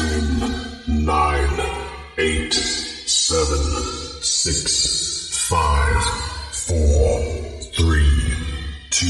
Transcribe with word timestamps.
Ten, 0.00 1.04
nine, 1.04 1.60
eight, 2.16 2.54
seven, 2.54 3.58
six, 4.22 5.46
five, 5.46 6.02
four, 6.52 7.20
three, 7.76 8.32
two, 8.88 9.06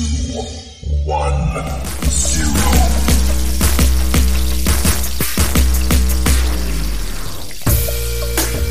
one, 1.06 1.62
zero. 2.02 2.70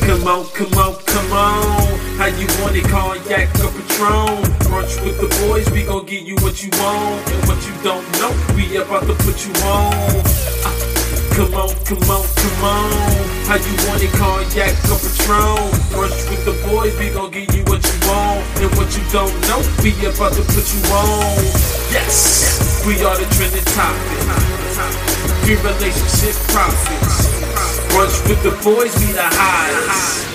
Come 0.02 0.28
on, 0.28 0.46
come 0.48 0.74
on, 0.74 0.96
come 1.06 1.32
on. 1.32 2.00
How 2.18 2.26
you 2.26 2.48
want 2.60 2.76
it, 2.76 2.84
cognac 2.90 3.48
or 3.64 3.72
Patron? 3.72 4.44
Brunch 4.68 5.06
with 5.06 5.22
the 5.22 5.48
boys, 5.48 5.72
we 5.72 5.84
gon' 5.84 6.06
give 6.06 6.28
you 6.28 6.36
what 6.42 6.62
you 6.62 6.70
want. 6.82 7.32
And 7.32 7.48
what 7.48 7.66
you 7.66 7.74
don't 7.82 8.12
know, 8.20 8.56
we 8.58 8.76
about 8.76 9.08
to 9.08 9.14
put 9.24 9.46
you 9.46 9.54
on. 9.64 10.48
Come 11.36 11.54
on, 11.54 11.70
come 11.86 12.09
on, 12.09 12.25
come 12.25 12.64
on. 12.64 13.30
How 13.50 13.57
you 13.57 13.73
want 13.88 14.04
it, 14.04 14.12
cognac 14.13 14.76
or 14.91 14.99
Patron? 15.02 15.58
Brunch 15.90 16.21
with 16.30 16.44
the 16.45 16.54
boys, 16.67 16.94
we 16.99 17.09
gon' 17.09 17.31
give 17.31 17.49
you 17.55 17.63
what 17.66 17.81
you 17.81 17.98
want. 18.08 18.45
And 18.62 18.71
what 18.77 18.90
you 18.95 19.04
don't 19.12 19.34
know, 19.49 19.62
we 19.81 19.91
about 20.05 20.34
to 20.34 20.44
put 20.54 20.66
you 20.70 20.81
on. 20.94 21.41
Yes, 21.90 22.84
we 22.85 23.02
are 23.04 23.18
the 23.18 23.26
trending 23.34 23.66
topic. 23.73 24.20
We 25.45 25.55
relationship 25.57 26.35
prophets. 26.54 27.30
Brunch 27.90 28.18
with 28.30 28.41
the 28.43 28.54
boys, 28.62 28.93
we 29.02 29.13
the 29.13 29.26
hottest. 29.26 30.27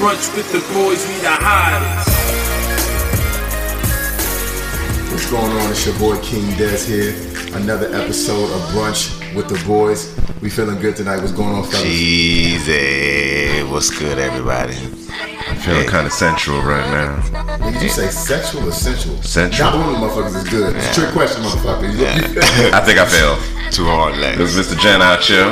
Brunch 0.00 0.34
with 0.36 0.48
the 0.52 0.60
boys, 0.72 1.00
we 1.06 1.14
the 1.20 1.36
hottest. 1.36 2.08
What's 5.12 5.30
going 5.30 5.52
on? 5.52 5.70
It's 5.70 5.84
your 5.84 5.98
boy 5.98 6.16
King 6.22 6.56
Des 6.56 6.86
here. 6.86 7.12
Another 7.54 7.92
episode 7.94 8.50
of 8.50 8.62
Brunch 8.72 9.21
with 9.34 9.48
the 9.48 9.62
Boys. 9.66 10.14
We 10.40 10.50
feeling 10.50 10.80
good 10.80 10.96
tonight. 10.96 11.18
What's 11.18 11.32
going 11.32 11.54
on, 11.54 11.64
fellas? 11.64 11.84
Easy. 11.86 12.72
Eh, 12.72 13.62
what's 13.70 13.90
good, 13.90 14.18
everybody? 14.18 14.76
I'm 15.48 15.56
feeling 15.58 15.86
kind 15.88 16.06
of 16.06 16.12
sensual 16.12 16.60
right 16.62 16.86
now. 16.90 17.68
Did 17.70 17.82
you 17.82 17.88
say 17.88 18.08
sexual 18.08 18.68
or 18.68 18.72
sensual? 18.72 19.20
Sensual. 19.22 19.70
Not 19.70 19.78
one 19.78 19.94
of 19.94 20.00
them 20.00 20.10
motherfuckers 20.24 20.42
is 20.44 20.48
good. 20.48 20.76
It's 20.76 20.90
a 20.96 21.00
trick 21.00 21.12
question, 21.12 21.42
motherfucker. 21.42 21.92
You- 21.92 22.06
I 22.74 22.80
think 22.80 22.98
I 22.98 23.06
failed. 23.06 23.38
too 23.72 23.84
hard 23.86 24.14
This 24.14 24.38
legs. 24.38 24.56
is 24.56 24.66
Mr. 24.66 24.78
Jen 24.80 25.02
out 25.02 25.22
here. 25.24 25.46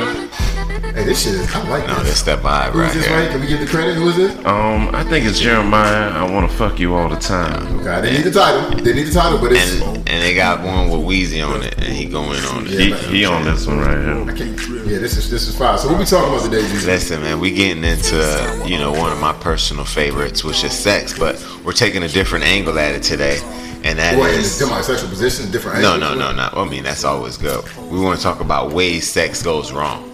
Hey, 1.01 1.07
this 1.07 1.23
shit 1.23 1.33
is. 1.33 1.55
I 1.55 1.67
like 1.67 1.87
No, 1.87 1.95
this. 2.03 2.21
that 2.21 2.39
vibe 2.43 2.73
Who 2.73 2.81
is 2.81 2.85
right 2.85 2.93
this 2.93 3.05
here. 3.07 3.17
right? 3.17 3.29
Can 3.31 3.41
we 3.41 3.47
get 3.47 3.59
the 3.59 3.65
credit? 3.65 3.95
Who 3.95 4.07
is 4.09 4.17
this? 4.17 4.45
Um, 4.45 4.93
I 4.93 5.03
think 5.03 5.25
it's 5.25 5.41
Jeremih. 5.41 5.73
I 5.73 6.31
want 6.31 6.47
to 6.49 6.55
fuck 6.55 6.79
you 6.79 6.93
all 6.93 7.09
the 7.09 7.15
time. 7.15 7.79
Okay, 7.79 7.89
I 7.89 8.01
didn't 8.01 8.17
need 8.23 8.31
the 8.31 8.39
title. 8.39 8.69
Didn't 8.77 8.95
need 8.97 9.07
the 9.07 9.11
title, 9.13 9.39
but 9.39 9.51
it's. 9.51 9.81
And 9.81 9.97
and 9.97 10.21
they 10.23 10.35
got 10.35 10.63
one 10.63 10.91
with 10.91 11.01
Wheezy 11.03 11.41
on 11.41 11.63
it, 11.63 11.73
and 11.77 11.85
he 11.91 12.05
going 12.05 12.43
on 12.45 12.67
it. 12.67 12.71
He, 12.71 12.93
he 13.17 13.25
on 13.25 13.45
this 13.45 13.65
one 13.65 13.79
right 13.79 13.97
here. 13.97 14.29
Okay. 14.31 14.49
Yeah, 14.91 14.99
this 14.99 15.17
is 15.17 15.31
this 15.31 15.47
is 15.47 15.57
fire. 15.57 15.75
So 15.79 15.89
what 15.89 15.97
we 15.97 16.05
talking 16.05 16.31
about 16.35 16.43
today, 16.45 16.61
Jesus? 16.69 16.85
Listen, 16.85 17.21
man, 17.23 17.39
we 17.39 17.49
getting 17.51 17.83
into 17.83 18.63
you 18.67 18.77
know 18.77 18.91
one 18.91 19.11
of 19.11 19.19
my 19.19 19.33
personal 19.33 19.85
favorites, 19.85 20.43
which 20.43 20.63
is 20.63 20.71
sex, 20.71 21.17
but 21.17 21.43
we're 21.65 21.71
taking 21.73 22.03
a 22.03 22.09
different 22.09 22.45
angle 22.45 22.77
at 22.77 22.93
it 22.93 23.01
today, 23.01 23.39
and 23.83 23.97
that 23.97 24.19
What 24.19 24.29
is 24.29 24.51
sexual 24.55 25.09
position? 25.09 25.49
Different. 25.49 25.81
no, 25.81 25.97
no, 25.97 26.13
no, 26.13 26.31
no. 26.31 26.49
I 26.53 26.69
mean 26.69 26.83
that's 26.83 27.03
always 27.05 27.37
good. 27.37 27.63
We 27.89 27.99
want 27.99 28.17
to 28.19 28.23
talk 28.23 28.39
about 28.39 28.71
ways 28.71 29.09
sex 29.09 29.41
goes 29.41 29.71
wrong. 29.71 30.07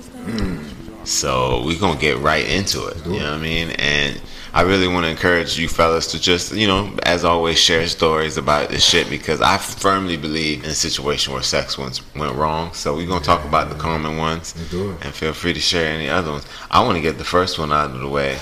So 1.07 1.63
we're 1.65 1.79
gonna 1.79 1.99
get 1.99 2.17
right 2.19 2.45
into 2.47 2.85
it. 2.87 2.97
You 3.05 3.19
know 3.19 3.31
what 3.31 3.33
I 3.33 3.37
mean? 3.37 3.69
And 3.71 4.21
I 4.53 4.61
really 4.61 4.87
want 4.87 5.05
to 5.05 5.09
encourage 5.09 5.57
you 5.57 5.67
fellas 5.69 6.07
to 6.07 6.19
just, 6.19 6.53
you 6.53 6.67
know, 6.67 6.91
as 7.03 7.23
always, 7.23 7.59
share 7.59 7.87
stories 7.87 8.37
about 8.37 8.69
this 8.69 8.83
shit 8.83 9.09
because 9.09 9.39
I 9.41 9.57
firmly 9.57 10.17
believe 10.17 10.63
in 10.63 10.69
a 10.69 10.73
situation 10.73 11.31
where 11.33 11.43
sex 11.43 11.77
went, 11.77 12.01
went 12.15 12.35
wrong. 12.35 12.73
So 12.73 12.95
we're 12.95 13.07
gonna 13.07 13.23
talk 13.23 13.45
about 13.45 13.69
the 13.69 13.75
common 13.75 14.17
ones, 14.17 14.53
and 15.01 15.13
feel 15.13 15.33
free 15.33 15.53
to 15.53 15.59
share 15.59 15.93
any 15.93 16.09
other 16.09 16.31
ones. 16.31 16.45
I 16.71 16.83
want 16.83 16.95
to 16.95 17.01
get 17.01 17.17
the 17.17 17.25
first 17.25 17.57
one 17.59 17.71
out 17.71 17.91
of 17.91 17.99
the 17.99 18.07
way, 18.09 18.37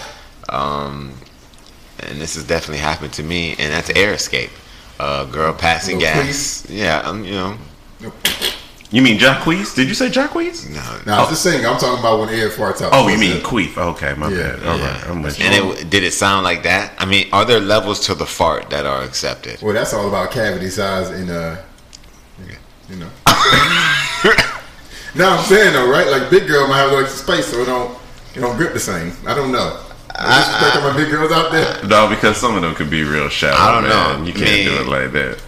um, 0.50 1.14
and 2.00 2.20
this 2.20 2.36
has 2.36 2.44
definitely 2.46 2.80
happened 2.80 3.14
to 3.14 3.24
me, 3.24 3.52
and 3.60 3.72
that's 3.74 3.90
air 3.92 4.14
escape. 4.14 4.52
Uh, 5.00 5.26
girl 5.26 5.54
passing 5.54 6.00
Little 6.00 6.24
gas. 6.24 6.66
Yeah, 6.70 7.00
um, 7.00 7.26
you 7.26 7.34
know, 7.34 7.58
You 8.96 9.02
mean 9.02 9.20
Jacquees? 9.20 9.76
Did 9.76 9.90
you 9.90 9.94
say 9.94 10.10
Jacquees? 10.10 10.70
no, 10.70 11.00
Now, 11.06 11.18
I 11.18 11.20
was 11.20 11.32
just 11.32 11.44
saying. 11.44 11.66
I'm 11.66 11.78
talking 11.78 12.00
about 12.00 12.18
when 12.18 12.30
air 12.30 12.48
farts 12.50 12.82
out. 12.82 12.92
Oh, 12.94 13.10
you 13.10 13.18
mean 13.18 13.42
Queef? 13.42 13.78
Okay, 13.78 14.14
my 14.14 14.30
Yeah, 14.30 14.56
bad. 14.56 14.66
All 14.66 14.78
Yeah. 14.78 14.88
right, 14.90 15.10
I'm 15.10 15.22
with 15.22 15.38
you. 15.38 15.46
And 15.46 15.54
it, 15.78 15.90
did 15.90 16.04
it 16.06 16.14
sound 16.14 16.46
like 16.46 16.64
that? 16.64 16.94
I 16.98 17.04
mean, 17.04 17.28
are 17.34 17.44
there 17.44 17.60
levels 17.60 18.00
to 18.08 18.16
the 18.16 18.26
fart 18.26 18.70
that 18.70 18.86
are 18.86 19.02
accepted? 19.02 19.62
Well, 19.62 19.74
that's 19.74 19.94
all 19.94 20.08
about 20.08 20.32
cavity 20.32 20.70
size 20.70 21.10
and 21.10 21.30
uh, 21.30 21.58
you 22.90 22.96
know. 22.96 23.10
no, 25.16 25.30
I'm 25.30 25.44
saying 25.44 25.74
though, 25.74 25.90
right? 25.92 26.08
Like 26.08 26.30
big 26.30 26.48
girl 26.48 26.66
might 26.70 26.78
have 26.78 26.94
like 26.94 27.08
space, 27.08 27.48
so 27.48 27.64
it 27.64 27.66
don't 27.66 27.98
it 28.34 28.40
don't 28.40 28.56
grip 28.56 28.72
the 28.72 28.80
same. 28.80 29.12
I 29.28 29.34
don't 29.36 29.52
know. 29.52 29.78
I, 30.12 30.38
disrespect 30.40 30.76
all 30.78 30.92
my 30.92 30.96
big 30.96 31.12
girls 31.12 31.34
out 31.34 31.52
there. 31.52 31.84
No, 31.90 32.08
because 32.08 32.38
some 32.38 32.56
of 32.56 32.62
them 32.62 32.74
could 32.76 32.90
be 32.90 33.04
real 33.04 33.28
shallow. 33.28 33.58
I 33.58 33.74
don't 33.74 33.90
man. 33.90 34.22
know. 34.22 34.26
You 34.26 34.32
can't 34.32 34.64
do 34.64 34.78
it 34.80 34.88
like 34.88 35.12
that. 35.12 35.42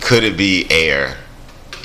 Could 0.00 0.24
it 0.24 0.36
be 0.36 0.66
air? 0.72 1.16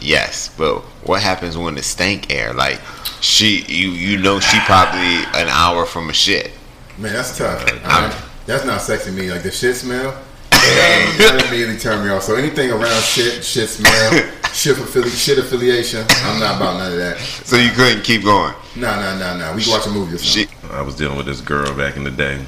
Yes, 0.04 0.54
but 0.58 0.82
what 1.08 1.22
happens 1.24 1.58
when 1.58 1.78
it's 1.78 1.88
stank 1.88 2.32
air? 2.34 2.54
Like 2.54 2.82
she, 3.22 3.62
you, 3.70 3.90
you 3.92 4.18
know, 4.18 4.40
she 4.42 4.60
probably 4.62 5.16
an 5.40 5.48
hour 5.48 5.86
from 5.86 6.10
a 6.10 6.14
shit. 6.14 6.52
Man, 6.98 7.14
that's 7.14 7.38
tough. 7.38 7.64
I- 7.86 8.30
that's 8.46 8.66
not 8.66 8.82
sexy 8.82 9.10
to 9.10 9.16
me. 9.16 9.32
Like 9.32 9.44
the 9.44 9.52
shit 9.52 9.78
smell. 9.78 10.22
That, 10.52 11.16
that 11.18 11.46
immediately 11.48 11.78
turn 11.78 12.06
me 12.06 12.12
off. 12.12 12.24
So 12.24 12.36
anything 12.36 12.72
around 12.72 13.02
shit, 13.04 13.44
shit 13.44 13.70
smell, 13.70 14.12
shit, 14.54 14.76
affili- 14.78 15.10
shit 15.18 15.38
affiliation, 15.38 16.06
I'm 16.24 16.40
not 16.42 16.58
about 16.58 16.78
none 16.78 16.92
of 16.92 16.98
that. 16.98 17.18
So 17.20 17.56
you 17.56 17.72
couldn't 17.72 18.04
keep 18.04 18.24
going. 18.24 18.54
Nah, 18.76 18.96
nah, 18.98 19.18
nah, 19.18 19.38
nah. 19.38 19.56
We 19.56 19.64
can 19.64 19.72
watch 19.72 19.88
a 19.88 19.90
movie 19.90 20.16
or 20.16 20.18
something. 20.18 20.72
I 20.72 20.82
was 20.82 20.96
dealing 20.96 21.16
with 21.18 21.26
this 21.26 21.40
girl 21.42 21.74
back 21.76 21.96
in 21.98 22.04
the 22.04 22.12
day, 22.12 22.46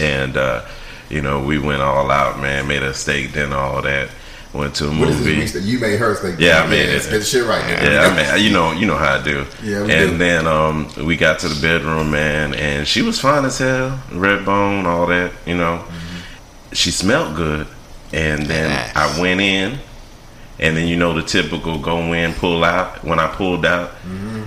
and 0.00 0.36
uh, 0.36 0.64
you 1.10 1.22
know 1.22 1.42
we 1.44 1.58
went 1.58 1.82
all 1.82 2.10
out, 2.10 2.40
man. 2.40 2.66
Made 2.66 2.82
a 2.82 2.92
steak 2.94 3.32
dinner, 3.32 3.56
all 3.56 3.82
that. 3.82 4.08
Went 4.54 4.76
to 4.76 4.86
a 4.86 4.88
What 4.96 5.08
is 5.08 5.18
movie. 5.18 5.34
this? 5.40 5.64
You 5.64 5.80
made 5.80 5.98
her 5.98 6.14
think. 6.14 6.38
Yeah, 6.38 6.62
I 6.62 6.68
made 6.68 6.88
it. 6.88 7.02
Get 7.02 7.10
the 7.10 7.24
shit 7.24 7.44
right. 7.44 7.60
man. 7.66 7.84
Yeah, 7.92 8.00
I 8.30 8.36
mean, 8.36 8.44
you 8.46 8.52
know, 8.52 8.70
you 8.70 8.86
know 8.86 8.96
how 8.96 9.16
I 9.18 9.22
do. 9.22 9.44
Yeah, 9.64 9.80
and 9.80 10.12
do. 10.12 10.16
then 10.18 10.46
um, 10.46 10.88
we 11.04 11.16
got 11.16 11.40
to 11.40 11.48
the 11.48 11.60
bedroom, 11.60 12.12
man, 12.12 12.54
and 12.54 12.86
she 12.86 13.02
was 13.02 13.18
fine 13.20 13.44
as 13.44 13.58
hell, 13.58 14.00
red 14.12 14.44
bone, 14.44 14.86
all 14.86 15.06
that. 15.06 15.32
You 15.44 15.56
know, 15.56 15.78
Mm-hmm. 15.84 16.72
she 16.72 16.92
smelled 16.92 17.34
good, 17.36 17.66
and 18.12 18.46
then. 18.46 18.92
I 18.94 19.20
went 19.20 19.40
in, 19.40 19.78
and 20.60 20.76
then 20.76 20.86
you 20.86 20.96
know 20.96 21.12
the 21.14 21.22
typical 21.24 21.78
go 21.80 22.12
in, 22.12 22.32
pull 22.34 22.62
out. 22.62 23.02
When 23.04 23.18
I 23.18 23.26
pulled 23.34 23.66
out, 23.66 23.90
Mm-hmm. 24.06 24.42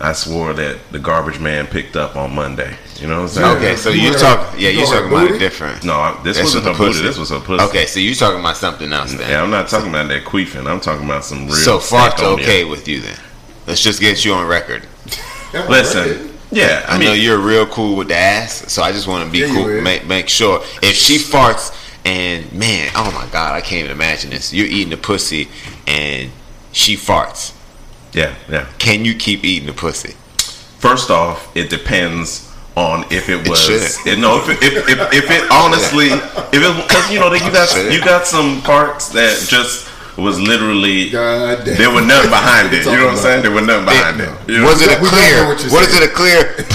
I 0.00 0.12
swore 0.12 0.52
that 0.54 0.78
the 0.92 0.98
garbage 0.98 1.40
man 1.40 1.66
picked 1.66 1.96
up 1.96 2.14
on 2.16 2.34
Monday. 2.34 2.76
You 3.00 3.08
know 3.08 3.16
what 3.16 3.22
I'm 3.22 3.28
saying? 3.28 3.56
okay, 3.58 3.76
so 3.76 3.90
You 3.90 4.02
you 4.08 4.14
talk. 4.14 4.54
Yeah, 4.58 4.70
you 4.70 4.80
you 4.80 4.86
talking 4.86 5.08
about 5.08 5.22
booty? 5.28 5.34
it 5.34 5.38
different. 5.38 5.84
No, 5.84 5.94
I- 5.94 6.20
this 6.22 6.36
This 6.36 6.44
wasn't 6.54 6.64
was 6.64 6.64
her 6.64 6.70
a 6.70 6.74
booty. 6.86 6.90
pussy. 6.92 7.02
This 7.04 7.18
was 7.18 7.30
a 7.30 7.40
pussy. 7.40 7.64
Okay, 7.64 7.86
so 7.86 8.00
you 8.00 8.14
talking 8.14 8.40
about 8.40 8.56
something 8.56 8.92
else 8.92 9.12
then? 9.14 9.28
Yeah, 9.30 9.42
I'm 9.42 9.50
not 9.50 9.68
talking 9.68 9.88
about 9.90 10.08
that 10.08 10.24
queefing. 10.24 10.66
I'm 10.66 10.80
talking 10.80 11.04
about 11.04 11.24
some 11.24 11.46
real. 11.46 11.54
so 11.54 11.78
fart's 11.78 12.16
stank 12.16 12.32
on 12.32 12.38
you. 12.38 12.44
okay 12.44 12.64
with 12.64 12.86
you 12.88 13.00
then? 13.00 13.16
Let's 13.66 13.82
just 13.82 14.00
get 14.00 14.24
you 14.24 14.32
on 14.34 14.46
record. 14.46 14.86
That's 15.04 15.18
my 15.52 15.60
record. 15.60 15.70
Listen, 15.70 16.34
yeah, 16.50 16.84
I, 16.88 16.94
I, 16.94 16.98
know 16.98 17.12
mean, 17.12 17.22
you're 17.22 17.38
real 17.38 17.66
cool 17.66 17.96
with 17.96 18.08
the 18.08 18.16
ass, 18.16 18.72
so 18.72 18.82
I 18.82 18.92
just 18.92 19.06
want 19.06 19.24
to 19.26 19.30
be 19.30 19.40
Yeah, 19.40 19.52
cool. 19.52 19.82
Make 19.82 20.06
make 20.06 20.28
sure 20.28 20.60
if 20.82 20.94
she 20.94 21.16
farts 21.18 21.74
and 22.04 22.50
man, 22.52 22.90
oh 22.94 23.10
my 23.12 23.26
god, 23.32 23.54
I 23.54 23.60
can't 23.60 23.80
even 23.84 23.90
imagine 23.90 24.30
this. 24.30 24.52
You're 24.54 24.66
eating 24.66 24.90
the 24.90 24.96
pussy 24.96 25.48
and 25.86 26.30
she 26.72 26.96
farts. 26.96 27.52
Yeah, 28.12 28.34
yeah. 28.48 28.66
Can 28.78 29.04
you 29.04 29.14
keep 29.14 29.44
eating 29.44 29.66
the 29.66 29.72
pussy? 29.72 30.14
First 30.78 31.10
off, 31.10 31.54
it 31.56 31.70
depends 31.70 32.44
on 32.76 33.04
if 33.10 33.28
it 33.28 33.48
was. 33.48 33.60
should. 33.60 33.82
It, 34.06 34.18
no, 34.18 34.38
if 34.38 34.48
it, 34.48 34.62
if, 34.62 34.88
if, 34.88 34.98
if 35.12 35.30
it 35.30 35.50
honestly, 35.50 36.06
if 36.08 36.62
it 36.62 36.88
because 36.88 37.10
you 37.12 37.18
know 37.20 37.32
you 37.32 37.50
got 37.52 37.92
you 37.92 38.00
got 38.04 38.26
some 38.26 38.62
parts 38.62 39.08
that 39.10 39.44
just 39.48 39.88
was 40.16 40.40
literally 40.40 41.10
God 41.10 41.64
damn. 41.64 41.76
there 41.78 41.90
were 41.90 42.00
nothing 42.04 42.30
behind 42.38 42.72
it. 42.72 42.84
You 42.86 42.96
know 42.96 43.06
what 43.06 43.10
I'm 43.14 43.16
saying? 43.18 43.42
There 43.42 43.50
were 43.52 43.60
nothing 43.62 43.86
behind 43.86 44.20
It- 44.20 44.28
it. 44.28 44.48
You 44.52 44.58
know? 44.60 44.66
Was 44.66 44.82
it 44.82 44.88
a 44.98 45.02
We 45.02 45.10
don't 45.10 45.14
know 45.14 45.54
clear? 45.54 45.70
What 45.72 45.84
is 45.88 45.94
it 45.96 46.02
a 46.08 46.12
clear? 46.12 46.66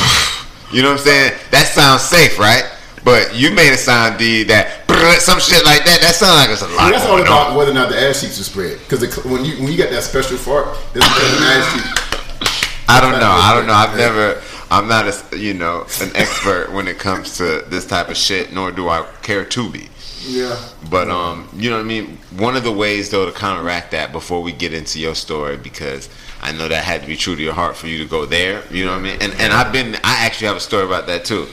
You 0.74 0.82
know 0.82 0.90
what 0.90 1.02
I'm 1.02 1.06
saying? 1.06 1.34
That 1.52 1.68
sounds 1.68 2.02
safe, 2.02 2.40
right? 2.40 2.64
But 3.04 3.36
you 3.36 3.52
made 3.54 3.72
it 3.72 3.78
sound 3.78 4.18
D 4.18 4.42
that 4.46 4.83
some 5.20 5.40
shit 5.40 5.64
like 5.66 5.86
that. 5.86 6.02
That 6.02 6.16
sounds 6.16 6.36
like 6.36 6.50
it's 6.50 6.62
a 6.62 6.68
lot. 6.68 6.92
That's 6.92 7.06
all 7.06 7.22
about 7.22 7.52
on. 7.52 7.58
whether 7.58 7.72
or 7.72 7.74
not 7.74 7.90
the 7.90 8.00
ass 8.00 8.22
cheeks 8.22 8.40
are 8.40 8.44
spread. 8.44 8.80
Because 8.80 9.02
when 9.26 9.46
you 9.46 9.56
when 9.58 9.72
you 9.72 9.78
got 9.78 9.90
that 9.92 10.04
special 10.04 10.38
fart, 10.38 10.78
there's 10.94 11.06
there's 11.06 11.38
an 11.38 11.44
ass 11.44 11.74
cheek. 11.74 12.90
I 12.90 13.00
don't 13.02 13.20
know. 13.20 13.32
I 13.32 13.54
don't 13.56 13.68
know. 13.68 13.74
I've 13.74 13.98
never. 13.98 14.42
I'm 14.72 14.88
not 14.88 15.06
a 15.08 15.38
you 15.38 15.54
know 15.54 15.86
an 16.02 16.12
expert 16.16 16.72
when 16.72 16.88
it 16.88 16.98
comes 16.98 17.38
to 17.38 17.64
this 17.68 17.86
type 17.86 18.10
of 18.10 18.18
shit. 18.18 18.54
Nor 18.54 18.72
do 18.72 18.90
I 18.90 19.08
care 19.22 19.46
to 19.46 19.70
be. 19.70 19.90
Yeah. 20.26 20.58
But 20.90 21.10
um, 21.10 21.50
you 21.56 21.70
know 21.70 21.78
what 21.78 21.84
I 21.84 21.88
mean. 21.88 22.18
One 22.38 22.56
of 22.56 22.64
the 22.64 22.72
ways 22.72 23.10
though 23.10 23.26
to 23.26 23.32
counteract 23.32 23.92
that 23.92 24.12
before 24.12 24.42
we 24.42 24.52
get 24.52 24.74
into 24.74 25.00
your 25.00 25.16
story, 25.16 25.58
because 25.58 26.10
I 26.42 26.52
know 26.52 26.68
that 26.68 26.84
had 26.84 27.02
to 27.02 27.08
be 27.08 27.18
true 27.18 27.36
to 27.36 27.42
your 27.42 27.54
heart 27.54 27.76
for 27.76 27.88
you 27.88 27.98
to 28.00 28.06
go 28.06 28.26
there. 28.26 28.64
You 28.72 28.86
know 28.86 28.92
what 28.92 29.00
I 29.00 29.04
mean. 29.04 29.18
And 29.22 29.34
and 29.34 29.54
I've 29.54 29.72
been. 29.74 29.96
I 29.96 30.26
actually 30.26 30.48
have 30.48 30.58
a 30.58 30.62
story 30.62 30.86
about 30.86 31.08
that 31.08 31.26
too. 31.26 31.48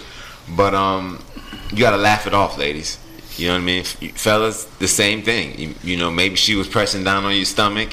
But 0.56 0.75
um, 0.75 1.23
you 1.70 1.79
gotta 1.79 1.97
laugh 1.97 2.26
it 2.26 2.35
off, 2.35 2.58
ladies. 2.58 2.99
You 3.36 3.48
know 3.48 3.54
what 3.54 3.60
I 3.60 3.64
mean, 3.64 3.84
fellas. 3.84 4.64
The 4.78 4.88
same 4.88 5.22
thing. 5.22 5.58
You, 5.58 5.74
you 5.82 5.96
know, 5.96 6.10
maybe 6.10 6.36
she 6.36 6.54
was 6.56 6.68
pressing 6.68 7.04
down 7.04 7.24
on 7.24 7.34
your 7.34 7.44
stomach, 7.44 7.90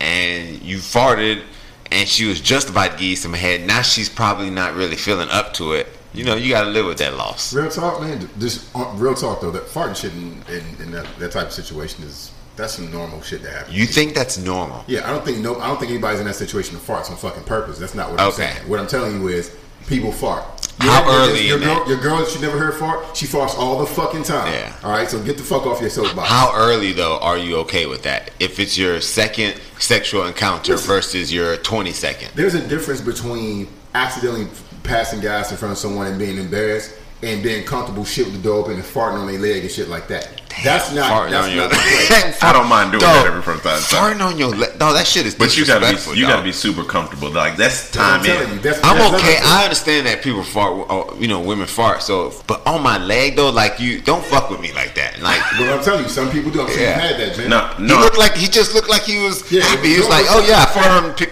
and 0.00 0.60
you 0.62 0.78
farted, 0.78 1.42
and 1.90 2.08
she 2.08 2.26
was 2.26 2.40
just 2.40 2.68
about 2.70 2.92
to 2.92 2.96
give 2.98 3.08
you 3.08 3.16
some 3.16 3.32
head. 3.32 3.66
Now 3.66 3.82
she's 3.82 4.08
probably 4.08 4.50
not 4.50 4.74
really 4.74 4.96
feeling 4.96 5.28
up 5.30 5.52
to 5.54 5.72
it. 5.72 5.88
You 6.14 6.24
know, 6.24 6.34
you 6.34 6.50
got 6.50 6.64
to 6.64 6.70
live 6.70 6.86
with 6.86 6.98
that 6.98 7.14
loss. 7.14 7.52
Real 7.52 7.68
talk, 7.70 8.00
man. 8.00 8.28
Just 8.38 8.74
uh, 8.74 8.90
real 8.94 9.14
talk 9.14 9.40
though. 9.42 9.50
That 9.50 9.64
farting 9.64 9.96
shit 9.96 10.12
in, 10.14 10.42
in, 10.48 10.82
in 10.86 10.90
that, 10.92 11.06
that 11.18 11.32
type 11.32 11.48
of 11.48 11.52
situation 11.52 12.04
is 12.04 12.32
that's 12.56 12.74
some 12.74 12.90
normal 12.90 13.20
shit 13.20 13.42
to 13.42 13.50
happen. 13.50 13.74
You 13.74 13.84
think 13.84 14.14
that's 14.14 14.38
normal? 14.38 14.82
Yeah, 14.86 15.06
I 15.06 15.12
don't 15.12 15.24
think 15.26 15.38
no. 15.40 15.56
I 15.60 15.66
don't 15.66 15.78
think 15.78 15.90
anybody's 15.90 16.20
in 16.20 16.26
that 16.26 16.34
situation 16.36 16.74
to 16.78 16.82
farts 16.82 17.10
on 17.10 17.16
fucking 17.18 17.44
purpose. 17.44 17.78
That's 17.78 17.94
not 17.94 18.10
what 18.10 18.18
I'm 18.20 18.28
Okay. 18.28 18.52
saying. 18.54 18.68
What 18.68 18.80
I'm 18.80 18.86
telling 18.86 19.20
you 19.20 19.28
is 19.28 19.54
people 19.88 20.10
fart. 20.10 20.65
How 20.78 21.04
your- 21.04 21.30
early 21.30 21.46
Your 21.48 21.56
in 21.58 21.64
girl, 21.64 21.74
that? 21.80 21.88
your 21.88 21.98
girl 22.00 22.18
that 22.18 22.34
you 22.34 22.40
never 22.40 22.58
heard 22.58 22.74
fart, 22.74 23.16
she 23.16 23.26
farts 23.26 23.56
all 23.56 23.78
the 23.78 23.86
fucking 23.86 24.24
time. 24.24 24.52
Yeah. 24.52 24.72
All 24.84 24.90
right, 24.90 25.08
so 25.08 25.22
get 25.22 25.36
the 25.38 25.42
fuck 25.42 25.66
off 25.66 25.80
your 25.80 25.88
soapbox. 25.90 26.28
How 26.28 26.52
early 26.54 26.92
though 26.92 27.18
are 27.18 27.38
you 27.38 27.56
okay 27.58 27.86
with 27.86 28.02
that? 28.02 28.30
If 28.40 28.58
it's 28.60 28.76
your 28.76 29.00
second 29.00 29.60
sexual 29.78 30.26
encounter 30.26 30.72
Listen. 30.72 30.86
versus 30.88 31.32
your 31.32 31.56
20 31.56 31.92
second. 31.92 32.30
There's 32.34 32.54
a 32.54 32.66
difference 32.66 33.00
between 33.00 33.68
accidentally 33.94 34.48
passing 34.82 35.20
gas 35.20 35.50
in 35.50 35.56
front 35.56 35.72
of 35.72 35.78
someone 35.78 36.06
and 36.06 36.18
being 36.18 36.36
embarrassed 36.38 36.92
and 37.22 37.42
being 37.42 37.64
comfortable 37.64 38.04
shit 38.04 38.26
with 38.26 38.36
the 38.36 38.42
door 38.42 38.58
open 38.60 38.74
and 38.74 38.82
farting 38.84 39.20
on 39.20 39.26
their 39.26 39.38
leg 39.38 39.62
and 39.62 39.70
shit 39.70 39.88
like 39.88 40.06
that. 40.08 40.42
that's 40.64 40.92
not. 40.92 41.10
Farting 41.10 41.30
That's 41.30 41.48
on 41.48 41.54
your 41.54 41.62
not 41.68 41.70
the. 41.70 42.36
I 42.46 42.52
don't 42.52 42.68
mind 42.68 42.92
doing 42.92 43.00
that 43.02 43.26
every 43.26 43.42
from 43.42 43.60
time. 43.60 43.78
Farting 43.80 44.20
on 44.20 44.38
your 44.38 44.48
leg. 44.50 44.78
No, 44.78 44.92
that 44.92 45.06
shit 45.06 45.24
is 45.26 45.34
But 45.34 45.56
you 45.56 45.64
gotta 45.66 45.86
be 45.86 46.16
you 46.18 46.24
dog. 46.26 46.32
gotta 46.34 46.42
be 46.44 46.52
super 46.52 46.84
comfortable. 46.84 47.30
Like 47.30 47.56
that's 47.56 47.90
That's 47.90 47.96
what 47.96 48.04
I'm 48.06 48.20
time 48.24 48.48
in. 48.50 48.56
you. 48.56 48.60
That's, 48.62 48.78
I'm 48.84 48.96
that's 48.98 49.14
okay. 49.16 49.36
another 49.36 49.48
I 49.48 49.64
understand 49.64 50.06
that 50.06 50.22
people 50.22 50.42
fart. 50.42 50.72
Or, 50.90 51.14
you 51.18 51.28
know, 51.28 51.40
women 51.40 51.66
fart. 51.66 52.02
So, 52.02 52.32
but 52.46 52.66
on 52.66 52.82
my 52.82 52.98
leg 52.98 53.36
though, 53.36 53.50
like 53.50 53.80
you 53.80 54.00
don't 54.00 54.24
fuck 54.24 54.50
with 54.50 54.60
me 54.60 54.72
like 54.72 54.94
that. 54.94 55.20
Like 55.20 55.40
But 55.58 55.68
I'm 55.72 55.82
telling 55.82 56.04
you, 56.04 56.08
some 56.10 56.30
people 56.30 56.50
do. 56.50 56.60
I'm 56.62 56.68
saying 56.68 56.80
Yeah. 56.80 56.96
you 56.96 57.14
had 57.16 57.20
that, 57.20 57.38
man. 57.38 57.50
No, 57.50 57.66
he 57.76 57.82
no. 57.94 58.00
looked 58.00 58.18
like 58.18 58.34
he 58.34 58.46
just 58.46 58.74
looked 58.74 58.88
like 58.90 59.02
he 59.02 59.18
was 59.24 59.50
Yeah, 59.50 59.62
happy. 59.62 59.88
He 59.88 59.98
was 59.98 60.08
like, 60.08 60.24
oh 60.28 60.44
yeah, 60.46 60.64
I 60.64 60.66
fart 60.72 60.88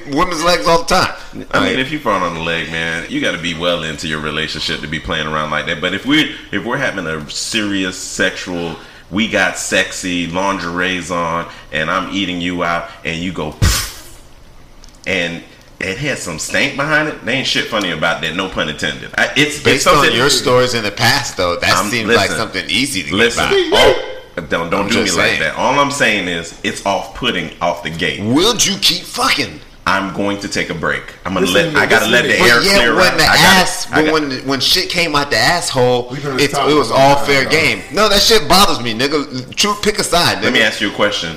on 0.08 0.16
women's 0.16 0.42
legs 0.44 0.66
all 0.66 0.80
the 0.82 0.88
time. 0.88 1.14
I 1.52 1.64
mean, 1.68 1.78
if 1.78 1.90
you 1.90 1.98
fart 1.98 2.22
on 2.22 2.34
the 2.34 2.40
leg, 2.40 2.70
man, 2.70 3.06
you 3.10 3.20
got 3.20 3.32
to 3.32 3.42
be 3.42 3.54
well 3.58 3.82
into 3.82 4.06
your 4.08 4.20
relationship 4.20 4.80
to 4.80 4.86
be 4.86 5.00
playing 5.00 5.26
around 5.26 5.50
like 5.50 5.66
that. 5.66 5.80
But 5.80 5.94
if 5.94 6.06
we're 6.06 6.34
if 6.52 6.64
we're 6.64 6.76
having 6.78 7.06
a 7.06 7.28
serious 7.30 7.96
sexual, 7.98 8.76
we 9.10 9.28
got 9.28 9.58
sexy 9.58 10.26
lingerie's 10.26 11.10
on, 11.10 11.50
and 11.72 11.90
I'm 11.90 12.12
eating 12.14 12.40
you 12.40 12.62
out, 12.64 12.88
and 13.04 13.20
you 13.22 13.32
go, 13.32 13.54
and 15.06 15.42
it 15.80 15.98
had 15.98 16.18
some 16.18 16.38
stank 16.38 16.76
behind 16.76 17.08
it. 17.08 17.24
There 17.24 17.34
ain't 17.34 17.46
shit 17.46 17.66
funny 17.66 17.90
about 17.90 18.22
that. 18.22 18.34
No 18.36 18.48
pun 18.48 18.68
intended. 18.68 19.10
I, 19.18 19.32
it's 19.36 19.56
it's 19.56 19.62
Based 19.62 19.86
on 19.86 20.12
your 20.14 20.30
stories 20.30 20.74
in 20.74 20.82
the 20.84 20.90
past, 20.92 21.36
though, 21.36 21.56
that 21.56 21.74
I'm- 21.74 21.90
seems 21.90 22.14
like 22.14 22.30
something 22.30 22.64
easy 22.68 23.02
to 23.02 23.14
Listen, 23.14 23.48
get 23.50 23.70
by. 23.70 23.76
all, 24.36 24.46
don't 24.46 24.70
don't 24.70 24.84
I'm 24.84 24.88
do 24.88 24.98
me 25.00 25.04
just 25.04 25.18
like 25.18 25.38
that. 25.40 25.56
All 25.56 25.78
I'm 25.78 25.90
saying 25.90 26.28
is 26.28 26.58
it's 26.64 26.84
off 26.86 27.14
putting 27.14 27.50
off 27.60 27.82
the 27.82 27.90
gate. 27.90 28.20
Would 28.22 28.64
you 28.64 28.76
keep 28.78 29.02
fucking? 29.04 29.60
I'm 29.86 30.14
going 30.14 30.40
to 30.40 30.48
take 30.48 30.70
a 30.70 30.74
break. 30.74 31.02
I'm 31.26 31.34
gonna 31.34 31.46
Listen 31.46 31.72
to 31.72 31.78
let. 31.78 31.86
I 31.86 31.90
gotta 31.90 32.06
let 32.10 32.22
the 32.22 32.28
me. 32.28 32.38
But 32.38 32.48
air 32.48 32.62
yeah, 32.62 32.74
clear 32.76 32.94
when 32.94 33.04
out. 33.12 33.16
the 33.18 33.24
I 33.24 33.26
gotta- 33.36 33.60
ass, 33.60 33.92
I 33.92 34.02
but 34.02 34.12
when 34.12 34.30
when 34.48 34.60
shit 34.60 34.88
came 34.88 35.14
out 35.14 35.30
the 35.30 35.36
asshole, 35.36 36.08
We've 36.10 36.22
been 36.22 36.30
on 36.32 36.36
this 36.38 36.46
it's, 36.46 36.54
topic 36.54 36.72
it 36.74 36.78
was 36.78 36.90
all 36.90 37.16
fair 37.24 37.42
dog. 37.44 37.52
game. 37.52 37.82
No, 37.92 38.08
that 38.08 38.22
shit 38.22 38.48
bothers 38.48 38.80
me, 38.80 38.94
nigga. 38.94 39.54
True, 39.54 39.74
pick 39.82 39.98
a 39.98 40.04
side. 40.04 40.38
Nigga. 40.38 40.42
Let 40.44 40.52
me 40.54 40.62
ask 40.62 40.80
you 40.80 40.90
a 40.90 40.94
question. 40.94 41.36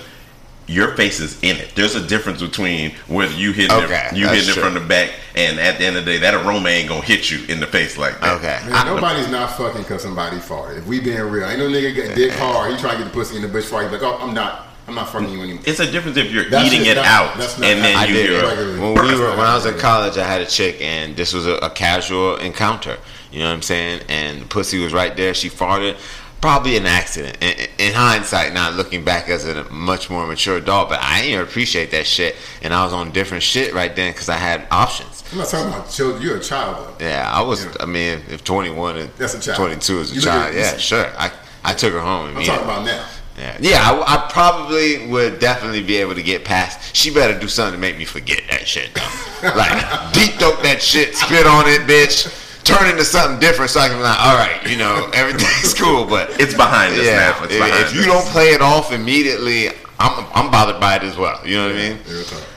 Your 0.69 0.95
face 0.97 1.21
is 1.21 1.41
in 1.43 1.55
it. 1.55 1.73
There's 1.75 1.95
a 1.95 2.05
difference 2.05 2.41
between 2.41 2.91
whether 3.07 3.33
you 3.33 3.53
hit 3.53 3.71
Okay, 3.71 4.09
it, 4.11 4.17
you 4.17 4.25
that's 4.25 4.45
hitting 4.47 4.61
it 4.61 4.65
from 4.65 4.73
the 4.73 4.81
back, 4.81 5.11
and 5.33 5.59
at 5.61 5.77
the 5.79 5.85
end 5.85 5.95
of 5.95 6.03
the 6.03 6.11
day, 6.11 6.17
that 6.19 6.33
aroma 6.33 6.67
ain't 6.67 6.89
gonna 6.89 7.01
hit 7.05 7.31
you 7.31 7.45
in 7.47 7.61
the 7.61 7.67
face 7.67 7.97
like 7.97 8.19
that. 8.19 8.35
Okay. 8.37 8.69
Man, 8.69 8.85
nobody's 8.85 9.29
not 9.29 9.55
fucking 9.57 9.83
because 9.83 10.01
somebody 10.01 10.35
farted. 10.37 10.79
If 10.79 10.85
we 10.85 10.99
being 10.99 11.21
real, 11.21 11.47
ain't 11.47 11.59
no 11.59 11.69
nigga 11.69 11.95
get 11.95 12.15
dick 12.15 12.31
hard. 12.33 12.71
He 12.73 12.77
trying 12.79 12.97
to 12.97 13.03
get 13.03 13.13
the 13.13 13.13
pussy 13.13 13.37
in 13.37 13.43
the 13.43 13.47
bitch 13.47 13.63
fart. 13.65 13.83
He's 13.83 13.93
like, 13.93 14.01
oh, 14.03 14.17
I'm 14.21 14.33
not. 14.33 14.66
I'm 14.87 14.95
not 14.95 15.09
fucking 15.09 15.29
you 15.29 15.41
anymore. 15.41 15.63
It's 15.65 15.79
a 15.81 15.91
difference 15.91 16.15
if 16.17 16.31
you're 16.31 16.49
That's 16.49 16.65
eating 16.67 16.85
it. 16.85 16.91
it 16.91 16.95
That- 16.95 17.05
out 17.05 17.37
that's 17.37 17.57
not- 17.57 17.67
and 17.69 17.83
then 17.83 17.95
I 17.97 18.05
you 18.05 18.13
did. 18.13 18.29
hear. 18.29 18.43
regularly. 18.47 18.79
When 18.79 18.93
we 19.05 19.15
were 19.19 19.31
when 19.31 19.45
I 19.45 19.53
was 19.55 19.65
in 19.65 19.77
college, 19.77 20.17
I 20.17 20.25
had 20.25 20.41
a 20.41 20.45
chick, 20.45 20.77
and 20.81 21.15
this 21.15 21.33
was 21.33 21.45
a, 21.45 21.55
a 21.55 21.69
casual 21.69 22.37
encounter. 22.37 22.97
You 23.31 23.39
know 23.39 23.47
what 23.47 23.53
I'm 23.55 23.61
saying? 23.61 24.01
And 24.07 24.41
the 24.43 24.45
pussy 24.45 24.79
was 24.79 24.93
right 24.93 25.15
there. 25.17 25.33
She 25.33 25.49
farted. 25.49 25.97
Probably 26.39 26.77
an 26.77 26.85
accident. 26.85 27.37
In, 27.41 27.67
in 27.79 27.93
hindsight, 27.95 28.53
not 28.53 28.75
looking 28.75 29.03
back 29.03 29.27
as 29.27 29.43
a 29.45 29.63
much 29.71 30.09
more 30.09 30.25
mature 30.27 30.57
adult, 30.57 30.87
but 30.87 30.99
I 31.01 31.23
didn't 31.23 31.41
appreciate 31.41 31.89
that 31.91 32.05
shit. 32.05 32.35
And 32.61 32.73
I 32.75 32.83
was 32.85 32.93
on 32.93 33.11
different 33.11 33.41
shit 33.43 33.73
right 33.73 33.93
then 33.93 34.13
because 34.13 34.29
I 34.29 34.35
had 34.37 34.67
options. 34.69 35.23
I'm 35.31 35.39
not 35.39 35.47
talking 35.49 35.73
about 35.73 35.89
children. 35.89 36.21
You're 36.21 36.37
a 36.37 36.39
child 36.39 36.77
though. 36.99 37.05
Yeah, 37.05 37.29
I 37.29 37.41
was. 37.41 37.65
Yeah. 37.65 37.71
I 37.81 37.85
mean, 37.87 38.21
if 38.29 38.43
21 38.43 38.97
and 38.97 39.09
That's 39.17 39.33
a 39.33 39.39
child. 39.39 39.57
22 39.57 39.99
is 39.99 40.11
a 40.11 40.15
You 40.15 40.21
child, 40.21 40.45
at- 40.45 40.53
yeah, 40.55 40.77
sure. 40.77 41.07
I 41.17 41.31
I 41.65 41.73
took 41.73 41.91
her 41.91 41.99
home. 41.99 42.27
I'm 42.29 42.35
immediately. 42.37 42.63
talking 42.63 42.83
about 42.83 42.85
now. 42.85 43.05
Yeah, 43.37 43.57
yeah. 43.59 43.79
I, 43.83 44.15
I 44.15 44.31
probably 44.31 45.07
would 45.07 45.39
definitely 45.39 45.83
be 45.83 45.97
able 45.97 46.15
to 46.15 46.23
get 46.23 46.43
past. 46.43 46.95
She 46.95 47.13
better 47.13 47.37
do 47.39 47.47
something 47.47 47.73
to 47.73 47.79
make 47.79 47.97
me 47.97 48.05
forget 48.05 48.41
that 48.49 48.67
shit, 48.67 48.93
though. 48.93 49.49
like 49.55 50.13
deep 50.13 50.33
throat 50.39 50.61
that 50.63 50.79
shit, 50.81 51.15
spit 51.15 51.45
on 51.45 51.65
it, 51.67 51.81
bitch. 51.81 52.43
Turn 52.63 52.89
into 52.89 53.05
something 53.05 53.39
different, 53.39 53.71
so 53.71 53.79
I 53.79 53.87
can 53.87 53.97
be 53.97 54.03
like, 54.03 54.19
all 54.19 54.35
right, 54.35 54.69
you 54.69 54.75
know, 54.75 55.09
everything's 55.13 55.73
cool. 55.79 56.05
But 56.05 56.41
It's 56.41 56.53
behind 56.53 56.95
us 56.95 57.05
yeah, 57.05 57.15
now. 57.15 57.43
It's 57.43 57.53
if, 57.53 57.89
if 57.89 57.95
you 57.95 58.03
don't 58.03 58.25
play 58.27 58.49
it 58.49 58.61
off 58.61 58.91
immediately, 58.91 59.69
I'm 59.99 60.25
I'm 60.33 60.51
bothered 60.51 60.81
by 60.81 60.95
it 60.97 61.03
as 61.03 61.15
well. 61.15 61.39
You 61.45 61.57
know 61.57 61.67
what 61.67 61.75
I 61.75 61.89
mean? 61.89 61.97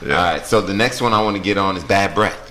Yeah. 0.05 0.17
All 0.17 0.32
right. 0.32 0.47
So 0.47 0.61
the 0.61 0.75
next 0.75 1.00
one 1.00 1.12
I 1.12 1.23
want 1.23 1.37
to 1.37 1.43
get 1.43 1.59
on 1.59 1.77
is 1.77 1.85
bad 1.85 2.15
breath. 2.15 2.50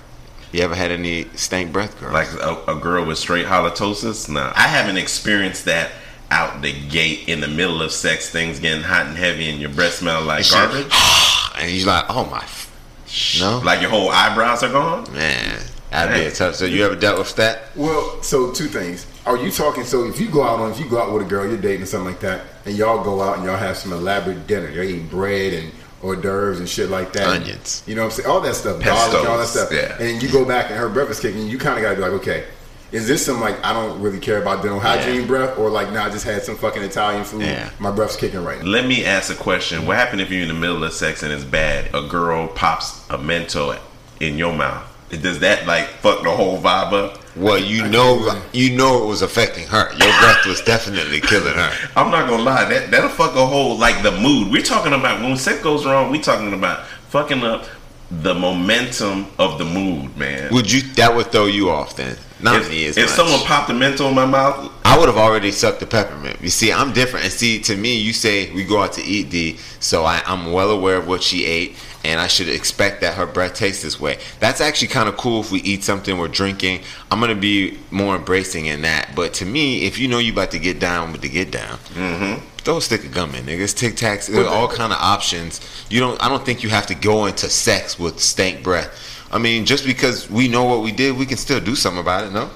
You 0.52 0.62
ever 0.62 0.74
had 0.74 0.90
any 0.90 1.26
stank 1.36 1.72
breath, 1.72 2.00
girl? 2.00 2.12
like 2.12 2.32
a, 2.32 2.62
a 2.66 2.74
girl 2.74 3.04
with 3.04 3.18
straight 3.18 3.46
halitosis. 3.46 4.28
No, 4.28 4.52
I 4.54 4.66
haven't 4.66 4.96
experienced 4.96 5.66
that 5.66 5.92
out 6.30 6.62
the 6.62 6.72
gate 6.88 7.28
in 7.28 7.40
the 7.40 7.48
middle 7.48 7.82
of 7.82 7.92
sex. 7.92 8.30
Things 8.30 8.58
getting 8.60 8.82
hot 8.82 9.06
and 9.06 9.16
heavy, 9.16 9.50
and 9.50 9.60
your 9.60 9.70
breath 9.70 9.94
smell 9.94 10.22
like 10.22 10.44
Shit. 10.44 10.54
garbage. 10.54 10.92
and 11.58 11.70
he's 11.70 11.86
like, 11.86 12.04
oh 12.08 12.24
my, 12.26 12.38
f- 12.38 13.38
no, 13.40 13.58
Like 13.64 13.80
your 13.80 13.90
whole 13.90 14.08
eyebrows 14.10 14.62
are 14.62 14.70
gone. 14.72 15.12
man, 15.12 15.60
that'd 15.90 16.14
be 16.14 16.26
a 16.26 16.30
tough. 16.30 16.54
So 16.54 16.64
you 16.66 16.84
ever 16.84 16.94
dealt 16.96 17.18
with 17.18 17.34
that? 17.36 17.62
Well, 17.76 18.22
so 18.22 18.52
two 18.52 18.66
things. 18.68 19.06
Are 19.26 19.36
you 19.36 19.50
talking? 19.50 19.84
So 19.84 20.04
if 20.08 20.18
you 20.20 20.30
go 20.30 20.42
out 20.42 20.60
on, 20.60 20.70
if 20.70 20.78
you 20.80 20.88
go 20.88 21.00
out 21.02 21.12
with 21.12 21.22
a 21.26 21.28
girl, 21.28 21.46
you're 21.46 21.60
dating 21.60 21.82
or 21.82 21.86
something 21.86 22.12
like 22.12 22.20
that, 22.20 22.42
and 22.64 22.76
y'all 22.76 23.02
go 23.04 23.20
out 23.20 23.36
and 23.36 23.44
y'all 23.44 23.56
have 23.56 23.76
some 23.76 23.92
elaborate 23.92 24.46
dinner, 24.46 24.70
you're 24.70 24.84
eating 24.84 25.08
bread 25.08 25.52
and 25.52 25.72
hors 26.02 26.16
d'oeuvres 26.16 26.58
and 26.60 26.68
shit 26.68 26.88
like 26.88 27.12
that, 27.12 27.28
Onions. 27.28 27.82
You 27.86 27.94
know 27.96 28.02
what 28.04 28.12
I'm 28.12 28.22
saying? 28.22 28.30
All 28.30 28.40
that 28.40 28.54
stuff, 28.54 28.80
Pestos, 28.80 29.12
garlic, 29.12 29.28
all 29.28 29.38
that 29.38 29.46
stuff. 29.48 29.68
yeah. 29.72 30.00
And 30.02 30.22
you 30.22 30.30
go 30.30 30.44
back 30.46 30.70
and 30.70 30.78
her 30.78 30.88
breath 30.88 31.10
is 31.10 31.20
kicking. 31.20 31.46
You 31.48 31.58
kind 31.58 31.76
of 31.76 31.82
got 31.82 31.90
to 31.90 31.96
be 31.96 32.00
like, 32.02 32.12
okay, 32.12 32.46
is 32.92 33.06
this 33.06 33.24
some 33.24 33.40
like 33.40 33.64
I 33.64 33.72
don't 33.72 34.00
really 34.00 34.18
care 34.18 34.40
about 34.42 34.62
dental 34.62 34.80
hygiene 34.80 35.22
Yeah. 35.22 35.26
breath, 35.26 35.58
or 35.58 35.70
like 35.70 35.92
nah, 35.92 36.04
I 36.06 36.10
just 36.10 36.24
had 36.24 36.42
some 36.42 36.56
fucking 36.56 36.82
Italian 36.82 37.24
food. 37.24 37.42
Yeah. 37.42 37.70
My 37.78 37.90
breath's 37.90 38.16
kicking 38.16 38.42
right 38.44 38.58
now. 38.60 38.66
Let 38.68 38.86
me 38.86 39.04
ask 39.04 39.32
a 39.32 39.36
question. 39.36 39.86
What 39.86 39.96
happened 39.96 40.20
if 40.20 40.30
you're 40.30 40.42
in 40.42 40.48
the 40.48 40.54
middle 40.54 40.82
of 40.84 40.92
sex 40.92 41.22
and 41.22 41.32
it's 41.32 41.44
bad? 41.44 41.94
A 41.94 42.06
girl 42.08 42.48
pops 42.48 43.08
a 43.10 43.18
mental 43.18 43.74
in 44.20 44.36
your 44.38 44.52
mouth. 44.54 44.86
Does 45.10 45.40
that 45.40 45.66
like 45.66 45.86
fuck 45.88 46.22
the 46.22 46.30
whole 46.30 46.60
vibe 46.60 46.92
up? 46.92 47.18
Well, 47.36 47.58
you 47.58 47.84
I 47.84 47.88
know, 47.88 48.42
you 48.52 48.76
know 48.76 49.02
it 49.04 49.06
was 49.06 49.22
affecting 49.22 49.66
her. 49.68 49.88
Your 49.90 50.20
breath 50.20 50.46
was 50.46 50.60
definitely 50.62 51.20
killing 51.20 51.54
her. 51.54 51.72
I'm 51.96 52.10
not 52.10 52.28
gonna 52.28 52.42
lie, 52.42 52.64
that 52.68 52.90
that'll 52.90 53.08
fuck 53.10 53.34
a 53.36 53.46
whole 53.46 53.76
like 53.78 54.02
the 54.02 54.12
mood. 54.12 54.50
We're 54.52 54.62
talking 54.62 54.92
about 54.92 55.20
when 55.22 55.36
sex 55.36 55.62
goes 55.62 55.84
wrong. 55.86 56.10
We 56.10 56.20
talking 56.20 56.52
about 56.52 56.86
fucking 57.08 57.42
up 57.42 57.66
the 58.10 58.34
momentum 58.34 59.26
of 59.38 59.58
the 59.58 59.64
mood, 59.64 60.16
man. 60.16 60.52
Would 60.52 60.70
you? 60.70 60.82
That 60.94 61.14
would 61.14 61.26
throw 61.32 61.46
you 61.46 61.70
off 61.70 61.96
then. 61.96 62.16
Not 62.42 62.56
if 62.62 62.70
me 62.70 62.86
as 62.86 62.96
if 62.96 63.04
much. 63.06 63.14
someone 63.14 63.40
popped 63.40 63.68
a 63.70 63.74
mental 63.74 64.08
in 64.08 64.14
my 64.14 64.24
mouth, 64.24 64.72
I 64.84 64.98
would 64.98 65.08
have 65.08 65.18
already 65.18 65.50
sucked 65.52 65.80
the 65.80 65.86
peppermint. 65.86 66.40
You 66.40 66.48
see, 66.48 66.72
I'm 66.72 66.92
different. 66.92 67.24
And 67.26 67.32
see, 67.32 67.60
to 67.60 67.76
me, 67.76 67.96
you 67.98 68.12
say 68.14 68.50
we 68.52 68.64
go 68.64 68.82
out 68.82 68.94
to 68.94 69.02
eat, 69.02 69.30
D. 69.30 69.58
So 69.78 70.04
I, 70.04 70.22
I'm 70.26 70.50
well 70.52 70.70
aware 70.70 70.96
of 70.96 71.06
what 71.06 71.22
she 71.22 71.44
ate, 71.44 71.76
and 72.02 72.18
I 72.18 72.26
should 72.28 72.48
expect 72.48 73.02
that 73.02 73.14
her 73.14 73.26
breath 73.26 73.54
tastes 73.54 73.82
this 73.82 74.00
way. 74.00 74.18
That's 74.40 74.60
actually 74.62 74.88
kind 74.88 75.08
of 75.08 75.16
cool 75.18 75.42
if 75.42 75.52
we 75.52 75.60
eat 75.60 75.84
something, 75.84 76.16
we're 76.18 76.28
drinking. 76.28 76.80
I'm 77.10 77.20
gonna 77.20 77.34
be 77.34 77.78
more 77.90 78.16
embracing 78.16 78.66
in 78.66 78.82
that. 78.82 79.14
But 79.14 79.34
to 79.34 79.44
me, 79.44 79.82
if 79.84 79.98
you 79.98 80.08
know 80.08 80.18
you 80.18 80.32
about 80.32 80.50
to 80.52 80.58
get 80.58 80.80
down 80.80 81.12
with 81.12 81.20
the 81.20 81.28
get 81.28 81.50
down, 81.50 81.76
Mm-hmm. 81.94 82.46
Throw 82.60 82.76
a 82.78 82.82
stick 82.82 83.04
of 83.04 83.12
gum 83.12 83.34
in, 83.34 83.44
niggas. 83.46 83.76
Tic 83.76 83.94
Tacs, 83.94 84.28
there's 84.28 84.46
all 84.46 84.68
kind 84.68 84.92
of 84.92 84.98
options. 85.00 85.60
You 85.90 86.00
don't. 86.00 86.22
I 86.22 86.28
don't 86.28 86.44
think 86.44 86.62
you 86.62 86.68
have 86.70 86.86
to 86.86 86.94
go 86.94 87.26
into 87.26 87.48
sex 87.48 87.98
with 87.98 88.20
stank 88.20 88.62
breath. 88.62 89.26
I 89.32 89.38
mean, 89.38 89.64
just 89.64 89.84
because 89.86 90.28
we 90.28 90.48
know 90.48 90.64
what 90.64 90.82
we 90.82 90.92
did, 90.92 91.16
we 91.16 91.26
can 91.26 91.36
still 91.36 91.60
do 91.60 91.76
something 91.76 92.00
about 92.00 92.24
it. 92.24 92.32
No. 92.32 92.50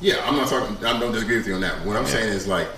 Yeah, 0.00 0.20
I'm 0.24 0.36
not 0.36 0.48
talking. 0.48 0.76
I 0.84 0.98
don't 0.98 1.12
disagree 1.12 1.38
with 1.38 1.46
you 1.46 1.54
on 1.54 1.60
that. 1.62 1.84
What 1.84 1.96
I'm 1.96 2.06
saying 2.06 2.28
is 2.28 2.46
like, 2.46 2.68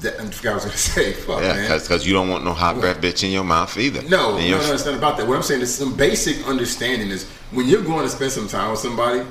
that, 0.00 0.20
I 0.20 0.24
forgot 0.26 0.34
what 0.34 0.50
I 0.50 0.54
was 0.54 0.64
gonna 0.64 0.76
say. 0.76 1.12
Fuck, 1.12 1.42
Yeah, 1.42 1.54
man. 1.54 1.78
because 1.80 2.06
you 2.06 2.12
don't 2.12 2.28
want 2.28 2.44
no 2.44 2.52
hot 2.52 2.80
breath 2.80 3.00
bitch 3.00 3.22
in 3.24 3.30
your 3.30 3.44
mouth 3.44 3.76
either. 3.78 4.02
No, 4.02 4.32
no, 4.32 4.38
no, 4.38 4.72
it's 4.72 4.84
not 4.84 4.94
about 4.94 5.16
that. 5.18 5.26
What 5.26 5.36
I'm 5.36 5.42
saying 5.42 5.62
is 5.62 5.72
some 5.74 5.96
basic 5.96 6.46
understanding 6.46 7.10
is 7.10 7.24
when 7.52 7.68
you're 7.68 7.82
going 7.82 8.02
to 8.02 8.08
spend 8.08 8.32
some 8.32 8.48
time 8.48 8.70
with 8.72 8.80
somebody, 8.80 9.24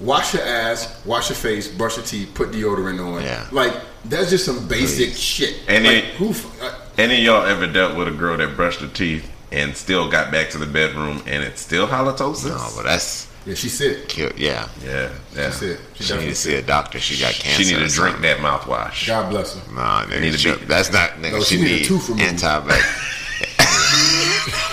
wash 0.00 0.34
your 0.34 0.42
ass, 0.42 1.00
wash 1.04 1.28
your 1.30 1.36
face, 1.36 1.68
brush 1.68 1.96
your 1.96 2.06
teeth, 2.06 2.32
put 2.34 2.50
deodorant 2.50 3.04
on. 3.04 3.22
Yeah. 3.22 3.46
Like 3.52 3.72
that's 4.06 4.30
just 4.30 4.44
some 4.44 4.66
basic 4.68 5.14
shit. 5.14 5.56
And 5.68 5.84
like, 5.84 5.96
it- 5.96 6.04
who? 6.14 6.30
Uh, 6.64 6.74
any 6.98 7.16
of 7.18 7.22
y'all 7.24 7.46
ever 7.46 7.66
dealt 7.66 7.96
with 7.96 8.06
a 8.08 8.12
girl 8.12 8.36
that 8.36 8.54
brushed 8.56 8.80
her 8.80 8.88
teeth 8.88 9.30
and 9.52 9.76
still 9.76 10.08
got 10.10 10.30
back 10.30 10.50
to 10.50 10.58
the 10.58 10.66
bedroom 10.66 11.22
and 11.26 11.42
it's 11.42 11.60
still 11.60 11.86
halitosis? 11.88 12.48
No, 12.48 12.68
but 12.76 12.84
that's 12.88 13.28
yeah, 13.46 13.54
she 13.54 13.68
sick. 13.68 14.08
kill. 14.08 14.30
Yeah, 14.36 14.68
yeah, 14.84 15.10
yeah. 15.34 15.50
She 15.50 15.56
sick. 15.56 15.78
She, 15.94 16.02
she 16.04 16.08
definitely 16.08 16.24
need 16.26 16.30
to 16.30 16.36
see 16.36 16.54
a 16.54 16.62
doctor. 16.62 16.98
She 17.00 17.20
got 17.20 17.34
cancer. 17.34 17.62
She 17.64 17.74
need 17.76 17.88
to 17.88 17.94
drink 17.94 18.20
that 18.20 18.38
mouthwash. 18.38 19.06
God 19.06 19.30
bless 19.30 19.54
her. 19.58 19.74
Nah, 19.74 20.04
nigga, 20.04 20.20
Need 20.20 20.32
to 20.32 20.38
she- 20.38 20.54
be- 20.54 20.64
that's 20.66 20.92
not 20.92 21.10
nigga. 21.20 21.32
No, 21.32 21.40
she, 21.42 21.56
she 21.56 21.62
need 21.62 21.70
a 21.70 21.74
need 21.78 21.84
tooth 21.84 22.08
removed. 22.08 22.24
antibiotic. 22.38 23.10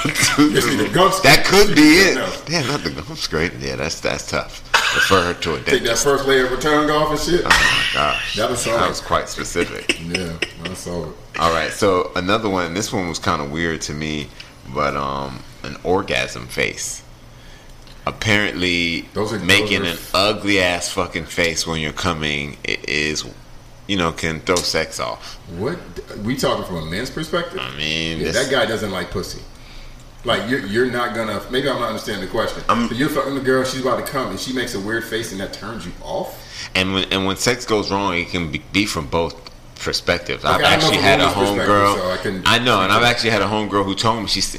Just 0.04 0.68
need 0.70 0.80
the 0.80 0.90
gum 0.94 1.12
scrape. 1.12 1.24
that 1.36 1.46
could 1.46 1.76
be 1.76 1.82
it. 1.82 2.44
Damn, 2.46 2.68
not 2.68 2.82
the 2.84 2.90
gum 2.92 3.16
scrape. 3.16 3.54
Yeah, 3.60 3.76
that's 3.76 4.00
that's 4.00 4.30
tough. 4.30 4.64
Refer 4.96 5.24
her 5.28 5.34
to 5.42 5.56
a 5.56 5.62
Take 5.62 5.84
that 5.84 5.98
first 5.98 6.26
layer 6.28 6.46
of 6.46 6.52
return 6.52 6.88
golf 6.88 7.12
and 7.12 7.20
shit. 7.20 7.42
Oh 7.46 7.50
my 7.50 7.90
gosh, 7.94 8.36
That 8.38 8.50
was 8.50 8.66
that 8.66 8.90
was 8.90 9.00
quite 9.02 9.30
specific. 9.30 10.00
Yeah, 10.12 10.38
I 10.64 10.74
saw 10.74 11.06
it. 11.10 11.16
All 11.40 11.52
right, 11.54 11.72
so 11.72 12.12
another 12.16 12.50
one. 12.50 12.74
This 12.74 12.92
one 12.92 13.08
was 13.08 13.20
kind 13.20 13.42
of 13.42 13.52
weird 13.52 13.82
to 13.82 13.94
me, 13.94 14.28
but 14.74 14.96
um, 14.96 15.42
an 15.64 15.78
orgasm 15.84 16.48
face. 16.48 17.04
Apparently, 18.06 19.02
Those 19.14 19.32
are- 19.34 19.40
making 19.40 19.84
those 19.84 19.94
an 19.98 20.06
ugly 20.14 20.60
ass 20.60 20.90
fucking 20.90 21.26
face 21.26 21.66
when 21.68 21.80
you're 21.80 21.94
coming 21.94 22.58
i- 22.68 22.78
is, 22.88 23.24
you 23.88 23.96
know, 23.96 24.12
can 24.12 24.40
throw 24.42 24.56
sex 24.56 25.00
off. 25.00 25.36
What 25.58 25.78
we 26.24 26.36
talking 26.36 26.66
from 26.66 26.78
a 26.78 26.86
man's 26.86 27.12
perspective? 27.12 27.60
I 27.62 27.70
mean, 27.78 28.18
Yeah, 28.18 28.26
this- 28.32 28.36
that 28.36 28.52
guy 28.52 28.66
doesn't 28.66 28.92
like 28.92 29.12
pussy. 29.12 29.42
Like 30.24 30.50
you're, 30.50 30.60
you're 30.66 30.92
not 30.92 31.16
gonna. 31.16 31.42
Maybe 31.50 31.68
I'm 31.70 31.80
not 31.80 31.90
understanding 31.90 32.24
the 32.26 32.32
question. 32.32 32.64
So 32.68 32.96
you're 32.96 33.10
fucking 33.10 33.34
the 33.36 33.42
girl. 33.42 33.64
She's 33.64 33.82
about 33.82 34.06
to 34.06 34.12
come, 34.12 34.30
and 34.30 34.40
she 34.40 34.54
makes 34.54 34.76
a 34.76 34.80
weird 34.80 35.04
face, 35.04 35.32
and 35.32 35.42
that 35.42 35.52
turns 35.54 35.86
you 35.86 35.92
off. 36.04 36.70
And 36.76 36.94
when 36.94 37.06
and 37.12 37.26
when 37.26 37.38
sex 37.38 37.66
goes 37.66 37.90
wrong, 37.92 38.16
it 38.16 38.30
can 38.30 38.52
be, 38.52 38.62
be 38.72 38.86
from 38.86 39.08
both 39.08 39.36
perspectives. 39.80 40.46
I've 40.46 40.58
Okay, 40.62 40.66
I 40.66 40.70
know 40.70 40.76
actually 40.76 40.98
had 40.98 41.20
a 41.20 41.24
woman's 41.30 41.48
home 41.48 41.58
girl. 41.58 41.96
so 41.98 42.12
I 42.12 42.18
can- 42.18 42.44
I 42.46 42.60
know, 42.60 42.82
and 42.82 42.92
I've 42.94 43.02
actually 43.04 43.32
had 43.32 43.42
a 43.42 43.48
home 43.48 43.68
girl 43.68 43.84
who 43.84 43.96
told 43.96 44.22
me 44.22 44.28
she's. 44.28 44.58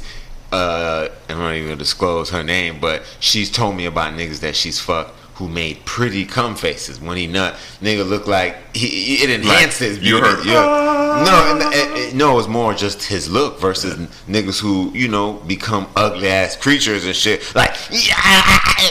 Uh, 0.51 1.07
I'm 1.29 1.37
not 1.39 1.53
even 1.55 1.69
gonna 1.69 1.77
disclose 1.77 2.29
her 2.29 2.43
name, 2.43 2.79
but 2.79 3.03
she's 3.19 3.49
told 3.49 3.75
me 3.75 3.85
about 3.85 4.13
niggas 4.13 4.41
that 4.41 4.55
she's 4.55 4.79
fucked 4.79 5.17
who 5.35 5.49
made 5.49 5.83
pretty 5.85 6.25
cum 6.25 6.55
faces 6.55 6.99
when 7.01 7.17
he 7.17 7.27
nut. 7.27 7.55
Nigga 7.81 8.07
looked 8.07 8.27
like 8.27 8.55
he, 8.75 9.15
it 9.23 9.29
enhanced 9.29 9.81
Like, 9.81 9.89
his 9.89 9.97
you 9.97 10.19
beauty. 10.19 10.27
heard, 10.27 10.45
yeah. 10.45 10.93
No, 11.25 12.13
no, 12.13 12.31
it 12.31 12.35
was 12.35 12.47
more 12.47 12.73
just 12.73 13.03
his 13.03 13.29
look 13.29 13.59
versus 13.59 13.95
niggas 14.27 14.59
who 14.59 14.91
you 14.93 15.07
know 15.07 15.33
become 15.47 15.87
ugly 15.95 16.27
ass 16.27 16.55
creatures 16.55 17.05
and 17.05 17.15
shit. 17.15 17.53
Like 17.55 17.75
yeah, 17.91 18.15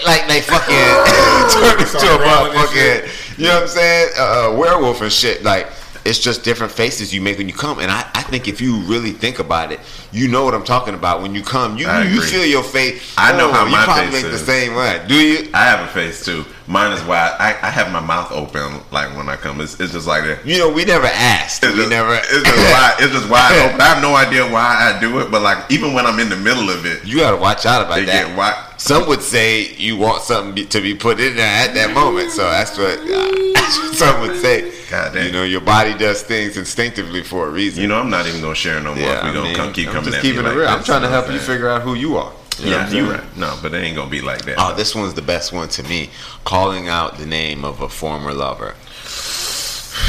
like 0.04 0.26
they 0.28 0.40
fucking 0.40 0.74
turn 1.52 1.80
into 1.80 1.84
a 1.84 1.98
Start 1.98 2.20
growling 2.20 2.52
and 2.52 2.68
motherfucking. 2.68 3.38
You 3.38 3.44
know 3.46 3.54
what 3.54 3.62
I'm 3.62 3.68
saying? 3.68 4.10
Uh, 4.18 4.22
uh, 4.22 4.56
werewolf 4.56 5.00
and 5.00 5.12
shit. 5.12 5.42
Like 5.42 5.68
it's 6.04 6.18
just 6.18 6.42
different 6.44 6.72
faces 6.72 7.14
you 7.14 7.20
make 7.20 7.38
when 7.38 7.48
you 7.48 7.54
come. 7.54 7.78
And 7.78 7.90
I, 7.90 8.00
I 8.14 8.22
think 8.22 8.48
if 8.48 8.60
you 8.60 8.80
really 8.82 9.12
think 9.12 9.38
about 9.38 9.70
it, 9.72 9.80
you 10.10 10.28
know 10.28 10.44
what 10.44 10.54
I'm 10.54 10.64
talking 10.64 10.94
about. 10.94 11.22
When 11.22 11.34
you 11.34 11.42
come, 11.42 11.78
you 11.78 11.88
you, 11.90 12.14
you 12.16 12.20
feel 12.22 12.44
your 12.44 12.62
face. 12.64 13.14
I 13.16 13.32
know 13.36 13.48
Oh, 13.48 13.52
how 13.52 13.64
you 13.66 13.72
my 13.72 13.84
probably 13.84 14.10
face 14.12 14.22
make 14.24 14.32
the 14.32 14.38
same 14.38 14.74
way. 14.74 15.04
Do 15.06 15.14
you? 15.14 15.48
I 15.54 15.64
have 15.64 15.80
a 15.88 15.92
face 15.92 16.24
too. 16.24 16.44
Mine 16.66 16.92
is 16.92 17.02
wide. 17.04 17.34
I, 17.38 17.50
I 17.66 17.70
have 17.70 17.92
my 17.92 18.00
mouth 18.00 18.30
open 18.32 18.80
like 18.92 19.14
when 19.16 19.28
I 19.28 19.36
come. 19.36 19.60
It's, 19.60 19.78
it's 19.80 19.92
just 19.92 20.06
like 20.06 20.24
that. 20.24 20.46
You 20.46 20.58
know, 20.58 20.70
we 20.72 20.84
never 20.84 21.06
asked. 21.06 21.62
It's 21.64 21.72
we 21.72 21.78
just, 21.80 21.90
never. 21.90 22.14
It's 22.14 22.42
just 22.48 22.56
wide. 22.72 22.96
It's 23.00 23.12
just 23.12 23.28
wide 23.28 23.58
open. 23.68 23.80
I 23.80 23.84
have 23.84 24.02
no 24.02 24.14
idea 24.14 24.44
why 24.44 24.92
I 24.94 24.98
do 25.00 25.20
it, 25.20 25.30
but 25.30 25.42
like 25.42 25.70
even 25.70 25.92
when 25.92 26.06
I'm 26.06 26.18
in 26.20 26.28
the 26.28 26.36
middle 26.36 26.70
of 26.70 26.86
it, 26.86 27.04
you 27.04 27.18
gotta 27.18 27.36
watch 27.36 27.66
out 27.66 27.82
about 27.84 27.96
that. 28.06 28.06
get 28.06 28.36
wide. 28.36 28.56
Some 28.78 29.06
would 29.08 29.22
say 29.22 29.72
you 29.74 29.96
want 29.96 30.22
something 30.22 30.66
to 30.68 30.80
be 30.80 30.94
put 30.94 31.20
in 31.20 31.36
there 31.36 31.46
at 31.68 31.74
that 31.74 31.92
moment. 31.94 32.30
So 32.32 32.42
that's 32.42 32.76
what, 32.76 32.98
uh, 32.98 33.52
that's 33.54 33.78
what 33.82 33.94
some 33.94 34.20
would 34.22 34.40
say. 34.40 34.72
God 34.92 35.14
damn. 35.14 35.26
You 35.26 35.32
know, 35.32 35.42
your 35.44 35.62
body 35.62 35.94
does 35.96 36.22
things 36.22 36.56
instinctively 36.58 37.22
for 37.22 37.46
a 37.46 37.50
reason. 37.50 37.80
You 37.82 37.88
know, 37.88 37.98
I'm 37.98 38.10
not 38.10 38.26
even 38.26 38.42
gonna 38.42 38.54
share 38.54 38.78
no 38.80 38.94
more. 38.94 39.02
yeah, 39.04 39.18
if 39.18 39.24
we 39.24 39.30
I 39.30 39.32
gonna 39.32 39.46
mean, 39.46 39.56
come 39.56 39.72
keep 39.72 39.88
I'm 39.88 39.94
coming 39.94 40.10
just 40.12 40.18
at 40.18 40.22
keeping 40.22 40.42
me 40.42 40.44
it 40.44 40.48
like 40.48 40.56
real. 40.58 40.66
this, 40.66 40.76
I'm 40.76 40.84
trying 40.84 41.02
to 41.02 41.08
help 41.08 41.26
what 41.26 41.34
you 41.34 41.40
figure 41.40 41.68
out 41.70 41.80
who 41.82 41.94
you 41.94 42.16
are. 42.18 42.32
You 42.58 42.66
know 42.66 42.76
what 42.78 42.80
Yeah, 42.80 42.86
I'm 42.86 42.94
you're 42.94 43.06
saying? 43.16 43.20
right. 43.28 43.36
No, 43.38 43.58
but 43.62 43.72
it 43.72 43.78
ain't 43.78 43.96
gonna 43.96 44.10
be 44.10 44.20
like 44.20 44.44
that. 44.44 44.56
Oh, 44.58 44.74
this 44.74 44.94
one's 44.94 45.14
the 45.14 45.22
best 45.22 45.52
one 45.52 45.68
to 45.70 45.82
me. 45.84 46.10
Calling 46.44 46.88
out 46.88 47.16
the 47.16 47.24
name 47.26 47.64
of 47.64 47.80
a 47.80 47.88
former 47.88 48.34
lover. 48.34 48.74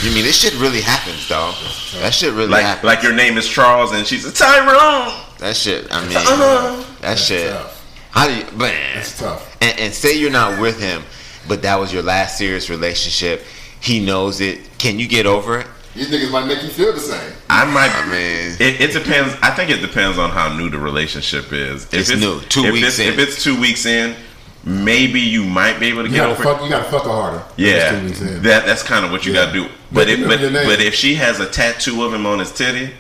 You 0.03 0.13
mean 0.13 0.23
this 0.25 0.37
shit 0.37 0.53
really 0.59 0.81
happens, 0.81 1.27
though? 1.29 1.53
That 2.01 2.13
shit 2.13 2.33
really 2.33 2.47
like 2.49 2.63
happens. 2.63 2.83
like 2.83 3.03
your 3.03 3.13
name 3.13 3.37
is 3.37 3.47
Charles 3.47 3.93
and 3.93 4.05
she's 4.05 4.25
a 4.25 4.33
Tyrone. 4.33 5.13
that 5.39 5.55
shit. 5.55 5.87
I 5.91 6.05
mean, 6.07 6.17
Uh-huh. 6.17 6.83
that 7.01 7.17
shit. 7.17 7.51
tough. 7.51 7.79
How 8.11 8.27
do 8.27 8.35
you, 8.35 8.45
man? 8.57 8.97
It's 8.99 9.17
tough. 9.17 9.55
And, 9.61 9.79
and 9.79 9.93
say 9.93 10.17
you're 10.17 10.29
not 10.31 10.59
with 10.59 10.79
him, 10.79 11.03
but 11.47 11.61
that 11.61 11.79
was 11.79 11.93
your 11.93 12.03
last 12.03 12.37
serious 12.37 12.69
relationship. 12.69 13.45
He 13.83 13.99
knows 14.03 14.39
it. 14.39 14.61
Can 14.77 14.97
you 14.97 15.07
get 15.09 15.25
over 15.25 15.59
it? 15.59 15.67
These 15.93 16.09
niggas 16.09 16.31
might 16.31 16.45
make 16.47 16.63
you 16.63 16.69
feel 16.69 16.93
the 16.93 16.99
same. 17.01 17.33
I 17.49 17.65
might. 17.65 17.91
I 17.93 18.05
mean, 18.05 18.55
It, 18.59 18.79
it 18.81 18.93
depends. 18.93 19.35
I 19.43 19.51
think 19.51 19.69
it 19.69 19.81
depends 19.81 20.17
on 20.17 20.29
how 20.29 20.55
new 20.57 20.69
the 20.69 20.77
relationship 20.79 21.51
is. 21.51 21.83
If 21.93 21.93
It's 21.93 22.09
new. 22.09 22.39
Two 22.47 22.63
if 22.65 22.73
weeks 22.73 22.87
it's, 22.87 22.99
in. 22.99 23.07
If 23.13 23.19
it's 23.19 23.43
two 23.43 23.59
weeks 23.59 23.85
in, 23.85 24.15
maybe 24.63 25.19
you 25.19 25.43
might 25.43 25.81
be 25.81 25.87
able 25.87 26.03
to 26.03 26.07
You 26.07 26.15
get 26.15 26.21
gotta 26.21 26.31
over. 26.31 26.43
fuck. 26.43 26.61
it. 26.61 26.63
You 26.63 26.69
gotta 26.69 26.89
fuck 26.89 27.03
her 27.03 27.09
harder. 27.09 27.43
Yeah, 27.57 27.73
That's 27.73 27.99
two 27.99 28.05
weeks 28.05 28.21
in. 28.21 28.41
that 28.43 28.65
that's 28.65 28.83
kind 28.83 29.03
of 29.05 29.11
what 29.11 29.25
you 29.25 29.33
Yeah. 29.33 29.45
got 29.47 29.53
to 29.53 29.59
do. 29.59 29.63
But 29.65 29.73
But 29.91 30.07
you 30.07 30.13
if 30.23 30.27
but, 30.53 30.65
but 30.65 30.81
if 30.81 30.95
she 30.95 31.15
has 31.15 31.41
a 31.41 31.49
tattoo 31.49 32.03
of 32.05 32.13
him 32.13 32.25
on 32.25 32.39
his 32.39 32.53
titty 32.53 32.91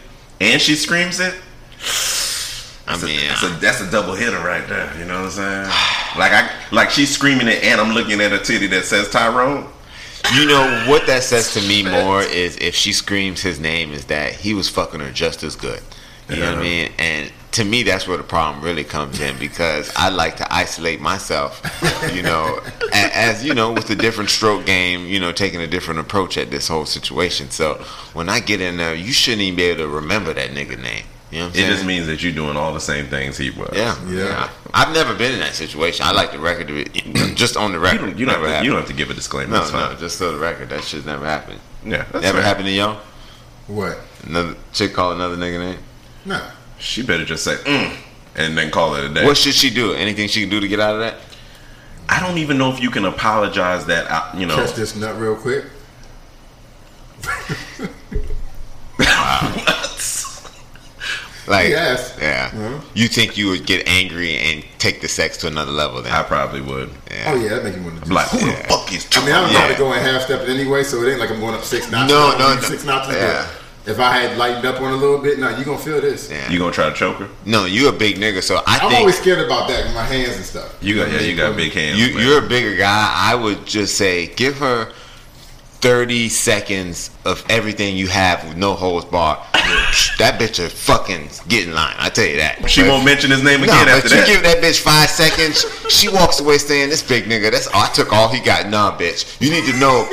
and 0.41 0.61
she 0.61 0.75
screams 0.75 1.21
it, 1.21 1.33
I 2.85 2.91
that's, 2.97 3.03
mean, 3.03 3.19
a, 3.19 3.27
that's 3.29 3.43
a 3.43 3.47
that's 3.61 3.81
a 3.81 3.89
double 3.89 4.13
hitter 4.15 4.37
right 4.39 4.67
there. 4.67 4.91
You 4.99 5.05
know 5.05 5.21
what 5.23 5.25
I'm 5.25 5.31
saying? 5.31 5.63
Like 6.19 6.33
I 6.33 6.49
like 6.71 6.89
she's 6.91 7.09
screaming 7.13 7.47
it 7.47 7.63
and 7.63 7.79
I'm 7.79 7.93
looking 7.93 8.19
at 8.21 8.33
a 8.33 8.39
titty 8.39 8.67
that 8.67 8.83
says 8.85 9.09
Tyrone. 9.09 9.69
You 10.31 10.47
know 10.47 10.85
what 10.87 11.05
that 11.07 11.23
says 11.23 11.53
to 11.53 11.61
me 11.67 11.83
more 11.83 12.21
is 12.21 12.57
if 12.57 12.75
she 12.75 12.93
screams 12.93 13.41
his 13.41 13.59
name 13.59 13.91
is 13.91 14.05
that 14.05 14.33
he 14.33 14.53
was 14.53 14.69
fucking 14.69 14.99
her 14.99 15.11
just 15.11 15.43
as 15.43 15.55
good. 15.55 15.81
You 16.29 16.37
know 16.37 16.51
what 16.51 16.59
I 16.59 16.61
mean? 16.61 16.91
And 16.97 17.31
to 17.51 17.63
me, 17.63 17.83
that's 17.83 18.07
where 18.07 18.17
the 18.17 18.23
problem 18.23 18.63
really 18.63 18.83
comes 18.83 19.19
in 19.19 19.37
because 19.37 19.91
I 19.95 20.09
like 20.09 20.37
to 20.37 20.53
isolate 20.53 21.01
myself. 21.01 21.61
You 22.13 22.23
know, 22.23 22.61
as 22.93 23.43
you 23.43 23.53
know, 23.53 23.71
with 23.73 23.89
a 23.89 23.95
different 23.95 24.29
stroke 24.29 24.65
game, 24.65 25.05
you 25.05 25.19
know, 25.19 25.31
taking 25.31 25.61
a 25.61 25.67
different 25.67 25.99
approach 25.99 26.37
at 26.37 26.49
this 26.49 26.67
whole 26.67 26.85
situation. 26.85 27.51
So 27.51 27.75
when 28.13 28.29
I 28.29 28.39
get 28.39 28.61
in 28.61 28.77
there, 28.77 28.95
you 28.95 29.11
shouldn't 29.11 29.41
even 29.41 29.57
be 29.57 29.63
able 29.63 29.83
to 29.83 29.87
remember 29.87 30.33
that 30.33 30.51
nigga 30.51 30.81
name. 30.81 31.05
You 31.33 31.39
know 31.39 31.45
what 31.47 31.55
I'm 31.55 31.59
It 31.59 31.63
saying? 31.63 31.71
just 31.73 31.85
means 31.85 32.05
that 32.07 32.21
you're 32.21 32.31
doing 32.31 32.55
all 32.55 32.73
the 32.75 32.79
same 32.79 33.07
things 33.07 33.37
he 33.37 33.49
was. 33.49 33.71
yeah, 33.73 33.95
Yeah. 34.07 34.17
yeah. 34.23 34.49
I've 34.73 34.93
never 34.93 35.15
been 35.15 35.31
in 35.31 35.39
that 35.39 35.55
situation. 35.55 36.05
I 36.05 36.11
like 36.11 36.31
the 36.31 36.37
record 36.39 36.67
to 36.67 36.73
be 36.85 37.33
just 37.33 37.57
on 37.57 37.71
the 37.71 37.79
You 37.79 37.83
record. 37.83 37.99
don't, 38.01 38.17
you, 38.19 38.25
don't 38.25 38.35
never 38.35 38.47
have 38.47 38.47
to, 38.47 38.49
happened. 38.53 38.65
you 38.65 38.71
don't 38.71 38.79
have 38.81 38.89
to 38.89 38.95
give 38.95 39.09
a 39.09 39.13
disclaimer. 39.15 39.51
No, 39.51 39.57
That's 39.59 39.71
fine. 39.71 39.93
no, 39.93 39.99
just 39.99 40.17
so 40.19 40.31
the 40.31 40.37
record, 40.37 40.69
that 40.69 40.83
shit 40.83 41.05
never 41.07 41.25
happened. 41.25 41.59
Yeah, 41.83 42.03
that's 42.11 42.23
Never 42.23 42.37
fair. 42.37 42.41
happened 42.43 42.65
to 42.67 42.71
y'all? 42.71 43.01
What? 43.67 43.97
Another 44.27 44.55
chick 44.73 44.93
call 44.93 45.11
another 45.13 45.35
nigga 45.35 45.59
name? 45.59 45.79
Nah. 46.25 46.51
She 46.77 47.01
better 47.01 47.25
just 47.25 47.43
say 47.43 47.55
mm, 47.55 47.95
and 48.35 48.57
then 48.57 48.69
call 48.71 48.95
it 48.95 49.03
a 49.05 49.09
day. 49.13 49.25
What 49.25 49.35
should 49.37 49.53
she 49.55 49.69
do? 49.69 49.93
Anything 49.93 50.27
she 50.27 50.41
can 50.41 50.49
do 50.49 50.59
to 50.59 50.67
get 50.67 50.79
out 50.79 50.93
of 50.95 50.99
that? 51.01 51.15
I 52.09 52.19
don't 52.19 52.37
even 52.37 52.57
know 52.59 52.71
if 52.71 52.79
you 52.81 52.89
can 52.91 53.05
apologize 53.05 53.85
that. 53.87 54.05
uh, 54.11 54.37
You 54.37 54.45
know, 54.45 54.55
Catch 54.55 54.75
this 54.75 54.95
nut 54.95 55.17
real 55.19 55.35
quick. 55.35 55.65
Like, 61.47 61.69
Yes. 61.69 62.13
yeah. 62.21 62.49
Mhm. 62.51 62.81
You 62.93 63.07
think 63.07 63.37
you 63.37 63.49
would 63.49 63.65
get 63.65 63.87
angry 63.87 64.37
and 64.37 64.63
take 64.79 65.01
the 65.01 65.07
sex 65.07 65.37
to 65.37 65.47
another 65.47 65.71
level 65.71 66.01
then? 66.01 66.13
I 66.13 66.23
probably 66.23 66.61
would. 66.61 66.89
yeah. 67.11 67.31
Oh 67.31 67.35
yeah, 67.35 67.49
that 67.49 67.63
make 67.63 67.75
you 67.75 67.81
want 67.83 67.97
to. 67.99 68.05
I'm 68.05 68.11
like, 68.11 68.27
who 68.29 68.39
Yeah. 68.47 68.61
the 68.61 68.67
fuck 68.69 68.93
is 68.93 69.07
I 69.15 69.19
mean, 69.25 69.29
I'm 69.35 69.41
Tyrone? 69.43 69.51
Yeah. 69.51 69.59
probably 69.59 69.75
going 69.75 69.99
half 70.01 70.21
stepping 70.23 70.49
anyway, 70.49 70.83
so 70.83 71.01
it 71.03 71.11
ain't 71.11 71.19
like 71.19 71.31
I'm 71.31 71.39
going 71.39 71.55
up 71.55 71.63
six 71.63 71.89
notches. 71.91 72.11
No, 72.15 72.37
no, 72.37 72.55
no. 72.55 72.61
six 72.61 72.83
notches. 72.85 73.15
Yeah. 73.15 73.45
If 73.85 73.99
I 73.99 74.13
had 74.17 74.37
lightened 74.37 74.65
up 74.65 74.79
on 74.79 74.93
a 74.93 74.95
little 74.95 75.17
bit, 75.17 75.39
now 75.39 75.49
you 75.57 75.65
gonna 75.65 75.77
feel 75.77 75.99
this. 75.99 76.29
Yeah. 76.31 76.49
You 76.49 76.57
gonna 76.59 76.71
try 76.71 76.89
to 76.89 76.95
choke 76.95 77.17
her? 77.17 77.27
No, 77.43 77.65
you 77.65 77.89
a 77.89 77.91
big 77.91 78.17
nigga, 78.17 78.41
so 78.41 78.55
I 78.65 78.75
I'm 78.75 78.79
think 78.79 78.93
always 79.01 79.17
scared 79.17 79.39
about 79.45 79.67
that 79.67 79.83
with 79.83 79.93
my 79.93 80.05
hands 80.05 80.37
and 80.37 80.45
stuff. 80.45 80.69
You 80.79 80.95
got 80.95 81.11
yeah, 81.11 81.19
you 81.19 81.35
got 81.35 81.57
big 81.57 81.73
hands. 81.73 81.99
you, 81.99 82.13
man. 82.15 82.25
you're 82.25 82.37
a 82.39 82.47
bigger 82.47 82.75
guy. 82.77 83.11
I 83.13 83.35
would 83.35 83.65
just 83.65 83.97
say 83.97 84.27
give 84.27 84.59
her 84.59 84.87
30 85.81 86.29
seconds 86.29 87.09
of 87.25 87.43
everything 87.49 87.97
you 87.97 88.07
have 88.07 88.45
with 88.47 88.55
no 88.55 88.73
holds 88.73 89.03
barred. 89.05 89.39
That 90.19 90.39
bitch 90.39 90.59
will 90.59 90.69
fucking 90.69 91.29
get 91.47 91.67
in 91.67 91.73
line. 91.73 91.95
I 91.97 92.09
tell 92.09 92.25
you 92.25 92.37
that. 92.37 92.69
She 92.69 92.81
But- 92.81 92.89
won't 92.89 93.05
mention 93.05 93.31
his 93.31 93.43
name 93.43 93.61
No, 93.61 93.65
again 93.65 93.85
but 93.85 94.03
after 94.05 94.15
you 94.15 94.25
give 94.25 94.43
that 94.43 94.61
bitch 94.61 94.79
five 94.79 95.09
seconds, 95.09 95.65
she 95.89 96.07
walks 96.09 96.39
away 96.39 96.57
saying, 96.57 96.89
"This 96.89 97.01
big 97.03 97.25
nigga, 97.29 97.51
that's 97.51 97.67
all, 97.67 97.83
I 97.83 97.87
took 97.89 98.11
all 98.13 98.27
he 98.29 98.39
got." 98.39 98.69
Nah, 98.69 98.97
bitch, 98.97 99.25
you 99.39 99.49
need 99.49 99.65
to 99.65 99.77
know 99.77 100.05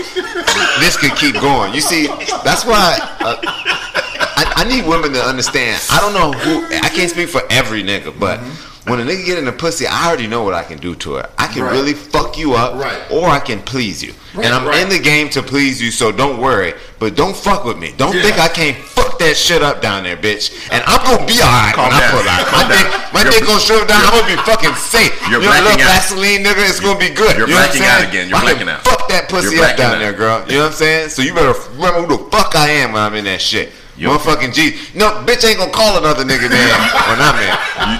this 0.80 0.96
could 0.96 1.14
keep 1.16 1.34
going. 1.40 1.74
You 1.74 1.80
see, 1.80 2.06
that's 2.44 2.64
why 2.64 2.98
uh, 3.20 3.36
I, 3.44 4.52
I 4.56 4.64
need 4.64 4.86
women 4.86 5.12
to 5.12 5.22
understand. 5.22 5.80
I 5.90 6.00
don't 6.00 6.12
know 6.14 6.32
who 6.32 6.64
I 6.76 6.88
can't 6.88 7.10
speak 7.10 7.28
for 7.28 7.42
every 7.50 7.82
nigga, 7.82 8.12
but 8.18 8.40
when 8.86 9.00
a 9.00 9.04
nigga 9.04 9.24
get 9.26 9.38
in 9.38 9.44
the 9.44 9.52
pussy, 9.52 9.86
I 9.86 10.06
already 10.08 10.26
know 10.26 10.42
what 10.42 10.54
I 10.54 10.62
can 10.64 10.78
do 10.78 10.94
to 10.96 11.14
her. 11.14 11.28
I 11.38 11.46
can 11.48 11.62
Right. 11.62 11.72
really 11.72 11.94
fuck 11.94 12.38
you 12.38 12.54
up, 12.54 12.74
Right. 12.82 12.96
or 13.10 13.28
I 13.28 13.38
can 13.38 13.60
please 13.62 14.02
you. 14.02 14.14
Right, 14.32 14.46
and 14.46 14.54
I'm 14.54 14.66
in 14.80 14.88
the 14.88 14.98
game 14.98 15.28
to 15.30 15.42
please 15.42 15.82
you, 15.82 15.90
so 15.90 16.12
don't 16.12 16.38
worry. 16.38 16.74
But 17.00 17.16
don't 17.16 17.36
fuck 17.36 17.64
with 17.64 17.76
me. 17.78 17.92
Don't 17.96 18.14
Yeah. 18.14 18.22
think 18.22 18.38
I 18.38 18.46
can't 18.48 18.76
fuck 18.78 19.18
that 19.18 19.36
shit 19.36 19.60
up 19.62 19.82
down 19.82 20.04
there, 20.04 20.16
bitch. 20.16 20.50
And 20.70 20.82
I'm 20.86 21.02
gonna 21.04 21.26
be 21.26 21.40
alright 21.42 21.76
when 21.76 21.90
Calm 21.90 22.00
I 22.02 22.06
pull 22.08 22.28
out. 22.28 22.52
My 22.52 22.62
dick, 22.68 22.86
my 23.12 23.20
You're- 23.22 23.32
dick 23.34 23.46
gonna 23.46 23.60
shrivel 23.60 23.86
down. 23.86 24.02
I'm 24.04 24.10
gonna 24.20 24.36
be 24.36 24.42
fucking 24.42 24.74
safe. 24.76 25.12
You're 25.28 25.42
you 25.42 25.48
know, 25.48 25.52
a 25.52 25.60
little 25.62 25.72
out. 25.72 25.80
Vaseline, 25.80 26.44
nigga, 26.44 26.68
it's 26.68 26.78
gonna 26.80 26.98
be 26.98 27.10
good. 27.10 27.36
You're 27.36 27.48
you 27.48 27.54
know 27.54 27.60
blacking 27.60 27.82
out 27.82 28.02
again. 28.04 28.28
You're 28.28 28.40
blacking 28.40 28.68
out. 28.68 28.84
Fuck 28.84 29.08
that 29.08 29.28
pussy 29.28 29.56
You're 29.56 29.64
up 29.64 29.76
down 29.76 29.90
blacking 29.98 30.00
there, 30.00 30.12
girl. 30.12 30.42
You 30.46 30.58
know 30.58 30.62
what 30.64 30.70
I'm 30.72 30.76
saying? 30.78 31.08
So 31.10 31.22
you 31.22 31.34
better 31.34 31.54
remember 31.76 32.02
who 32.02 32.16
the 32.16 32.30
fuck 32.36 32.54
I 32.54 32.68
am 32.70 32.92
when 32.92 33.02
I'm 33.02 33.14
in 33.16 33.24
that 33.24 33.42
shit. 33.42 33.72
You 34.00 34.08
Motherfucking 34.08 34.54
G. 34.54 34.78
No, 34.94 35.10
bitch 35.28 35.44
ain't 35.46 35.58
gonna 35.58 35.70
call 35.70 35.98
another 35.98 36.24
nigga 36.24 36.48
name 36.48 36.80
when 37.04 37.20
I'm 37.20 37.36
in. 37.36 37.52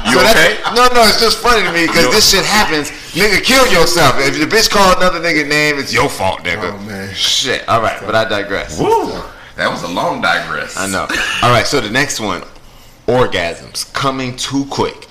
You- 0.08 0.12
you 0.12 0.18
that's- 0.24 0.34
okay? 0.34 0.74
No, 0.74 0.88
no, 0.94 1.02
it's 1.06 1.20
just 1.20 1.36
funny 1.38 1.62
to 1.62 1.72
me 1.72 1.86
because 1.86 2.06
this 2.10 2.30
shit 2.30 2.42
happens. 2.44 2.90
Nigga, 3.12 3.44
kill 3.44 3.66
yourself. 3.70 4.14
If 4.18 4.38
the 4.40 4.46
bitch 4.46 4.70
call 4.70 4.96
another 4.96 5.20
nigga 5.20 5.46
name, 5.46 5.78
it's 5.78 5.92
your 5.92 6.08
fault, 6.08 6.42
nigga. 6.42 6.72
Oh, 6.74 6.78
man. 6.84 7.14
Shit. 7.14 7.68
All 7.68 7.82
right, 7.82 8.00
but 8.06 8.14
I 8.14 8.24
digress. 8.24 8.78
Woo, 8.80 9.12
that 9.56 9.70
was 9.70 9.82
a 9.82 9.88
long 9.88 10.22
digress. 10.22 10.74
I 10.78 10.86
know. 10.86 11.06
All 11.42 11.50
right, 11.50 11.66
so 11.66 11.80
the 11.82 11.90
next 11.90 12.18
one, 12.18 12.44
orgasms 13.06 13.92
coming 13.92 14.36
too 14.36 14.64
quick. 14.70 15.06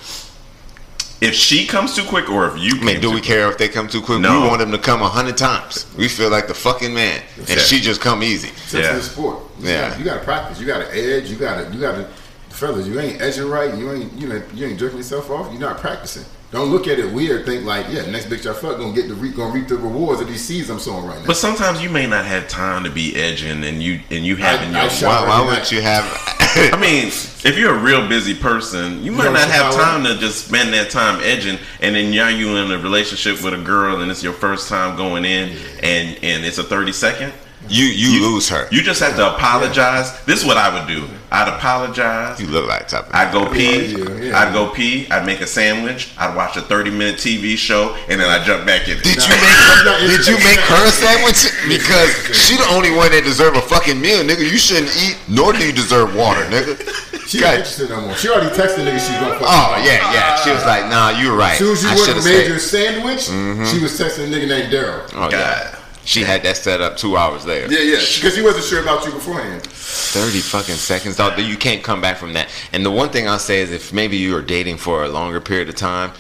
If 1.22 1.34
she 1.36 1.66
comes 1.68 1.96
too 1.96 2.04
quick 2.06 2.30
or 2.30 2.48
if 2.48 2.58
you 2.62 2.72
I 2.72 2.84
mean, 2.84 2.86
came 2.94 3.02
do 3.02 3.10
too 3.10 3.16
we 3.16 3.22
care 3.22 3.50
if 3.52 3.58
they 3.58 3.68
come 3.68 3.88
too 3.88 4.02
quick? 4.02 4.20
No. 4.22 4.42
We 4.42 4.48
want 4.48 4.60
them 4.60 4.72
to 4.72 4.78
come 4.78 5.02
a 5.02 5.08
hundred 5.10 5.38
times. 5.38 5.86
We 5.98 6.08
feel 6.08 6.30
like 6.30 6.48
the 6.48 6.54
fucking 6.54 6.94
man, 6.94 7.22
and 7.38 7.50
Yeah. 7.50 7.56
she 7.58 7.80
just 7.80 8.02
come 8.02 8.24
easy. 8.24 8.50
Sex 8.68 8.74
Yeah. 8.74 8.96
is 8.98 9.08
a 9.08 9.10
sport. 9.10 9.40
You 9.60 9.70
Yeah. 9.70 9.90
gotta- 9.90 10.00
you 10.00 10.06
gotta 10.06 10.20
practice. 10.22 10.60
You 10.60 10.66
gotta 10.68 10.88
edge. 10.96 11.30
You 11.30 11.36
gotta, 11.36 11.70
you 11.74 11.80
gotta, 11.82 12.08
fellas. 12.50 12.88
You 12.88 13.00
ain't 13.00 13.22
edging 13.22 13.50
right. 13.50 13.74
You 13.76 13.92
ain't, 13.92 14.14
you 14.20 14.28
know, 14.28 14.42
you 14.54 14.68
ain't 14.68 14.80
jerking 14.80 14.98
yourself 14.98 15.30
off. 15.30 15.48
You're 15.52 15.62
not 15.62 15.80
practicing. 15.82 16.26
Don't 16.52 16.72
look 16.72 16.88
at 16.88 16.98
it 16.98 17.14
weird. 17.14 17.46
Think 17.46 17.64
like, 17.66 17.86
yeah, 17.92 18.10
next 18.10 18.26
bitch 18.26 18.50
I 18.50 18.54
fuck 18.54 18.78
gonna 18.80 18.92
get 18.94 19.08
the 19.08 19.14
re- 19.14 19.30
gonna 19.32 19.54
reap 19.54 19.68
the 19.68 19.78
rewards 19.78 20.20
of 20.20 20.28
these 20.28 20.44
seeds 20.44 20.70
I'm 20.72 20.80
sowing 20.80 21.06
right 21.06 21.20
now. 21.20 21.28
But 21.28 21.38
sometimes 21.38 21.80
you 21.82 21.90
may 21.92 22.08
not 22.08 22.26
have 22.26 22.48
time 22.48 22.84
to 22.86 22.90
be 22.90 23.16
edging, 23.16 23.64
and 23.64 23.84
you 23.84 24.00
and 24.10 24.26
you 24.26 24.36
having 24.36 24.76
I 24.76 24.82
your. 24.82 24.90
shot- 24.90 25.28
Why, 25.28 25.42
why 25.42 25.48
Right. 25.48 25.60
would 25.60 25.72
you 25.72 25.82
have? 25.82 26.04
I 26.74 26.78
mean, 26.82 27.06
if 27.08 27.56
you're 27.60 27.76
a 27.76 27.80
real 27.80 28.08
busy 28.08 28.34
person, 28.34 29.04
you 29.04 29.12
might 29.12 29.26
know 29.26 29.34
not 29.34 29.48
have 29.50 29.76
time 29.76 30.04
to 30.06 30.18
just 30.18 30.48
spend 30.48 30.74
that 30.74 30.90
time 30.90 31.22
edging, 31.24 31.60
and 31.82 31.94
then 31.96 32.10
now 32.10 32.30
you 32.30 32.58
in 32.58 32.72
a 32.72 32.80
relationship 32.80 33.44
with 33.44 33.54
a 33.54 33.62
girl, 33.64 34.02
and 34.02 34.10
it's 34.10 34.24
your 34.24 34.34
first 34.34 34.68
time 34.68 34.98
going 34.98 35.26
in, 35.26 35.56
and 35.84 36.18
and 36.24 36.44
it's 36.44 36.58
a 36.58 36.64
thirty 36.64 36.92
second. 36.94 37.32
You 37.70 37.86
you 37.86 38.22
lose 38.22 38.50
her. 38.50 38.68
You 38.72 38.82
just 38.82 39.00
have 39.02 39.16
to 39.16 39.36
apologize. 39.36 40.20
This 40.26 40.42
is 40.42 40.46
what 40.46 40.58
I 40.58 40.74
would 40.74 40.88
do. 40.88 41.08
I'd 41.32 41.48
apologize. 41.48 42.42
You 42.42 42.48
look 42.48 42.68
like 42.68 42.88
type 42.88 43.06
of. 43.08 43.14
I'd 43.14 43.32
go 43.32 43.46
pee. 43.52 43.86
Yeah, 43.86 43.98
yeah, 43.98 44.18
yeah. 44.18 44.40
I'd 44.40 44.54
go 44.54 44.70
pee. 44.70 45.10
I'd 45.12 45.26
make 45.26 45.42
a 45.42 45.48
sandwich. 45.48 46.12
I'd 46.18 46.36
watch 46.36 46.58
a 46.58 46.62
30 46.62 46.90
minute 46.90 47.16
TV 47.18 47.56
show, 47.56 47.96
and 48.10 48.20
then 48.20 48.28
I'd 48.30 48.46
jump 48.46 48.66
back 48.66 48.88
in. 48.88 48.98
Did 48.98 49.18
it. 49.18 49.28
you 49.30 49.38
make 49.38 49.46
her, 49.46 50.08
did 50.10 50.26
you 50.26 50.38
make 50.42 50.60
her 50.60 50.88
a 50.88 50.92
sandwich? 50.92 51.54
Because 51.70 52.10
she 52.36 52.58
the 52.58 52.66
only 52.74 52.90
one 52.90 53.12
that 53.12 53.22
deserve 53.24 53.56
a 53.56 53.62
fucking 53.62 54.02
meal, 54.02 54.24
nigga. 54.24 54.42
You 54.42 54.58
shouldn't 54.58 54.90
eat, 54.98 55.18
nor 55.28 55.54
do 55.54 55.66
you 55.66 55.74
deserve 55.74 56.16
water, 56.16 56.42
nigga. 56.50 56.82
she 57.30 57.40
God. 57.40 57.46
ain't 57.50 57.58
interested 57.62 57.90
no 57.90 58.02
more. 58.02 58.16
She 58.16 58.30
already 58.30 58.50
texted 58.50 58.90
nigga 58.90 58.98
she's 58.98 59.20
gonna 59.22 59.38
fuck. 59.38 59.46
Oh 59.46 59.78
yeah, 59.86 60.02
yeah. 60.12 60.36
She 60.42 60.50
was 60.50 60.66
like, 60.66 60.90
"Nah, 60.90 61.22
you're 61.22 61.38
right." 61.38 61.54
As 61.54 61.60
soon 61.60 61.74
as 61.74 61.84
you 61.84 61.90
I 61.90 61.94
went 61.94 62.06
should've 62.06 62.26
and 62.26 62.34
made 62.34 62.48
your 62.48 62.60
sandwich, 62.60 63.30
mm-hmm. 63.30 63.66
she 63.66 63.78
was 63.78 63.94
texting 64.00 64.26
a 64.26 64.30
nigga 64.34 64.48
named 64.50 64.74
Daryl. 64.74 65.06
Oh 65.14 65.30
yeah. 65.30 65.79
She 66.10 66.24
had 66.24 66.42
that 66.42 66.58
set 66.58 66.82
up 66.82 66.98
two 66.98 67.16
hours 67.18 67.46
there. 67.46 67.72
Yeah, 67.72 67.82
yeah, 67.82 67.98
because 67.98 68.34
she 68.34 68.42
wasn't 68.42 68.66
sure 68.66 68.82
about 68.82 69.06
you 69.06 69.12
beforehand. 69.12 69.62
Thirty 69.62 70.40
fucking 70.40 70.74
seconds, 70.74 71.18
dog. 71.18 71.38
You 71.38 71.56
can't 71.56 71.84
come 71.84 72.02
back 72.02 72.18
from 72.18 72.34
that. 72.34 72.50
And 72.74 72.84
the 72.84 72.90
one 72.90 73.10
thing 73.10 73.28
I'll 73.28 73.38
say 73.38 73.62
is, 73.62 73.72
if 73.72 73.94
maybe 73.94 74.18
you 74.18 74.36
are 74.36 74.42
dating 74.42 74.78
for 74.78 75.04
a 75.04 75.08
longer 75.10 75.40
period 75.40 75.70
of 75.70 75.76
time, 75.76 76.12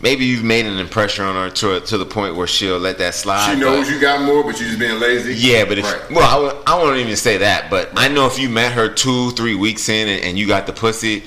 maybe 0.00 0.24
you've 0.24 0.42
made 0.42 0.66
an 0.66 0.78
impression 0.78 1.24
on 1.24 1.36
her 1.36 1.48
to 1.58 1.78
to 1.78 1.96
the 1.96 2.04
point 2.04 2.34
where 2.34 2.48
she'll 2.48 2.80
let 2.80 2.98
that 2.98 3.14
slide. 3.14 3.54
She 3.54 3.60
knows 3.60 3.86
but- 3.86 3.94
you 3.94 4.00
got 4.00 4.22
more, 4.22 4.42
but 4.42 4.58
you're 4.58 4.66
just 4.66 4.80
being 4.80 4.98
lazy. 4.98 5.36
Yeah, 5.36 5.64
but 5.64 5.78
if 5.78 5.84
Right. 5.84 6.10
well, 6.10 6.28
I, 6.28 6.42
won't- 6.42 6.68
I 6.68 6.74
won't 6.74 6.96
even 6.98 7.14
say 7.14 7.36
that. 7.36 7.70
But 7.70 7.90
I 7.94 8.08
know 8.08 8.26
if 8.26 8.40
you 8.40 8.48
met 8.48 8.72
her 8.72 8.88
two, 8.88 9.30
three 9.30 9.54
weeks 9.54 9.88
in 9.88 10.08
and, 10.08 10.24
and 10.24 10.36
you 10.36 10.48
got 10.48 10.66
the 10.66 10.72
pussy, 10.72 11.22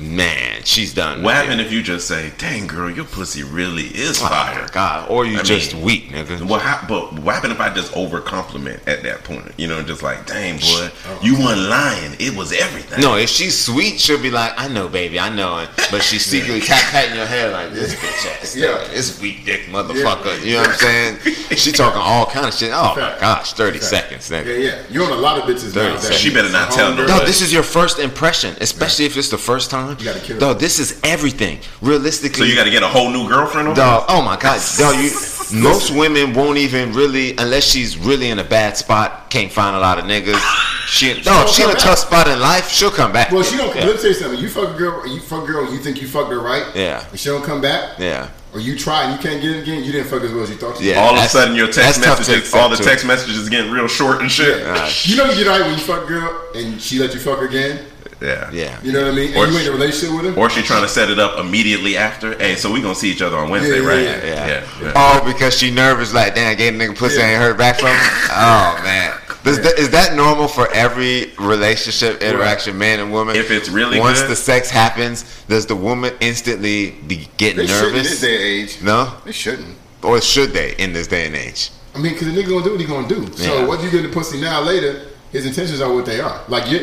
man, 0.00 0.62
she's 0.64 0.94
done. 0.94 1.22
What 1.22 1.34
happened 1.34 1.60
if 1.60 1.70
you 1.72 1.82
just 1.82 2.08
say, 2.08 2.32
"Dang 2.38 2.66
girl, 2.66 2.90
your 2.90 3.04
pussy 3.04 3.42
really 3.42 3.84
is 3.86 4.20
Oh, 4.22 4.26
fire"? 4.26 4.62
my 4.62 4.68
God, 4.72 5.08
or 5.10 5.24
you 5.26 5.38
I 5.38 5.42
just 5.42 5.74
mean, 5.74 5.82
weak, 5.84 6.10
nigga. 6.12 6.38
But 6.40 6.46
what 6.48 6.62
happened 6.62 7.52
if 7.52 7.60
I 7.60 7.72
just 7.72 7.94
over 7.96 8.20
compliment 8.20 8.80
at 8.86 9.02
that 9.02 9.24
point? 9.24 9.52
You 9.56 9.66
know, 9.68 9.82
just 9.82 10.02
like, 10.02 10.26
"Dang 10.26 10.56
boy, 10.58 10.90
Oh. 11.08 11.18
you 11.22 11.38
weren't 11.38 11.60
lying. 11.68 12.16
It 12.18 12.34
was 12.34 12.52
everything." 12.52 13.00
No, 13.00 13.16
if 13.16 13.28
she's 13.30 13.56
sweet, 13.58 14.00
she'll 14.00 14.18
be 14.18 14.30
like, 14.30 14.52
"I 14.58 14.68
know, 14.68 14.88
baby, 14.88 15.18
I 15.20 15.28
know," 15.28 15.66
but 15.90 16.02
she's 16.02 16.24
secretly 16.34 16.60
tap 16.60 16.82
patting 16.90 17.14
your 17.16 17.26
head 17.26 17.52
like 17.52 17.72
this 17.72 17.94
bitch 17.94 18.40
ass, 18.42 18.56
Yeah. 18.60 18.78
yeah, 18.82 18.88
this 18.94 19.20
weak 19.20 19.44
dick 19.44 19.66
motherfucker. 19.70 20.44
You 20.44 20.54
know 20.54 20.60
what 20.62 20.70
I'm 20.70 20.76
saying? 20.76 21.18
She 21.60 21.72
talking 21.72 22.00
all 22.00 22.26
kind 22.26 22.46
of 22.46 22.54
shit. 22.54 22.70
Oh 22.72 22.94
my 22.96 23.16
gosh, 23.20 23.52
thirty 23.54 23.78
Fact. 23.80 23.90
seconds, 23.90 24.30
Yeah, 24.30 24.42
nigga. 24.44 24.64
yeah. 24.64 24.78
You're 24.88 25.04
on 25.04 25.12
a 25.12 25.16
lot 25.20 25.36
of 25.36 25.44
bitches 25.44 25.66
now. 25.74 25.82
Thirty 25.82 25.92
that- 25.94 26.02
seconds. 26.02 26.20
She 26.20 26.32
better 26.32 26.48
not 26.50 26.70
tell 26.70 26.94
no- 26.94 27.06
No, 27.06 27.24
this 27.26 27.42
is 27.42 27.52
your 27.52 27.64
first 27.64 27.98
impression, 27.98 28.56
especially 28.60 29.04
if 29.06 29.16
it's 29.16 29.28
the 29.30 29.36
first 29.38 29.68
time. 29.68 29.89
You 29.98 30.04
gotta 30.04 30.20
kill 30.20 30.38
No, 30.38 30.50
it. 30.52 30.58
this 30.58 30.78
is 30.78 31.00
everything. 31.04 31.58
Realistically, 31.82 32.38
So 32.40 32.44
you 32.44 32.54
got 32.54 32.64
to 32.64 32.70
get 32.70 32.82
a 32.82 32.88
whole 32.88 33.10
new 33.10 33.28
girlfriend 33.28 33.68
over. 33.68 33.76
Dog, 33.76 34.04
oh 34.08 34.22
my 34.22 34.36
god, 34.36 34.60
dog, 34.78 34.96
you 34.96 35.10
most 35.52 35.90
women 35.90 36.32
won't 36.32 36.58
even 36.58 36.92
really 36.92 37.36
unless 37.36 37.64
she's 37.64 37.98
really 37.98 38.30
in 38.30 38.38
a 38.38 38.44
bad 38.44 38.76
spot, 38.76 39.30
can't 39.30 39.50
find 39.50 39.74
a 39.76 39.80
lot 39.80 39.98
of 39.98 40.04
niggas. 40.04 40.38
She 40.86 41.14
dog, 41.14 41.24
don't 41.24 41.48
she 41.50 41.62
in 41.62 41.68
a 41.70 41.72
come 41.72 41.80
tough 41.82 41.98
spot 41.98 42.28
in 42.28 42.38
life, 42.40 42.68
she'll 42.70 42.90
come 42.90 43.12
back. 43.12 43.30
Well, 43.32 43.42
she 43.42 43.56
don't. 43.56 43.74
Yeah. 43.74 43.86
Let 43.86 43.96
me 43.96 44.00
tell 44.02 44.10
you 44.10 44.14
something. 44.14 44.40
You 44.40 44.48
fuck 44.48 44.74
a 44.74 44.78
girl. 44.78 45.06
You 45.06 45.20
fuck 45.20 45.44
a 45.44 45.46
girl. 45.46 45.72
You 45.72 45.78
think 45.78 46.00
you 46.02 46.08
fucked 46.08 46.30
her 46.30 46.40
right. 46.40 46.66
Yeah. 46.74 47.04
And 47.10 47.18
she 47.18 47.28
don't 47.28 47.44
come 47.44 47.60
back. 47.60 47.98
Yeah. 47.98 48.28
Or 48.52 48.58
you 48.58 48.76
try 48.76 49.04
and 49.04 49.12
you 49.12 49.18
can't 49.28 49.40
get 49.40 49.52
it 49.56 49.62
again. 49.62 49.84
You 49.84 49.92
didn't 49.92 50.08
fuck 50.08 50.22
as 50.22 50.32
well 50.32 50.42
as 50.42 50.50
you 50.50 50.56
thought. 50.56 50.80
You 50.80 50.90
Yeah. 50.90 51.00
all 51.00 51.16
of 51.16 51.24
a 51.24 51.28
sudden, 51.28 51.54
your 51.54 51.70
text 51.70 52.00
messages, 52.00 52.52
all 52.52 52.68
the 52.68 52.76
text 52.76 53.06
messages 53.06 53.48
getting 53.48 53.70
real 53.70 53.86
short 53.86 54.20
and 54.20 54.30
shit. 54.30 54.66
Uh, 54.66 54.90
You 55.04 55.16
know 55.16 55.24
you 55.26 55.36
get 55.44 55.46
right 55.46 55.60
when 55.60 55.70
you 55.72 55.78
fuck 55.78 56.04
a 56.04 56.06
girl 56.06 56.40
and 56.56 56.80
she 56.82 56.98
let 56.98 57.14
you 57.14 57.20
fuck 57.20 57.38
her 57.38 57.46
again. 57.46 57.78
Yeah, 58.20 58.50
yeah. 58.52 58.78
You 58.82 58.92
know 58.92 59.02
what 59.04 59.12
I 59.12 59.16
mean? 59.16 59.36
Or 59.36 59.44
And 59.44 59.52
you 59.52 59.58
she- 59.60 59.64
ain't 59.64 59.68
in 59.68 59.72
a 59.74 59.76
relationship 59.78 60.16
with 60.22 60.34
her. 60.34 60.40
Or 60.40 60.50
she 60.50 60.62
trying 60.62 60.82
to 60.82 60.88
set 60.88 61.10
it 61.10 61.18
up 61.18 61.38
immediately 61.38 61.96
after. 61.96 62.36
Hey, 62.38 62.54
so 62.56 62.70
we 62.70 62.80
gonna 62.82 62.94
see 62.94 63.10
each 63.10 63.22
other 63.22 63.36
on 63.36 63.48
Wednesday, 63.50 63.80
Yeah, 63.80 63.86
right? 63.88 64.00
yeah, 64.02 64.24
Yeah. 64.26 64.46
yeah. 64.46 64.64
yeah. 64.82 64.92
Oh, 64.94 65.22
because 65.26 65.56
she 65.56 65.70
nervous, 65.70 66.12
like, 66.12 66.34
damn, 66.34 66.56
gave 66.56 66.74
a 66.74 66.78
nigga 66.78 66.96
pussy, 66.96 67.18
Yeah. 67.18 67.30
ain't 67.30 67.38
heard 67.42 67.56
back 67.58 67.78
from 67.80 67.88
him. 67.88 67.96
Oh 68.32 68.80
man, 68.84 69.14
Does 69.42 69.58
that, 69.62 69.78
is 69.78 69.88
that 69.90 70.14
normal 70.16 70.48
for 70.48 70.70
every 70.72 71.32
relationship 71.38 72.22
interaction, 72.22 72.76
man 72.76 73.00
and 73.00 73.10
woman? 73.10 73.36
If 73.36 73.50
it's 73.50 73.68
really 73.70 73.98
once 73.98 74.20
good- 74.20 74.30
the 74.30 74.36
sex 74.36 74.68
happens, 74.70 75.24
does 75.48 75.64
the 75.66 75.76
woman 75.76 76.12
instantly 76.20 76.90
be 77.06 77.28
getting 77.38 77.56
They 77.58 77.66
shouldn't 77.66 77.86
in 77.88 77.92
nervous? 77.94 78.10
this 78.10 78.20
day 78.20 78.34
and 78.34 78.44
age. 78.68 78.76
No, 78.82 79.12
They 79.24 79.32
shouldn't. 79.32 79.76
or 80.02 80.20
should 80.20 80.52
they 80.52 80.74
in 80.76 80.92
this 80.92 81.06
day 81.06 81.26
and 81.26 81.34
age? 81.34 81.70
I 81.94 81.98
mean, 81.98 82.12
because 82.12 82.32
the 82.32 82.38
nigga 82.40 82.48
gonna 82.50 82.64
do 82.64 82.70
what 82.72 82.80
he 82.80 82.86
gonna 82.86 83.08
do. 83.08 83.26
So 83.36 83.66
what 83.66 83.82
you 83.82 83.90
get 83.90 84.02
the 84.02 84.08
pussy 84.10 84.40
now 84.40 84.60
later, 84.60 85.00
his 85.32 85.46
intentions 85.46 85.80
are 85.80 85.92
what 85.92 86.04
they 86.06 86.20
are. 86.20 86.40
Like 86.48 86.70
you're, 86.70 86.82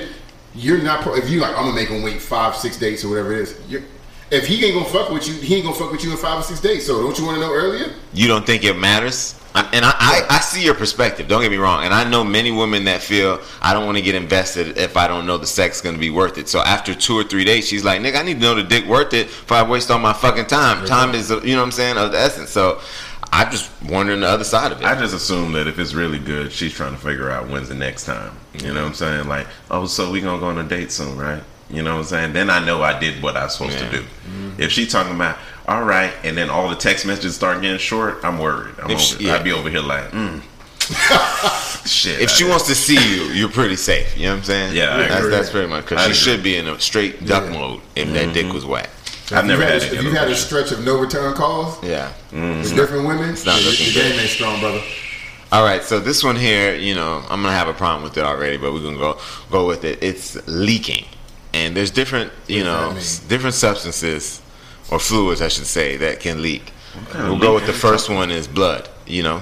you're 0.57 0.81
not. 0.81 1.01
Pro- 1.01 1.15
if 1.15 1.29
you 1.29 1.39
like, 1.39 1.51
I'm 1.51 1.63
gonna 1.65 1.73
make 1.75 1.89
him 1.89 2.01
wait 2.03 2.21
five, 2.21 2.55
six 2.55 2.77
dates 2.77 3.03
or 3.05 3.09
whatever 3.09 3.31
it 3.33 3.39
is. 3.39 3.59
You're, 3.69 3.83
if 4.31 4.45
he 4.45 4.65
ain't 4.65 4.73
gonna 4.73 4.85
fuck 4.85 5.09
with 5.09 5.27
you, 5.27 5.33
he 5.35 5.55
ain't 5.55 5.63
gonna 5.65 5.75
fuck 5.77 5.91
with 5.91 6.03
you 6.03 6.11
in 6.11 6.17
five 6.17 6.39
or 6.39 6.43
six 6.43 6.59
days. 6.59 6.85
So 6.85 7.01
don't 7.01 7.17
you 7.17 7.25
want 7.25 7.35
to 7.35 7.41
know 7.41 7.53
earlier? 7.53 7.93
You 8.13 8.27
don't 8.27 8.45
think 8.45 8.63
it 8.63 8.77
matters? 8.77 9.35
I- 9.55 9.67
And 9.73 9.85
I, 9.85 9.91
I, 9.97 10.25
I 10.29 10.39
see 10.39 10.63
your 10.63 10.75
perspective. 10.75 11.27
Don't 11.27 11.41
get 11.41 11.49
me 11.49 11.57
wrong. 11.57 11.83
And 11.85 11.93
I 11.93 12.07
know 12.07 12.23
many 12.23 12.51
women 12.51 12.83
that 12.85 13.01
feel 13.01 13.39
I 13.61 13.73
don't 13.73 13.85
want 13.85 13.97
to 13.97 14.03
get 14.03 14.13
invested 14.15 14.77
if 14.77 14.97
I 14.97 15.07
don't 15.07 15.25
know 15.25 15.37
the 15.37 15.47
sex 15.47 15.77
is 15.77 15.81
going 15.81 15.95
to 15.95 15.99
be 15.99 16.09
worth 16.11 16.37
it. 16.37 16.47
So 16.49 16.59
after 16.59 16.93
two 16.93 17.15
or 17.15 17.23
three 17.23 17.43
days, 17.45 17.67
she's 17.67 17.83
like, 17.85 18.01
"Nigga, 18.01 18.17
I 18.19 18.23
need 18.23 18.35
to 18.35 18.39
know 18.41 18.53
the 18.55 18.63
dick 18.63 18.85
worth 18.85 19.13
it 19.13 19.27
if 19.27 19.51
I 19.51 19.63
waste 19.63 19.89
all 19.89 19.97
my 19.99 20.13
fucking 20.13 20.45
time. 20.47 20.85
Time 20.85 21.15
is, 21.15 21.29
you 21.29 21.55
know 21.55 21.61
what 21.61 21.63
I'm 21.63 21.71
saying, 21.71 21.97
of 21.97 22.11
the 22.11 22.19
essence." 22.19 22.49
So 22.51 22.81
I'm 23.31 23.51
just 23.51 23.69
wondering 23.83 24.21
the 24.21 24.27
other 24.27 24.43
side 24.43 24.71
of 24.71 24.81
it. 24.81 24.85
I 24.85 24.97
just 24.99 25.13
assume 25.13 25.51
that 25.53 25.67
if 25.67 25.77
it's 25.79 25.93
really 25.93 26.19
good, 26.19 26.51
she's 26.51 26.73
trying 26.73 26.93
to 26.93 26.97
figure 26.99 27.29
out 27.29 27.49
when's 27.49 27.69
the 27.69 27.75
next 27.75 28.05
time. 28.05 28.35
You 28.53 28.69
know 28.73 28.81
what 28.81 28.87
I'm 28.89 28.93
saying? 28.93 29.27
Like, 29.27 29.47
oh, 29.69 29.85
so 29.85 30.09
we 30.11 30.21
gonna 30.21 30.39
go 30.39 30.47
on 30.47 30.57
a 30.57 30.63
date 30.63 30.91
soon, 30.91 31.17
right? 31.17 31.43
You 31.69 31.83
know 31.83 31.95
what 31.95 31.99
I'm 31.99 32.05
saying? 32.05 32.33
Then 32.33 32.49
I 32.49 32.63
know 32.65 32.81
I 32.81 32.97
did 32.97 33.21
what 33.21 33.35
I 33.35 33.43
was 33.43 33.53
supposed 33.53 33.77
Yeah. 33.79 33.89
to 33.89 33.97
do. 33.97 34.05
If 34.57 34.71
she's 34.71 34.91
talking 34.91 35.13
about 35.15 35.37
all 35.67 35.83
right, 35.83 36.13
and 36.23 36.37
then 36.37 36.49
all 36.49 36.69
the 36.69 36.75
text 36.77 37.05
messages 37.05 37.35
start 37.35 37.61
getting 37.61 37.77
short, 37.77 38.19
I'm 38.23 38.39
worried. 38.39 38.75
I'm 38.81 38.89
If 38.89 38.95
over, 38.95 38.99
she- 38.99 39.25
yeah. 39.25 39.35
I'd 39.35 39.43
be 39.43 39.51
over 39.51 39.69
here 39.69 39.81
like, 39.81 40.09
mm. 40.11 40.41
shit. 41.85 42.21
if 42.21 42.29
she 42.31 42.45
I- 42.45 42.49
wants 42.49 42.67
to 42.67 42.75
see 42.75 42.95
you, 42.95 43.23
you're 43.33 43.49
pretty 43.49 43.75
safe. 43.75 44.17
You 44.17 44.25
know 44.27 44.31
what 44.31 44.37
I'm 44.37 44.43
saying? 44.45 44.75
Yeah, 44.75 44.95
I 44.95 44.97
that's, 44.99 45.15
agree. 45.19 45.29
that's 45.31 45.49
pretty 45.49 45.67
much 45.67 45.85
because 45.85 46.07
she 46.07 46.13
should 46.13 46.41
be 46.41 46.55
in 46.55 46.67
a 46.67 46.79
straight 46.79 47.25
duck 47.25 47.43
Yeah. 47.45 47.51
mode 47.59 47.81
if 47.95 48.11
that 48.13 48.33
dick 48.33 48.51
was 48.53 48.65
whack. 48.65 48.89
I've 49.31 49.45
never 49.45 49.63
if 49.63 49.69
had 49.83 49.91
you. 49.91 49.97
If 49.99 50.03
you 50.05 50.11
had 50.11 50.29
a 50.29 50.35
stretch 50.35 50.71
of 50.71 50.83
no 50.85 50.97
return 50.99 51.33
calls 51.33 51.83
Yeah. 51.83 52.07
with 52.31 52.41
mm-hmm. 52.41 52.75
different 52.75 53.07
women, 53.07 53.29
not 53.31 53.45
yeah, 53.45 53.57
your- 53.59 53.71
looking 53.71 53.85
your 53.93 54.03
game 54.03 54.19
ain't 54.19 54.29
strong, 54.29 54.59
brother. 54.59 54.81
All 55.51 55.63
right, 55.63 55.81
so 55.83 55.99
this 55.99 56.23
one 56.23 56.35
here, 56.35 56.75
you 56.75 56.93
know, 56.93 57.23
I'm 57.29 57.41
gonna 57.41 57.53
have 57.55 57.67
a 57.69 57.73
problem 57.73 58.03
with 58.03 58.17
it 58.17 58.23
already, 58.25 58.57
but 58.57 58.73
we're 58.73 58.81
gonna 58.83 58.97
go 58.97 59.17
go 59.49 59.65
with 59.65 59.85
it. 59.85 59.99
It's 60.03 60.35
leaking, 60.47 61.05
and 61.53 61.75
there's 61.75 61.91
different, 61.91 62.31
you 62.47 62.63
What 62.63 62.65
know, 62.65 62.89
s- 62.97 63.19
different 63.19 63.55
substances 63.55 64.41
or 64.91 64.99
fluids, 64.99 65.41
I 65.41 65.47
should 65.47 65.65
say, 65.67 65.95
that 65.97 66.19
can 66.19 66.41
leak. 66.41 66.71
We'll 67.13 67.37
go 67.39 67.53
with 67.53 67.65
the 67.65 67.73
first 67.73 68.09
one 68.09 68.29
is 68.31 68.47
blood. 68.47 68.89
You 69.07 69.23
know, 69.23 69.41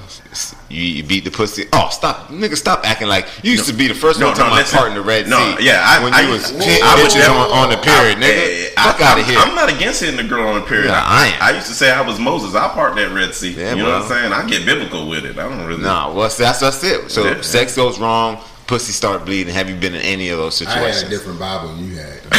you, 0.69 0.84
you 0.84 1.04
beat 1.04 1.23
the 1.25 1.32
pussy. 1.32 1.65
Oh, 1.73 1.89
stop, 1.91 2.28
nigga! 2.30 2.56
Stop 2.56 2.82
acting 2.88 3.08
like 3.08 3.28
you 3.43 3.51
used 3.54 3.65
to 3.67 3.73
be 3.73 3.88
the 3.88 3.95
first 3.95 4.19
No, 4.19 4.28
one 4.28 4.36
to 4.36 4.43
no, 4.43 4.49
my 4.51 4.58
listen. 4.58 4.78
part 4.78 4.89
in 4.89 4.95
the 4.95 5.01
Red 5.01 5.28
No, 5.28 5.38
Sea. 5.58 5.65
yeah, 5.65 5.82
I- 5.84 6.04
when 6.04 6.13
I- 6.13 6.21
you 6.21 6.30
was 6.34 6.51
Whoa, 6.51 6.60
I 6.60 6.95
would 7.01 7.10
bitches 7.10 7.15
never- 7.17 7.34
on, 7.34 7.49
on 7.51 7.69
the 7.71 7.78
period, 7.78 8.17
I- 8.19 8.21
nigga. 8.21 8.69
I- 8.78 8.84
Fuck 8.91 9.01
out 9.01 9.17
I'm- 9.17 9.19
of 9.21 9.25
here. 9.25 9.39
I'm 9.39 9.56
not 9.56 9.69
against 9.69 10.01
hitting 10.01 10.17
the 10.17 10.23
girl 10.23 10.47
on 10.47 10.56
the 10.56 10.62
period. 10.67 10.86
Yeah, 10.91 11.01
I 11.04 11.28
am. 11.28 11.34
I 11.41 11.51
used 11.56 11.65
to 11.67 11.73
say 11.73 11.89
I 11.91 12.01
was 12.01 12.19
Moses. 12.19 12.54
I 12.54 12.67
part 12.67 12.95
that 12.95 13.12
Red 13.12 13.34
Sea. 13.34 13.51
Yeah, 13.51 13.71
you 13.73 13.82
know 13.82 13.89
what 13.91 14.04
I'm 14.04 14.08
saying? 14.08 14.34
I 14.34 14.45
get 14.47 14.65
biblical 14.67 15.08
with 15.10 15.25
it. 15.25 15.39
I 15.39 15.49
don't 15.49 15.65
really. 15.65 15.82
Nah, 15.82 16.12
well, 16.13 16.30
that's 16.30 16.60
that's 16.60 16.84
it. 16.84 17.10
So 17.10 17.23
Yeah. 17.25 17.41
sex 17.41 17.75
goes 17.75 17.97
wrong, 17.97 18.38
pussy 18.67 18.91
start 18.91 19.25
bleeding. 19.25 19.51
Have 19.56 19.67
you 19.67 19.75
been 19.75 19.95
in 19.95 20.01
any 20.01 20.30
of 20.30 20.38
those 20.38 20.56
situations? 20.58 20.97
I 20.97 21.06
had 21.06 21.08
a 21.08 21.10
different 21.10 21.39
Bible 21.39 21.69
than 21.69 21.89
you 21.89 21.95
had. 21.97 22.19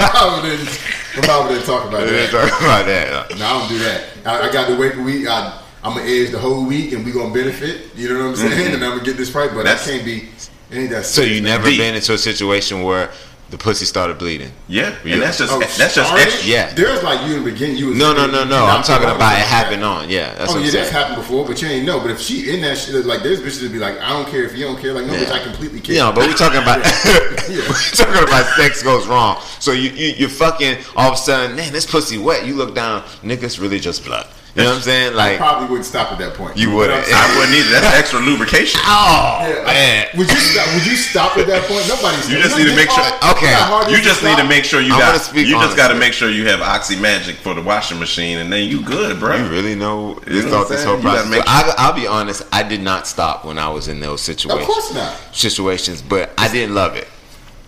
my 0.00 0.10
Bible 0.12 0.42
didn't. 0.42 0.80
My 1.16 1.26
Bible 1.26 1.48
didn't 1.54 1.64
talk 1.66 1.84
about 1.88 2.02
We 2.02 2.10
didn't 2.10 2.30
talk 2.32 2.60
about 2.60 2.86
that. 2.86 3.38
No, 3.38 3.46
I 3.46 3.58
don't 3.60 3.68
do 3.68 3.78
that. 3.80 4.02
I, 4.26 4.48
I 4.48 4.52
got 4.52 4.66
to 4.68 4.76
wait 4.76 4.96
a 4.96 5.02
week. 5.02 5.26
I, 5.28 5.62
I'm 5.84 5.94
gonna 5.96 6.06
edge 6.10 6.30
the 6.30 6.38
whole 6.38 6.66
week, 6.66 6.92
and 6.92 7.04
we 7.04 7.12
gonna 7.12 7.32
benefit. 7.32 7.90
You 7.96 8.08
know 8.12 8.20
what 8.20 8.30
I'm 8.30 8.36
saying? 8.36 8.52
Mm-hmm. 8.52 8.74
And 8.74 8.84
I'm 8.84 8.90
gonna 8.92 9.04
get 9.04 9.16
this 9.16 9.30
right, 9.32 9.50
but 9.52 9.64
That's- 9.64 9.84
that 9.86 9.92
can't 9.92 10.04
be. 10.04 10.28
Ain't 10.70 10.90
that 10.90 11.06
So 11.06 11.22
you 11.22 11.40
never 11.40 11.68
Deep. 11.70 11.78
been 11.78 11.94
into 11.94 12.12
a 12.12 12.18
situation 12.18 12.82
where 12.82 13.10
The 13.50 13.56
pussy 13.56 13.86
started 13.86 14.18
bleeding. 14.18 14.52
Yeah, 14.68 14.92
Yeah. 15.02 15.14
and 15.14 15.22
that's 15.22 15.38
just 15.38 15.50
Oh, 15.50 15.58
that's 15.58 15.78
just 15.78 15.94
started? 15.94 16.20
extra. 16.20 16.46
Yeah. 16.50 16.70
There's 16.74 17.02
like 17.02 17.26
you 17.26 17.36
in 17.38 17.44
the 17.44 17.50
beginning. 17.50 17.78
You 17.78 17.86
was 17.86 17.96
No, 17.96 18.12
no, 18.12 18.26
no, 18.26 18.44
no. 18.44 18.66
I'm 18.66 18.82
talking 18.82 19.08
about 19.08 19.32
it 19.32 19.38
happening. 19.38 19.80
happened 19.80 19.84
on. 19.84 20.10
Yeah, 20.10 20.34
that's 20.34 20.50
Oh 20.50 20.56
what 20.56 20.60
yeah, 20.60 20.66
I'm 20.68 20.72
that's 20.74 20.90
saying. 20.90 20.92
happened 20.92 21.16
before, 21.16 21.46
but 21.46 21.62
you 21.62 21.68
ain't 21.68 21.86
know. 21.86 21.98
But 21.98 22.10
if 22.10 22.20
she 22.20 22.50
in 22.52 22.60
that 22.60 22.76
shit, 22.76 23.06
like 23.06 23.22
there's 23.22 23.40
bitches 23.40 23.62
that 23.62 23.72
be 23.72 23.78
like, 23.78 23.98
I 24.02 24.10
don't 24.10 24.28
care 24.28 24.42
if 24.44 24.54
you 24.54 24.66
don't 24.66 24.78
care. 24.78 24.92
Like 24.92 25.06
no, 25.06 25.14
Yeah. 25.14 25.20
bitch, 25.24 25.32
I 25.32 25.38
completely 25.42 25.80
care. 25.80 25.94
You 25.94 26.00
know, 26.02 26.12
but 26.12 26.26
we're 26.26 26.34
talking 26.34 26.60
about 26.60 26.84
we're 27.48 27.62
talking 27.94 28.22
about 28.22 28.44
sex 28.56 28.82
goes 28.82 29.06
wrong. 29.06 29.38
So 29.60 29.72
you, 29.72 29.88
you 29.92 30.08
you 30.18 30.28
fucking 30.28 30.76
all 30.94 31.08
of 31.12 31.14
a 31.14 31.16
sudden, 31.16 31.56
man, 31.56 31.72
this 31.72 31.86
pussy 31.86 32.18
wet. 32.18 32.44
You 32.46 32.54
look 32.54 32.74
down, 32.74 33.00
niggas 33.24 33.58
really 33.58 33.80
just 33.80 34.04
blood. 34.04 34.26
You 34.54 34.62
know 34.64 34.70
what 34.70 34.76
I'm 34.76 34.82
saying? 34.82 35.12
I 35.12 35.16
Like, 35.16 35.38
probably 35.38 35.68
wouldn't 35.68 35.86
stop 35.86 36.10
at 36.10 36.18
that 36.18 36.34
point. 36.34 36.56
You 36.56 36.68
know 36.70 36.76
wouldn't. 36.76 36.98
what 36.98 37.06
I'm 37.06 37.12
saying? 37.12 37.22
I 37.22 37.38
wouldn't 37.38 37.56
either. 37.58 37.70
That's 37.80 37.96
extra 37.96 38.20
lubrication. 38.20 38.80
Oh, 38.90 39.38
oh 39.40 39.46
Yeah, 39.48 39.64
man. 39.64 40.06
Would 40.16 40.28
you 40.30 40.36
stop? 40.36 40.74
Would 40.74 40.86
you 40.86 40.96
stop 40.96 41.36
at 41.36 41.46
that 41.46 41.62
point? 41.68 41.86
Nobody's. 41.86 42.28
You 42.30 42.38
just 42.42 42.56
need 42.58 42.66
to 42.68 42.74
make 42.74 42.90
sure- 42.90 43.04
Okay. 43.30 43.54
You 43.92 44.02
just 44.02 44.24
need 44.24 44.36
to 44.38 44.44
make 44.44 44.64
sure 44.64 44.80
you 44.80 44.90
got. 44.90 45.12
gonna 45.12 45.18
speak 45.18 45.46
You 45.46 45.54
just 45.60 45.76
got 45.76 45.88
to 45.88 45.94
make 45.94 46.12
sure 46.12 46.30
you 46.30 46.46
have 46.48 46.60
Oxy 46.60 46.96
Magic 46.96 47.36
for 47.36 47.54
the 47.54 47.62
washing 47.62 47.98
machine, 47.98 48.38
and 48.38 48.52
then 48.52 48.68
you 48.68 48.82
good, 48.82 49.20
bro. 49.20 49.36
You 49.36 49.48
really 49.50 49.74
know 49.74 50.18
You 50.26 50.32
this 50.32 50.44
know 50.46 50.50
thought 50.50 50.68
this 50.68 50.84
whole 50.84 50.98
process. 51.00 51.28
make- 51.28 51.42
So 51.44 51.48
I, 51.48 51.74
I'll 51.78 51.92
be 51.94 52.06
honest. 52.06 52.42
I 52.52 52.62
did 52.62 52.80
not 52.80 53.06
stop 53.06 53.44
when 53.44 53.58
I 53.58 53.68
was 53.68 53.86
in 53.88 54.00
those 54.00 54.22
situations. 54.22 54.62
Of 54.62 54.66
course 54.66 54.94
not. 54.94 55.14
Situations, 55.32 56.02
but 56.02 56.32
I 56.38 56.48
didn't 56.48 56.74
love 56.74 56.96
it. 56.96 57.06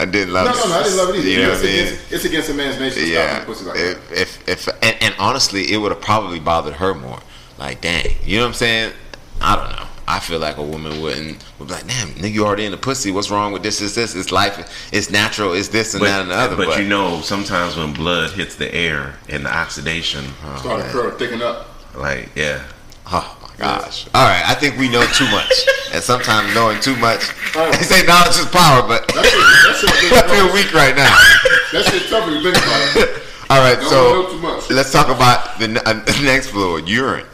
I 0.01 0.05
didn't 0.07 0.33
love 0.33 0.47
No, 0.47 0.53
it. 0.53 0.57
no, 0.57 0.69
no. 0.69 0.81
I 0.81 0.83
didn't 0.83 0.97
love 0.99 1.09
it 1.11 1.17
either. 1.19 1.29
You 1.29 1.37
know 1.43 1.49
what 1.51 1.59
it's, 1.59 1.63
I 1.63 1.67
mean? 1.67 1.87
against, 1.87 2.13
it's 2.13 2.25
against 2.25 2.51
a 2.51 2.55
man's 2.55 2.81
nature 2.81 3.01
yeah. 3.07 3.45
pussy 3.45 3.65
like 3.67 3.79
if, 3.79 4.13
if 4.13 4.49
if 4.49 4.69
and, 4.83 4.97
and 5.01 5.15
honestly, 5.19 5.73
it 5.73 5.77
would 5.77 5.93
have 5.93 6.01
probably 6.01 6.41
bothered 6.41 6.75
her 6.75 6.95
more. 6.95 7.21
Like, 7.59 7.81
dang, 7.83 8.07
you 8.25 8.39
know 8.39 8.45
what 8.45 8.49
I'm 8.49 8.55
saying? 8.55 8.93
I 9.41 9.57
don't 9.57 9.71
know. 9.77 9.87
I 10.09 10.19
feel 10.19 10.41
like 10.41 10.57
a 10.57 10.63
woman 10.63 11.01
wouldn't 11.01 11.45
would 11.59 11.69
be 11.69 11.75
like, 11.75 11.87
damn, 11.87 12.09
nigga, 12.11 12.33
you 12.33 12.45
already 12.45 12.65
in 12.65 12.73
the 12.73 12.77
pussy. 12.79 13.13
What's 13.13 13.31
wrong 13.31 13.53
with 13.53 13.63
this? 13.63 13.81
Is 13.81 13.95
this? 13.95 14.17
It's 14.17 14.33
life. 14.33 14.89
It's 14.93 15.09
natural. 15.11 15.53
It's 15.53 15.69
this 15.69 15.95
and 15.95 16.03
that 16.05 16.23
and 16.23 16.31
the 16.31 16.35
other. 16.35 16.57
but 16.57 16.79
you 16.81 16.89
know, 16.89 17.21
sometimes 17.21 17.77
when 17.77 17.93
blood 17.93 18.33
hits 18.33 18.57
the 18.57 18.75
air 18.75 19.15
and 19.29 19.45
the 19.45 19.55
oxidation, 19.55 20.25
Started 20.59 20.87
curl, 20.91 21.11
thicken 21.13 21.43
up. 21.43 21.69
like 21.95 22.31
yeah, 22.35 22.65
Oh 23.07 23.37
my 23.40 23.40
gosh! 23.61 24.07
All 24.15 24.27
right, 24.27 24.43
I 24.47 24.55
think 24.55 24.77
we 24.79 24.89
know 24.89 25.05
too 25.13 25.29
much, 25.31 25.53
and 25.93 26.03
sometimes 26.03 26.55
knowing 26.55 26.81
too 26.81 26.97
much. 26.97 27.23
Oh. 27.55 27.71
They 27.73 27.85
say 27.85 28.05
knowledge 28.07 28.39
is 28.39 28.47
power, 28.47 28.83
but 28.87 29.07
That 29.09 29.25
shit, 29.25 29.39
that 29.39 29.77
shit, 30.01 30.13
I 30.25 30.35
feel 30.35 30.53
weak 30.53 30.73
right 30.75 30.97
now. 30.97 31.15
That 31.73 31.85
shit 31.85 32.11
tough 32.11 32.27
when 32.27 32.35
you 32.35 32.43
think 32.43 32.57
about 32.57 32.97
it. 32.97 33.23
All 33.49 33.61
right, 33.61 33.79
Don't 33.79 33.89
so 33.89 34.23
know 34.23 34.29
too 34.29 34.39
much. 34.39 34.71
let's 34.71 34.91
talk 34.91 35.07
about 35.09 35.57
the 35.61 35.67
n- 35.67 35.79
uh, 35.79 35.93
next 36.23 36.49
fluid, 36.49 36.89
urine. 36.89 37.27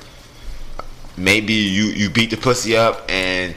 Maybe 1.17 1.55
you 1.55 1.85
you 1.85 2.11
beat 2.11 2.29
the 2.29 2.37
pussy 2.37 2.77
up 2.77 3.11
and 3.11 3.55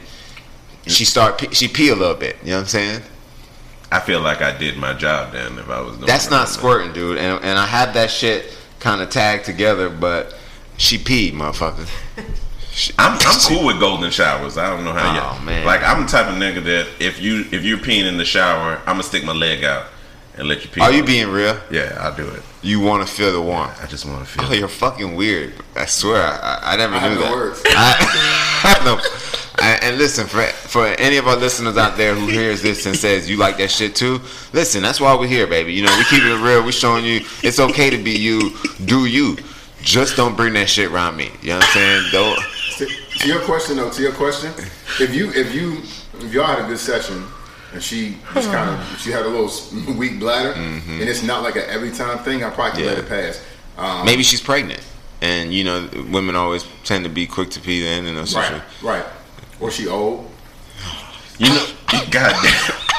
she 0.86 1.04
start 1.04 1.54
she 1.54 1.68
pee 1.68 1.90
a 1.90 1.94
little 1.94 2.14
bit. 2.14 2.36
You 2.42 2.50
know 2.52 2.56
what 2.56 2.60
I'm 2.62 2.66
saying? 2.68 3.02
I 3.92 4.00
feel 4.00 4.20
like 4.20 4.40
I 4.40 4.56
did 4.56 4.78
my 4.78 4.94
job 4.94 5.32
then 5.32 5.58
if 5.58 5.68
I 5.68 5.82
was 5.82 5.96
doing. 5.96 6.06
That's 6.06 6.30
not 6.30 6.48
squirting, 6.48 6.94
dude. 6.94 7.18
And 7.18 7.44
and 7.44 7.58
I 7.58 7.66
had 7.66 7.92
that 7.92 8.10
shit 8.10 8.56
kind 8.78 9.02
of 9.02 9.10
tagged 9.10 9.44
together, 9.44 9.90
but 9.90 10.34
she 10.78 10.96
peed, 10.96 11.32
motherfucker. 11.34 11.86
She- 12.72 12.92
I'm, 12.98 13.18
I'm 13.20 13.40
cool 13.48 13.66
with 13.66 13.80
golden 13.80 14.10
showers. 14.10 14.56
I 14.56 14.68
don't 14.70 14.84
know 14.84 14.92
how 14.92 15.14
you. 15.14 15.20
Oh, 15.20 15.44
man. 15.44 15.64
Like 15.66 15.82
I'm 15.82 16.02
the 16.02 16.08
type 16.08 16.26
of 16.28 16.34
nigga 16.34 16.62
that 16.64 16.88
if 17.00 17.20
you 17.20 17.44
if 17.52 17.64
you're 17.64 17.78
peeing 17.78 18.06
in 18.06 18.16
the 18.16 18.24
shower, 18.24 18.76
I'm 18.80 18.94
gonna 18.94 19.02
stick 19.02 19.24
my 19.24 19.32
leg 19.32 19.64
out 19.64 19.86
and 20.36 20.46
let 20.48 20.62
you 20.64 20.70
pee. 20.70 20.80
Are 20.80 20.92
you 20.92 21.00
on 21.00 21.06
being 21.06 21.28
real? 21.28 21.58
Yeah, 21.70 21.96
I'll 22.00 22.14
do 22.14 22.28
it. 22.28 22.42
You 22.62 22.80
want 22.80 23.06
to 23.06 23.12
feel 23.12 23.32
the 23.32 23.40
warmth? 23.42 23.82
I 23.82 23.86
just 23.86 24.04
want 24.06 24.20
to 24.24 24.30
feel. 24.30 24.44
Oh, 24.48 24.52
you're 24.52 24.68
fucking 24.68 25.14
weird. 25.16 25.54
I 25.74 25.86
swear, 25.86 26.22
I, 26.22 26.60
I 26.62 26.76
never 26.76 26.94
I 26.94 27.08
knew 27.08 27.14
no 27.16 27.20
that. 27.22 27.32
words. 27.32 27.62
I, 27.66 28.76
I 28.80 28.84
no. 28.84 29.00
I, 29.62 29.78
and 29.82 29.98
listen, 29.98 30.26
for 30.26 30.42
for 30.42 30.86
any 30.86 31.16
of 31.16 31.26
our 31.26 31.36
listeners 31.36 31.76
out 31.76 31.96
there 31.96 32.14
who 32.14 32.28
hears 32.28 32.62
this 32.62 32.86
and 32.86 32.96
says 32.96 33.28
you 33.28 33.36
like 33.36 33.58
that 33.58 33.70
shit 33.70 33.94
too, 33.96 34.20
listen, 34.52 34.80
that's 34.82 35.00
why 35.00 35.14
we're 35.16 35.26
here, 35.26 35.46
baby. 35.46 35.72
You 35.72 35.84
know, 35.84 35.94
we 35.98 36.04
keep 36.04 36.22
it 36.22 36.34
real. 36.42 36.62
We're 36.64 36.72
showing 36.72 37.04
you 37.04 37.20
it's 37.42 37.58
okay 37.58 37.90
to 37.90 37.98
be 37.98 38.12
you. 38.12 38.56
Do 38.84 39.06
you? 39.06 39.36
Just 39.82 40.14
don't 40.16 40.36
bring 40.36 40.52
that 40.54 40.68
shit 40.68 40.90
around 40.90 41.16
me. 41.16 41.30
You 41.40 41.48
know 41.50 41.56
what 41.56 41.64
I'm 41.64 41.72
saying? 41.72 42.04
Don't. 42.12 42.40
To, 43.20 43.26
to 43.26 43.28
your 43.28 43.40
question 43.42 43.76
though, 43.76 43.90
to 43.90 44.02
your 44.02 44.12
question, 44.12 44.50
if 44.98 45.14
you 45.14 45.30
if 45.32 45.54
you 45.54 45.82
if 46.24 46.32
y'all 46.32 46.46
had 46.46 46.58
a 46.64 46.66
good 46.66 46.78
session 46.78 47.22
and 47.72 47.82
she 47.82 48.16
just 48.34 48.50
kind 48.50 48.70
of 48.70 48.98
she 49.00 49.10
had 49.10 49.26
a 49.26 49.28
little 49.28 49.94
weak 49.94 50.18
bladder 50.18 50.52
and 50.52 51.02
it's 51.02 51.22
not 51.22 51.42
like 51.42 51.56
a 51.56 51.70
every 51.70 51.90
time 51.90 52.18
thing, 52.24 52.42
I 52.42 52.50
probably 52.50 52.82
could 52.82 52.86
let 52.90 52.98
it 52.98 53.08
pass. 53.08 53.44
Um, 53.76 54.04
Maybe 54.04 54.22
she's 54.22 54.40
pregnant, 54.40 54.80
and 55.20 55.52
you 55.52 55.64
know, 55.64 55.88
women 56.10 56.34
always 56.34 56.66
tend 56.84 57.04
to 57.04 57.10
be 57.10 57.26
quick 57.26 57.50
to 57.50 57.60
pee 57.60 57.82
then. 57.82 58.06
And 58.06 58.16
those 58.16 58.34
right, 58.34 58.62
right, 58.82 59.04
or 59.60 59.70
she 59.70 59.86
old. 59.86 60.30
You 61.38 61.48
know, 61.48 61.66
goddamn. 62.10 62.89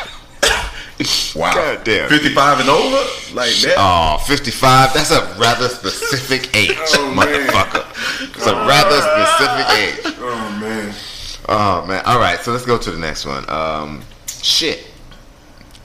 Wow. 1.36 1.54
Goddamn. 1.54 2.10
55 2.10 2.60
and 2.62 2.70
over? 2.70 2.98
Like 3.34 3.54
that? 3.64 3.76
Oh, 3.78 4.18
55. 4.28 4.94
That's 4.94 5.12
a 5.12 5.22
rather 5.40 5.68
specific 5.70 6.56
age, 6.56 6.78
Oh, 6.94 7.14
man. 7.16 7.28
motherfucker. 7.28 8.36
It's 8.36 8.48
a 8.48 8.54
rather 8.56 9.00
specific 9.02 10.10
age. 10.10 10.16
Oh 10.20 10.58
man, 10.60 10.94
Oh 11.50 11.86
man. 11.88 12.04
All 12.06 12.20
right, 12.20 12.40
so 12.40 12.52
let's 12.52 12.66
go 12.66 12.78
to 12.78 12.92
the 12.92 13.00
next 13.00 13.26
one. 13.26 13.50
Um, 13.50 14.02
shit. 14.28 14.88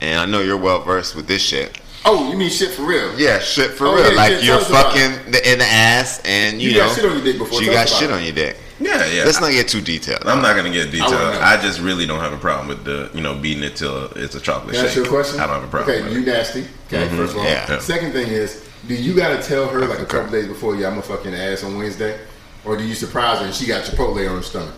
And 0.01 0.19
I 0.19 0.25
know 0.25 0.41
you're 0.41 0.57
well 0.57 0.81
versed 0.81 1.15
with 1.15 1.27
this 1.27 1.41
shit. 1.41 1.79
oh 2.05 2.29
you 2.31 2.37
mean 2.37 2.49
shit 2.49 2.71
for 2.71 2.83
real? 2.83 3.17
Yeah, 3.19 3.39
shit 3.39 3.71
for 3.71 3.87
Oh, 3.87 3.95
real. 3.95 4.09
yeah, 4.11 4.15
like 4.15 4.31
yeah, 4.33 4.39
you're 4.39 4.55
tell 4.59 4.61
us 4.61 4.69
about 4.69 4.93
fucking 4.93 5.31
the, 5.31 5.51
in 5.51 5.57
the 5.59 5.65
ass, 5.65 6.21
and 6.25 6.61
you, 6.61 6.69
You 6.71 6.77
know 6.79 6.87
got 6.87 6.95
shit 6.95 7.05
on 7.05 7.15
your 7.15 7.23
dick 7.23 7.37
before. 7.39 7.61
you 7.63 7.71
got 7.71 7.89
shit 7.89 8.09
it. 8.09 8.13
on 8.13 8.23
your 8.23 8.33
dick. 8.33 8.57
Yeah, 8.79 9.05
yeah. 9.07 9.23
Let's 9.23 9.41
not 9.41 9.51
get 9.51 9.67
too 9.67 9.81
detailed. 9.81 10.25
I'm 10.25 10.41
not 10.41 10.55
gonna 10.55 10.71
get 10.71 10.91
detailed. 10.91 11.11
wouldn't. 11.11 11.43
I, 11.43 11.61
just 11.61 11.79
really 11.79 12.05
don't 12.05 12.19
have 12.19 12.33
a 12.33 12.37
problem 12.37 12.67
with 12.67 12.83
the, 12.83 13.09
you 13.13 13.21
know, 13.21 13.35
beating 13.35 13.63
it 13.63 13.75
till 13.75 14.05
it's 14.15 14.35
a 14.35 14.39
chocolate 14.39 14.75
Can 14.75 14.83
I 14.83 14.87
ask 14.87 14.95
shake. 14.95 15.05
you 15.05 15.09
a 15.09 15.13
question? 15.13 15.39
I 15.39 15.47
don't 15.47 15.55
have 15.55 15.63
a 15.63 15.67
problem. 15.67 15.97
Okay, 15.97 16.03
with 16.03 16.13
you 16.13 16.21
it. 16.21 16.25
nasty. 16.25 16.61
Okay, 16.87 17.07
mm-hmm. 17.07 17.17
first 17.17 17.33
of 17.33 17.39
all. 17.39 17.45
Yeah. 17.45 17.65
Yeah. 17.69 17.79
Second 17.79 18.11
thing 18.11 18.27
is, 18.27 18.67
do 18.87 18.95
you 18.95 19.15
gotta 19.15 19.41
tell 19.41 19.67
her 19.67 19.85
like 19.85 19.99
a 19.99 20.05
couple 20.05 20.31
days 20.31 20.47
before, 20.47 20.75
yeah, 20.75 20.89
I'm 20.89 20.97
a 20.97 21.01
fucking 21.01 21.33
ass 21.33 21.63
on 21.63 21.77
Wednesday, 21.77 22.19
or 22.65 22.77
do 22.77 22.83
you 22.85 22.93
surprise 22.93 23.39
her 23.39 23.45
and 23.45 23.53
she 23.53 23.65
got 23.65 23.83
Chipotle 23.83 24.29
on 24.29 24.37
her 24.37 24.43
stomach? 24.43 24.75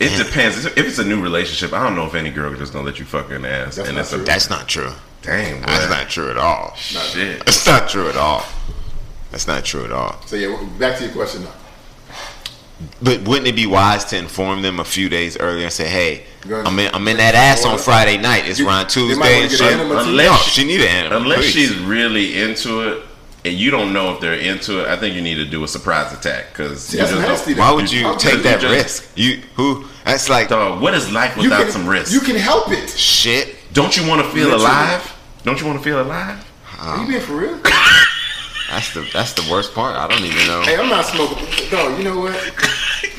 It 0.00 0.16
depends. 0.16 0.64
If 0.64 0.78
it's 0.78 0.98
a 0.98 1.04
new 1.04 1.20
relationship, 1.20 1.72
I 1.72 1.82
don't 1.82 1.96
know 1.96 2.06
if 2.06 2.14
any 2.14 2.30
girl 2.30 2.52
is 2.52 2.58
just 2.58 2.72
gonna 2.72 2.84
let 2.84 2.98
you 2.98 3.04
fuck 3.04 3.28
her 3.28 3.36
in 3.36 3.42
the 3.42 3.50
ass. 3.50 3.76
That's 3.76 3.88
and 3.88 3.96
not 3.96 4.02
it's 4.02 4.10
true. 4.10 4.22
a 4.22 4.24
That's 4.24 4.50
not 4.50 4.68
true. 4.68 4.92
dang. 5.22 5.60
That's 5.62 5.90
not 5.90 6.08
true 6.08 6.30
at 6.30 6.36
all. 6.36 6.74
shit. 6.74 7.44
That's 7.44 7.66
not 7.66 7.88
true 7.88 8.08
at 8.08 8.16
all. 8.16 8.44
That's 9.30 9.46
not 9.46 9.64
true 9.64 9.84
at 9.84 9.92
all. 9.92 10.20
So 10.26 10.36
yeah, 10.36 10.56
back 10.78 10.98
to 10.98 11.04
your 11.04 11.12
question 11.12 11.44
now. 11.44 11.52
But 13.02 13.22
wouldn't 13.22 13.48
it 13.48 13.56
be 13.56 13.66
wise 13.66 14.04
to 14.06 14.16
inform 14.16 14.62
them 14.62 14.78
a 14.78 14.84
few 14.84 15.08
days 15.08 15.36
earlier 15.36 15.64
and 15.64 15.72
say, 15.72 15.88
"Hey, 15.88 16.24
I'm 16.48 16.78
in, 16.78 16.94
I'm 16.94 17.06
in 17.08 17.16
that 17.16 17.34
ass 17.34 17.64
on 17.64 17.76
Friday 17.78 18.16
night. 18.18 18.46
It's 18.46 18.58
You- 18.60 18.68
around 18.68 18.88
Tuesday 18.88 19.40
and 19.42 19.50
get 19.50 19.58
shit." 19.58 19.72
an 19.72 19.80
enema 19.80 20.02
too. 20.04 20.08
Unless 20.10 20.26
No, 20.30 20.36
she- 20.44 20.50
she 20.60 20.64
need 20.66 20.80
an 20.82 20.86
animal. 20.88 21.22
Unless 21.22 21.38
please. 21.40 21.52
she's 21.52 21.74
really 21.74 22.40
into 22.40 22.82
it 22.88 23.02
and 23.44 23.54
you 23.54 23.70
don't 23.70 23.92
know 23.92 24.12
if 24.14 24.20
they're 24.20 24.34
into 24.34 24.80
it, 24.80 24.88
I 24.88 24.96
think 24.96 25.14
you 25.16 25.22
need 25.22 25.36
to 25.36 25.44
do 25.44 25.64
a 25.64 25.68
surprise 25.68 26.12
attack 26.12 26.52
because 26.52 26.84
See, 26.84 26.98
that's 26.98 27.10
nasty. 27.12 27.54
Why 27.54 27.70
would 27.72 27.90
you 27.90 28.04
How 28.04 28.14
take 28.14 28.32
could 28.34 28.42
that 28.44 28.60
just- 28.60 28.72
risk? 28.74 29.04
You 29.16 29.40
who? 29.56 29.84
That's 30.04 30.28
like 30.28 30.48
Dog, 30.48 30.80
what 30.80 30.94
is 30.94 31.10
life 31.10 31.36
without 31.36 31.62
can, 31.64 31.72
some 31.72 31.86
risk? 31.86 32.12
You 32.12 32.20
can 32.20 32.36
help 32.36 32.70
it. 32.72 32.90
shit. 32.96 33.56
don't 33.74 33.96
you 33.96 34.06
want 34.06 34.22
to 34.22 34.28
feel 34.30 34.44
Literally. 34.46 34.64
alive? 34.64 35.12
Don't 35.44 35.60
you 35.60 35.66
want 35.66 35.78
to 35.78 35.84
feel 35.84 36.00
alive? 36.00 36.38
Are 36.80 37.00
you 37.00 37.06
being 37.08 37.20
for 37.20 37.32
real? 37.32 37.58
That's 38.70 38.92
the 38.92 39.08
that's 39.12 39.32
the 39.32 39.46
worst 39.50 39.74
part. 39.74 39.96
I 39.96 40.06
don't 40.06 40.24
even 40.24 40.46
know. 40.46 40.62
hey, 40.62 40.76
I'm 40.76 40.88
not 40.88 41.04
smoking. 41.06 41.46
Dog, 41.70 41.96
you 41.98 42.04
know 42.04 42.20
what? 42.20 42.34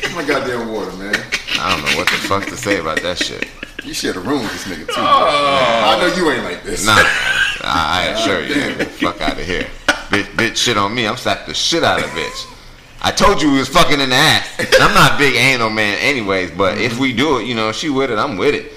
Get 0.02 0.14
my 0.14 0.24
goddamn 0.26 0.72
water, 0.72 0.92
man. 0.98 1.16
I 1.60 1.72
don't 1.74 1.84
know 1.84 1.98
what 1.98 2.08
the 2.08 2.18
fuck 2.28 2.46
to 2.46 2.58
say 2.58 2.80
about 2.80 3.02
that 3.02 3.18
shit. 3.18 3.48
You 3.84 3.94
should 3.94 4.16
have 4.16 4.26
room 4.28 4.44
with 4.44 4.52
this 4.52 4.66
nigga 4.66 4.88
too. 4.88 4.94
bro. 4.94 5.04
I 5.04 5.98
know 6.00 6.16
you 6.16 6.30
ain't 6.32 6.44
like 6.44 6.64
this. 6.64 6.86
Nah, 6.86 6.94
I, 6.96 8.08
I 8.10 8.14
assure 8.14 8.42
you, 8.44 8.86
fuck 8.86 9.22
out 9.22 9.40
of 9.40 9.46
here. 9.46 9.68
Bitch, 10.10 10.26
bitch, 10.36 10.58
shit 10.58 10.78
on 10.78 10.94
me. 10.94 11.08
I'm 11.08 11.18
slapped 11.18 11.48
the 11.48 11.54
shit 11.54 11.84
out 11.84 12.00
of 12.04 12.10
bitch. 12.12 12.56
I 13.02 13.12
told 13.12 13.42
you 13.42 13.52
we 13.52 13.60
was 13.60 13.70
fucking 13.70 14.00
in 14.00 14.10
the 14.10 14.16
ass. 14.16 14.48
And 14.60 14.84
I'm 14.84 14.94
not 14.94 15.14
a 15.16 15.18
big 15.18 15.36
anal 15.36 15.70
man, 15.70 15.98
anyways. 16.02 16.52
But 16.52 16.78
if 16.80 17.00
we 17.00 17.14
do 17.14 17.40
it, 17.40 17.46
you 17.46 17.56
know, 17.56 17.72
she 17.72 17.90
with 17.90 18.12
it, 18.12 18.18
I'm 18.18 18.38
with 18.38 18.54
it. 18.54 18.74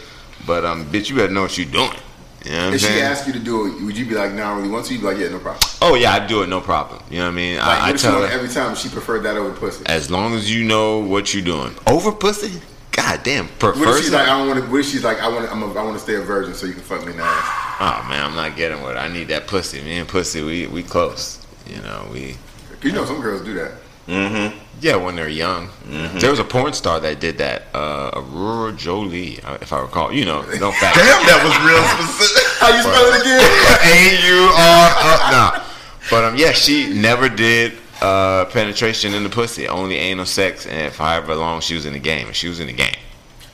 But 0.46 0.64
um, 0.64 0.86
bitch, 0.86 1.10
you 1.10 1.16
better 1.16 1.32
know 1.32 1.42
what 1.42 1.58
you're 1.58 1.66
doing. 1.66 1.96
You 2.44 2.50
know 2.50 2.72
If 2.72 2.80
she 2.80 3.00
asked 3.00 3.26
you 3.26 3.32
to 3.34 3.38
do 3.38 3.66
it, 3.66 3.82
would 3.84 3.96
you 3.96 4.04
be 4.04 4.14
like, 4.14 4.32
"Nah, 4.32 4.52
I 4.52 4.56
really 4.56 4.68
want 4.68 4.86
to"? 4.86 4.92
You'd 4.92 5.00
be 5.00 5.06
like, 5.06 5.18
"Yeah, 5.18 5.28
no 5.28 5.38
problem." 5.38 5.62
oh 5.80 5.94
yeah, 5.94 6.12
I'd 6.12 6.26
do 6.26 6.42
it, 6.42 6.48
no 6.48 6.60
problem. 6.60 7.02
You 7.10 7.18
know 7.18 7.24
what 7.26 7.32
I 7.32 7.34
mean? 7.34 7.56
Like, 7.58 7.82
I, 7.82 7.88
I 7.90 7.92
tell 7.92 8.20
her 8.20 8.26
every 8.26 8.48
time 8.48 8.74
she 8.74 8.88
preferred 8.88 9.20
that 9.20 9.36
over 9.36 9.52
pussy? 9.52 9.84
as 9.86 10.10
long 10.10 10.34
as 10.34 10.52
you 10.52 10.64
know 10.64 10.98
what 10.98 11.32
you're 11.32 11.44
doing. 11.44 11.74
Over 11.86 12.12
pussy? 12.12 12.60
God 12.90 13.22
damn. 13.22 13.46
What 13.46 13.76
if 13.76 14.04
she's 14.04 14.12
like, 14.12 14.28
"I 14.28 14.38
don't 14.38 14.48
want 14.48 14.64
to"? 14.64 14.70
What 14.70 14.80
if 14.80 14.86
she's 14.86 15.04
like, 15.04 15.20
"I 15.20 15.28
want, 15.28 15.50
I'm 15.50 15.62
a, 15.62 15.66
I 15.72 15.82
want 15.84 15.96
to 15.96 16.02
stay 16.02 16.16
a 16.16 16.20
virgin 16.20 16.54
so 16.54 16.66
you 16.66 16.74
can 16.74 16.82
fuck 16.82 17.04
me 17.04 17.12
in 17.12 17.18
the 17.18 17.24
ass"? 17.24 17.76
oh 17.80 18.06
man, 18.08 18.24
I'm 18.24 18.34
not 18.34 18.56
getting 18.56 18.82
what. 18.82 18.96
I 18.96 19.08
need 19.08 19.28
that 19.28 19.46
pussy. 19.46 19.80
Me 19.82 19.98
and 19.98 20.08
pussy, 20.08 20.42
we 20.42 20.66
we 20.66 20.82
close. 20.82 21.44
You 21.66 21.80
know, 21.82 22.08
we. 22.12 22.36
You 22.82 22.90
know, 22.92 23.04
some 23.04 23.20
girls 23.20 23.42
do 23.42 23.54
that. 23.54 23.72
Mm-hmm. 24.06 24.58
Yeah, 24.80 24.96
when 24.96 25.14
they're 25.14 25.28
young. 25.28 25.70
There 26.14 26.30
was 26.30 26.40
a 26.40 26.44
porn 26.44 26.72
star 26.72 26.98
that 27.00 27.20
did 27.20 27.38
that. 27.38 27.68
Uh, 27.72 28.10
Aurora 28.14 28.72
Jolie, 28.72 29.40
uh, 29.42 29.58
if 29.60 29.72
I 29.72 29.80
recall. 29.80 30.12
You 30.12 30.24
know, 30.24 30.42
don't 30.42 30.74
fact. 30.82 30.96
Damn, 30.96 31.24
that 31.26 31.40
was 31.44 31.54
real 31.62 31.82
specific. 32.08 32.42
How 32.58 32.74
you 32.74 32.82
spell 32.82 33.12
it 33.14 33.20
again? 33.20 33.40
A 33.86 34.26
U 34.28 34.50
R. 34.56 35.30
No, 35.30 35.64
but 36.10 36.24
um, 36.24 36.36
yeah, 36.36 36.50
she 36.52 36.92
never 36.92 37.28
did 37.28 37.74
uh 38.00 38.46
penetration 38.46 39.14
in 39.14 39.22
the 39.22 39.30
pussy. 39.30 39.68
Only 39.68 39.96
anal 39.96 40.26
sex, 40.26 40.66
and 40.66 40.92
for 40.92 41.04
however 41.04 41.36
long 41.36 41.60
she 41.60 41.74
was 41.74 41.86
in 41.86 41.92
the 41.92 42.00
game, 42.00 42.26
and 42.26 42.34
she 42.34 42.48
was 42.48 42.58
in 42.58 42.66
the 42.66 42.72
game. 42.72 42.96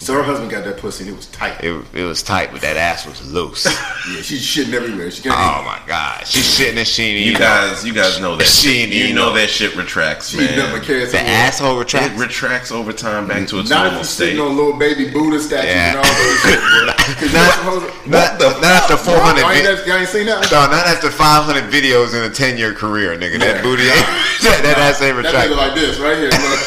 So 0.01 0.15
her 0.15 0.23
husband 0.23 0.49
got 0.51 0.65
that 0.65 0.79
pussy 0.79 1.05
and 1.05 1.13
it 1.13 1.17
was 1.17 1.27
tight. 1.27 1.63
It, 1.63 1.85
it 1.93 2.05
was 2.05 2.23
tight, 2.23 2.53
but 2.53 2.61
that 2.61 2.77
ass 2.77 3.05
was 3.07 3.21
loose. 3.33 3.67
Yeah, 4.09 4.23
she's 4.23 4.41
shitting 4.41 4.73
everywhere. 4.73 5.11
She 5.11 5.29
oh 5.29 5.33
can't. 5.35 5.67
my 5.67 5.81
god, 5.87 6.27
she's 6.27 6.47
shitting 6.47 6.79
and 6.79 6.87
she 6.89 7.03
ain't 7.03 7.21
You 7.27 7.33
even- 7.33 7.43
guys, 7.43 7.85
you 7.85 7.93
guys 7.93 8.19
know 8.19 8.37
that. 8.37 8.47
She 8.47 8.69
Shit. 8.69 8.77
ain't 8.87 8.93
You 8.95 9.05
even 9.05 9.17
know 9.17 9.29
know. 9.31 9.35
that 9.35 9.51
shit 9.51 9.77
retracts, 9.77 10.31
she 10.31 10.39
man. 10.39 10.57
never 10.57 10.81
cares. 10.81 11.13
The 11.13 11.21
asshole 11.21 11.77
retracts. 11.79 12.15
It 12.15 12.19
retracts 12.19 12.73
over 12.73 12.91
time 12.95 13.29
back 13.29 13.47
to 13.49 13.59
its 13.61 13.69
Not 13.69 13.85
if 13.85 13.93
normal 13.93 13.95
you're 13.99 14.05
state. 14.05 14.25
sitting 14.33 14.41
on 14.41 14.57
little 14.57 14.73
baby 14.79 15.11
Buddha 15.11 15.39
statues 15.39 15.69
Yeah. 15.75 15.91
and 15.93 15.99
all 15.99 16.05
those 16.09 16.41
shit. 16.41 16.57
bro. 16.57 16.87
'Cause 17.19 17.21
you 17.21 17.39
Not- 17.39 17.65
know 17.65 17.75
what- 17.85 18.07
not, 18.09 18.41
not 18.41 18.65
after 18.65 18.97
400 18.97 19.41
Y'all 19.43 19.51
ain't, 19.51 19.65
that- 19.67 19.87
y'all 19.87 19.97
ain't 19.99 20.09
seen 20.09 20.25
that? 20.27 20.51
No, 20.51 20.65
not 20.73 20.87
after 20.87 21.11
500 21.11 21.65
videos 21.71 22.15
in 22.17 22.23
a 22.25 22.33
10 22.33 22.57
year 22.57 22.73
career, 22.73 23.13
nigga. 23.19 23.39
That 23.41 23.57
Yeah. 23.57 23.63
booty 23.63 23.83
ain't. 23.83 24.07
that, 24.49 24.61
that 24.65 24.79
ass 24.79 25.03
ain't 25.03 25.21
That 25.21 25.25
retract. 25.29 25.51
nigga 25.53 25.57
like 25.59 25.75
this 25.75 25.99
right 25.99 26.17
here. 26.17 26.31
Look. 26.33 26.61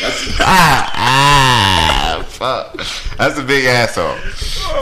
That's 0.00 0.36
Ah, 0.40 2.18
ah, 2.20 2.24
fuck. 2.28 2.74
That's 3.16 3.38
a 3.38 3.42
big 3.42 3.64
asshole. 3.64 4.16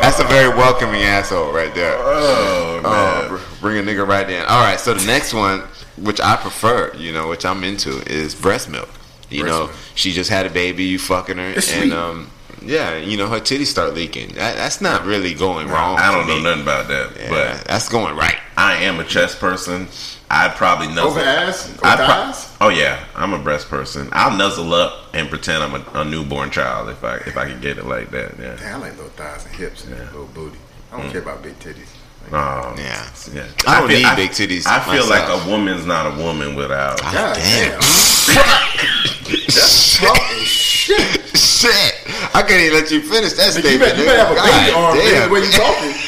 That's 0.01 0.19
a 0.21 0.25
very 0.25 0.49
welcoming 0.49 1.03
asshole 1.03 1.53
right 1.53 1.75
there. 1.75 1.97
Oh 1.99 2.81
man. 2.83 2.83
Oh, 2.85 3.29
br- 3.29 3.61
bring 3.61 3.79
a 3.79 3.83
nigga 3.83 4.07
right 4.07 4.29
in. 4.29 4.43
All 4.47 4.63
right, 4.65 4.79
so 4.81 4.95
the 4.95 5.07
next 5.07 5.33
one, 5.35 5.61
which 5.99 6.21
I 6.21 6.37
prefer, 6.37 6.93
you 6.97 7.13
know, 7.13 7.29
which 7.29 7.45
I'm 7.45 7.63
into, 7.65 8.01
is 8.11 8.35
breast 8.35 8.69
milk. 8.69 8.89
You 9.31 9.43
Breast 9.43 9.53
know, 9.59 9.67
milk. 9.67 9.77
she 9.95 10.13
just 10.13 10.31
had 10.31 10.47
a 10.47 10.51
baby, 10.51 10.85
you 10.85 10.99
fucking 10.99 11.37
her, 11.39 11.51
It's 11.51 11.73
and 11.73 11.83
sweet. 11.85 11.93
um, 11.93 12.31
yeah, 12.63 12.97
you 12.97 13.17
know, 13.17 13.27
her 13.29 13.41
titties 13.41 13.67
start 13.67 13.95
leaking. 13.95 14.29
That, 14.35 14.57
that's 14.57 14.81
not 14.81 15.05
really 15.05 15.35
going 15.35 15.69
wrong. 15.69 15.99
I 15.99 16.11
don't 16.13 16.27
know 16.27 16.37
me. 16.37 16.43
nothing 16.43 16.63
about 16.63 16.89
that, 16.89 17.13
Yeah, 17.19 17.29
but 17.31 17.65
that's 17.67 17.89
going 17.89 18.17
right. 18.17 18.37
I 18.57 18.77
am 18.85 19.01
a 19.01 19.05
chest 19.05 19.39
person. 19.39 19.89
I'd 20.31 20.55
probably 20.57 20.89
nuzzle. 20.89 21.11
over 21.11 21.21
ass, 21.21 21.69
over 21.71 21.87
I'd 21.87 21.97
pro- 21.97 22.07
thighs. 22.07 22.57
oh 22.61 22.69
yeah, 22.71 23.05
I'm 23.15 23.33
a 23.35 23.39
breast 23.39 23.69
person. 23.69 24.09
I'll 24.13 24.37
nuzzle 24.37 24.73
up 24.75 25.15
and 25.15 25.29
pretend 25.29 25.63
I'm 25.63 25.75
a, 25.75 26.01
a 26.01 26.05
newborn 26.05 26.51
child 26.51 26.89
if 26.89 27.05
I 27.05 27.17
if 27.19 27.37
I 27.37 27.47
can 27.49 27.61
get 27.61 27.79
it 27.79 27.85
like 27.87 28.11
that. 28.11 28.35
Yeah. 28.39 28.57
Damn, 28.57 28.77
I 28.83 28.89
like 28.89 28.97
little 28.97 29.11
thighs 29.11 29.45
and 29.47 29.55
hips 29.55 29.85
and 29.85 29.95
that 29.95 30.07
little 30.13 30.27
booty. 30.29 30.59
I 30.93 31.01
don't 31.01 31.11
care 31.11 31.21
about 31.23 31.43
big 31.43 31.59
titties. 31.59 31.89
Um, 32.33 32.75
Yeah. 32.79 33.07
yeah. 33.35 33.45
I 33.67 33.81
don't 33.81 33.89
feel- 33.91 33.99
need 34.01 34.17
big 34.17 34.31
titties 34.31 34.67
I 34.67 34.81
feel 34.81 35.07
myself. 35.07 35.11
like 35.11 35.29
a 35.47 35.51
woman's 35.51 35.85
not 35.85 36.07
a 36.07 36.23
woman 36.23 36.55
without. 36.57 36.99
God, 37.03 37.13
God 37.13 37.35
damn. 37.37 37.71
damn. 37.73 37.81
That's 39.55 39.99
tough 39.99 40.19
as 40.33 40.47
shit. 40.47 41.21
Shit. 41.37 41.95
I 42.35 42.43
can't 42.43 42.61
even 42.63 42.75
let 42.81 42.91
you 42.91 43.03
finish 43.03 43.33
that 43.35 43.55
You 43.55 43.61
statement. 43.61 43.81
better, 43.81 43.99
you 44.01 44.05
better 44.07 44.19
have 44.25 44.31
a 44.31 44.41
nigga. 44.41 44.45
baby 44.45 44.71
God 44.73 44.85
arm 44.85 44.97
damn. 44.97 45.13
damn. 45.13 45.29
the 45.29 45.35
way 45.35 45.41
you 45.45 45.53
talking. 45.53 45.93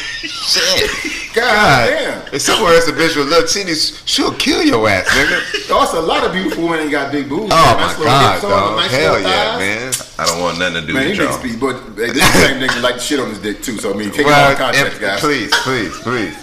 Shit. 0.46 1.06
God, 1.37 1.88
damn. 1.90 2.35
If 2.35 2.40
somewhere 2.42 2.75
it's 2.75 2.88
a 2.88 2.92
bitch 2.92 3.16
with 3.16 3.29
little 3.29 3.44
titties, 3.44 4.03
she'll 4.07 4.33
kill 4.35 4.62
your 4.62 4.88
ass, 4.88 5.07
nigga. 5.09 5.68
There's 5.68 5.92
a 5.94 6.01
lot 6.01 6.25
of 6.25 6.33
beautiful 6.33 6.64
women 6.64 6.81
ain't 6.81 6.90
got 6.90 7.12
big 7.12 7.29
boobs. 7.29 7.53
Oh 7.53 7.57
man. 7.57 7.77
my 7.77 7.83
Nice 7.87 7.99
little 7.99 8.05
god, 8.12 8.33
hips 8.33 8.44
on, 8.44 8.51
dog. 8.51 8.77
nice 8.77 8.90
Hell 8.90 9.20
yeah, 9.20 9.29
thighs. 9.29 9.59
man. 9.59 10.09
I 10.18 10.27
don't 10.27 10.40
want 10.42 10.59
nothing 10.59 10.81
to 10.81 10.87
do 10.87 10.94
Man, 10.94 11.09
with 11.09 11.12
he 11.18 11.22
y'all. 11.22 11.31
makes 11.31 11.40
speed, 11.40 11.61
but 11.61 11.75
hey, 11.96 12.12
this 12.12 12.33
the 12.33 12.38
same 12.46 12.61
nigga 12.61 12.83
like 12.83 12.94
to 12.94 13.01
shit 13.01 13.20
on 13.20 13.29
his 13.29 13.38
dick 13.38 13.62
too. 13.62 13.77
So 13.79 13.92
I 13.92 13.96
mean, 13.96 14.11
take 14.11 14.20
it 14.20 14.27
Well, 14.27 14.46
out 14.46 14.53
of 14.53 14.59
context, 14.59 14.94
if- 14.94 15.01
guys. 15.01 15.20
please, 15.20 15.51
please, 15.62 15.99
please. 16.01 16.37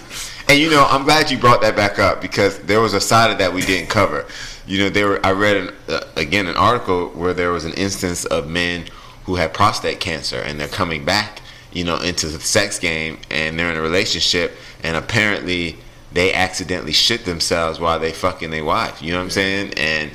And 0.50 0.60
you 0.60 0.70
know, 0.70 0.86
I'm 0.90 1.04
glad 1.04 1.32
you 1.32 1.38
brought 1.38 1.62
that 1.62 1.76
back 1.76 1.98
up 2.00 2.22
because 2.22 2.60
there 2.60 2.80
was 2.82 2.94
a 2.94 3.02
side 3.02 3.32
of 3.32 3.38
that 3.40 3.52
we 3.54 3.62
didn't 3.62 3.90
cover. 3.90 4.26
You 4.68 4.80
know, 4.80 4.90
there 4.90 5.08
were. 5.08 5.26
I 5.26 5.32
read 5.32 5.58
an, 5.58 5.70
uh, 5.90 6.02
again 6.16 6.48
an 6.48 6.56
article 6.56 7.10
where 7.10 7.34
there 7.34 7.52
was 7.52 7.66
an 7.66 7.74
instance 7.74 8.26
of 8.26 8.48
men 8.50 8.86
who 9.26 9.36
had 9.36 9.54
prostate 9.54 10.00
cancer 10.02 10.38
and 10.38 10.60
they're 10.60 10.68
coming 10.68 11.04
back, 11.06 11.40
you 11.74 11.84
know, 11.84 11.98
into 11.98 12.28
the 12.28 12.40
sex 12.40 12.80
game 12.80 13.18
and 13.32 13.58
they're 13.60 13.70
in 13.72 13.78
a 13.78 13.82
relationship 13.82 14.56
and 14.84 14.96
apparently 14.96 15.76
they 16.12 16.34
accidentally 16.34 16.92
shit 16.94 17.26
themselves 17.26 17.80
while 17.80 18.00
they 18.00 18.12
fucking 18.12 18.52
their 18.52 18.64
wife. 18.64 19.02
You 19.02 19.12
know 19.12 19.18
what 19.18 19.24
I'm 19.26 19.30
saying? 19.32 19.74
And 19.78 20.12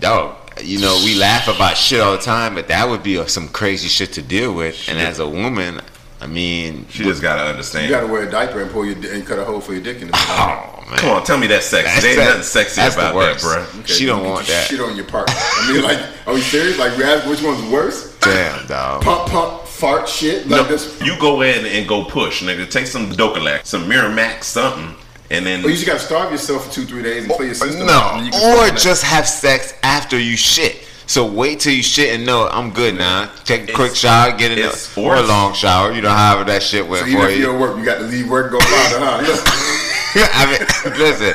dog, 0.00 0.36
you 0.62 0.78
know, 0.78 1.00
we 1.04 1.14
laugh 1.14 1.48
about 1.48 1.76
shit 1.76 2.00
all 2.00 2.12
the 2.12 2.18
time, 2.22 2.54
but 2.54 2.68
that 2.68 2.88
would 2.88 3.02
be 3.02 3.22
some 3.26 3.48
crazy 3.48 3.88
shit 3.88 4.12
to 4.14 4.22
deal 4.22 4.54
with. 4.54 4.88
And 4.88 4.98
as 4.98 5.18
a 5.18 5.28
woman, 5.28 5.80
I 6.20 6.26
mean, 6.26 6.86
She 6.90 7.02
just 7.04 7.22
gotta 7.22 7.42
understand. 7.48 7.86
You 7.86 7.90
gotta 7.94 8.06
wear 8.06 8.28
a 8.28 8.30
diaper 8.30 8.60
and 8.60 8.70
pull 8.70 8.84
your 8.84 8.94
and 9.12 9.26
cut 9.26 9.38
a 9.38 9.44
hole 9.44 9.60
for 9.60 9.72
your 9.72 9.82
dick 9.82 10.02
in 10.02 10.08
the 10.08 10.12
oh 10.16 10.84
man, 10.90 10.98
Come 10.98 11.10
on, 11.10 11.24
tell 11.24 11.38
me 11.38 11.46
that's 11.46 11.64
sexy. 11.66 11.86
That's 11.88 12.02
There 12.02 12.10
ain't 12.10 12.18
that- 12.20 12.26
nothing 12.28 12.42
sexy 12.42 12.80
that's 12.80 12.94
the 12.94 13.00
about 13.10 13.14
that, 13.14 13.42
worst. 13.42 13.72
bro. 13.74 13.80
Okay, 13.80 13.92
she 13.92 14.06
don't 14.06 14.24
want 14.24 14.46
that. 14.46 14.66
Shit 14.68 14.80
on 14.80 14.96
your 14.96 15.06
partner. 15.06 15.34
I 15.36 15.72
mean, 15.72 15.82
like, 15.82 15.98
are 16.26 16.34
you 16.34 16.42
serious? 16.42 16.78
Like, 16.78 16.96
we 16.98 17.04
ask 17.04 17.26
which 17.26 17.42
one's 17.42 17.64
worse? 17.72 18.16
Damn, 18.20 18.66
dog. 18.66 19.02
Pump, 19.02 19.30
pump, 19.30 19.66
fart, 19.80 20.08
shit. 20.08 20.46
Like 20.48 20.62
No, 20.62 20.68
this. 20.68 21.00
you 21.02 21.18
go 21.18 21.40
in 21.42 21.64
and 21.66 21.88
go 21.88 22.04
push, 22.04 22.42
nigga. 22.42 22.70
Take 22.70 22.86
some 22.86 23.10
Dulcolax, 23.10 23.66
some 23.66 23.88
Miramax, 23.88 24.44
something, 24.44 24.94
and 25.30 25.46
then 25.46 25.64
Or 25.64 25.68
you 25.70 25.74
just 25.74 25.86
gotta 25.86 25.98
starve 25.98 26.30
yourself 26.30 26.66
for 26.66 26.72
two, 26.72 26.84
three 26.84 27.02
days 27.02 27.24
and 27.24 27.32
clear 27.32 27.46
your 27.46 27.54
system. 27.54 27.86
No, 27.86 28.10
and 28.14 28.26
you 28.26 28.32
can 28.32 28.72
or 28.72 28.76
just 28.76 29.02
have 29.04 29.26
sex 29.26 29.74
after 29.82 30.18
you 30.18 30.36
shit. 30.36 30.84
So 31.06 31.26
wait 31.26 31.58
till 31.58 31.72
you 31.72 31.82
shit 31.82 32.14
and 32.14 32.24
know 32.24 32.46
I'm 32.48 32.70
good 32.70 32.96
now. 32.96 33.30
Take 33.44 33.60
a 33.60 33.64
It's- 33.64 33.76
quick 33.76 33.96
shower, 33.96 34.30
get 34.36 34.52
in 34.52 34.58
the, 34.60 34.68
it's 34.68 34.96
or 34.96 35.16
a 35.16 35.22
long 35.22 35.54
shower. 35.54 35.90
You 35.92 36.02
know, 36.02 36.10
however 36.10 36.44
that 36.44 36.62
shit 36.62 36.86
went 36.86 37.02
So 37.02 37.08
even 37.08 37.20
for 37.22 37.28
if 37.30 37.36
you. 37.36 37.42
you're 37.46 37.54
at 37.54 37.60
work, 37.60 37.76
you 37.78 37.84
got 37.84 37.98
to 37.98 38.04
leave 38.04 38.28
work 38.28 38.52
and 38.52 38.60
go 38.60 38.64
farther, 38.64 39.24
huh? 39.24 39.86
I 40.32 40.46
mean, 40.46 40.98
listen. 40.98 41.34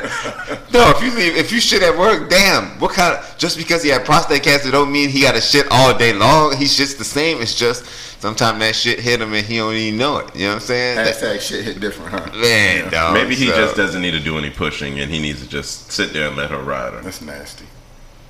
No, 0.72 0.90
if 0.90 1.02
you 1.02 1.10
leave, 1.14 1.36
if 1.36 1.50
you 1.52 1.60
shit 1.60 1.82
at 1.82 1.96
work, 1.96 2.28
damn. 2.28 2.78
What 2.80 2.92
kind 2.92 3.16
of? 3.16 3.34
Just 3.38 3.56
because 3.56 3.82
he 3.82 3.88
had 3.88 4.04
prostate 4.04 4.42
cancer, 4.42 4.70
don't 4.70 4.92
mean 4.92 5.08
he 5.08 5.22
got 5.22 5.34
to 5.34 5.40
shit 5.40 5.66
all 5.70 5.96
day 5.96 6.12
long. 6.12 6.56
He 6.56 6.64
shits 6.64 6.96
the 6.98 7.04
same. 7.04 7.40
It's 7.40 7.54
just 7.54 7.84
sometimes 8.20 8.58
that 8.60 8.74
shit 8.74 9.00
hit 9.00 9.20
him 9.20 9.32
and 9.32 9.46
he 9.46 9.56
don't 9.58 9.74
even 9.74 9.98
know 9.98 10.18
it. 10.18 10.34
You 10.34 10.42
know 10.42 10.48
what 10.48 10.54
I'm 10.54 10.60
saying? 10.60 10.96
That- 10.96 11.14
Hashtag 11.16 11.40
shit 11.40 11.64
hit 11.64 11.80
different, 11.80 12.10
huh? 12.12 12.30
man, 12.38 12.90
dog. 12.90 13.14
maybe 13.14 13.34
he 13.34 13.46
so- 13.48 13.56
just 13.56 13.76
doesn't 13.76 14.02
need 14.02 14.12
to 14.12 14.20
do 14.20 14.36
any 14.38 14.50
pushing, 14.50 15.00
and 15.00 15.10
he 15.10 15.20
needs 15.20 15.42
to 15.42 15.48
just 15.48 15.90
sit 15.92 16.12
there 16.12 16.28
and 16.28 16.36
let 16.36 16.50
her 16.50 16.58
ride 16.62 16.92
her. 16.92 17.00
That's 17.00 17.20
nasty. 17.22 17.66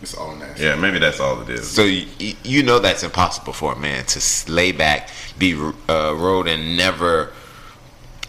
It's 0.02 0.14
all 0.14 0.36
nasty. 0.36 0.62
Yeah, 0.62 0.76
maybe 0.76 0.98
that's 0.98 1.18
all 1.20 1.40
it 1.40 1.48
is. 1.48 1.66
So 1.68 1.82
you, 1.82 2.06
you 2.44 2.62
know 2.62 2.78
that's 2.78 3.02
impossible 3.02 3.52
for 3.54 3.72
a 3.72 3.78
man 3.78 4.04
to 4.04 4.18
s- 4.18 4.46
lay 4.48 4.70
back, 4.70 5.08
be 5.38 5.54
uh, 5.88 6.14
rode, 6.14 6.46
and 6.48 6.76
never 6.76 7.32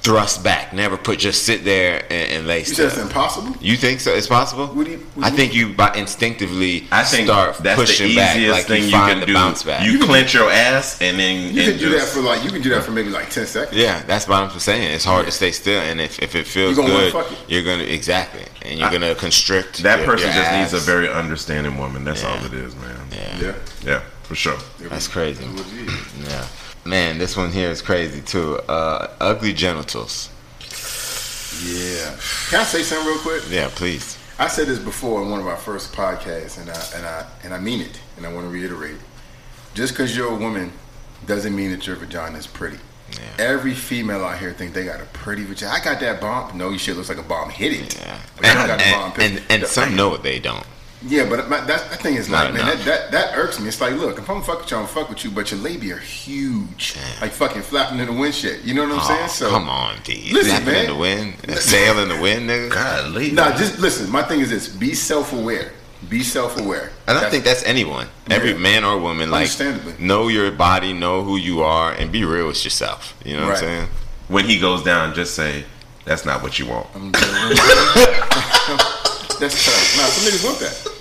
thrust 0.07 0.41
back, 0.43 0.71
never 0.73 0.95
put, 0.97 1.19
just 1.19 1.43
sit 1.43 1.65
there 1.65 2.01
and, 2.09 2.31
and 2.31 2.47
lay 2.47 2.59
You 2.59 2.65
said 2.65 2.85
it's 2.87 2.97
impossible? 2.97 3.55
You 3.59 3.75
think 3.75 3.99
so? 3.99 4.13
It's 4.13 4.27
possible. 4.27 4.67
What 4.67 4.85
do 4.85 4.91
you- 4.93 5.05
what 5.15 5.25
I 5.25 5.29
do 5.29 5.35
think 5.35 5.53
you 5.53 5.73
by 5.73 5.93
instinctively 5.95 6.87
I 6.91 7.03
think 7.03 7.27
start 7.27 7.57
that's 7.57 7.77
the 7.97 8.05
easiest 8.05 8.15
back, 8.15 8.51
like 8.57 8.65
thing 8.67 8.83
you 8.83 8.87
you, 8.89 8.93
can 9.09 9.19
the 9.19 9.25
do. 9.25 9.33
bounce 9.33 9.63
back. 9.63 9.85
You 9.85 9.99
clench 9.99 10.33
your 10.33 10.49
ass 10.49 11.01
and 11.01 11.19
then 11.19 11.53
You 11.53 11.61
and 11.63 11.71
can 11.71 11.77
do 11.79 11.89
that 11.89 11.97
just- 11.99 12.13
for 12.13 12.21
like 12.21 12.43
you 12.43 12.49
can 12.51 12.61
do 12.61 12.69
that 12.69 12.83
for 12.83 12.91
maybe 12.91 13.09
like 13.09 13.29
ten 13.29 13.45
seconds. 13.45 13.75
yeah, 13.77 14.01
that's 14.07 14.27
what 14.27 14.37
I'm 14.41 14.59
saying. 14.59 14.93
It's 14.95 15.03
hard 15.05 15.25
to 15.25 15.31
stay 15.31 15.51
still, 15.51 15.81
and 15.81 15.99
if, 15.99 16.19
if 16.19 16.35
it 16.35 16.47
feels 16.47 16.77
You 16.77 16.83
gonna 16.83 17.11
good, 17.11 17.15
it. 17.15 17.37
you're 17.49 17.63
gonna 17.63 17.83
exactly, 17.83 18.45
and 18.63 18.79
you're 18.79 18.87
I- 18.87 18.91
gonna 18.91 19.15
constrict. 19.15 19.83
that 19.83 19.97
your- 19.99 20.07
person 20.07 20.27
your 20.33 20.35
just 20.41 20.51
needs 20.53 20.73
a 20.73 20.79
very 20.79 21.09
understanding 21.11 21.77
woman. 21.77 22.03
That's 22.05 22.23
Yeah. 22.23 22.29
all 22.29 22.45
it 22.45 22.53
is, 22.53 22.73
man. 22.75 22.95
yeah. 23.11 23.39
Yeah. 23.41 23.53
Yeah, 23.85 23.99
for 24.23 24.35
sure. 24.35 24.57
That's 24.89 25.07
crazy. 25.07 25.43
That's 25.43 25.61
what 25.61 25.67
it 25.73 25.87
is. 25.89 26.29
Yeah, 26.31 26.45
man, 26.87 27.17
this 27.17 27.35
one 27.37 27.51
here 27.51 27.69
is 27.69 27.81
crazy 27.81 28.21
too. 28.21 28.57
Uh, 28.67 29.09
ugly 29.19 29.53
genitals. 29.53 30.29
Yeah. 31.63 32.15
Can 32.49 32.59
I 32.59 32.63
say 32.63 32.83
something 32.83 33.07
real 33.07 33.19
quick? 33.19 33.43
Yeah, 33.49 33.69
please. 33.73 34.17
I 34.39 34.47
said 34.47 34.67
this 34.67 34.79
before 34.79 35.23
in 35.23 35.31
one 35.31 35.39
of 35.39 35.47
our 35.47 35.57
first 35.57 35.93
podcasts, 35.93 36.59
and 36.61 36.69
I 36.69 36.85
and 36.95 37.05
I 37.05 37.25
and 37.43 37.53
I 37.53 37.59
mean 37.59 37.81
it, 37.81 37.99
and 38.15 38.25
I 38.25 38.33
want 38.33 38.45
to 38.45 38.51
reiterate. 38.51 38.97
Just 39.73 39.93
because 39.93 40.15
you're 40.15 40.31
a 40.31 40.35
woman 40.35 40.71
doesn't 41.25 41.55
mean 41.55 41.71
that 41.71 41.85
your 41.87 41.95
vagina 41.95 42.37
is 42.37 42.47
pretty. 42.47 42.77
Yeah. 43.11 43.45
Every 43.45 43.73
female 43.73 44.23
out 44.23 44.37
here 44.37 44.51
think 44.51 44.73
they 44.73 44.83
got 44.83 44.99
a 44.99 45.05
pretty 45.05 45.43
vagina. 45.45 45.71
I 45.73 45.83
got 45.83 45.99
that 46.01 46.21
bomb. 46.21 46.57
No, 46.57 46.69
you 46.69 46.77
shit 46.77 46.95
looks 46.95 47.09
like 47.09 47.17
a 47.17 47.23
bomb 47.23 47.49
hit 47.49 47.73
it. 47.73 47.99
Yeah, 47.99 48.19
But 48.35 48.45
you 48.45 48.53
don't 48.53 48.69
and, 48.69 48.79
got 48.81 48.91
bomb 48.91 49.21
and, 49.21 49.37
and, 49.37 49.51
and 49.63 49.65
some 49.65 49.95
know 49.95 50.09
what 50.09 50.23
they 50.23 50.39
don't. 50.39 50.65
Yeah, 51.05 51.29
but 51.29 51.47
my, 51.47 51.59
that, 51.61 51.89
that 51.91 51.99
thing 52.01 52.15
is 52.15 52.27
Not 52.27 52.45
like, 52.45 52.53
man, 52.55 52.65
that, 52.65 52.85
that 52.85 53.11
that 53.11 53.37
irks 53.37 53.59
me. 53.59 53.67
It's 53.67 53.79
like, 53.79 53.93
look, 53.93 54.17
if 54.17 54.27
I'm 54.29 54.41
fuck 54.41 54.61
with 54.61 54.71
you, 54.71 54.77
I'm 54.77 54.87
fuck 54.87 55.09
with 55.09 55.23
you, 55.23 55.29
but 55.29 55.51
your 55.51 55.59
labia 55.59 55.95
are 55.95 55.99
huge, 55.99 56.95
like 57.21 57.31
fucking 57.31 57.61
flapping 57.61 57.99
in 57.99 58.07
the 58.07 58.13
wind 58.13 58.33
shit. 58.33 58.63
You 58.63 58.73
know 58.73 58.83
what 58.83 58.93
I'm 58.93 58.99
Oh, 59.01 59.07
saying? 59.07 59.29
So 59.29 59.49
come 59.51 59.69
on, 59.69 59.97
D. 60.03 60.29
Listen, 60.33 60.49
Flapping 60.63 60.73
man. 60.73 60.85
in 60.85 60.91
the 60.91 60.95
wind, 60.97 61.35
a 61.49 61.55
sail 61.57 61.99
in 61.99 62.09
the 62.09 62.19
wind, 62.19 62.49
nigga. 62.49 62.69
God, 62.73 63.11
leave. 63.11 63.33
Nah, 63.33 63.55
just 63.55 63.77
listen. 63.79 64.09
My 64.09 64.23
thing 64.23 64.39
is 64.39 64.49
this: 64.49 64.67
be 64.69 64.95
self-aware. 64.95 65.71
Be 66.09 66.23
self-aware. 66.23 66.91
And 67.07 67.09
I 67.09 67.13
don't 67.13 67.15
That's- 67.15 67.31
think 67.31 67.43
that's 67.43 67.63
anyone. 67.63 68.07
Every 68.31 68.51
Yeah. 68.53 68.57
man 68.57 68.83
or 68.83 68.97
woman, 68.99 69.29
like 69.29 69.41
Understandably. 69.41 69.93
know 69.99 70.29
your 70.29 70.49
body, 70.51 70.93
know 70.93 71.23
who 71.23 71.37
you 71.37 71.61
are, 71.61 71.91
and 71.93 72.11
be 72.11 72.25
real 72.25 72.47
with 72.47 72.63
yourself. 72.63 73.13
You 73.23 73.37
know 73.37 73.43
what 73.45 73.53
I'm 73.53 73.57
saying? 73.59 73.87
when 74.29 74.45
he 74.45 74.59
goes 74.59 74.83
down, 74.83 75.13
just 75.13 75.35
say 75.35 75.63
that's 76.05 76.25
not 76.25 76.41
what 76.41 76.57
you 76.59 76.65
want. 76.65 76.87
That's 79.39 79.65
tough. 79.65 79.97
Nah, 79.97 80.05
some 80.05 80.31
niggas 80.31 80.43
want 80.45 80.59
that. 80.59 80.93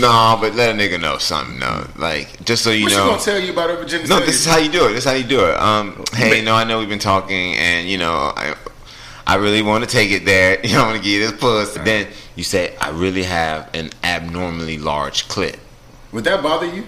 No, 0.00 0.38
but 0.40 0.54
let 0.54 0.74
a 0.74 0.78
nigga 0.78 1.00
know 1.00 1.18
something. 1.18 1.58
No, 1.58 1.86
like 1.96 2.44
just 2.44 2.64
so 2.64 2.70
you 2.70 2.84
What 2.84 2.92
she 2.92 2.98
know. 2.98 3.06
gonna 3.10 3.22
tell 3.22 3.38
you 3.38 3.52
about 3.52 3.70
her 3.70 3.76
virginity? 3.76 4.08
No, 4.08 4.18
this 4.20 4.36
is 4.40 4.46
how 4.46 4.58
you 4.58 4.70
do 4.70 4.86
it. 4.86 4.92
This 4.94 5.04
is 5.04 5.10
how 5.10 5.12
you 5.16 5.24
do 5.24 5.44
it. 5.46 5.54
Um, 5.60 6.02
hey, 6.12 6.42
no, 6.42 6.54
I 6.54 6.64
know 6.64 6.78
we've 6.78 6.88
been 6.88 6.98
talking, 6.98 7.54
and 7.56 7.88
you 7.88 7.98
know, 7.98 8.32
I, 8.36 8.56
I 9.26 9.36
really 9.36 9.62
want 9.62 9.84
to 9.84 9.90
take 9.90 10.10
it 10.10 10.24
there. 10.24 10.58
You 10.66 10.72
know, 10.74 10.82
I 10.84 10.86
want 10.86 10.96
to 10.98 11.02
give 11.04 11.12
you 11.20 11.30
this 11.30 11.38
puss. 11.40 11.74
Then 11.74 12.08
you 12.34 12.42
say, 12.42 12.74
I 12.78 12.90
really 12.90 13.22
have 13.24 13.70
an 13.74 13.90
abnormally 14.02 14.78
large 14.78 15.28
clit. 15.28 15.58
Would 16.12 16.24
that 16.24 16.42
bother 16.42 16.66
you? 16.66 16.84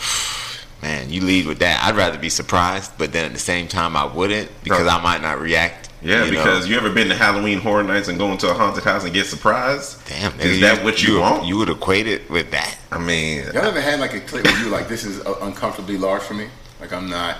Man, 0.82 1.10
you 1.10 1.20
lead 1.22 1.46
with 1.46 1.58
that. 1.60 1.82
I'd 1.84 1.96
rather 1.96 2.18
be 2.18 2.28
surprised, 2.28 2.92
but 2.98 3.12
then 3.12 3.24
at 3.26 3.32
the 3.32 3.38
same 3.38 3.66
time, 3.68 3.96
I 3.96 4.04
wouldn't 4.04 4.50
because 4.64 4.82
Bro. 4.84 4.88
I 4.90 5.02
might 5.02 5.22
not 5.22 5.40
react 5.40 5.85
Yeah, 6.02 6.24
you 6.24 6.32
know? 6.32 6.38
because 6.38 6.68
you 6.68 6.76
ever 6.76 6.90
been 6.90 7.08
to 7.08 7.14
Halloween 7.14 7.58
Horror 7.58 7.82
Nights 7.82 8.08
and 8.08 8.18
going 8.18 8.38
to 8.38 8.50
a 8.50 8.54
haunted 8.54 8.84
house 8.84 9.04
and 9.04 9.12
get 9.14 9.26
surprised? 9.26 10.06
damn, 10.06 10.38
is 10.40 10.58
nigga, 10.58 10.60
that 10.60 10.84
what 10.84 11.02
you, 11.02 11.20
want? 11.20 11.44
You 11.46 11.56
would 11.58 11.70
equate 11.70 12.06
it 12.06 12.28
with 12.30 12.50
that. 12.50 12.76
I 12.92 12.98
mean, 12.98 13.44
Y'all 13.46 13.58
ever 13.64 13.80
had 13.80 13.98
like 14.00 14.14
a 14.14 14.20
clip 14.20 14.44
where 14.44 14.58
you 14.62 14.68
like 14.68 14.88
this 14.88 15.04
is 15.04 15.24
uh, 15.24 15.34
uncomfortably 15.42 15.96
large 15.98 16.22
for 16.22 16.34
me? 16.34 16.48
Like 16.80 16.92
I'm 16.92 17.08
not. 17.08 17.38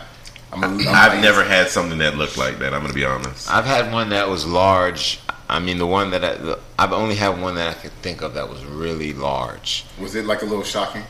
I'm. 0.52 0.62
A, 0.62 0.66
I'm 0.66 0.80
I've 0.88 1.12
like- 1.14 1.20
never 1.22 1.44
had 1.44 1.68
something 1.68 1.98
that 1.98 2.16
looked 2.16 2.38
like 2.38 2.58
that. 2.60 2.72
I'm 2.72 2.80
gonna 2.82 2.94
be 2.94 3.04
honest. 3.04 3.50
I've 3.50 3.66
had 3.66 3.92
one 3.92 4.08
that 4.10 4.28
was 4.28 4.46
large. 4.46 5.20
I 5.48 5.60
mean, 5.60 5.78
the 5.78 5.86
one 5.86 6.10
that 6.10 6.24
I, 6.24 6.34
the, 6.34 6.58
I've 6.78 6.92
only 6.92 7.14
had 7.14 7.40
one 7.40 7.54
that 7.56 7.68
I 7.76 7.78
could 7.78 7.92
think 8.02 8.22
of 8.22 8.34
that 8.34 8.48
was 8.48 8.64
really 8.64 9.12
large. 9.12 9.84
Was 10.00 10.14
it 10.16 10.24
like 10.24 10.42
a 10.42 10.44
little 10.46 10.64
shocking? 10.64 11.02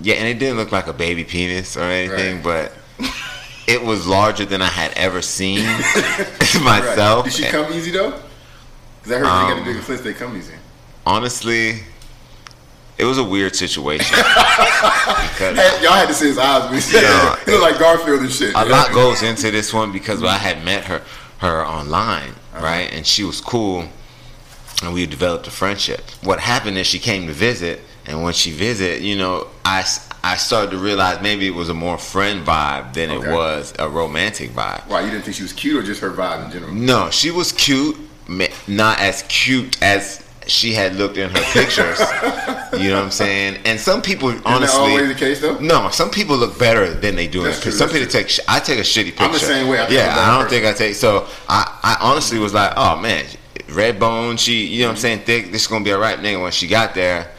Yeah, 0.00 0.14
and 0.14 0.26
it 0.26 0.38
didn't 0.38 0.56
look 0.56 0.72
like 0.72 0.86
a 0.86 0.92
baby 0.92 1.22
penis 1.24 1.76
or 1.76 1.82
anything, 1.82 2.36
Right. 2.36 2.44
but 2.44 2.72
it 3.68 3.82
was 3.82 4.06
larger 4.06 4.44
than 4.44 4.62
I 4.62 4.66
had 4.68 4.92
ever 4.96 5.20
seen 5.22 5.64
myself. 6.64 7.24
Right. 7.24 7.24
Did 7.24 7.32
she 7.34 7.44
come 7.44 7.72
easy 7.72 7.90
though? 7.92 8.18
Because 9.02 9.12
I 9.12 9.18
heard 9.18 9.26
Um, 9.26 9.48
they 9.50 9.54
got 9.54 9.58
the 9.64 9.64
bigger 9.72 9.82
clips. 9.84 10.02
They 10.02 10.14
come 10.14 10.36
easy. 10.36 10.54
Honestly, 11.06 11.80
it 12.98 13.04
was 13.04 13.18
a 13.18 13.24
weird 13.24 13.54
situation 13.54 14.16
Hey, 15.38 15.78
y'all 15.82 15.92
had 15.92 16.08
to 16.08 16.14
see 16.14 16.26
his 16.26 16.38
eyes 16.38 16.64
when 16.64 16.74
he 16.74 16.80
said 16.80 17.02
Yeah. 17.02 17.36
it. 17.40 17.46
Looked 17.48 17.62
like 17.62 17.78
Garfield 17.78 18.20
and 18.22 18.30
shit. 18.32 18.54
a 18.54 18.64
lot 18.64 18.92
goes 18.92 19.22
into 19.22 19.50
this 19.50 19.72
one 19.72 19.92
because 19.92 20.22
I 20.24 20.34
had 20.36 20.64
met 20.64 20.84
her 20.84 21.02
her 21.38 21.64
online, 21.64 22.30
Uh-huh. 22.54 22.64
right, 22.64 22.92
and 22.92 23.06
she 23.06 23.22
was 23.22 23.40
cool, 23.40 23.84
and 24.82 24.92
we 24.92 25.06
developed 25.06 25.46
a 25.46 25.52
friendship. 25.52 26.00
What 26.24 26.40
happened 26.40 26.76
is 26.78 26.86
she 26.88 26.98
came 26.98 27.28
to 27.28 27.32
visit, 27.32 27.80
and 28.06 28.24
when 28.24 28.32
she 28.32 28.50
visited, 28.50 29.04
you 29.04 29.16
know, 29.16 29.46
I 29.64 29.84
I 30.28 30.36
started 30.36 30.70
to 30.72 30.78
realize 30.78 31.22
maybe 31.22 31.46
it 31.46 31.54
was 31.54 31.68
a 31.70 31.74
more 31.74 31.96
friend 31.96 32.46
vibe 32.46 32.92
than 32.92 33.10
Okay. 33.10 33.28
it 33.28 33.32
was 33.34 33.72
a 33.78 33.88
romantic 33.88 34.50
vibe. 34.50 34.86
Why 34.86 35.00
you 35.00 35.10
didn't 35.10 35.24
think 35.24 35.36
she 35.36 35.42
was 35.42 35.52
cute 35.54 35.76
or 35.76 35.82
just 35.86 36.00
her 36.02 36.10
vibe 36.10 36.44
in 36.46 36.50
general? 36.52 36.72
No, 36.74 37.08
she 37.10 37.30
was 37.30 37.50
cute, 37.52 37.96
not 38.68 39.00
as 39.00 39.22
cute 39.28 39.80
as 39.82 40.22
she 40.46 40.72
had 40.74 40.96
looked 40.96 41.16
in 41.16 41.30
her 41.30 41.42
pictures. 41.52 41.98
you 42.80 42.90
know 42.90 42.96
what 42.96 43.04
I'm 43.04 43.10
saying? 43.10 43.58
And 43.64 43.78
some 43.80 44.02
people, 44.02 44.28
Isn't 44.30 44.42
that 44.44 44.50
honestly, 44.54 44.80
always 44.80 45.08
the 45.08 45.14
case 45.14 45.40
though? 45.40 45.58
no, 45.60 45.88
some 45.90 46.10
people 46.10 46.36
look 46.36 46.58
better 46.58 46.92
than 46.92 47.16
they 47.16 47.26
do. 47.26 47.42
That's 47.42 47.58
Because 47.58 47.78
true, 47.78 47.86
some 47.86 47.90
people 47.90 48.08
take. 48.08 48.30
I 48.48 48.58
take 48.60 48.78
a 48.78 48.82
shitty 48.82 49.04
picture. 49.10 49.24
I'm 49.24 49.32
the 49.32 49.38
same 49.38 49.68
way. 49.68 49.78
I 49.78 49.88
yeah, 49.88 50.14
I 50.18 50.34
don't 50.36 50.44
person. 50.44 50.62
think 50.62 50.66
I 50.66 50.76
take. 50.76 50.94
So 50.94 51.26
I, 51.48 51.78
I 51.82 51.96
honestly 52.00 52.38
was 52.38 52.52
like, 52.54 52.72
oh 52.76 52.96
man, 52.98 53.24
red 53.70 53.98
bone. 53.98 54.36
She, 54.36 54.66
you 54.66 54.82
know 54.82 54.88
what 54.88 54.92
I'm 54.92 54.96
saying? 54.98 55.20
Thick. 55.20 55.52
This 55.52 55.62
is 55.62 55.68
gonna 55.68 55.84
be 55.84 55.92
alright, 55.92 56.18
nigga. 56.18 56.40
When 56.42 56.52
she 56.52 56.66
got 56.66 56.94
there, 56.94 57.30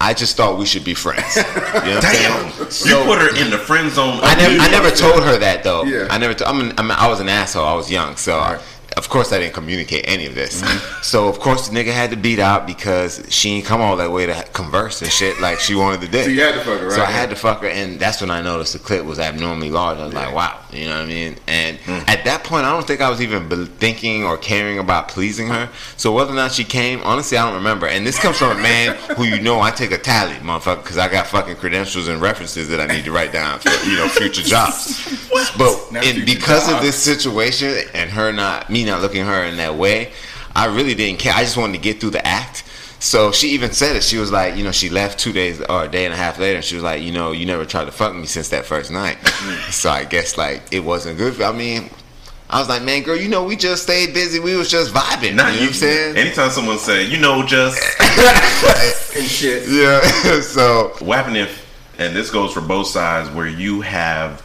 I 0.00 0.14
just 0.14 0.36
thought 0.36 0.58
we 0.58 0.66
should 0.66 0.84
be 0.84 0.94
friends. 0.94 1.36
You 1.78 1.94
know 1.94 2.00
Damn, 2.00 2.50
saying? 2.70 2.98
you 2.98 3.04
put 3.04 3.18
her 3.20 3.36
in 3.42 3.50
the 3.50 3.58
friend 3.58 3.90
zone. 3.90 4.18
I 4.22 4.34
never, 4.34 4.54
I 4.60 4.68
never 4.70 4.90
told 4.90 5.22
her 5.22 5.38
that 5.38 5.62
though. 5.64 5.84
Yeah. 5.84 6.06
I 6.10 6.18
never. 6.18 6.34
T- 6.34 6.44
I'm, 6.44 6.60
an, 6.60 6.72
I'm, 6.78 6.90
I 6.90 7.08
was 7.08 7.20
an 7.20 7.28
asshole. 7.28 7.64
I 7.64 7.74
was 7.74 7.90
young, 7.90 8.16
so 8.16 8.38
Right. 8.38 8.60
Of 8.98 9.08
course 9.08 9.32
I 9.32 9.38
didn't 9.38 9.54
communicate 9.54 10.04
any 10.06 10.26
of 10.26 10.34
this. 10.34 10.60
Mm-hmm. 10.62 10.94
So 11.08 11.28
of 11.28 11.38
course 11.38 11.68
the 11.68 11.74
nigga 11.78 11.92
had 11.92 12.10
to 12.10 12.16
beat 12.16 12.38
out 12.38 12.66
because 12.66 13.24
she 13.30 13.50
ain't 13.50 13.64
come 13.64 13.80
all 13.80 13.96
that 13.96 14.10
way 14.10 14.26
to 14.26 14.34
converse 14.52 15.00
and 15.00 15.10
shit 15.10 15.40
like 15.40 15.58
she 15.58 15.74
wanted 15.74 16.00
to 16.02 16.08
do. 16.08 16.24
So 16.24 16.28
you 16.28 16.42
had 16.42 16.54
to 16.54 16.60
fuck 16.60 16.80
her, 16.80 16.90
So 16.90 17.02
I 17.02 17.06
had 17.10 17.30
to 17.30 17.36
fuck 17.36 17.60
her, 17.62 17.68
and 17.68 17.98
that's 17.98 18.20
when 18.20 18.30
I 18.30 18.42
noticed 18.42 18.72
the 18.74 18.78
clip 18.78 19.04
was 19.06 19.18
abnormally 19.18 19.70
large. 19.70 19.96
I 19.98 20.04
was 20.04 20.12
like, 20.12 20.34
wow, 20.34 20.58
you 20.70 20.84
know 20.86 20.96
what 20.96 21.04
I 21.04 21.06
mean? 21.06 21.36
And 21.46 21.78
Mm. 21.78 22.06
at 22.08 22.24
that 22.24 22.44
point, 22.44 22.66
I 22.66 22.72
don't 22.72 22.86
think 22.86 23.00
I 23.00 23.08
was 23.08 23.22
even 23.22 23.48
thinking 23.78 24.24
or 24.24 24.36
caring 24.36 24.78
about 24.78 25.08
pleasing 25.08 25.48
her. 25.48 25.70
So 25.96 26.12
whether 26.12 26.32
or 26.32 26.34
not 26.36 26.52
she 26.52 26.64
came, 26.64 27.00
honestly, 27.04 27.38
I 27.38 27.46
don't 27.46 27.54
remember. 27.54 27.86
And 27.86 28.06
this 28.06 28.18
comes 28.18 28.36
from 28.36 28.58
a 28.58 28.60
man 28.60 28.96
who 29.16 29.24
you 29.24 29.40
know 29.40 29.60
I 29.60 29.70
take 29.70 29.92
a 29.92 29.98
tally, 29.98 30.34
motherfucker, 30.34 30.82
because 30.82 30.98
I 30.98 31.08
got 31.08 31.26
fucking 31.28 31.56
credentials 31.56 32.08
and 32.08 32.20
references 32.20 32.68
that 32.68 32.80
I 32.80 32.86
need 32.86 33.04
to 33.04 33.12
write 33.12 33.32
down 33.32 33.60
for 33.60 33.70
you 33.88 33.96
know 33.96 34.08
future 34.08 34.42
jobs. 34.42 35.14
But 35.56 35.92
Not 35.92 36.04
and 36.04 36.16
future 36.16 36.34
because 36.34 36.70
of 36.70 36.80
this 36.82 36.96
situation 36.96 37.84
and 37.94 38.10
her 38.10 38.32
not 38.32 38.68
me 38.70 38.84
not 38.88 39.00
looking 39.02 39.24
her 39.24 39.44
in 39.44 39.56
that 39.58 39.76
way, 39.76 40.12
I 40.54 40.66
really 40.66 40.94
didn't 40.94 41.20
care. 41.20 41.32
I 41.34 41.42
just 41.42 41.56
wanted 41.56 41.74
to 41.74 41.78
get 41.80 42.00
through 42.00 42.10
the 42.10 42.26
act. 42.26 42.64
So 43.00 43.30
she 43.30 43.50
even 43.50 43.70
said 43.72 43.94
it. 43.94 44.02
She 44.02 44.16
was 44.18 44.32
like, 44.32 44.56
you 44.56 44.64
know, 44.64 44.72
she 44.72 44.88
left 44.90 45.20
two 45.20 45.32
days 45.32 45.60
or 45.60 45.84
a 45.84 45.88
day 45.88 46.04
and 46.04 46.12
a 46.12 46.16
half 46.16 46.38
later, 46.38 46.56
and 46.56 46.64
she 46.64 46.74
was 46.74 46.82
like, 46.82 47.00
you 47.00 47.12
know, 47.12 47.30
you 47.30 47.46
never 47.46 47.64
tried 47.64 47.84
to 47.84 47.92
fuck 47.92 48.14
me 48.14 48.26
since 48.26 48.48
that 48.48 48.66
first 48.66 48.90
night. 48.90 49.18
Mm. 49.18 49.70
so 49.70 49.88
I 49.90 50.04
guess 50.04 50.36
like 50.36 50.62
it 50.72 50.80
wasn't 50.80 51.16
good. 51.16 51.40
I 51.40 51.52
mean, 51.52 51.90
I 52.50 52.58
was 52.58 52.68
like, 52.68 52.82
man, 52.82 53.02
girl, 53.02 53.14
you 53.16 53.28
know, 53.28 53.44
we 53.44 53.56
just 53.56 53.82
stayed 53.84 54.14
busy. 54.14 54.40
We 54.40 54.56
was 54.56 54.70
just 54.70 54.92
vibing. 54.92 55.34
Not 55.34 55.52
you 55.52 55.60
know 55.60 55.66
what 55.66 55.68
I'm 55.68 55.72
saying? 55.74 56.16
Anytime 56.16 56.50
someone 56.50 56.78
say, 56.78 57.04
you 57.04 57.18
know, 57.18 57.44
just 57.44 57.78
And 59.16 59.24
shit. 59.26 59.68
yeah. 59.68 60.00
so 60.40 60.94
what 61.00 61.18
happened 61.18 61.36
if, 61.36 61.66
and 61.98 62.16
this 62.16 62.30
goes 62.30 62.52
for 62.52 62.62
both 62.62 62.86
sides, 62.86 63.28
where 63.30 63.46
you 63.46 63.82
have 63.82 64.42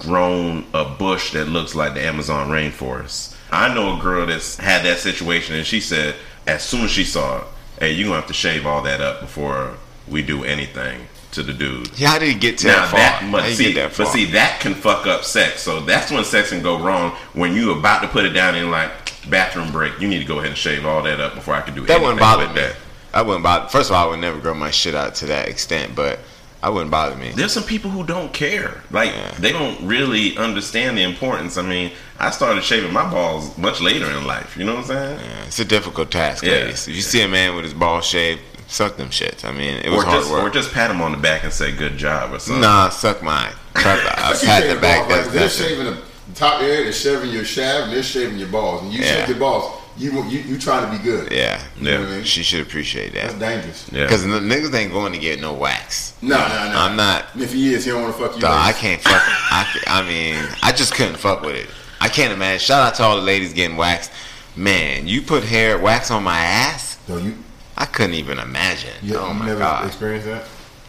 grown 0.00 0.66
a 0.74 0.84
bush 0.84 1.32
that 1.32 1.48
looks 1.48 1.74
like 1.74 1.94
the 1.94 2.04
Amazon 2.04 2.48
rainforest. 2.48 3.35
I 3.56 3.74
know 3.74 3.98
a 3.98 4.00
girl 4.00 4.26
that's 4.26 4.56
had 4.56 4.84
that 4.84 4.98
situation, 4.98 5.54
and 5.56 5.66
she 5.66 5.80
said 5.80 6.14
as 6.46 6.62
soon 6.62 6.84
as 6.84 6.90
she 6.90 7.04
saw 7.04 7.38
it, 7.38 7.44
"Hey, 7.80 7.92
you 7.92 8.04
are 8.04 8.08
gonna 8.08 8.20
have 8.20 8.28
to 8.28 8.34
shave 8.34 8.66
all 8.66 8.82
that 8.82 9.00
up 9.00 9.20
before 9.20 9.74
we 10.08 10.22
do 10.22 10.44
anything 10.44 11.08
to 11.32 11.42
the 11.42 11.52
dude." 11.52 11.90
yeah, 11.96 12.10
how 12.10 12.18
did 12.18 12.28
he 12.28 12.34
get 12.34 12.58
to 12.58 12.68
Now 12.68 12.74
that 12.82 12.90
far? 12.90 12.98
that, 13.00 13.28
but 13.32 13.44
see, 13.52 13.72
that 13.74 13.96
but 13.96 14.08
see, 14.08 14.24
that 14.26 14.60
can 14.60 14.74
fuck 14.74 15.06
up 15.06 15.24
sex. 15.24 15.62
So 15.62 15.80
that's 15.80 16.10
when 16.10 16.24
sex 16.24 16.50
can 16.50 16.62
go 16.62 16.78
wrong. 16.78 17.12
When 17.32 17.54
you 17.54 17.72
about 17.72 18.02
to 18.02 18.08
put 18.08 18.24
it 18.24 18.30
down 18.30 18.54
in 18.54 18.70
like 18.70 18.90
bathroom 19.28 19.72
break, 19.72 19.98
you 20.00 20.06
need 20.08 20.18
to 20.20 20.24
go 20.24 20.38
ahead 20.38 20.50
and 20.50 20.56
shave 20.58 20.86
all 20.86 21.02
that 21.02 21.20
up 21.20 21.34
before 21.34 21.54
I 21.54 21.60
can 21.62 21.74
do 21.74 21.80
that 21.82 21.90
anything 21.90 22.02
wouldn't 22.04 22.20
bother 22.20 22.46
with 22.46 22.54
me. 22.54 22.60
that. 22.62 22.76
I 23.12 23.22
wouldn't 23.22 23.42
bother. 23.44 23.68
First 23.68 23.90
of 23.90 23.96
all, 23.96 24.06
I 24.06 24.10
would 24.10 24.20
never 24.20 24.38
grow 24.38 24.54
my 24.54 24.70
shit 24.70 24.94
out 24.94 25.14
to 25.16 25.26
that 25.26 25.48
extent, 25.48 25.94
but 25.94 26.20
I 26.66 26.68
wouldn't 26.68 26.90
bother 26.90 27.14
me. 27.14 27.30
There's 27.30 27.52
some 27.52 27.62
people 27.62 27.92
who 27.92 28.02
don't 28.02 28.32
care. 28.32 28.82
Like 28.90 29.10
Yeah. 29.12 29.30
they 29.38 29.52
don't 29.52 29.86
really 29.86 30.36
understand 30.36 30.98
the 30.98 31.02
importance. 31.04 31.56
I 31.56 31.62
mean, 31.62 31.92
I 32.18 32.30
started 32.32 32.64
shaving 32.64 32.92
my 32.92 33.08
balls 33.08 33.56
much 33.56 33.80
later 33.80 34.10
in 34.10 34.26
life. 34.26 34.56
You 34.56 34.64
know 34.64 34.74
what 34.74 34.80
I'm 34.80 34.86
saying? 34.88 35.20
Yeah, 35.20 35.44
it's 35.46 35.60
a 35.60 35.64
difficult 35.64 36.10
task, 36.10 36.42
Yeah. 36.42 36.50
ladies. 36.54 36.88
If 36.88 36.96
you 36.96 37.02
see 37.02 37.20
a 37.22 37.28
man 37.28 37.54
with 37.54 37.62
his 37.62 37.72
ball 37.72 38.00
shaved, 38.00 38.40
suck 38.66 38.96
them 38.96 39.10
shits. 39.10 39.44
I 39.44 39.52
mean, 39.52 39.76
it 39.76 39.90
was 39.90 40.00
Or 40.02 40.06
hard 40.06 40.18
just 40.22 40.30
work. 40.32 40.42
or 40.42 40.50
just 40.50 40.72
pat 40.72 40.90
him 40.90 41.00
on 41.00 41.12
the 41.12 41.18
back 41.18 41.44
and 41.44 41.52
say 41.52 41.70
good 41.70 41.96
job 41.96 42.32
or 42.34 42.40
something. 42.40 42.62
nah, 42.62 42.88
suck 42.88 43.22
mine. 43.22 43.52
Pat 43.74 44.02
the, 44.02 44.10
I 44.26 44.34
pat 44.34 44.68
the 44.68 44.74
back. 44.80 45.08
That's 45.08 45.28
they're 45.28 45.40
that's 45.42 45.56
shaving 45.56 45.84
the 45.86 45.98
top 46.34 46.62
area, 46.62 46.82
they're 46.82 46.92
shaving 46.92 47.30
your 47.30 47.44
shaft, 47.44 47.84
and 47.84 47.92
they're 47.92 48.02
shaving 48.02 48.38
your 48.38 48.48
balls. 48.48 48.82
And 48.82 48.92
you 48.92 49.02
Yeah. 49.04 49.18
shave 49.20 49.28
your 49.28 49.38
balls, 49.38 49.70
you 49.98 50.22
you 50.24 50.38
you 50.40 50.58
trying 50.58 50.90
to 50.90 50.96
be 50.96 51.02
good. 51.02 51.32
Yeah, 51.32 51.62
You 51.78 51.84
know 51.84 52.00
what 52.00 52.08
I 52.08 52.12
mean? 52.16 52.24
She 52.24 52.42
should 52.42 52.60
appreciate 52.60 53.12
that. 53.14 53.28
That's 53.28 53.38
dangerous. 53.38 53.90
Yeah. 53.92 54.02
because 54.04 54.22
the 54.22 54.28
niggas 54.28 54.74
ain't 54.74 54.92
going 54.92 55.12
to 55.12 55.18
get 55.18 55.40
no 55.40 55.54
wax. 55.54 56.14
No, 56.22 56.36
no, 56.36 56.48
no. 56.48 56.78
I'm 56.78 56.96
not. 56.96 57.26
And 57.34 57.42
if 57.42 57.52
he 57.52 57.72
is, 57.74 57.84
he 57.84 57.90
don't 57.90 58.02
want 58.02 58.14
to 58.16 58.22
fuck 58.22 58.34
you. 58.34 58.40
Dog, 58.40 58.52
I 58.58 58.72
can't 58.72 59.00
fuck. 59.00 59.22
I, 59.22 59.64
ca- 59.72 59.84
I 59.86 60.06
mean, 60.08 60.36
I 60.62 60.72
just 60.72 60.94
couldn't 60.94 61.16
fuck 61.16 61.42
with 61.42 61.56
it. 61.56 61.68
I 62.00 62.08
can't 62.08 62.32
imagine. 62.32 62.60
Shout 62.60 62.82
out 62.86 62.94
to 62.96 63.02
all 63.04 63.16
the 63.16 63.22
ladies 63.22 63.52
getting 63.54 63.76
waxed. 63.76 64.12
Man, 64.56 65.06
you 65.06 65.22
put 65.22 65.44
hair 65.44 65.78
wax 65.78 66.10
on 66.10 66.22
my 66.24 66.38
ass. 66.38 66.98
No, 67.08 67.16
you, 67.18 67.36
I 67.76 67.84
couldn't 67.86 68.14
even 68.14 68.38
imagine. 68.38 68.92
you, 69.02 69.16
oh 69.16 69.28
you 69.28 69.34
my 69.34 69.46
never 69.46 69.58
god. 69.60 69.86
experienced 69.86 70.26
that? 70.26 70.44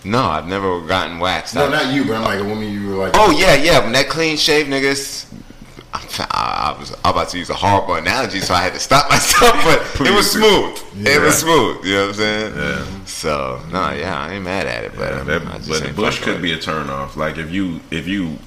No, 0.05 0.23
I've 0.23 0.47
never 0.47 0.79
gotten 0.87 1.19
waxed. 1.19 1.55
No, 1.55 1.65
I- 1.67 1.69
not 1.69 1.93
you, 1.93 2.05
but 2.05 2.15
I'm 2.17 2.23
like 2.23 2.39
a 2.39 2.43
woman 2.45 2.71
you 2.71 2.87
were 2.89 2.95
like. 2.95 3.11
Oh 3.15 3.31
yeah, 3.31 3.55
yeah. 3.55 3.79
When 3.79 3.91
that 3.93 4.07
clean 4.09 4.37
shave 4.37 4.67
niggas, 4.67 5.25
I, 5.93 6.73
I 6.75 6.79
was 6.79 6.91
about 7.03 7.29
to 7.29 7.37
use 7.37 7.49
a 7.49 7.53
horrible 7.53 7.95
analogy, 7.95 8.39
so 8.39 8.53
I 8.53 8.61
had 8.61 8.73
to 8.73 8.79
stop 8.79 9.09
myself. 9.09 9.53
But 9.97 10.07
it 10.07 10.13
was 10.13 10.31
smooth. 10.31 10.79
It 11.07 11.21
was 11.21 11.37
smooth. 11.39 11.85
You 11.85 11.93
know 11.93 12.01
what 12.01 12.09
I'm 12.09 12.13
saying? 12.15 12.55
Yeah. 12.55 13.05
So 13.05 13.61
no, 13.71 13.91
yeah, 13.91 14.19
I 14.19 14.33
ain't 14.33 14.43
mad 14.43 14.67
at 14.67 14.83
it, 14.83 14.93
but 14.95 15.13
Yeah, 15.13 15.19
um, 15.21 15.27
that- 15.27 15.47
I 15.47 15.57
just 15.57 15.69
but 15.69 15.83
the 15.83 15.93
bush 15.93 16.19
could 16.21 16.33
with 16.35 16.41
be 16.43 16.53
a 16.53 16.57
turnoff. 16.57 17.15
Like 17.15 17.37
if 17.37 17.51
you 17.51 17.79
if 17.91 18.07
you. 18.07 18.37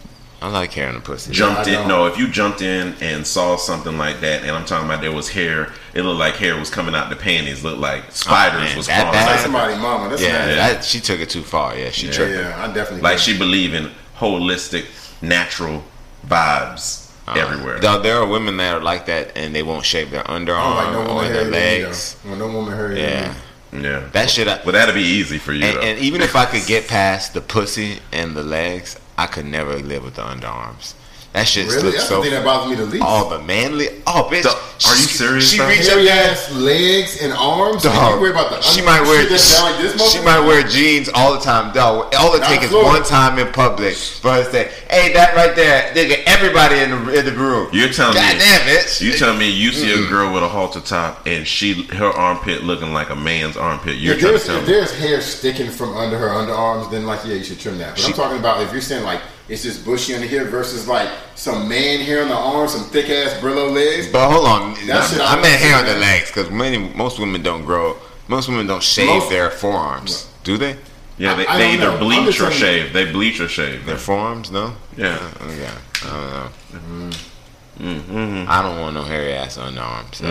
I 0.42 0.48
like 0.48 0.72
hair 0.72 0.88
in 0.88 0.94
the 0.94 1.03
pussy. 1.03 1.33
jumped 1.33 1.68
I 1.68 1.83
in. 1.83 1.87
No, 1.88 2.07
if 2.07 2.16
you 2.16 2.26
jumped 2.26 2.62
in 2.62 2.94
and 3.03 3.26
saw 3.26 3.57
something 3.57 3.98
like 3.98 4.20
that, 4.20 4.40
and 4.42 4.53
I'm 4.53 4.64
talking 4.64 4.87
about 4.87 5.03
there 5.03 5.12
was 5.12 5.29
hair. 5.29 5.70
It 5.92 6.00
looked 6.03 6.18
like 6.18 6.37
hair 6.37 6.57
was 6.57 6.70
coming 6.70 6.94
out 6.94 7.11
the 7.11 7.16
panties. 7.16 7.62
Looked 7.62 7.79
like 7.81 8.11
spiders 8.11 8.61
man, 8.62 8.76
was 8.76 8.87
that 8.87 9.03
crawling? 9.03 9.18
That's 9.20 9.31
out. 9.33 9.42
somebody, 9.42 9.74
mama. 9.76 10.09
That's 10.09 10.22
yeah, 10.22 10.46
nasty. 10.46 10.55
that, 10.57 10.85
she 10.85 11.00
took 11.00 11.20
it 11.20 11.29
too 11.29 11.42
far. 11.42 11.76
Yeah, 11.76 11.90
she 11.90 12.07
yeah, 12.07 12.12
tripped. 12.12 12.33
yeah, 12.35 12.64
I 12.64 12.72
definitely. 12.72 13.03
Like 13.03 13.18
do. 13.18 13.22
she 13.22 13.38
believe 13.38 13.74
in 13.74 13.90
holistic, 14.16 14.87
natural 15.20 15.85
vibes 16.26 17.10
Uh, 17.36 17.40
everywhere. 17.40 17.80
though 17.80 18.00
there 18.00 18.16
are 18.16 18.26
women 18.26 18.56
that 18.58 18.74
are 18.74 18.82
like 18.82 19.06
that, 19.06 19.36
and 19.36 19.54
they 19.54 19.62
won't 19.62 19.84
shave 19.84 20.10
their 20.10 20.28
I 20.30 20.38
underarm 20.38 20.74
like 20.74 20.92
no 20.92 21.06
or 21.06 21.28
their 21.28 21.50
legs. 21.50 22.16
Well, 22.24 22.36
no 22.36 22.48
woman 22.48 22.74
hair. 22.74 22.96
Yeah, 22.96 23.34
yeah, 23.72 24.08
that 24.12 24.30
shit. 24.30 24.48
I, 24.48 24.60
But 24.64 24.72
that'd 24.72 24.94
be 24.94 25.02
easy 25.02 25.38
for 25.38 25.52
you. 25.52 25.64
And, 25.64 25.78
and 25.78 25.98
even 25.98 26.20
if 26.22 26.34
I 26.34 26.46
could 26.46 26.66
get 26.66 26.88
past 26.88 27.34
the 27.34 27.40
pussy 27.40 27.98
and 28.12 28.34
the 28.34 28.42
legs, 28.42 28.98
I 29.16 29.26
could 29.26 29.46
never 29.46 29.78
live 29.78 30.04
with 30.04 30.16
the 30.16 30.22
underarms. 30.22 30.94
That 31.32 31.46
shit 31.46 31.68
Really? 31.68 31.82
looks 31.82 31.96
That's 31.98 32.08
so. 32.08 32.16
the 32.16 32.22
thing 32.22 32.32
that 32.32 32.44
bothers 32.44 32.70
me 32.70 32.74
the 32.84 32.86
least. 32.90 33.04
all 33.04 33.28
the 33.28 33.38
manly. 33.38 33.86
Oh, 34.04 34.28
bitch, 34.28 34.42
The- 34.42 34.50
Are 34.88 34.96
you 34.96 35.02
serious? 35.06 35.48
She 35.50 35.58
dog? 35.58 35.68
reach 35.68 35.82
up 35.82 35.86
Hairy 35.94 36.10
ass 36.10 36.50
legs 36.52 37.22
and 37.22 37.32
arms. 37.34 37.84
Dog. 37.84 37.94
And 37.94 38.14
you 38.16 38.20
worry 38.20 38.30
about 38.32 38.50
the 38.50 38.60
she 38.62 38.82
might 38.82 39.02
wear 39.02 39.20
shit 39.22 39.30
that's 39.30 39.60
like 39.62 39.78
this 39.78 40.12
she 40.12 40.18
might 40.22 40.40
wear 40.40 40.62
jeans 40.64 41.08
all 41.14 41.32
the 41.34 41.38
time, 41.38 41.72
dog. 41.72 42.12
All 42.18 42.34
it 42.34 42.42
takes 42.44 42.64
is 42.64 42.72
one 42.72 43.04
time 43.04 43.38
in 43.38 43.46
public 43.52 43.94
for 43.94 44.32
her 44.32 44.42
to 44.42 44.50
say, 44.50 44.70
"Hey, 44.90 45.12
that 45.12 45.36
right 45.36 45.54
there, 45.54 45.92
nigga, 45.94 46.24
everybody 46.26 46.78
in 46.80 46.90
the 46.90 47.18
in 47.20 47.24
the 47.26 47.32
room." 47.32 47.68
You're 47.72 47.90
telling 47.92 48.14
God 48.14 48.32
me, 48.34 48.40
damn 48.40 48.68
it! 48.68 49.00
You 49.00 49.12
telling 49.12 49.38
me 49.38 49.50
you 49.50 49.70
see 49.70 49.92
a 49.92 50.08
girl 50.08 50.32
with 50.32 50.42
a 50.42 50.48
halter 50.48 50.81
top 50.81 51.26
and 51.28 51.46
she 51.46 51.85
her 51.94 52.08
armpit 52.10 52.64
looking 52.64 52.92
like 52.92 53.10
a 53.10 53.16
man's 53.16 53.56
armpit? 53.56 53.98
You're 53.98 54.14
If 54.14 54.20
trying 54.20 54.38
to 54.38 54.44
tell 54.44 54.56
if 54.56 54.66
me 54.66 54.72
there's 54.72 54.98
hair 54.98 55.20
sticking 55.20 55.70
from 55.70 55.96
under 55.96 56.18
her 56.18 56.28
underarms, 56.31 56.90
then 56.90 57.06
like 57.06 57.20
yeah, 57.24 57.35
you 57.35 57.44
should 57.44 57.60
trim 57.60 57.78
that. 57.78 57.94
But 57.96 58.06
I'm 58.06 58.12
talking 58.14 58.38
about 58.38 58.62
if 58.62 58.72
you're 58.72 58.81
saying 58.81 59.04
like 59.04 59.20
it's 59.51 59.63
just 59.63 59.85
bushy 59.85 60.15
under 60.15 60.27
here 60.27 60.44
versus 60.44 60.87
like 60.88 61.09
some 61.35 61.69
man 61.69 62.01
hair 62.01 62.23
on 62.23 62.29
the 62.29 62.35
arms, 62.35 62.73
some 62.73 62.85
thick 62.85 63.11
ass 63.11 63.35
Brillo 63.40 63.71
legs. 63.73 64.11
But 64.11 64.31
hold 64.31 64.46
on, 64.46 64.75
That 64.87 65.11
shit 65.11 65.21
I 65.21 65.37
I 65.37 65.42
meant 65.42 65.61
hair 65.61 65.77
on 65.77 65.85
the 65.87 65.96
legs 65.98 66.29
because 66.29 66.51
many 66.51 66.79
most 66.79 67.19
women 67.19 67.42
don't 67.42 67.65
grow. 67.65 67.96
Most 68.29 68.48
women 68.48 68.67
don't 68.67 68.83
shave 68.83 69.09
Most- 69.09 69.29
their 69.31 69.51
forearms, 69.51 70.29
do 70.44 70.57
they? 70.57 70.77
yeah, 71.19 71.35
they, 71.35 71.46
I- 71.46 71.55
I 71.55 71.59
they 71.59 71.73
either 71.75 71.90
know. 71.90 71.98
Bleach 71.98 72.29
or 72.37 72.44
telling 72.44 72.53
you. 72.53 72.59
shave. 72.59 72.92
They 72.92 73.11
bleach 73.13 73.40
or 73.40 73.48
shave. 73.48 73.85
Their 73.87 73.98
forearms, 73.98 74.51
no. 74.51 74.75
Yeah. 74.96 75.19
Uh, 75.40 75.44
okay. 75.46 75.71
I 76.05 76.51
don't 76.71 77.01
know. 77.11 77.11
Mm-hmm. 77.79 78.44
I 78.48 78.63
don't 78.63 78.79
want 78.81 78.94
no 78.94 79.03
hairy 79.03 79.33
ass 79.33 79.57
on 79.59 79.75
underarms. 79.75 80.17
So. 80.17 80.27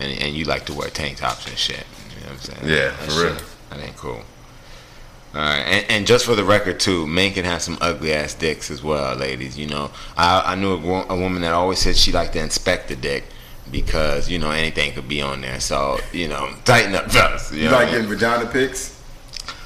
And 0.00 0.18
and 0.20 0.34
you 0.34 0.44
like 0.44 0.66
to 0.66 0.74
wear 0.74 0.88
tank 0.90 1.18
tops 1.18 1.46
and 1.46 1.56
shit. 1.56 1.84
You 2.14 2.24
know 2.24 2.32
what 2.32 2.32
I'm 2.32 2.38
saying? 2.40 2.60
Yeah, 2.64 2.90
That 2.90 2.98
for 3.10 3.24
real. 3.24 3.34
shit, 3.36 3.44
That 3.70 3.80
ain't 3.80 3.96
cool. 3.96 4.22
All 5.34 5.40
right, 5.40 5.60
and, 5.60 5.90
and 5.90 6.06
just 6.06 6.26
for 6.26 6.34
the 6.34 6.44
record 6.44 6.78
too, 6.78 7.06
men 7.06 7.32
can 7.32 7.44
have 7.46 7.62
some 7.62 7.78
ugly 7.80 8.12
ass 8.12 8.34
dicks 8.34 8.70
as 8.70 8.82
well, 8.82 9.16
ladies. 9.16 9.58
You 9.58 9.66
know, 9.66 9.90
I, 10.16 10.52
I 10.52 10.54
knew 10.56 10.72
a, 10.74 11.06
a 11.08 11.16
woman 11.16 11.40
that 11.42 11.52
always 11.52 11.78
said 11.78 11.96
she 11.96 12.12
liked 12.12 12.34
to 12.34 12.40
inspect 12.40 12.88
the 12.88 12.96
dick 12.96 13.24
because 13.70 14.28
you 14.28 14.38
know 14.38 14.50
anything 14.50 14.92
could 14.92 15.08
be 15.08 15.22
on 15.22 15.40
there. 15.40 15.58
So 15.60 15.98
you 16.12 16.28
know, 16.28 16.52
tighten 16.64 16.94
up, 16.94 17.10
fellas. 17.10 17.50
You 17.50 17.60
You 17.62 17.64
know 17.70 17.72
like 17.72 17.82
I 17.82 17.84
mean? 17.86 17.94
getting 18.02 18.08
vagina 18.10 18.46
pics, 18.50 19.02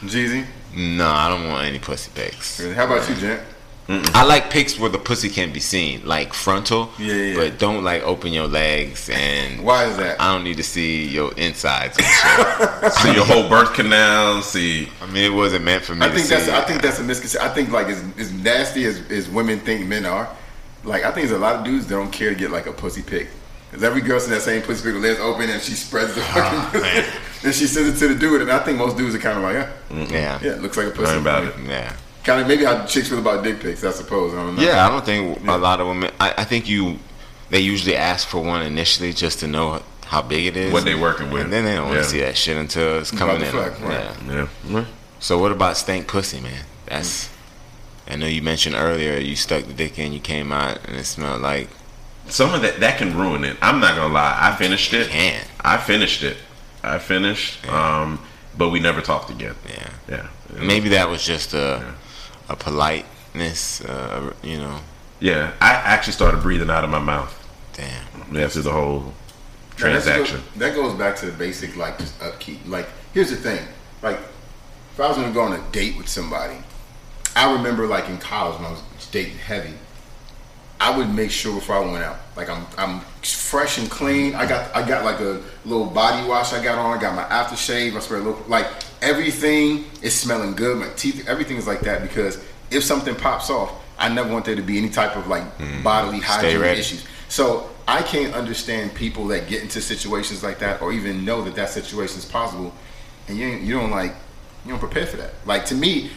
Jeezy? 0.03 0.47
No, 0.77 1.09
I 1.09 1.29
don't 1.29 1.49
want 1.49 1.67
any 1.67 1.79
pussy 1.81 2.11
pics. 2.15 2.65
How 2.75 2.85
about 2.85 3.09
you, 3.09 3.17
Gent? 3.17 3.43
I 3.89 4.25
like 4.25 4.51
pics 4.51 4.79
where 4.79 4.91
the 4.91 4.99
pussy 4.99 5.29
can 5.29 5.53
be 5.53 5.61
seen, 5.61 6.05
like 6.05 6.35
frontal. 6.35 6.91
Yeah, 6.99 7.15
yeah. 7.15 7.37
But 7.37 7.59
don't 7.59 7.85
like 7.85 8.03
open 8.03 8.33
your 8.33 8.49
legs 8.49 9.09
and. 9.09 9.65
Why 9.65 9.85
is 9.85 9.97
that? 9.99 10.21
I 10.21 10.33
don't 10.33 10.43
need 10.43 10.57
to 10.57 10.65
see 10.65 11.07
your 11.07 11.33
insides. 11.35 11.97
See 13.01 13.13
your 13.15 13.25
whole 13.25 13.49
birth 13.49 13.75
canal. 13.75 14.43
See, 14.43 14.89
I 15.01 15.07
mean, 15.07 15.25
it 15.25 15.35
wasn't 15.35 15.65
meant 15.65 15.85
for 15.85 15.95
me 15.95 16.05
I 16.07 16.09
to 16.09 16.15
think 16.15 16.27
see. 16.27 16.35
that's 16.35 16.49
I 16.49 16.63
think 16.63 16.83
that's 16.83 16.99
a 16.99 17.05
misconception. 17.05 17.49
I 17.49 17.55
think 17.55 17.71
like 17.71 17.87
as, 17.89 18.03
as 18.19 18.33
nasty 18.33 18.85
as, 18.87 19.01
as 19.11 19.29
women 19.29 19.61
think 19.61 19.87
men 19.87 20.05
are, 20.05 20.29
like 20.85 21.05
I 21.05 21.11
think 21.13 21.29
there's 21.29 21.39
a 21.39 21.43
lot 21.43 21.57
of 21.57 21.65
dudes 21.65 21.87
that 21.87 21.95
don't 21.95 22.11
care 22.13 22.31
to 22.31 22.37
get 22.37 22.51
like 22.51 22.67
a 22.67 22.73
pussy 22.73 23.03
pic. 23.03 23.29
Cause 23.73 23.83
every 23.83 24.01
girl 24.01 24.19
sees 24.21 24.31
that 24.31 24.43
same 24.43 24.63
pussy 24.63 24.83
pic 24.85 24.95
with 24.95 25.03
legs 25.05 25.21
open 25.21 25.51
and 25.51 25.61
she 25.61 25.73
spreads 25.73 26.15
the 26.15 26.23
ah, 26.23 26.71
fucking 26.73 26.81
Oh, 26.85 27.21
and 27.45 27.55
she 27.55 27.67
sends 27.67 27.89
it 27.95 27.99
to 28.07 28.13
the 28.15 28.19
dude. 28.19 28.43
And 28.43 28.51
I 28.51 28.61
think 28.61 28.79
most 28.79 28.97
dudes 28.97 29.15
are 29.15 29.19
kind 29.19 29.37
of 29.39 29.45
like, 29.45 29.55
yeah, 29.55 29.73
mm, 29.91 30.11
yeah. 30.11 30.39
yeah, 30.43 30.53
it 30.53 30.63
looks 30.63 30.77
like 30.77 30.87
a 30.87 30.91
pussy. 30.91 31.05
learn 31.13 31.21
about 31.21 31.45
it. 31.45 31.55
Yeah. 31.67 31.95
Kind 32.27 32.41
of 32.41 32.49
maybe 32.49 32.65
how 32.65 32.85
chicks 32.87 33.09
feel 33.09 33.21
about 33.21 33.45
dick 33.45 33.61
pics. 33.61 33.85
I 33.85 33.93
suppose. 33.93 34.35
I 34.35 34.39
don't 34.43 34.57
know. 34.57 34.63
Yeah, 34.63 34.85
I 34.85 34.91
don't 34.91 35.05
think 35.05 35.47
a 35.47 35.57
lot 35.57 35.81
of 35.81 35.87
women. 35.87 36.11
I, 36.19 36.35
I 36.39 36.45
think 36.45 36.69
you, 36.69 36.99
they 37.51 37.61
usually 37.61 37.95
ask 37.97 38.27
for 38.27 38.41
one 38.43 38.63
initially 38.63 39.13
just 39.13 39.39
to 39.41 39.47
know 39.47 39.81
how 40.07 40.23
big 40.23 40.47
it 40.47 40.57
is, 40.57 40.73
What 40.73 40.85
they 40.85 40.97
working 40.97 41.31
with. 41.31 41.43
and 41.45 41.53
then 41.53 41.65
they 41.65 41.75
don't 41.77 41.85
want 41.85 41.97
Yeah. 41.99 42.03
to 42.03 42.09
see 42.09 42.21
that 42.21 42.37
shit 42.37 42.57
until 42.57 42.99
it's 42.99 43.13
coming 43.13 43.41
in. 43.43 43.53
fuck, 43.53 43.81
right. 43.81 44.11
Yeah. 44.29 44.49
yeah. 44.69 44.85
So 45.21 45.39
what 45.39 45.53
about 45.53 45.77
stank 45.77 46.09
pussy, 46.09 46.41
man? 46.41 46.65
That's. 46.87 47.31
I 48.09 48.17
know 48.17 48.27
you 48.27 48.43
mentioned 48.43 48.75
earlier 48.77 49.19
you 49.19 49.35
stuck 49.37 49.65
the 49.65 49.73
dick 49.73 49.97
in, 49.99 50.13
you 50.13 50.21
came 50.21 50.51
out, 50.53 50.79
and 50.87 50.97
it 50.97 51.05
smelled 51.05 51.43
like 51.43 51.69
Some 52.29 52.53
of 52.55 52.63
that 52.63 52.81
that 52.81 52.99
can 52.99 53.17
ruin 53.17 53.45
it. 53.45 53.57
I'm 53.63 53.79
not 53.79 53.95
gonna 53.97 54.13
lie. 54.13 54.37
I 54.41 54.55
finished 54.57 54.93
it. 54.95 55.09
can. 55.11 55.45
I 55.61 55.77
finished 55.77 56.25
it. 56.25 56.37
I 56.83 56.99
finished. 56.99 57.67
Um, 57.69 58.19
but 58.59 58.71
we 58.71 58.81
never 58.81 59.01
talked 59.01 59.31
again. 59.31 59.55
Yeah. 59.69 59.91
Yeah. 60.09 60.27
Maybe 60.61 60.89
that 60.91 61.09
was 61.09 61.25
just 61.25 61.55
a 61.55 61.95
a 62.49 62.57
politeness, 62.57 63.81
uh, 63.83 64.33
you 64.43 64.59
know. 64.59 64.79
Yeah. 65.21 65.53
I 65.61 65.73
actually 65.73 66.13
started 66.13 66.43
breathing 66.43 66.71
out 66.71 66.85
of 66.85 66.91
my 66.91 66.99
mouth. 66.99 67.33
Damn. 67.73 68.35
Yeah, 68.35 68.45
After 68.45 68.63
the 68.63 68.73
whole 68.73 69.01
Now, 69.01 69.13
transaction. 69.77 70.43
go- 70.55 70.67
that 70.67 70.75
goes 70.75 70.95
back 70.95 71.17
to 71.17 71.27
the 71.27 71.33
basic 71.33 71.77
like 71.77 71.99
just 71.99 72.21
upkeep. 72.23 72.61
Like 72.67 72.89
here's 73.13 73.31
the 73.31 73.37
thing, 73.37 73.67
like 74.03 74.19
if 74.93 75.01
I 75.01 75.09
was 75.09 75.17
gonna 75.17 75.33
go 75.33 75.43
on 75.43 75.53
a 75.53 75.61
date 75.73 75.97
with 75.97 76.09
somebody, 76.09 76.57
I 77.35 77.53
remember 77.53 77.87
like 77.87 78.09
in 78.09 78.19
college 78.19 78.57
when 78.57 78.67
I 78.67 78.71
was 78.71 78.83
dating 79.11 79.37
heavy, 79.39 79.75
I 80.81 80.97
would 80.97 81.13
make 81.15 81.31
sure 81.31 81.55
before 81.55 81.77
I 81.77 81.81
went 81.81 82.05
out, 82.05 82.19
like 82.37 82.49
I'm 82.51 82.67
I'm 82.79 83.01
fresh 83.23 83.79
and 83.79 83.91
clean. 83.91 84.35
I 84.35 84.47
got 84.47 84.75
I 84.75 84.87
got 84.87 85.05
like 85.05 85.21
a 85.21 85.43
little 85.65 85.87
body 85.87 86.27
wash 86.27 86.53
I 86.53 86.63
got 86.63 86.79
on. 86.79 86.97
I 86.97 87.01
got 87.01 87.15
my 87.15 87.25
aftershave. 87.25 87.97
I 87.97 88.01
spray 88.01 88.19
a 88.21 88.23
little 88.23 88.43
like 88.49 88.67
everything 89.03 89.85
is 90.03 90.15
smelling 90.15 90.55
good. 90.55 90.79
My 90.79 90.89
teeth, 90.91 91.29
everything 91.29 91.57
is 91.57 91.67
like 91.67 91.81
that 91.81 92.03
because 92.03 92.43
if 92.71 92.83
something 92.83 93.15
pops 93.15 93.51
off, 93.51 93.73
I 93.99 94.09
never 94.09 94.33
want 94.33 94.45
there 94.45 94.57
to 94.57 94.63
be 94.63 94.79
any 94.79 94.91
type 94.91 95.17
of 95.17 95.27
like 95.27 95.45
hmm. 95.57 95.83
bodily 95.83 96.21
hygiene 96.21 96.63
issues. 96.63 97.05
So 97.29 97.71
I 97.89 98.03
can't 98.03 98.35
understand 98.35 98.95
people 98.95 99.27
that 99.29 99.49
get 99.49 99.63
into 99.63 99.81
situations 99.81 100.43
like 100.43 100.59
that 100.59 100.83
or 100.83 100.93
even 100.93 101.25
know 101.25 101.43
that 101.43 101.55
that 101.55 101.71
situation 101.71 102.19
is 102.19 102.25
possible, 102.25 102.75
and 103.29 103.39
you 103.39 103.47
you 103.49 103.75
don't 103.75 103.91
like 103.91 104.15
you 104.65 104.71
don't 104.71 104.81
prepare 104.81 105.07
for 105.07 105.17
that. 105.19 105.35
Like 105.47 105.65
to 105.67 105.75
me, 105.75 106.11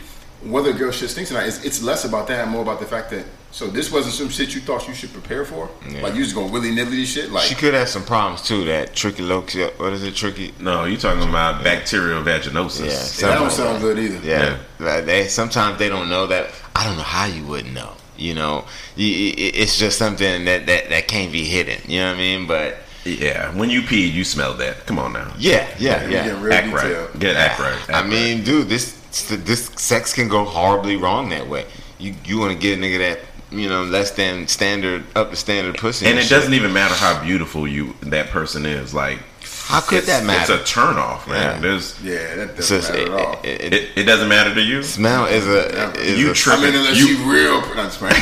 whether 0.43 0.71
a 0.71 0.73
girl 0.73 0.91
shit 0.91 1.09
stinks 1.09 1.31
or 1.31 1.35
not, 1.35 1.47
it's, 1.47 1.63
it's 1.63 1.81
less 1.81 2.05
about 2.05 2.27
that 2.27 2.43
and 2.43 2.51
more 2.51 2.61
about 2.61 2.79
the 2.79 2.85
fact 2.85 3.09
that 3.11 3.25
so 3.51 3.67
this 3.67 3.91
wasn't 3.91 4.13
some 4.13 4.29
shit 4.29 4.53
you 4.53 4.61
thought 4.61 4.87
you 4.87 4.93
should 4.93 5.11
prepare 5.11 5.43
for. 5.45 5.69
Yeah. 5.89 6.01
Like 6.03 6.13
you 6.15 6.23
just 6.23 6.35
gonna 6.35 6.51
willy 6.51 6.71
nilly 6.71 6.97
this 6.97 7.09
shit. 7.11 7.31
Like 7.31 7.43
She 7.45 7.55
could 7.55 7.73
have 7.73 7.89
some 7.89 8.03
problems 8.03 8.41
too. 8.43 8.63
That 8.65 8.95
tricky 8.95 9.23
loxia. 9.23 9.77
What 9.79 9.93
is 9.93 10.03
it? 10.03 10.15
Tricky. 10.15 10.53
No, 10.59 10.85
you 10.85 10.97
talking 10.97 11.27
about 11.27 11.63
bacterial 11.63 12.21
vaginosis. 12.23 13.19
Yeah. 13.21 13.27
that 13.27 13.35
don't 13.35 13.43
like 13.47 13.51
sound 13.51 13.75
that. 13.77 13.81
good 13.81 13.99
either. 13.99 14.25
Yeah. 14.27 14.57
Like, 14.79 15.05
They 15.05 15.27
sometimes 15.27 15.79
they 15.79 15.89
don't 15.89 16.09
know 16.09 16.27
that. 16.27 16.51
I 16.75 16.83
don't 16.85 16.97
know 16.97 17.03
how 17.03 17.25
you 17.25 17.43
wouldn't 17.45 17.73
know. 17.73 17.93
You 18.17 18.33
know, 18.33 18.65
You- 18.95 19.15
i- 19.29 19.35
i- 19.41 19.51
it's 19.61 19.77
just 19.79 19.97
something 19.97 20.45
that 20.45 20.65
that 20.67 20.89
that 20.89 21.07
can't 21.07 21.31
be 21.31 21.43
hidden. 21.45 21.79
You 21.87 21.99
know 22.01 22.07
what 22.11 22.17
I 22.17 22.19
mean? 22.19 22.47
But 22.47 22.77
Yeah. 23.05 23.51
When 23.55 23.69
you 23.69 23.81
pee, 23.81 24.05
you 24.07 24.23
smell 24.25 24.53
that. 24.55 24.85
Come 24.85 24.99
on 24.99 25.13
now. 25.13 25.33
yeah, 25.39 25.65
yeah, 25.79 26.03
You 26.03 26.11
yeah. 26.11 26.41
real 26.43 26.53
Act 26.53 26.67
detailed. 26.71 27.09
right. 27.11 27.19
Get 27.19 27.35
act 27.37 27.59
right. 27.59 27.73
Act 27.73 27.89
I 27.89 28.01
right. 28.01 28.09
mean, 28.09 28.43
dude, 28.43 28.69
this 28.69 28.93
this 29.29 29.71
sex 29.77 30.13
can 30.13 30.27
go 30.27 30.43
horribly 30.45 30.97
wrong 30.97 31.29
that 31.29 31.47
way. 31.47 31.65
You 31.97 32.13
you 32.25 32.37
want 32.39 32.51
to 32.51 32.57
get 32.59 32.77
a 32.77 32.81
nigga 32.81 32.99
that 32.99 33.19
you 33.51 33.67
know 33.69 33.83
less 33.83 34.11
than 34.11 34.47
standard 34.47 35.03
up 35.15 35.31
to 35.31 35.35
standard 35.35 35.77
pussy, 35.77 36.05
and 36.05 36.17
it 36.19 36.23
shit. 36.23 36.29
doesn't 36.31 36.53
even 36.53 36.71
matter 36.73 36.93
how 36.95 37.23
beautiful 37.23 37.67
you 37.67 37.95
that 38.01 38.27
person 38.29 38.65
is. 38.65 38.93
Like, 38.93 39.19
How 39.65 39.81
could 39.81 40.03
that 40.03 40.23
matter? 40.23 40.53
It's 40.53 40.69
a 40.69 40.73
turn 40.73 40.97
off, 40.97 41.27
man. 41.27 41.55
Yeah. 41.55 41.59
There's 41.59 42.01
Yeah, 42.03 42.35
that 42.35 42.55
doesn't 42.57 42.77
it's- 42.77 42.89
matter 42.91 43.13
at 43.15 43.25
all. 43.27 43.39
it, 43.43 43.45
it, 43.45 43.61
it, 43.61 43.73
it, 43.73 43.89
it 43.97 44.03
doesn't 44.03 44.29
matter 44.29 44.53
to 44.53 44.61
you. 44.61 44.83
smell 44.83 45.25
is 45.25 45.45
a 45.47 45.91
is 45.99 46.19
You 46.19 46.31
a, 46.31 46.33
tri- 46.33 46.55
I 46.55 46.61
mean, 46.61 46.75
unless 46.75 46.97
You- 46.99 47.07
she 47.17 47.23
real, 47.23 47.61
pretty. 47.61 47.79
I'm 47.81 47.87
just 47.87 47.99
playing. 47.99 48.15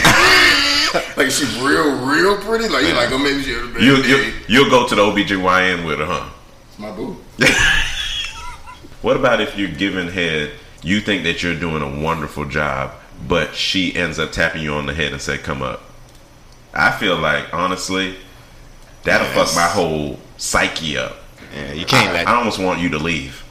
like 1.17 1.30
she's 1.32 1.53
real, 1.59 2.05
real 2.05 2.38
pretty. 2.38 2.69
Like 2.69 2.84
you're 2.84 2.95
like, 2.95 3.11
oh, 3.11 3.17
maybe 3.17 3.43
she. 3.43 3.51
You 3.51 3.97
you 4.03 4.34
you'll 4.47 4.69
go 4.69 4.88
to 4.88 4.95
the 4.95 5.01
OBGYN 5.01 5.86
with 5.86 5.99
her, 5.99 6.05
huh? 6.05 6.30
It's 6.69 6.80
my 6.80 6.91
boo. 6.91 7.17
What 9.01 9.15
about 9.15 9.41
if 9.41 9.57
you're 9.57 9.69
giving 9.69 10.09
head, 10.09 10.51
you 10.82 10.99
think 11.01 11.23
that 11.23 11.43
you're 11.43 11.55
doing 11.57 11.82
a 11.84 12.01
wonderful 12.03 12.45
job, 12.45 12.93
but 13.28 13.55
she 13.55 13.95
ends 13.95 14.20
up 14.20 14.32
tapping 14.32 14.61
you 14.61 14.74
on 14.74 14.86
the 14.86 14.93
head 14.93 15.11
and 15.13 15.22
say, 15.22 15.38
"Come 15.38 15.61
up." 15.61 15.84
I 16.74 16.91
feel 16.91 17.18
like 17.18 17.53
honestly, 17.53 18.15
that'll 19.03 19.28
fuck 19.28 19.55
my 19.55 19.68
whole 19.68 20.20
psyche 20.38 20.97
up. 20.97 21.18
yeah, 21.55 21.72
you 21.74 21.86
can't 21.86 22.09
I, 22.09 22.13
let 22.13 22.28
I 22.28 22.36
almost 22.36 22.59
want 22.59 22.80
you 22.82 22.89
to 22.89 22.97
leave. 22.99 23.43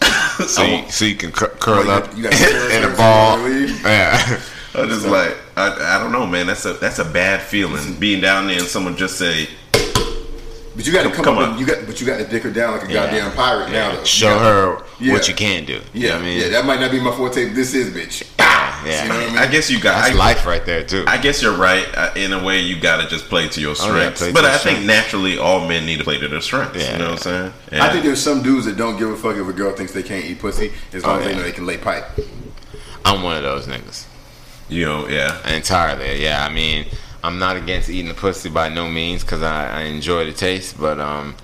so 0.46 0.62
you, 0.62 0.88
so 0.90 1.04
you 1.04 1.16
can 1.16 1.32
cur- 1.32 1.56
curl 1.58 1.84
you 1.84 1.90
up 1.90 2.04
got- 2.06 2.16
you 2.16 2.22
got 2.24 2.32
in 2.72 2.84
a 2.92 2.96
ball. 2.96 3.36
you 3.38 3.42
wanna 3.44 3.54
leave? 3.54 3.82
Yeah, 3.82 4.40
I'm 4.74 4.88
just 4.88 5.06
like 5.06 5.36
I, 5.56 5.96
I 5.96 5.98
don't 6.02 6.12
know, 6.12 6.26
man. 6.26 6.46
That's 6.46 6.64
a 6.66 6.74
that's 6.74 6.98
a 7.00 7.04
bad 7.04 7.42
feeling. 7.42 7.94
Being 7.98 8.20
down 8.20 8.46
there 8.46 8.58
and 8.58 8.66
someone 8.68 8.96
just 8.96 9.18
say, 9.18 9.48
But 9.72 10.86
you 10.86 10.92
got 10.92 11.02
to 11.02 11.10
come, 11.10 11.24
Come 11.24 11.38
up. 11.38 11.42
on. 11.44 11.50
And 11.52 11.60
you 11.60 11.66
got, 11.66 11.84
but 11.86 12.00
you 12.00 12.06
got 12.06 12.18
to 12.18 12.24
dick 12.26 12.44
her 12.44 12.50
down 12.52 12.74
like 12.78 12.88
a 12.88 12.92
Yeah. 12.92 13.06
goddamn 13.06 13.32
pirate 13.32 13.72
now. 13.72 13.96
Though. 13.96 14.04
show 14.04 14.28
You 14.28 14.34
got- 14.34 14.42
her 14.44 14.84
Yeah. 15.00 15.12
what 15.14 15.26
you 15.28 15.34
can 15.34 15.64
do. 15.64 15.72
You 15.72 15.78
know 15.80 15.82
Yeah, 15.92 16.12
what 16.14 16.22
I 16.22 16.24
mean, 16.24 16.40
yeah. 16.40 16.48
That 16.50 16.64
might 16.66 16.78
not 16.80 16.92
be 16.92 17.00
my 17.00 17.10
forte. 17.16 17.46
But 17.46 17.54
this 17.56 17.74
is 17.74 17.92
bitch. 17.92 18.22
yeah. 18.84 19.02
You 19.02 19.08
know 19.08 19.14
what 19.16 19.24
I 19.24 19.26
mean? 19.28 19.38
I 19.38 19.46
guess 19.50 19.70
you 19.70 19.80
got. 19.80 20.00
That's 20.02 20.14
I, 20.14 20.18
life 20.18 20.46
right 20.46 20.64
there 20.64 20.84
too. 20.84 21.04
I 21.06 21.18
guess 21.18 21.42
you're 21.42 21.56
right. 21.56 21.86
Uh, 21.96 22.12
In 22.16 22.32
a 22.32 22.42
way, 22.42 22.60
you 22.60 22.80
got 22.80 23.02
to 23.02 23.08
just 23.08 23.26
play 23.28 23.48
to 23.48 23.60
your 23.60 23.74
Oh, 23.78 23.86
yeah, 23.96 24.12
strengths. 24.14 24.32
but 24.32 24.42
your 24.44 24.52
I 24.52 24.58
think 24.58 24.84
naturally, 24.86 25.38
all 25.38 25.66
men 25.66 25.84
need 25.86 25.98
to 25.98 26.04
play 26.04 26.18
to 26.18 26.28
their 26.28 26.40
strengths. 26.40 26.78
Yeah. 26.84 26.92
You 26.92 26.98
know 26.98 27.04
what 27.12 27.26
I'm 27.26 27.52
saying? 27.70 27.80
I 27.82 27.90
think 27.90 28.04
there's 28.04 28.22
some 28.22 28.42
dudes 28.42 28.66
that 28.66 28.76
don't 28.76 28.96
give 28.98 29.10
a 29.10 29.16
fuck 29.16 29.36
if 29.36 29.46
a 29.48 29.52
girl 29.52 29.72
thinks 29.74 29.92
they 29.92 30.02
can't 30.02 30.24
eat 30.24 30.38
pussy 30.38 30.72
as 30.92 31.04
long 31.04 31.16
Oh, 31.16 31.20
as 31.20 31.26
they 31.26 31.34
know 31.34 31.42
they 31.42 31.52
can 31.52 31.66
lay 31.66 31.76
pipe. 31.78 32.04
I'm 33.04 33.22
one 33.22 33.36
of 33.36 33.42
those 33.42 33.66
niggas. 33.66 34.06
you 34.68 34.84
know, 34.84 35.08
yeah. 35.08 35.46
entirely. 35.54 36.22
Yeah, 36.22 36.44
I 36.44 36.52
mean, 36.52 36.86
I'm 37.24 37.38
not 37.38 37.56
against 37.56 37.88
eating 37.88 38.08
the 38.08 38.14
pussy 38.14 38.50
by 38.50 38.68
no 38.68 38.88
means 38.88 39.22
because 39.24 39.42
I, 39.42 39.80
I 39.80 39.82
enjoy 39.84 40.24
the 40.26 40.32
taste, 40.32 40.78
but 40.78 41.00
um, 41.00 41.34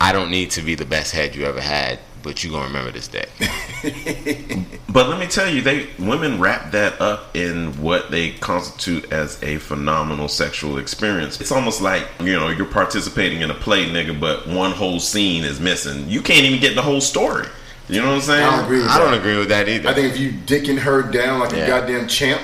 I 0.00 0.12
don't 0.12 0.30
need 0.30 0.50
to 0.52 0.62
be 0.62 0.74
the 0.74 0.84
best 0.84 1.12
head 1.12 1.34
you 1.34 1.44
ever 1.44 1.60
had 1.60 1.98
but 2.26 2.42
you 2.42 2.50
gonna 2.50 2.66
remember 2.66 2.90
this 2.90 3.06
day. 3.08 3.26
But 4.88 5.10
let 5.10 5.20
me 5.20 5.26
tell 5.26 5.46
you, 5.48 5.60
they 5.60 5.88
women 5.98 6.40
wrap 6.40 6.72
that 6.72 6.98
up 7.02 7.36
in 7.36 7.82
what 7.82 8.10
they 8.10 8.30
constitute 8.32 9.12
as 9.12 9.40
a 9.42 9.58
phenomenal 9.58 10.26
sexual 10.26 10.78
experience. 10.78 11.38
It's 11.38 11.52
almost 11.52 11.82
like 11.82 12.06
you 12.18 12.32
know 12.32 12.48
you're 12.48 12.64
participating 12.64 13.42
in 13.42 13.50
a 13.50 13.54
play, 13.54 13.84
nigga, 13.90 14.18
but 14.18 14.48
one 14.48 14.70
whole 14.72 14.98
scene 14.98 15.44
is 15.44 15.60
missing. 15.60 16.08
You 16.08 16.22
can't 16.22 16.46
even 16.46 16.60
get 16.60 16.74
the 16.74 16.82
whole 16.82 17.02
story. 17.02 17.46
You 17.88 18.00
know 18.00 18.08
what 18.08 18.14
I'm 18.14 18.20
saying? 18.22 18.42
I 18.46 18.56
don't 18.56 18.64
agree 18.64 18.78
with 18.80 18.88
I 18.90 18.98
don't 18.98 19.10
that. 19.12 19.20
agree 19.20 19.36
with 19.38 19.48
that 19.50 19.68
either. 19.68 19.88
I 19.90 19.92
think 19.94 20.14
if 20.14 20.18
you 20.18 20.32
dicking 20.32 20.78
her 20.78 21.02
down 21.02 21.40
like 21.40 21.52
Yeah. 21.52 21.58
a 21.58 21.66
goddamn 21.68 22.08
champ, 22.08 22.40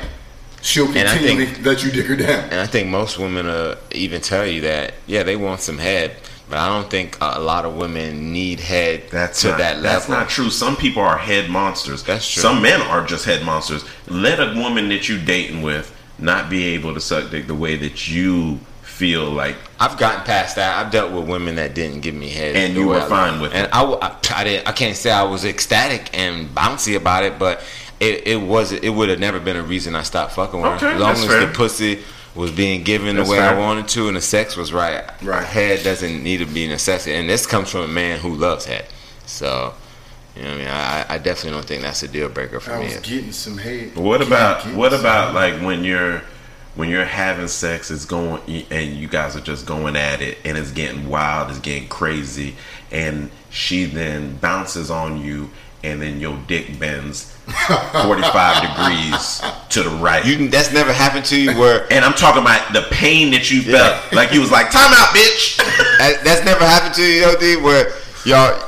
she'll 0.60 0.86
continue 0.86 1.08
I 1.08 1.16
continually 1.16 1.62
let 1.62 1.82
you 1.82 1.90
dick 1.90 2.06
her 2.06 2.16
down. 2.16 2.50
And 2.50 2.60
I 2.60 2.66
think 2.66 2.88
most 2.90 3.18
women 3.18 3.46
uh, 3.46 3.76
even 3.92 4.20
tell 4.20 4.46
you 4.46 4.60
that, 4.60 4.94
yeah, 5.06 5.22
they 5.22 5.36
want 5.36 5.60
some 5.62 5.78
head, 5.78 6.16
but 6.52 6.58
I 6.58 6.68
don't 6.68 6.90
think 6.90 7.16
a 7.22 7.40
lot 7.40 7.64
of 7.64 7.76
women 7.76 8.30
need 8.30 8.60
head 8.60 9.04
That's 9.10 9.40
to 9.40 9.48
not, 9.48 9.58
that 9.58 9.76
level. 9.76 9.90
That's 9.90 10.08
not 10.10 10.28
true. 10.28 10.50
Some 10.50 10.76
people 10.76 11.02
are 11.02 11.16
head 11.16 11.48
monsters. 11.48 12.02
That's 12.02 12.30
true. 12.30 12.42
Some 12.42 12.60
men 12.60 12.82
are 12.82 13.06
just 13.06 13.24
head 13.24 13.42
monsters. 13.42 13.86
Let 14.06 14.38
a 14.38 14.52
woman 14.60 14.90
that 14.90 15.08
you 15.08 15.18
dating 15.18 15.62
with 15.62 15.98
not 16.18 16.50
be 16.50 16.74
able 16.74 16.92
to 16.92 17.00
suck 17.00 17.30
dick 17.30 17.46
the 17.46 17.54
way 17.54 17.76
that 17.76 18.06
you 18.06 18.58
feel 18.82 19.30
like. 19.30 19.56
I've 19.80 19.96
gotten 19.96 20.24
past 20.26 20.56
that. 20.56 20.76
I've 20.76 20.92
dealt 20.92 21.10
with 21.10 21.26
women 21.26 21.54
that 21.54 21.74
didn't 21.74 22.00
give 22.00 22.14
me 22.14 22.28
head, 22.28 22.54
And 22.54 22.74
you 22.74 22.86
were 22.86 23.00
fine 23.08 23.40
with 23.40 23.54
and 23.54 23.64
it. 23.68 23.74
I, 23.74 23.80
w- 23.80 23.98
I, 24.02 24.14
I 24.34 24.44
didn't. 24.44 24.68
I 24.68 24.72
can't 24.72 24.94
say 24.94 25.10
I 25.10 25.22
was 25.22 25.46
ecstatic 25.46 26.10
and 26.12 26.54
bouncy 26.54 26.96
about 26.96 27.24
it, 27.24 27.38
but 27.38 27.64
it, 27.98 28.26
it 28.26 28.36
was. 28.42 28.72
It 28.72 28.90
would 28.90 29.08
have 29.08 29.20
never 29.20 29.40
been 29.40 29.56
a 29.56 29.62
reason 29.62 29.94
I 29.96 30.02
stopped 30.02 30.34
fucking 30.34 30.60
with 30.60 30.72
Okay, 30.72 30.84
her. 30.88 30.92
As 30.96 31.00
long 31.00 31.12
as 31.12 31.24
fair. 31.24 31.46
the 31.46 31.54
pussy 31.54 32.02
was 32.34 32.50
being 32.50 32.82
given 32.82 33.16
That's 33.16 33.28
the 33.28 33.34
way 33.36 33.40
I 33.40 33.58
wanted 33.58 33.88
to, 33.88 34.08
and 34.08 34.16
the 34.16 34.20
sex 34.20 34.56
was 34.56 34.72
right. 34.72 35.04
Right. 35.22 35.44
Head 35.44 35.82
doesn't 35.84 36.22
need 36.22 36.38
to 36.38 36.46
be 36.46 36.66
necessary, 36.66 37.16
and 37.18 37.28
this 37.28 37.46
comes 37.46 37.70
from 37.70 37.82
a 37.82 37.88
man 37.88 38.18
who 38.20 38.34
loves 38.34 38.64
head. 38.64 38.86
So, 39.26 39.74
you 40.34 40.42
know, 40.42 40.48
what 40.48 40.54
I 40.54 40.58
mean, 40.58 40.68
I, 40.68 41.06
I 41.10 41.18
definitely 41.18 41.50
don't 41.50 41.66
think 41.66 41.82
that's 41.82 42.02
a 42.02 42.08
deal 42.08 42.28
breaker 42.30 42.58
for 42.60 42.72
I 42.72 42.78
me. 42.80 42.84
was 42.86 42.96
getting 43.00 43.32
some 43.32 43.58
head. 43.58 43.94
What 43.96 44.18
Getting- 44.18 44.32
about 44.32 44.62
getting 44.62 44.78
what 44.78 44.94
about 44.94 45.34
head. 45.34 45.34
like 45.34 45.62
when 45.66 45.84
you're 45.84 46.22
when 46.74 46.88
you're 46.88 47.04
having 47.04 47.48
sex, 47.48 47.90
it's 47.90 48.06
going 48.06 48.40
and 48.70 48.96
you 48.96 49.08
guys 49.08 49.36
are 49.36 49.40
just 49.42 49.66
going 49.66 49.94
at 49.94 50.22
it, 50.22 50.38
and 50.44 50.56
it's 50.56 50.70
getting 50.70 51.08
wild, 51.10 51.50
it's 51.50 51.58
getting 51.60 51.86
crazy, 51.88 52.56
and 52.90 53.30
she 53.50 53.84
then 53.84 54.36
bounces 54.38 54.90
on 54.90 55.20
you, 55.20 55.50
and 55.84 56.00
then 56.00 56.20
your 56.20 56.38
dick 56.46 56.78
bends 56.78 57.32
45 57.46 58.62
degrees 58.68 59.42
to 59.70 59.82
the 59.82 59.90
right. 60.02 60.24
You 60.24 60.48
that's 60.48 60.72
never 60.72 60.92
happened 60.92 61.24
to 61.26 61.40
you 61.40 61.52
where 61.58 61.86
and 61.92 62.04
I'm 62.04 62.14
talking 62.14 62.42
about 62.42 62.72
the 62.72 62.82
pain 62.90 63.30
that 63.32 63.50
you 63.50 63.62
felt. 63.62 64.12
Like 64.12 64.32
you 64.32 64.40
was 64.40 64.50
like, 64.50 64.70
time 64.70 64.92
out, 64.92 65.08
bitch. 65.14 65.58
That, 66.02 66.24
that's 66.24 66.44
never 66.44 66.64
happened 66.66 66.94
to 66.98 67.04
you, 67.06 67.22
OD, 67.30 67.62
where 67.62 67.94
y'all, 68.26 68.58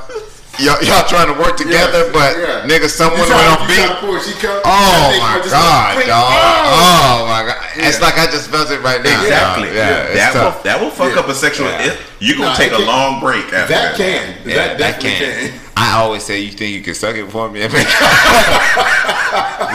y'all, 0.55 0.79
y'all 0.87 1.03
trying 1.03 1.27
to 1.27 1.35
work 1.35 1.57
together, 1.59 2.07
Yeah, 2.07 2.15
but 2.15 2.31
yeah. 2.39 2.63
nigga, 2.63 2.87
someone 2.87 3.19
went 3.19 3.31
try- 3.31 3.47
off 3.51 3.67
beat. 3.67 3.75
try 3.75 3.87
to 3.91 3.99
pull, 3.99 4.19
she 4.23 4.31
come- 4.39 4.61
Oh 4.63 5.11
that 5.11 5.19
my 5.19 5.43
god, 5.51 5.93
click. 5.99 6.07
dog! 6.07 6.31
Oh 6.31 7.27
my 7.27 7.43
god! 7.43 7.59
It's 7.75 7.99
Yeah. 7.99 8.05
like 8.07 8.15
I 8.17 8.25
just 8.31 8.47
felt 8.49 8.71
it 8.71 8.79
right 8.79 9.03
now. 9.03 9.19
Exactly. 9.19 9.67
dog. 9.67 9.75
Yeah, 9.75 10.15
that 10.15 10.31
will 10.33 10.55
that 10.63 10.79
will 10.79 10.91
fuck 10.91 11.11
Yeah. 11.11 11.19
up 11.19 11.27
a 11.27 11.35
sexual. 11.35 11.67
Yeah. 11.67 11.91
It, 11.91 11.99
you 12.23 12.35
gonna 12.39 12.55
Nah, 12.55 12.55
take 12.55 12.71
a 12.71 12.77
can- 12.79 12.87
long 12.87 13.19
break 13.19 13.51
after 13.51 13.73
That 13.73 13.97
that. 13.97 13.97
can. 13.99 14.23
Yeah, 14.47 14.55
that 14.55 14.77
that 14.79 14.99
can. 15.01 15.51
can. 15.51 15.59
I 15.77 15.97
always 15.97 16.23
say, 16.23 16.39
you 16.39 16.51
think 16.51 16.73
you 16.75 16.81
can 16.81 16.93
suck 16.95 17.15
it 17.15 17.29
for 17.29 17.49
me? 17.49 17.59
you 17.63 17.67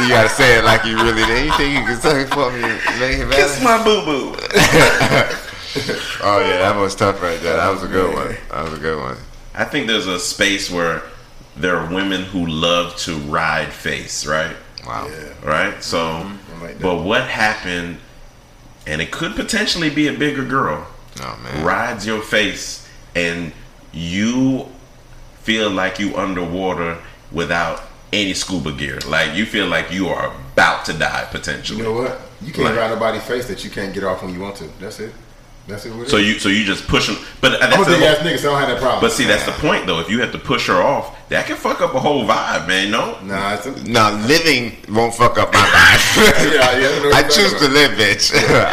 gotta 0.09 0.29
say 0.31 0.59
it 0.59 0.65
like 0.65 0.85
you 0.85 0.97
really 0.97 1.25
did. 1.25 1.47
You 1.47 1.53
think 1.53 1.79
you 1.79 1.85
can 1.85 2.01
suck 2.01 2.17
it 2.17 2.29
for 2.29 2.51
me? 2.53 2.63
Make 2.99 3.19
it 3.19 3.31
Kiss 3.31 3.59
better? 3.61 3.65
my 3.65 3.85
boo 3.85 4.05
boo. 4.05 4.37
Oh 6.23 6.41
yeah, 6.41 6.59
that 6.59 6.77
was 6.77 6.95
tough 6.97 7.23
right 7.23 7.41
there. 7.41 7.57
That 7.57 7.71
was 7.71 7.83
a 7.83 7.87
good 7.89 8.13
one. 8.13 8.37
That 8.51 8.65
was 8.65 8.75
a 8.75 8.79
good 8.83 8.99
one. 9.01 9.17
I 9.55 9.65
think 9.65 9.87
there's 9.87 10.07
a 10.07 10.19
space 10.19 10.69
where 10.71 11.03
there 11.57 11.77
are 11.79 11.89
women 11.95 12.23
who 12.25 12.45
love 12.47 12.97
to 12.99 13.17
ride 13.19 13.73
face, 13.73 14.27
right? 14.27 14.55
Wow. 14.87 15.09
Yeah. 15.09 15.33
Right. 15.49 15.83
So, 15.83 15.99
mm-hmm. 15.99 16.63
I 16.65 16.67
like 16.67 16.81
but 16.81 17.03
what 17.05 17.23
happened? 17.29 17.99
And 18.87 19.01
it 19.01 19.11
could 19.13 19.35
potentially 19.37 19.91
be 19.91 20.09
a 20.09 20.13
bigger 20.13 20.45
girl 20.45 20.87
Oh 21.21 21.39
man. 21.43 21.65
rides 21.65 22.05
your 22.07 22.21
face, 22.21 22.87
and 23.15 23.53
you 23.93 24.67
feel 25.51 25.69
like 25.71 25.99
you 25.99 26.15
underwater 26.17 26.97
without 27.33 27.83
any 28.13 28.33
scuba 28.35 28.73
gear. 28.73 28.99
Like 29.09 29.35
you 29.35 29.45
feel 29.45 29.67
like 29.67 29.91
you 29.91 30.09
are 30.09 30.27
about 30.53 30.85
to 30.85 30.93
die 30.93 31.27
potentially. 31.33 31.79
You 31.79 31.85
know 31.87 31.93
what? 32.03 32.21
You 32.41 32.53
can't 32.53 32.67
Like- 32.69 32.77
ride 32.77 32.91
nobody's 32.91 33.23
face 33.25 33.47
that 33.49 33.65
you 33.65 33.71
can't 33.71 33.93
get 33.93 34.05
off 34.05 34.23
when 34.23 34.33
you 34.33 34.39
want 34.47 34.55
to. 34.57 34.65
That's 34.81 35.01
it. 35.01 35.13
That's 35.67 35.87
it. 35.87 35.93
What 35.95 36.09
So 36.09 36.17
is. 36.19 36.27
you 36.29 36.39
so 36.39 36.49
you 36.49 36.65
just 36.65 36.87
push 36.89 37.07
them, 37.09 37.19
but 37.41 37.51
I'm 37.63 37.83
a 37.83 37.85
big 37.85 38.03
ass 38.03 38.19
nigga, 38.27 38.39
so 38.39 38.49
I 38.49 38.51
don't 38.53 38.61
have 38.61 38.69
that 38.75 38.81
problem. 38.81 39.01
but 39.01 39.13
see 39.13 39.25
that's 39.25 39.45
the 39.45 39.57
point 39.67 39.87
though. 39.89 39.99
If 40.01 40.09
you 40.09 40.21
have 40.21 40.33
to 40.33 40.39
push 40.39 40.67
her 40.69 40.81
off, 40.93 41.05
that 41.31 41.47
can 41.47 41.57
fuck 41.57 41.81
up 41.81 41.95
a 41.95 42.01
whole 42.07 42.25
vibe, 42.25 42.67
man. 42.69 42.91
No, 42.93 43.19
nah, 43.23 43.55
it's 43.55 43.67
a, 43.67 43.73
No, 43.99 44.05
living 44.33 44.77
won't 44.89 45.15
fuck 45.15 45.37
up 45.43 45.53
my 45.53 45.61
vibe. 45.61 46.03
Yeah, 46.55 46.55
yeah, 46.55 46.69
I 46.71 46.99
know 47.03 47.09
what 47.09 47.15
I 47.15 47.21
you're 47.21 47.29
choose 47.37 47.53
talking 47.53 47.69
to 47.69 47.75
live, 47.75 47.91
bitch. 48.03 48.25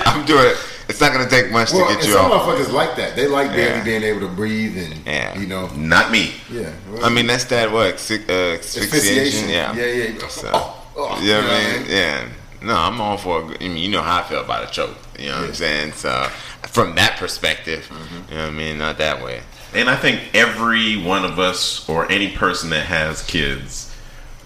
I'm 0.12 0.26
doing 0.26 0.48
it. 0.54 0.58
It's 0.90 1.02
not 1.02 1.12
gonna 1.12 1.30
take 1.30 1.52
much 1.52 1.74
well, 1.74 1.88
to 1.90 1.96
get 1.96 2.06
you 2.06 2.14
some 2.14 2.32
off. 2.32 2.44
motherfuckers 2.44 2.72
like 2.72 2.96
that. 2.96 3.16
They 3.16 3.28
like 3.28 3.52
barely 3.52 3.78
Yeah. 3.80 3.84
being 3.84 4.04
able 4.04 4.22
to 4.22 4.28
breathe 4.28 4.78
and 4.78 5.06
Yeah. 5.06 5.38
you 5.38 5.46
know, 5.48 5.68
not 5.76 6.12
me. 6.12 6.34
yeah. 6.50 6.70
Well, 6.90 7.06
I 7.06 7.10
mean, 7.10 7.28
that's 7.28 7.44
that 7.46 7.72
what 7.72 7.96
asphy- 7.98 8.28
uh, 8.30 8.58
asphyxiation. 8.60 9.50
asphyxiation. 9.50 9.50
Yeah, 9.50 9.74
yeah, 9.74 10.16
yeah. 10.22 10.28
So, 10.30 10.50
Oh, 10.54 10.76
oh, 10.96 11.20
you 11.22 11.34
know 11.34 11.40
you 11.42 11.46
what 11.46 11.54
I 11.54 11.78
mean? 11.80 11.86
Yeah. 11.90 12.24
No, 12.62 12.76
I'm 12.76 13.00
all 13.02 13.18
for. 13.18 13.42
a 13.42 13.44
good- 13.44 13.58
I 13.62 13.68
mean, 13.68 13.78
you 13.78 13.90
know 13.90 14.02
how 14.02 14.20
I 14.20 14.24
feel 14.24 14.40
about 14.42 14.64
a 14.68 14.72
choke. 14.72 14.98
You 15.20 15.30
know 15.30 15.36
what 15.42 15.46
I'm 15.50 15.54
saying? 15.54 15.94
So, 15.94 16.30
from 16.72 16.96
that 16.96 17.18
perspective, 17.18 17.88
Mm-hmm. 17.92 18.32
you 18.32 18.38
know 18.38 18.44
what 18.46 18.54
I 18.54 18.56
mean? 18.56 18.78
Not 18.78 18.98
that 18.98 19.22
way. 19.24 19.42
And 19.76 19.90
I 19.90 19.96
think 19.98 20.22
every 20.34 20.96
one 20.98 21.26
of 21.26 21.38
us 21.38 21.84
or 21.90 22.10
any 22.12 22.30
person 22.30 22.70
that 22.70 22.86
has 22.86 23.22
kids, 23.24 23.92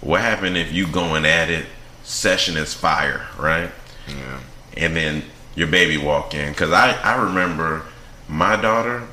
what 0.01 0.21
happened 0.21 0.57
if 0.57 0.73
you 0.73 0.87
going 0.87 1.25
at 1.25 1.49
it, 1.51 1.67
session 2.03 2.57
is 2.57 2.73
fire, 2.73 3.27
right? 3.37 3.69
Yeah. 4.07 4.13
And 4.75 4.95
then 4.95 5.23
your 5.55 5.67
baby 5.67 5.97
walk 5.97 6.33
in. 6.33 6.53
Cause 6.53 6.71
I, 6.71 6.91
I 7.01 7.21
remember 7.23 7.83
my 8.27 8.55
daughter, 8.55 9.03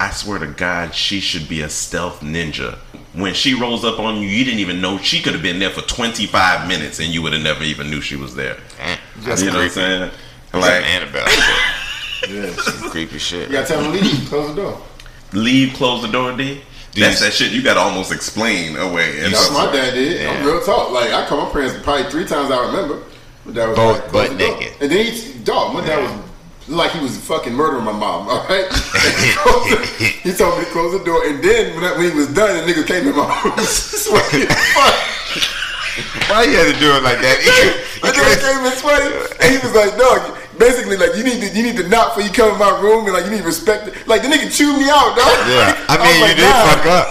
I 0.00 0.10
swear 0.10 0.38
to 0.38 0.46
God, 0.46 0.94
she 0.94 1.20
should 1.20 1.48
be 1.48 1.60
a 1.62 1.68
stealth 1.68 2.20
ninja. 2.20 2.78
When 3.14 3.34
she 3.34 3.54
rolls 3.54 3.84
up 3.84 3.98
on 3.98 4.16
you, 4.22 4.28
you 4.28 4.44
didn't 4.44 4.60
even 4.60 4.80
know 4.80 4.98
she 4.98 5.20
could 5.20 5.32
have 5.32 5.42
been 5.42 5.58
there 5.58 5.70
for 5.70 5.82
25 5.82 6.68
minutes 6.68 7.00
and 7.00 7.08
you 7.08 7.20
would 7.22 7.32
have 7.32 7.42
never 7.42 7.64
even 7.64 7.90
knew 7.90 8.00
she 8.00 8.16
was 8.16 8.34
there. 8.34 8.56
Man, 8.78 8.98
that's 9.18 9.42
you 9.42 9.48
know 9.50 9.56
what 9.56 9.64
I'm 9.64 9.70
saying? 9.70 10.00
That's 10.00 10.54
Like, 10.54 10.62
like 10.62 10.84
Annabelle. 10.84 11.26
yeah. 12.28 12.50
Some 12.62 12.90
creepy 12.90 13.18
shit. 13.18 13.48
You 13.48 13.56
gotta 13.56 13.66
tell 13.66 13.82
them 13.82 13.92
to 13.92 14.00
leave. 14.02 14.28
Close 14.28 14.54
the 14.54 14.62
door. 14.62 14.80
leave, 15.32 15.74
close 15.74 16.02
the 16.02 16.08
door, 16.08 16.36
D. 16.36 16.62
Do 16.92 17.00
That's 17.02 17.20
you- 17.20 17.26
that 17.26 17.32
shit 17.32 17.52
you 17.52 17.62
gotta 17.62 17.80
almost 17.80 18.12
explain 18.12 18.76
away. 18.76 19.20
And 19.20 19.34
That's 19.34 19.50
what 19.50 19.66
my 19.66 19.72
dad 19.76 19.94
did. 19.94 20.26
I'm 20.26 20.46
real 20.46 20.60
talk. 20.62 20.90
Like 20.92 21.10
I 21.12 21.26
call 21.26 21.44
my 21.46 21.52
parents 21.52 21.76
probably 21.82 22.10
three 22.10 22.24
times 22.24 22.50
I 22.50 22.66
remember. 22.66 23.02
My 23.48 23.54
dad 23.54 23.68
was 23.68 23.76
Both 23.80 24.02
like, 24.02 24.12
butt 24.12 24.36
naked. 24.36 24.76
And 24.76 24.92
then 24.92 25.06
he 25.08 25.32
dog. 25.40 25.72
My 25.72 25.80
dad 25.80 26.04
was 26.04 26.12
like 26.68 26.92
he 26.92 27.00
was 27.00 27.16
fucking 27.16 27.54
murdering 27.54 27.84
my 27.84 27.96
mom. 27.96 28.28
All 28.32 28.44
right. 28.44 28.68
he 30.20 30.32
told 30.36 30.58
me 30.58 30.64
to 30.64 30.70
close 30.70 30.92
the 30.92 31.00
door, 31.02 31.24
and 31.24 31.42
then 31.42 31.74
when, 31.74 31.84
I, 31.84 31.96
when 31.96 32.12
he 32.12 32.14
was 32.14 32.28
done, 32.28 32.52
the 32.60 32.70
nigga 32.70 32.86
came 32.86 33.08
in 33.08 33.16
my 33.16 33.24
sweaty 33.64 34.44
fuck. 34.44 34.96
Why 36.28 36.44
you 36.44 36.60
had 36.60 36.68
to 36.68 36.78
do 36.78 36.92
it 36.92 37.02
like 37.02 37.24
that? 37.24 37.40
The 38.04 38.12
nigga 38.12 38.36
came 38.36 38.60
in 38.68 38.72
sweaty, 38.76 39.08
and 39.40 39.48
he 39.48 39.58
was 39.64 39.72
like, 39.72 39.96
"Dog, 39.96 40.36
basically 40.60 41.00
like 41.00 41.16
you 41.16 41.24
need 41.24 41.40
to 41.40 41.48
you 41.56 41.64
need 41.64 41.80
to 41.80 41.88
knock 41.88 42.20
before 42.20 42.28
you 42.28 42.34
come 42.36 42.52
in 42.52 42.58
my 42.60 42.76
room, 42.84 43.08
and 43.08 43.16
like 43.16 43.24
you 43.24 43.32
need 43.32 43.40
to 43.40 43.48
respect 43.48 43.88
it. 43.88 44.06
Like 44.06 44.20
the 44.20 44.28
nigga 44.28 44.52
chewed 44.52 44.76
me 44.76 44.92
out, 44.92 45.16
dog. 45.16 45.32
yeah, 45.48 45.72
I 45.88 45.96
mean, 45.96 46.20
like, 46.20 46.36
you 46.36 46.44
did 46.44 46.52
"Nah." 46.52 46.68
fuck 46.68 46.84
up. 46.84 47.08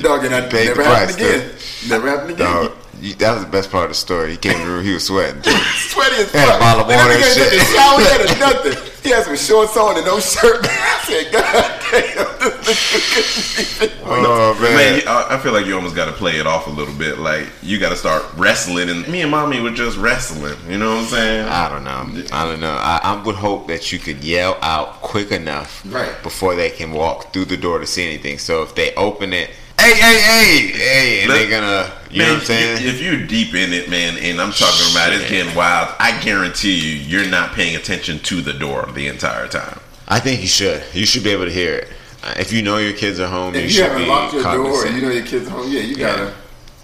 dog, 0.00 0.24
and 0.24 0.50
Paid 0.50 0.72
never 0.72 0.84
happened 0.88 1.20
again. 1.20 1.52
Never 1.84 2.08
happened 2.08 2.30
again. 2.32 2.48
Dog, 2.48 2.72
that 3.12 3.34
was 3.34 3.44
the 3.44 3.50
best 3.50 3.70
part 3.70 3.84
of 3.84 3.90
the 3.90 3.94
story. 3.94 4.32
He 4.32 4.36
came 4.36 4.58
in 4.60 4.66
the 4.66 4.72
room, 4.72 4.84
he 4.84 4.92
was 4.94 5.04
sweating. 5.06 5.42
sweaty 5.42 6.16
as 6.16 6.30
fuck. 6.30 6.40
Had 6.40 6.48
a 6.48 6.52
fuck. 6.52 6.60
bottle 6.60 6.80
of 6.82 6.88
Like, 6.88 6.96
that 6.96 7.08
water 7.08 7.20
nigga 7.20 7.42
and 7.42 7.52
shit. 7.52 7.66
shower 7.76 8.00
yet 8.00 8.20
or 8.20 8.38
nothing. 8.72 8.90
He 9.04 9.10
had 9.10 9.24
some 9.24 9.36
shorts 9.36 9.76
on 9.76 9.96
and 9.98 10.06
no 10.06 10.18
shirt. 10.18 10.64
I 10.64 11.00
said, 11.04 11.30
God 11.30 11.80
damn, 11.90 12.38
this 12.64 13.78
nigga 13.78 14.00
oh 14.06 14.56
man, 14.60 14.74
Man, 14.76 15.02
I 15.06 15.34
I 15.34 15.38
feel 15.38 15.52
like 15.52 15.66
you 15.66 15.74
almost 15.74 15.94
got 15.94 16.06
to 16.06 16.12
play 16.12 16.36
it 16.38 16.46
off 16.46 16.66
a 16.66 16.70
little 16.70 16.94
bit. 16.94 17.18
Like 17.18 17.46
you 17.62 17.78
got 17.78 17.90
to 17.90 17.96
start 17.96 18.24
wrestling, 18.36 18.88
and 18.88 19.06
me 19.08 19.20
and 19.22 19.30
mommy 19.30 19.60
were 19.60 19.70
just 19.70 19.98
wrestling. 19.98 20.56
You 20.68 20.78
know 20.78 20.94
what 20.94 21.02
I'm 21.02 21.08
saying? 21.08 21.46
I 21.48 21.68
don't 21.68 21.84
know. 21.84 22.24
I 22.32 22.44
don't 22.46 22.60
know. 22.60 22.70
I, 22.80 23.00
I 23.02 23.22
would 23.22 23.34
hope 23.36 23.68
that 23.68 23.92
you 23.92 23.98
could 23.98 24.24
yell 24.24 24.56
out 24.62 25.02
quick 25.02 25.30
enough 25.30 25.82
Right. 25.86 26.14
before 26.22 26.54
they 26.54 26.70
can 26.70 26.92
walk 26.92 27.32
through 27.32 27.46
the 27.46 27.56
door 27.58 27.78
to 27.78 27.86
see 27.86 28.06
anything. 28.06 28.38
So 28.38 28.62
if 28.62 28.74
they 28.74 28.94
open 28.94 29.32
it, 29.34 29.50
hey, 29.78 29.94
hey, 29.94 30.18
hey, 30.20 30.68
hey, 30.78 31.20
and 31.22 31.28
Look, 31.30 31.38
they're 31.38 31.50
gonna, 31.60 31.92
you 32.10 32.18
man, 32.18 32.28
know 32.28 32.34
what 32.34 32.40
I'm 32.40 32.46
saying? 32.46 32.82
you- 32.82 32.88
If 32.88 33.00
you're 33.00 33.26
deep 33.26 33.54
in 33.54 33.72
it, 33.72 33.88
man, 33.90 34.16
and 34.18 34.40
I'm 34.40 34.52
talking 34.52 34.90
about 34.92 35.12
it's 35.12 35.28
getting 35.30 35.54
wild, 35.54 35.94
I 35.98 36.20
guarantee 36.22 36.74
you, 36.78 36.96
you're 36.96 37.28
not 37.30 37.52
paying 37.52 37.76
attention 37.76 38.18
to 38.20 38.40
the 38.40 38.52
door 38.52 38.88
the 38.94 39.08
entire 39.08 39.48
time. 39.48 39.80
I 40.08 40.20
think 40.20 40.40
you 40.42 40.46
should. 40.48 40.82
You 40.92 41.06
should 41.06 41.24
be 41.24 41.30
able 41.30 41.46
to 41.46 41.52
hear 41.52 41.74
it. 41.74 41.88
Uh, 42.22 42.34
If 42.38 42.52
you 42.52 42.62
know 42.62 42.78
your 42.78 42.92
kids 42.92 43.18
are 43.20 43.26
home, 43.28 43.54
you 43.54 43.60
If 43.60 43.64
you 43.66 43.70
should 43.70 43.84
haven't 43.86 44.02
be 44.02 44.08
locked 44.08 44.34
your 44.34 44.42
door 44.42 44.52
cognizant. 44.64 44.86
and 44.90 44.96
you 44.96 45.02
know 45.08 45.12
your 45.14 45.26
kids 45.26 45.46
are 45.48 45.50
home, 45.50 45.70
yeah, 45.70 45.80
you 45.80 45.96
Yeah. 45.96 46.06
gotta. 46.16 46.34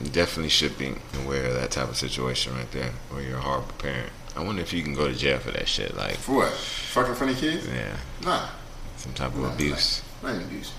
You 0.03 0.07
definitely 0.11 0.49
should 0.49 0.79
be 0.79 0.95
aware 1.25 1.45
of 1.45 1.55
that 1.61 1.71
type 1.71 1.89
of 1.91 1.97
situation 1.97 2.55
right 2.57 2.71
there, 2.73 2.91
where 3.11 3.23
you're 3.23 3.37
a 3.37 3.41
horrible 3.43 3.73
parent. 3.79 4.09
I 4.35 4.41
wonder 4.43 4.63
if 4.63 4.73
you 4.73 4.83
can 4.83 4.95
go 4.95 5.07
to 5.09 5.15
jail 5.15 5.39
for 5.39 5.51
that 5.51 5.69
shit, 5.69 5.95
like, 5.97 6.17
For 6.17 6.37
what? 6.37 6.53
Fucking 6.53 7.15
funny 7.17 7.35
kids? 7.35 7.67
yeah, 7.67 7.97
Nah, 8.25 8.47
some 8.97 9.13
type 9.13 9.35
of 9.35 9.41
Nah, 9.41 9.49
abuse. 9.53 10.01
not 10.23 10.31
even 10.37 10.43
abuse. 10.45 10.71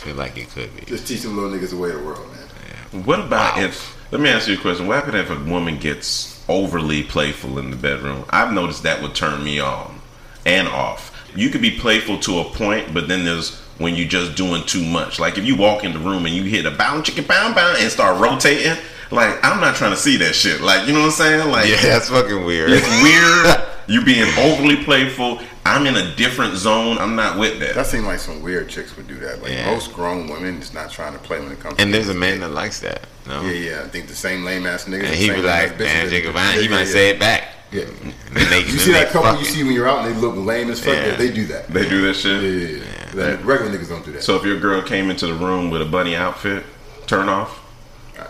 Feel 0.00 0.16
like 0.16 0.36
it 0.36 0.48
could 0.50 0.74
be. 0.76 0.84
Just 0.86 1.06
teach 1.06 1.22
them 1.22 1.36
little 1.36 1.50
niggas 1.50 1.70
the 1.70 1.76
way 1.76 1.90
of 1.90 1.98
the 2.00 2.04
world, 2.04 2.26
man. 2.32 3.04
What 3.04 3.20
about 3.20 3.56
Wow. 3.56 3.62
if? 3.64 3.96
Let 4.10 4.20
me 4.20 4.28
ask 4.28 4.48
you 4.48 4.54
a 4.54 4.56
question. 4.60 4.86
What 4.88 4.96
happens 5.04 5.14
if 5.14 5.30
a 5.30 5.38
woman 5.48 5.78
gets 5.78 6.42
overly 6.48 7.04
playful 7.04 7.58
in 7.60 7.70
the 7.70 7.76
bedroom? 7.76 8.24
I've 8.30 8.52
noticed 8.52 8.82
that 8.82 9.00
would 9.02 9.14
turn 9.14 9.44
me 9.44 9.60
on 9.60 10.00
and 10.44 10.66
off. 10.66 11.12
You 11.36 11.48
could 11.50 11.62
be 11.62 11.70
playful 11.78 12.18
to 12.20 12.40
a 12.40 12.44
point, 12.44 12.92
but 12.92 13.06
then 13.06 13.24
there's 13.24 13.56
when 13.78 13.94
you're 13.94 14.08
just 14.08 14.34
doing 14.34 14.64
too 14.64 14.84
much. 14.84 15.20
Like 15.20 15.38
if 15.38 15.44
you 15.44 15.54
walk 15.56 15.84
in 15.84 15.92
the 15.92 16.00
room 16.00 16.26
and 16.26 16.34
you 16.34 16.42
hit 16.42 16.66
a 16.66 16.70
bound 16.72 17.04
chicken 17.04 17.24
pound 17.24 17.54
pound 17.54 17.78
and 17.78 17.90
start 17.92 18.18
rotating, 18.20 18.76
like 19.12 19.38
I'm 19.44 19.60
not 19.60 19.76
trying 19.76 19.92
to 19.92 19.96
see 19.96 20.16
that 20.16 20.34
shit. 20.34 20.60
Like 20.60 20.88
you 20.88 20.92
know 20.92 21.00
what 21.00 21.06
I'm 21.06 21.12
saying? 21.12 21.48
Like 21.50 21.68
Yeah, 21.68 21.80
that's 21.80 22.08
fucking 22.10 22.44
weird. 22.44 22.70
it's 22.72 22.88
weird. 23.02 23.66
you 23.90 24.04
being 24.04 24.26
overly 24.38 24.76
playful. 24.84 25.40
I'm 25.66 25.86
in 25.86 25.96
a 25.96 26.14
different 26.14 26.54
zone. 26.56 26.96
I'm 26.98 27.16
not 27.16 27.38
with 27.38 27.58
that. 27.60 27.74
That 27.74 27.86
seems 27.86 28.04
like 28.04 28.18
some 28.20 28.40
weird 28.42 28.68
chicks 28.68 28.96
would 28.96 29.08
do 29.08 29.16
that. 29.18 29.42
Like 29.42 29.52
Yeah. 29.52 29.70
most 29.72 29.92
grown 29.92 30.28
women 30.28 30.58
is 30.58 30.72
not 30.72 30.90
trying 30.90 31.12
to 31.12 31.18
play 31.18 31.40
when 31.40 31.50
it 31.52 31.60
comes. 31.60 31.74
And 31.78 31.92
to 31.92 31.98
there's 31.98 32.08
a 32.08 32.14
man 32.18 32.40
that 32.40 32.50
likes 32.50 32.80
that. 32.80 33.06
No? 33.26 33.42
Yeah, 33.42 33.50
yeah. 33.52 33.82
I 33.84 33.88
think 33.88 34.06
the 34.08 34.14
same 34.14 34.44
lame 34.44 34.66
ass 34.66 34.84
niggas. 34.84 35.04
And 35.04 35.14
he 35.14 35.28
be 35.30 35.42
like, 35.42 35.78
man, 35.78 36.08
Jacob, 36.08 36.34
he 36.36 36.62
yeah, 36.64 36.70
might 36.70 36.80
yeah. 36.80 36.84
say 36.86 37.10
it 37.10 37.18
back. 37.20 37.48
Yeah. 37.72 37.84
They, 38.32 38.60
You 38.60 38.78
see 38.78 38.92
that 38.92 39.10
couple 39.10 39.38
you 39.40 39.44
see 39.44 39.64
when 39.64 39.72
you're 39.72 39.88
out 39.88 40.06
and 40.06 40.14
they 40.16 40.20
look 40.20 40.36
lame 40.36 40.70
as 40.70 40.78
fuck. 40.80 40.94
Yeah. 40.94 41.06
Yeah. 41.08 41.16
They 41.16 41.30
do 41.32 41.46
that. 41.46 41.68
They 41.68 41.88
do 41.88 42.00
that 42.02 42.06
Yeah, 42.06 42.40
shit. 42.40 42.42
yeah, 42.42 42.76
yeah. 42.78 43.12
That- 43.14 43.44
Regular 43.44 43.76
niggas 43.76 43.88
don't 43.88 44.04
do 44.04 44.12
that. 44.12 44.22
So 44.22 44.36
if 44.36 44.44
your 44.44 44.58
girl 44.60 44.80
came 44.82 45.10
into 45.10 45.26
the 45.26 45.34
room 45.34 45.68
with 45.70 45.82
a 45.82 45.84
bunny 45.84 46.14
outfit, 46.14 46.64
turn 47.06 47.28
off. 47.28 47.59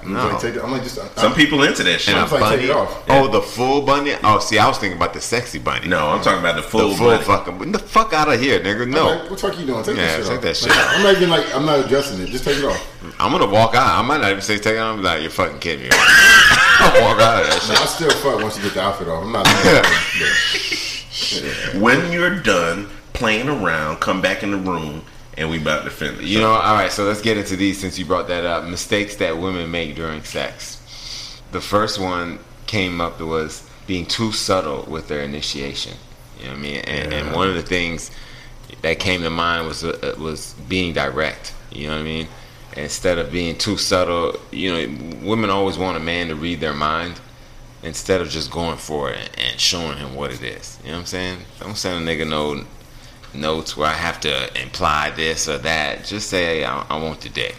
I'm 0.02 0.12
No. 0.12 0.28
like, 0.28 0.40
take 0.40 0.54
it, 0.56 0.62
I'm 0.62 0.70
like, 0.72 0.82
just. 0.82 0.96
Some 1.18 1.34
people 1.34 1.62
into 1.62 1.82
that 1.84 2.00
shit. 2.00 2.14
And 2.14 2.22
a 2.22 2.24
It's 2.24 2.32
like, 2.32 2.58
take 2.60 2.68
it 2.68 2.70
off. 2.70 3.04
Oh, 3.08 3.28
the 3.28 3.40
full 3.42 3.82
bunny. 3.82 4.14
Oh, 4.24 4.38
see, 4.38 4.58
I 4.58 4.66
was 4.68 4.78
thinking 4.78 4.96
about 4.96 5.12
the 5.14 5.20
sexy 5.20 5.58
bunny. 5.58 5.88
No, 5.88 6.08
I'm 6.10 6.22
talking 6.22 6.40
about 6.40 6.56
the 6.56 6.62
full, 6.62 6.90
the 6.90 6.94
full 6.96 7.08
bunny. 7.10 7.24
fucking. 7.24 7.72
The 7.72 7.78
fuck 7.78 8.12
out 8.12 8.32
of 8.32 8.40
here, 8.40 8.60
nigga. 8.60 8.88
No, 8.88 9.06
Like, 9.08 9.20
what 9.22 9.30
the 9.30 9.36
fuck 9.36 9.56
are 9.56 9.60
you 9.60 9.66
doing? 9.66 9.82
Take 9.84 9.96
Yeah, 9.96 10.06
that 10.06 10.16
shit 10.18 10.26
take 10.26 10.36
off. 10.36 10.42
that 10.42 10.56
shit 10.56 10.68
Like. 10.70 10.88
I'm 10.96 11.02
not 11.02 11.14
even 11.16 11.30
like, 11.30 11.54
I'm 11.54 11.66
not 11.66 11.80
adjusting 11.84 12.20
it. 12.20 12.28
Just 12.30 12.44
take 12.44 12.58
it 12.58 12.64
off. 12.64 12.86
I'm 13.18 13.32
gonna 13.32 13.46
walk 13.46 13.74
out. 13.74 13.86
I 13.98 14.02
might 14.02 14.20
not 14.20 14.30
even 14.30 14.42
say 14.42 14.58
take 14.58 14.74
it. 14.74 14.78
I'm 14.80 15.02
like, 15.02 15.22
you're 15.22 15.30
fucking 15.30 15.58
kidding 15.58 15.84
me. 15.84 15.88
right?" 15.90 16.76
I'll 16.80 17.02
walk 17.02 17.20
out 17.20 17.42
of 17.42 17.48
that 17.50 17.68
No. 17.68 17.74
I 17.74 17.86
still 17.86 18.10
fuck 18.10 18.40
once 18.42 18.56
you 18.56 18.62
get 18.64 18.74
the 18.74 18.82
outfit 18.82 19.08
off. 19.08 19.22
I'm 19.24 19.32
not. 19.32 19.44
Like, 19.46 19.86
When 21.80 22.10
you're 22.12 22.38
done 22.40 22.88
playing 23.12 23.48
around, 23.48 23.98
come 24.00 24.20
back 24.22 24.42
in 24.42 24.50
the 24.50 24.56
room 24.56 25.02
and 25.40 25.48
we 25.48 25.56
about 25.56 25.84
to 25.84 25.90
finish. 25.90 26.26
You 26.26 26.38
know, 26.38 26.52
all 26.52 26.74
right. 26.74 26.92
So 26.92 27.04
let's 27.04 27.22
get 27.22 27.38
into 27.38 27.56
these 27.56 27.80
since 27.80 27.98
you 27.98 28.04
brought 28.04 28.28
that 28.28 28.44
up. 28.44 28.64
Mistakes 28.64 29.16
that 29.16 29.38
women 29.38 29.70
make 29.70 29.96
during 29.96 30.22
sex. 30.22 31.40
The 31.52 31.62
first 31.62 31.98
one 31.98 32.38
came 32.66 33.00
up 33.00 33.18
was 33.20 33.68
being 33.86 34.04
too 34.04 34.32
subtle 34.32 34.84
with 34.88 35.08
their 35.08 35.22
initiation. 35.22 35.94
You 36.38 36.44
know 36.44 36.50
what 36.50 36.58
I 36.58 36.62
mean? 36.62 36.80
And, 36.80 37.12
and 37.12 37.34
one 37.34 37.48
of 37.48 37.54
the 37.54 37.62
things 37.62 38.10
that 38.82 39.00
came 39.00 39.22
to 39.22 39.30
mind 39.30 39.66
was 39.66 39.82
uh, 39.82 40.14
was 40.20 40.54
being 40.68 40.92
direct. 40.92 41.54
You 41.72 41.86
know 41.86 41.94
what 41.94 42.00
I 42.00 42.04
mean? 42.04 42.28
Instead 42.76 43.18
of 43.18 43.32
being 43.32 43.56
too 43.56 43.78
subtle, 43.78 44.38
you 44.52 44.70
know, 44.70 45.26
women 45.26 45.48
always 45.48 45.78
want 45.78 45.96
a 45.96 46.00
man 46.00 46.28
to 46.28 46.34
read 46.34 46.60
their 46.60 46.74
mind 46.74 47.18
instead 47.82 48.20
of 48.20 48.28
just 48.28 48.50
going 48.50 48.76
for 48.76 49.10
it 49.10 49.16
and, 49.16 49.52
and 49.52 49.60
showing 49.60 49.96
him 49.96 50.14
what 50.14 50.30
it 50.30 50.42
is. 50.42 50.78
You 50.84 50.90
know 50.90 50.96
what 50.96 51.00
I'm 51.00 51.06
saying? 51.06 51.38
Don't 51.60 51.76
send 51.76 52.06
a 52.06 52.12
nigga 52.12 52.28
no 52.28 52.64
notes 53.34 53.76
where 53.76 53.88
I 53.88 53.92
have 53.94 54.20
to 54.20 54.60
imply 54.62 55.10
this 55.10 55.48
or 55.48 55.58
that. 55.58 56.04
Just 56.04 56.28
say, 56.28 56.44
hey, 56.44 56.64
I, 56.64 56.84
I 56.88 56.96
want 57.02 57.20
today, 57.20 57.54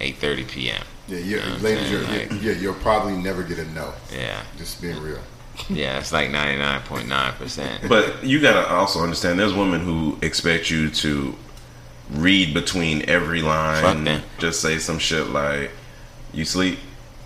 8:30 0.00 0.48
p.m. 0.48 0.82
yeah, 1.08 1.18
you're, 1.18 1.40
You 1.42 1.48
know 1.50 1.56
ladies, 1.56 1.90
you're, 1.90 2.04
saying? 2.04 2.28
you're, 2.42 2.52
yeah, 2.54 2.60
you'll 2.60 2.74
probably 2.74 3.16
never 3.16 3.42
get 3.42 3.58
a 3.58 3.64
no. 3.72 3.92
Yeah, 4.12 4.42
Just 4.56 4.80
being 4.80 5.00
real. 5.00 5.20
yeah, 5.68 5.98
it's 5.98 6.12
like 6.12 6.30
99.9 6.30 7.32
percent. 7.34 7.82
But 7.88 8.22
you 8.24 8.40
gotta 8.40 8.68
also 8.68 9.00
understand 9.02 9.38
there's 9.38 9.54
women 9.54 9.80
who 9.80 10.16
expect 10.22 10.70
you 10.70 10.90
to 10.90 11.34
read 12.10 12.54
between 12.54 13.08
every 13.08 13.42
line. 13.42 13.82
Fuck 13.82 14.04
them. 14.04 14.22
Just 14.38 14.60
say 14.62 14.78
some 14.78 14.98
shit 14.98 15.28
like, 15.28 15.70
"You 16.32 16.44
sleep." 16.44 16.78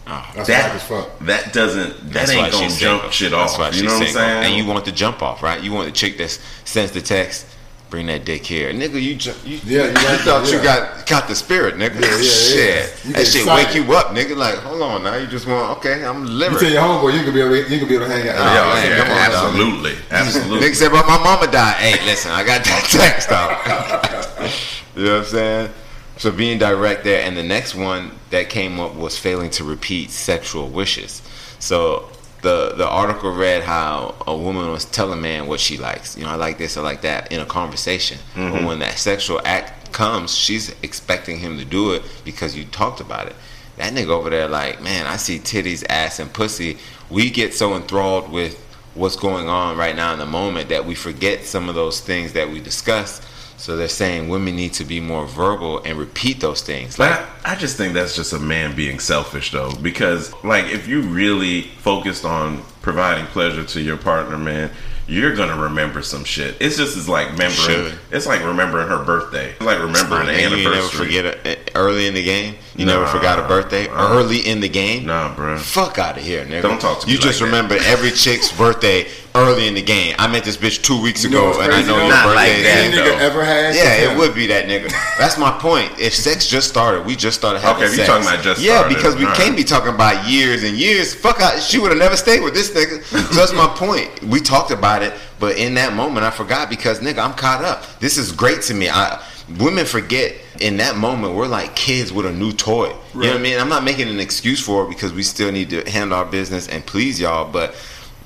Oh. 0.06 0.30
That's 0.34 0.48
That 0.48 0.80
fuck. 0.82 1.18
that 1.20 1.52
doesn't 1.54 1.88
that 2.08 2.12
That's 2.12 2.30
ain't 2.32 2.52
gonna 2.52 2.68
jump 2.68 2.72
single. 3.02 3.10
shit 3.10 3.30
That's 3.30 3.58
off. 3.58 3.74
You 3.74 3.84
know 3.84 3.94
what 3.94 4.02
I'm 4.02 4.12
saying? 4.12 4.44
And 4.44 4.54
you 4.56 4.70
want 4.70 4.84
the 4.84 4.92
jump 4.92 5.22
off, 5.22 5.42
right? 5.42 5.62
You 5.62 5.72
want 5.72 5.86
the 5.86 5.92
chick 5.92 6.18
that 6.18 6.38
sends 6.64 6.92
the 6.92 7.00
text. 7.00 7.46
Bring 7.94 8.06
that 8.06 8.24
dick 8.24 8.44
here, 8.44 8.72
nigga. 8.72 9.00
You 9.00 9.14
ju- 9.14 9.32
you, 9.46 9.60
Yeah, 9.64 9.82
you 9.82 9.88
you 9.90 9.94
like- 9.94 10.20
thought 10.26 10.50
you 10.50 10.60
got 10.60 11.06
got 11.06 11.28
the 11.28 11.34
spirit, 11.36 11.76
nigga. 11.76 11.94
Yeah, 12.00 12.08
yeah, 12.10 12.16
yeah. 12.16 12.22
Shit, 12.24 13.04
You 13.04 13.12
that 13.12 13.18
get 13.18 13.26
shit 13.28 13.42
excited. 13.42 13.66
wake 13.66 13.74
you 13.76 13.94
up, 13.94 14.06
nigga. 14.08 14.36
Like, 14.36 14.56
hold 14.56 14.82
on, 14.82 15.04
now 15.04 15.14
you 15.14 15.28
just 15.28 15.46
want 15.46 15.78
okay. 15.78 16.04
I'm 16.04 16.24
You 16.24 16.30
liver. 16.32 16.58
tell 16.58 16.70
your 16.72 16.82
homeboy 16.82 17.16
you 17.16 17.22
can 17.22 17.32
be 17.32 17.40
able, 17.40 17.50
to, 17.50 17.70
you 17.72 17.78
can 17.78 17.86
be 17.86 17.94
able 17.94 18.06
to 18.06 18.12
hang 18.12 18.28
out. 18.28 18.34
Oh, 18.36 18.42
yeah, 18.42 18.74
man, 18.74 18.90
yeah, 18.90 18.96
come 18.98 19.10
on, 19.12 19.30
dog. 19.30 19.44
absolutely, 19.44 19.94
absolutely. 20.10 20.68
Nigga 20.68 20.74
said, 20.74 20.90
but 20.90 21.06
my 21.06 21.18
mama 21.22 21.46
died. 21.52 21.76
Hey, 21.76 22.04
listen, 22.04 22.32
I 22.32 22.42
got 22.42 22.64
that 22.64 22.84
text 22.90 23.30
off. 23.30 24.90
you 24.96 25.04
know 25.04 25.12
what 25.12 25.18
I'm 25.20 25.24
saying? 25.26 25.70
So 26.16 26.32
being 26.32 26.58
direct 26.58 27.04
there, 27.04 27.22
and 27.22 27.36
the 27.36 27.44
next 27.44 27.76
one 27.76 28.10
that 28.30 28.48
came 28.50 28.80
up 28.80 28.96
was 28.96 29.16
failing 29.16 29.50
to 29.50 29.62
repeat 29.62 30.10
sexual 30.10 30.66
wishes. 30.68 31.22
So 31.60 32.08
the 32.44 32.74
the 32.76 32.86
article 32.86 33.32
read 33.32 33.62
how 33.64 34.14
a 34.26 34.36
woman 34.36 34.70
was 34.70 34.84
telling 34.84 35.18
a 35.18 35.22
man 35.22 35.48
what 35.48 35.58
she 35.58 35.76
likes. 35.76 36.16
You 36.16 36.22
know, 36.24 36.30
I 36.30 36.36
like 36.36 36.58
this, 36.58 36.76
I 36.76 36.82
like 36.82 37.00
that 37.00 37.32
in 37.32 37.40
a 37.40 37.46
conversation. 37.46 38.18
But 38.34 38.40
mm-hmm. 38.40 38.66
when 38.66 38.78
that 38.78 38.98
sexual 38.98 39.40
act 39.44 39.92
comes, 39.92 40.32
she's 40.32 40.74
expecting 40.82 41.38
him 41.38 41.58
to 41.58 41.64
do 41.64 41.94
it 41.94 42.02
because 42.24 42.54
you 42.56 42.64
talked 42.66 43.00
about 43.00 43.26
it. 43.26 43.34
That 43.78 43.92
nigga 43.92 44.10
over 44.10 44.30
there, 44.30 44.46
like, 44.46 44.80
man, 44.80 45.06
I 45.06 45.16
see 45.16 45.38
titties, 45.40 45.84
ass, 45.88 46.20
and 46.20 46.32
pussy. 46.32 46.78
We 47.10 47.30
get 47.30 47.54
so 47.54 47.74
enthralled 47.74 48.30
with 48.30 48.60
what's 48.94 49.16
going 49.16 49.48
on 49.48 49.76
right 49.76 49.96
now 49.96 50.12
in 50.12 50.20
the 50.20 50.26
moment 50.26 50.68
that 50.68 50.84
we 50.84 50.94
forget 50.94 51.44
some 51.44 51.68
of 51.68 51.74
those 51.74 52.00
things 52.00 52.34
that 52.34 52.48
we 52.48 52.60
discussed. 52.60 53.24
So 53.56 53.76
they're 53.76 53.88
saying 53.88 54.28
women 54.28 54.56
need 54.56 54.72
to 54.74 54.84
be 54.84 55.00
more 55.00 55.26
verbal 55.26 55.82
and 55.84 55.98
repeat 55.98 56.40
those 56.40 56.62
things. 56.62 56.96
But 56.96 57.10
Like, 57.10 57.20
I, 57.46 57.52
I 57.52 57.54
just 57.56 57.76
think 57.76 57.94
that's 57.94 58.14
just 58.14 58.32
a 58.32 58.38
man 58.38 58.74
being 58.74 58.98
selfish, 58.98 59.52
though, 59.52 59.72
because 59.76 60.32
like 60.44 60.66
if 60.66 60.88
you 60.88 61.02
really 61.02 61.62
focused 61.62 62.24
on 62.24 62.62
providing 62.82 63.26
pleasure 63.26 63.64
to 63.64 63.80
your 63.80 63.96
partner, 63.96 64.36
man, 64.36 64.70
you're 65.06 65.34
gonna 65.34 65.56
remember 65.56 66.02
some 66.02 66.24
shit. 66.24 66.56
It's 66.60 66.76
just 66.76 66.96
as 66.96 67.08
like 67.08 67.30
remembering. 67.32 67.98
It's 68.10 68.26
like 68.26 68.42
remembering 68.42 68.88
her 68.88 69.04
birthday. 69.04 69.50
It's 69.50 69.60
like 69.60 69.78
remembering 69.78 70.22
an 70.22 70.26
man, 70.26 70.58
you 70.58 70.70
never 70.70 70.88
forget 70.88 71.24
it 71.24 71.40
eh, 71.44 71.56
early 71.74 72.06
in 72.06 72.14
the 72.14 72.22
game. 72.22 72.56
You 72.76 72.86
never 72.86 73.06
forgot 73.06 73.38
a 73.38 73.42
birthday 73.42 73.86
Uh, 73.88 74.14
early 74.18 74.38
in 74.40 74.60
the 74.60 74.68
game. 74.68 75.06
Nah, 75.06 75.32
bro. 75.34 75.58
Fuck 75.58 75.98
out 75.98 76.16
of 76.18 76.24
here, 76.24 76.44
nigga. 76.44 76.62
Don't 76.62 76.80
talk 76.80 77.00
to 77.00 77.06
me 77.06 77.12
You 77.12 77.18
just 77.18 77.40
like 77.40 77.50
that. 77.50 77.56
remember 77.56 77.76
every 77.86 78.10
chick's 78.10 78.50
birthday 78.58 79.06
early 79.36 79.68
in 79.68 79.74
the 79.74 79.82
game. 79.82 80.14
I 80.18 80.26
met 80.26 80.42
this 80.44 80.56
bitch 80.56 80.82
two 80.82 81.00
weeks 81.00 81.22
You 81.22 81.30
know 81.30 81.50
ago, 81.52 81.60
and 81.60 81.72
I 81.72 81.82
know 81.82 81.98
your 81.98 82.08
Not 82.08 82.24
birthday 82.26 82.34
like 82.34 82.62
that, 82.64 82.84
Any 82.84 82.96
nigga 82.96 83.04
though. 83.18 83.24
ever 83.26 83.44
had? 83.44 83.74
Yeah, 83.76 84.10
it 84.12 84.18
would 84.18 84.34
be 84.34 84.46
that 84.48 84.66
nigga. 84.66 84.90
That's 85.18 85.38
my 85.38 85.52
point. 85.52 85.92
If 86.00 86.14
sex 86.14 86.46
just 86.48 86.68
started, 86.68 87.06
we 87.06 87.14
just 87.14 87.38
started 87.38 87.60
having 87.60 87.84
Okay, 87.84 87.92
if 87.92 87.98
you 87.98 88.04
sex. 88.04 88.08
talking 88.08 88.26
about 88.26 88.42
just 88.44 88.60
yeah, 88.60 88.78
started, 88.80 88.94
because 88.96 89.14
we 89.16 89.22
alright. 89.24 89.38
can't 89.38 89.56
be 89.56 89.64
talking 89.64 89.94
about 89.94 90.28
years 90.28 90.64
and 90.64 90.76
years. 90.76 91.14
Fuck, 91.14 91.40
out, 91.40 91.60
she 91.62 91.78
would 91.78 91.90
have 91.90 91.98
never 91.98 92.16
stayed 92.16 92.42
with 92.42 92.54
this 92.54 92.70
nigga. 92.70 93.02
So 93.34 93.40
that's 93.40 93.52
my 93.52 93.66
point. 93.68 94.22
We 94.24 94.40
talked 94.40 94.70
about 94.72 95.02
it, 95.02 95.12
but 95.38 95.56
in 95.58 95.74
that 95.74 95.94
moment, 95.94 96.26
I 96.26 96.30
forgot 96.30 96.68
because 96.70 96.98
nigga, 97.00 97.18
I'm 97.24 97.34
caught 97.34 97.64
up. 97.64 97.84
This 98.00 98.18
is 98.18 98.32
great 98.32 98.62
to 98.62 98.74
me. 98.74 98.88
I 98.88 99.20
women 99.58 99.84
forget 99.86 100.34
in 100.60 100.76
that 100.78 100.96
moment 100.96 101.34
we're 101.34 101.46
like 101.46 101.74
kids 101.76 102.12
with 102.12 102.26
a 102.26 102.32
new 102.32 102.52
toy. 102.52 102.86
You 103.14 103.20
know 103.20 103.28
what 103.28 103.36
I 103.36 103.42
mean? 103.42 103.58
I'm 103.58 103.68
not 103.68 103.84
making 103.84 104.08
an 104.08 104.20
excuse 104.20 104.60
for 104.64 104.84
it 104.84 104.88
because 104.88 105.12
we 105.12 105.22
still 105.22 105.52
need 105.52 105.70
to 105.70 105.88
handle 105.90 106.16
our 106.18 106.24
business 106.26 106.68
and 106.68 106.84
please 106.84 107.20
y'all, 107.20 107.50
but. 107.50 107.74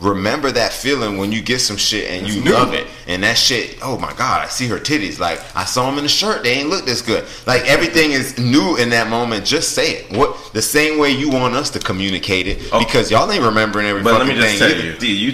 Remember 0.00 0.52
that 0.52 0.72
feeling 0.72 1.18
when 1.18 1.32
you 1.32 1.42
get 1.42 1.58
some 1.58 1.76
shit 1.76 2.08
and 2.08 2.28
you 2.28 2.40
love 2.52 2.72
it, 2.72 2.86
and 3.08 3.24
that 3.24 3.36
shit. 3.36 3.78
Oh 3.82 3.98
my 3.98 4.12
god, 4.12 4.42
I 4.42 4.46
see 4.46 4.68
her 4.68 4.78
titties. 4.78 5.18
Like 5.18 5.40
I 5.56 5.64
saw 5.64 5.86
them 5.90 5.98
in 5.98 6.04
the 6.04 6.08
shirt. 6.08 6.44
They 6.44 6.52
ain't 6.52 6.68
look 6.68 6.84
this 6.86 7.02
good. 7.02 7.24
Like 7.48 7.62
everything 7.66 8.12
is 8.12 8.38
new 8.38 8.76
in 8.76 8.90
that 8.90 9.08
moment. 9.10 9.44
Just 9.44 9.72
say 9.74 9.94
it. 9.96 10.16
What 10.16 10.52
the 10.52 10.62
same 10.62 11.00
way 11.00 11.10
you 11.10 11.28
want 11.30 11.56
us 11.56 11.68
to 11.70 11.80
communicate 11.80 12.46
it 12.46 12.68
Oh. 12.72 12.78
because 12.78 13.10
y'all 13.10 13.28
ain't 13.32 13.42
remembering 13.42 13.88
every 13.88 14.04
But 14.04 14.20
let 14.20 14.28
me 14.28 14.34
just 14.36 14.58
tell 14.60 14.70
either. 14.70 14.84
you, 14.84 14.92
D, 14.98 15.12
you 15.16 15.32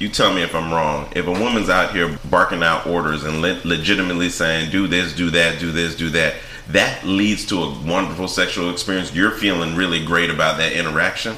you 0.00 0.08
tell 0.08 0.32
me 0.32 0.42
if 0.42 0.54
I'm 0.54 0.72
wrong. 0.72 1.12
If 1.14 1.26
a 1.26 1.30
woman's 1.30 1.68
out 1.68 1.92
here 1.92 2.18
barking 2.28 2.62
out 2.62 2.86
orders 2.86 3.22
and 3.22 3.40
le- 3.42 3.60
legitimately 3.64 4.30
saying, 4.30 4.70
"Do 4.70 4.88
this, 4.88 5.12
do 5.12 5.30
that, 5.30 5.60
do 5.60 5.70
this, 5.70 5.94
do 5.94 6.08
that," 6.10 6.34
that 6.68 7.04
leads 7.04 7.44
to 7.46 7.62
a 7.62 7.70
wonderful 7.80 8.26
sexual 8.26 8.70
experience. 8.70 9.14
You're 9.14 9.30
feeling 9.30 9.76
really 9.76 10.04
great 10.04 10.30
about 10.30 10.56
that 10.56 10.72
interaction. 10.72 11.36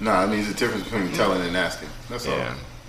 Nah, 0.00 0.20
I 0.22 0.26
mean, 0.26 0.42
there's 0.42 0.50
a 0.50 0.54
difference 0.58 0.84
between 0.84 1.12
telling 1.12 1.40
and 1.40 1.56
asking. 1.56 1.88
That's 2.10 2.26
all. 2.26 2.32
You 2.34 2.38
know 2.40 2.46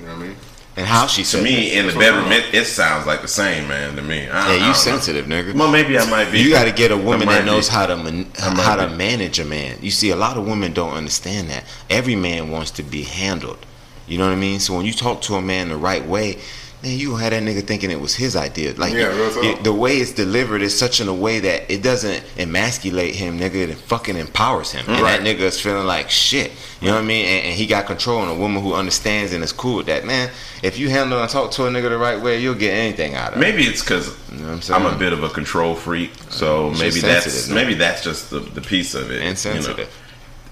what 0.07 0.11
I 0.11 0.15
mean? 0.17 0.35
And 0.77 0.85
how 0.85 1.07
she 1.07 1.23
To 1.23 1.41
me, 1.41 1.71
in 1.71 1.85
the 1.85 1.93
That's 1.93 1.95
what 1.95 2.05
I'm 2.13 2.29
bedroom, 2.29 2.31
it, 2.53 2.53
it 2.53 2.65
sounds 2.65 3.05
like 3.07 3.21
the 3.21 3.29
same, 3.29 3.65
man. 3.69 3.95
To 3.95 4.01
me, 4.01 4.27
I, 4.27 4.47
I 4.47 4.47
Yeah, 4.47 4.53
you 4.53 4.59
don't 4.59 4.67
know. 4.69 4.73
sensitive, 4.73 5.25
nigga. 5.27 5.53
Well, 5.55 5.71
maybe 5.71 5.97
I 5.97 6.09
might 6.09 6.31
be. 6.31 6.39
You 6.41 6.49
got 6.49 6.65
to 6.65 6.73
get 6.73 6.91
a 6.91 6.97
woman 6.97 7.27
that 7.29 7.45
knows 7.45 7.69
be. 7.69 7.75
how 7.75 7.85
to 7.85 7.95
man, 7.95 8.29
I 8.41 8.53
might 8.53 8.63
how 8.63 8.75
to 8.75 8.89
manage 8.89 9.39
a 9.39 9.45
man. 9.45 9.77
You 9.81 9.91
see, 9.91 10.09
a 10.09 10.17
lot 10.17 10.35
of 10.35 10.45
women 10.45 10.73
don't 10.73 10.93
understand 10.93 11.49
that. 11.49 11.63
Every 11.89 12.15
man 12.15 12.49
wants 12.51 12.71
to 12.71 12.83
be 12.83 13.03
handled. 13.03 13.65
You 14.07 14.17
know 14.17 14.25
what 14.25 14.33
I 14.33 14.35
mean? 14.35 14.59
So 14.59 14.75
when 14.75 14.85
you 14.85 14.93
talk 14.93 15.21
to 15.23 15.35
a 15.35 15.41
man 15.41 15.69
the 15.69 15.77
right 15.77 16.05
way, 16.05 16.37
man, 16.83 16.97
you 16.97 17.15
had 17.15 17.33
that 17.33 17.41
nigga 17.41 17.63
thinking 17.65 17.89
it 17.89 17.99
was 17.99 18.13
his 18.13 18.35
idea. 18.35 18.73
Like 18.75 18.93
Yeah, 18.93 19.09
it- 19.11 19.63
the 19.63 19.73
way 19.73 19.97
it's 19.97 20.11
delivered 20.11 20.61
is 20.61 20.77
such 20.77 21.01
in 21.01 21.07
a 21.07 21.13
way 21.13 21.39
that 21.39 21.71
it 21.71 21.81
doesn't 21.81 22.23
emasculate 22.37 23.15
him, 23.15 23.39
nigga. 23.39 23.55
It 23.69 23.77
fucking 23.79 24.15
empowers 24.17 24.71
him, 24.71 24.85
and 24.87 25.01
Right. 25.01 25.23
that 25.23 25.27
nigga 25.27 25.41
is 25.41 25.59
feeling 25.59 25.87
like 25.87 26.11
shit. 26.11 26.51
You 26.81 26.89
know 26.89 26.95
what 26.95 27.01
I 27.03 27.05
mean? 27.05 27.25
And, 27.25 27.45
and 27.47 27.55
he 27.55 27.65
got 27.65 27.87
control, 27.87 28.21
and 28.21 28.29
a 28.29 28.35
woman 28.35 28.61
who 28.61 28.73
understands 28.75 29.33
and 29.33 29.43
is 29.43 29.51
cool 29.51 29.77
with 29.77 29.87
that. 29.87 30.05
Man, 30.05 30.29
if 30.61 30.77
you 30.77 30.89
handle 30.89 31.19
and 31.19 31.27
talk 31.29 31.49
to 31.51 31.65
a 31.65 31.69
nigga 31.71 31.89
the 31.89 31.97
right 31.97 32.21
way, 32.21 32.39
you'll 32.39 32.53
get 32.53 32.73
anything 32.73 33.15
out 33.15 33.31
of 33.31 33.37
it. 33.37 33.39
Maybe 33.41 33.63
it's 33.63 33.81
because 33.81 34.09
You 34.31 34.39
know 34.45 34.51
I'm 34.51 34.61
saying? 34.61 34.85
I'm 34.85 34.93
a 34.93 34.97
bit 34.97 35.13
of 35.13 35.23
a 35.23 35.29
control 35.29 35.73
freak, 35.73 36.11
so 36.29 36.69
maybe 36.77 36.99
that's 36.99 37.47
man. 37.47 37.55
maybe 37.55 37.73
that's 37.73 38.03
just 38.03 38.29
the, 38.29 38.39
the 38.39 38.61
piece 38.61 38.93
of 38.93 39.09
it. 39.09 39.23
you 39.45 39.61
know. 39.61 39.75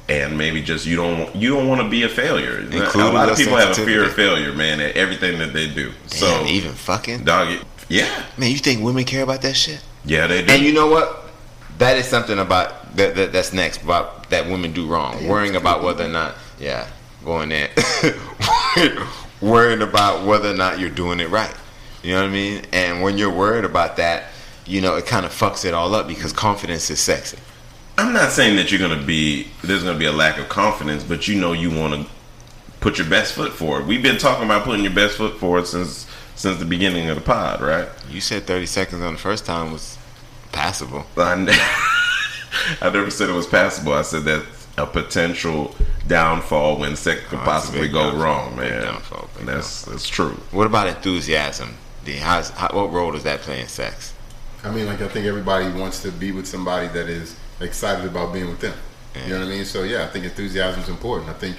Insensitive. 0.07 0.29
and 0.31 0.37
maybe 0.37 0.61
just 0.61 0.85
you 0.85 0.95
don't 0.95 1.35
you 1.35 1.49
don't 1.55 1.67
want 1.67 1.81
to 1.81 1.89
be 1.89 2.03
a 2.03 2.09
failure. 2.09 2.59
a 2.59 2.97
lot 3.11 3.29
of 3.29 3.37
people 3.37 3.57
have 3.57 3.77
a 3.77 3.85
fear 3.85 4.03
of 4.05 4.13
failure, 4.13 4.53
man, 4.53 4.79
at 4.79 4.95
everything 4.95 5.39
that 5.39 5.53
they 5.53 5.67
do. 5.67 5.91
so 6.07 6.45
even 6.45 6.71
fucking 6.73 7.23
dog, 7.23 7.63
yeah, 7.89 8.25
man, 8.37 8.51
you 8.51 8.57
think 8.57 8.83
women 8.83 9.03
care 9.05 9.23
about 9.23 9.41
that 9.41 9.55
shit? 9.55 9.83
yeah, 10.05 10.27
they 10.27 10.43
do. 10.45 10.53
And 10.53 10.63
you 10.63 10.73
know 10.73 10.87
what? 10.87 11.21
That 11.79 11.97
is 11.97 12.05
something 12.05 12.37
about 12.37 12.95
that, 12.95 13.15
that 13.15 13.31
that's 13.31 13.51
next 13.53 13.81
about 13.81 14.29
that 14.29 14.45
women 14.47 14.73
do 14.73 14.87
wrong. 14.87 15.27
Worrying 15.27 15.55
about 15.55 15.83
whether 15.83 16.05
or 16.05 16.09
not, 16.09 16.35
yeah, 16.59 16.87
going 17.25 17.49
there, 17.49 17.69
worrying 19.41 19.81
about 19.81 20.25
whether 20.25 20.51
or 20.51 20.55
not 20.55 20.79
you're 20.79 20.89
doing 20.89 21.19
it 21.19 21.29
right. 21.29 21.53
You 22.03 22.13
know 22.13 22.21
what 22.21 22.29
I 22.29 22.33
mean? 22.33 22.61
And 22.73 23.01
when 23.01 23.17
you're 23.17 23.31
worried 23.33 23.65
about 23.65 23.97
that, 23.97 24.25
you 24.65 24.81
know, 24.81 24.95
it 24.97 25.05
kind 25.05 25.25
of 25.25 25.31
fucks 25.31 25.65
it 25.65 25.73
all 25.73 25.95
up 25.95 26.07
because 26.07 26.33
confidence 26.33 26.89
is 26.89 26.99
sexy. 26.99 27.37
I'm 27.97 28.11
not 28.13 28.31
saying 28.31 28.55
that 28.57 28.71
you're 28.71 28.79
gonna 28.79 29.03
be 29.05 29.47
there's 29.63 29.83
gonna 29.83 29.97
be 29.99 30.05
a 30.05 30.11
lack 30.11 30.37
of 30.39 30.49
confidence, 30.49 31.03
but 31.03 31.27
you 31.27 31.39
know 31.39 31.53
you 31.53 31.69
want 31.69 31.93
to 31.93 32.11
put 32.79 32.97
your 32.97 33.07
best 33.07 33.33
foot 33.33 33.53
forward. 33.53 33.85
We've 33.87 34.01
been 34.03 34.17
talking 34.17 34.45
about 34.45 34.63
putting 34.63 34.83
your 34.83 34.93
best 34.93 35.17
foot 35.17 35.37
forward 35.39 35.67
since 35.67 36.07
since 36.35 36.57
the 36.57 36.65
beginning 36.65 37.09
of 37.09 37.15
the 37.15 37.21
pod, 37.21 37.61
right? 37.61 37.87
You 38.09 38.19
said 38.19 38.45
30 38.47 38.65
seconds 38.65 39.01
on 39.03 39.13
the 39.13 39.19
first 39.19 39.45
time 39.45 39.71
was 39.71 39.97
passable. 40.51 41.05
I, 41.15 41.35
ne- 41.35 41.51
I 42.81 42.89
never 42.89 43.11
said 43.11 43.29
it 43.29 43.33
was 43.33 43.45
passable. 43.47 43.93
I 43.93 44.01
said 44.01 44.23
that's 44.23 44.67
a 44.77 44.87
potential 44.87 45.75
downfall 46.07 46.79
when 46.79 46.95
sex 46.95 47.21
could 47.27 47.37
Oh, 47.39 47.43
possibly 47.43 47.87
go 47.87 48.05
downfall, 48.11 48.19
wrong, 48.23 48.49
big 48.55 48.71
man. 48.71 48.81
downfall, 48.81 49.29
big 49.33 49.39
And 49.41 49.49
that's 49.49 49.83
that's 49.85 50.09
true. 50.09 50.31
What 50.51 50.65
about 50.65 50.87
enthusiasm? 50.87 51.75
D? 52.03 52.13
How's, 52.13 52.49
how, 52.49 52.69
what 52.73 52.91
role 52.91 53.11
does 53.11 53.23
that 53.23 53.41
play 53.41 53.61
in 53.61 53.67
sex? 53.67 54.13
I 54.63 54.71
mean, 54.71 54.87
like 54.87 55.01
I 55.01 55.07
think 55.07 55.27
everybody 55.27 55.69
wants 55.79 56.01
to 56.01 56.11
be 56.11 56.31
with 56.31 56.47
somebody 56.47 56.87
that 56.87 57.07
is 57.07 57.35
excited 57.63 58.05
about 58.05 58.33
being 58.33 58.49
with 58.49 58.59
them. 58.59 58.77
You 59.25 59.33
know 59.33 59.39
what 59.39 59.47
I 59.47 59.49
mean? 59.49 59.65
So 59.65 59.83
yeah, 59.83 60.03
I 60.03 60.07
think 60.07 60.25
enthusiasm 60.25 60.81
is 60.81 60.89
important. 60.89 61.29
I 61.29 61.33
think 61.33 61.57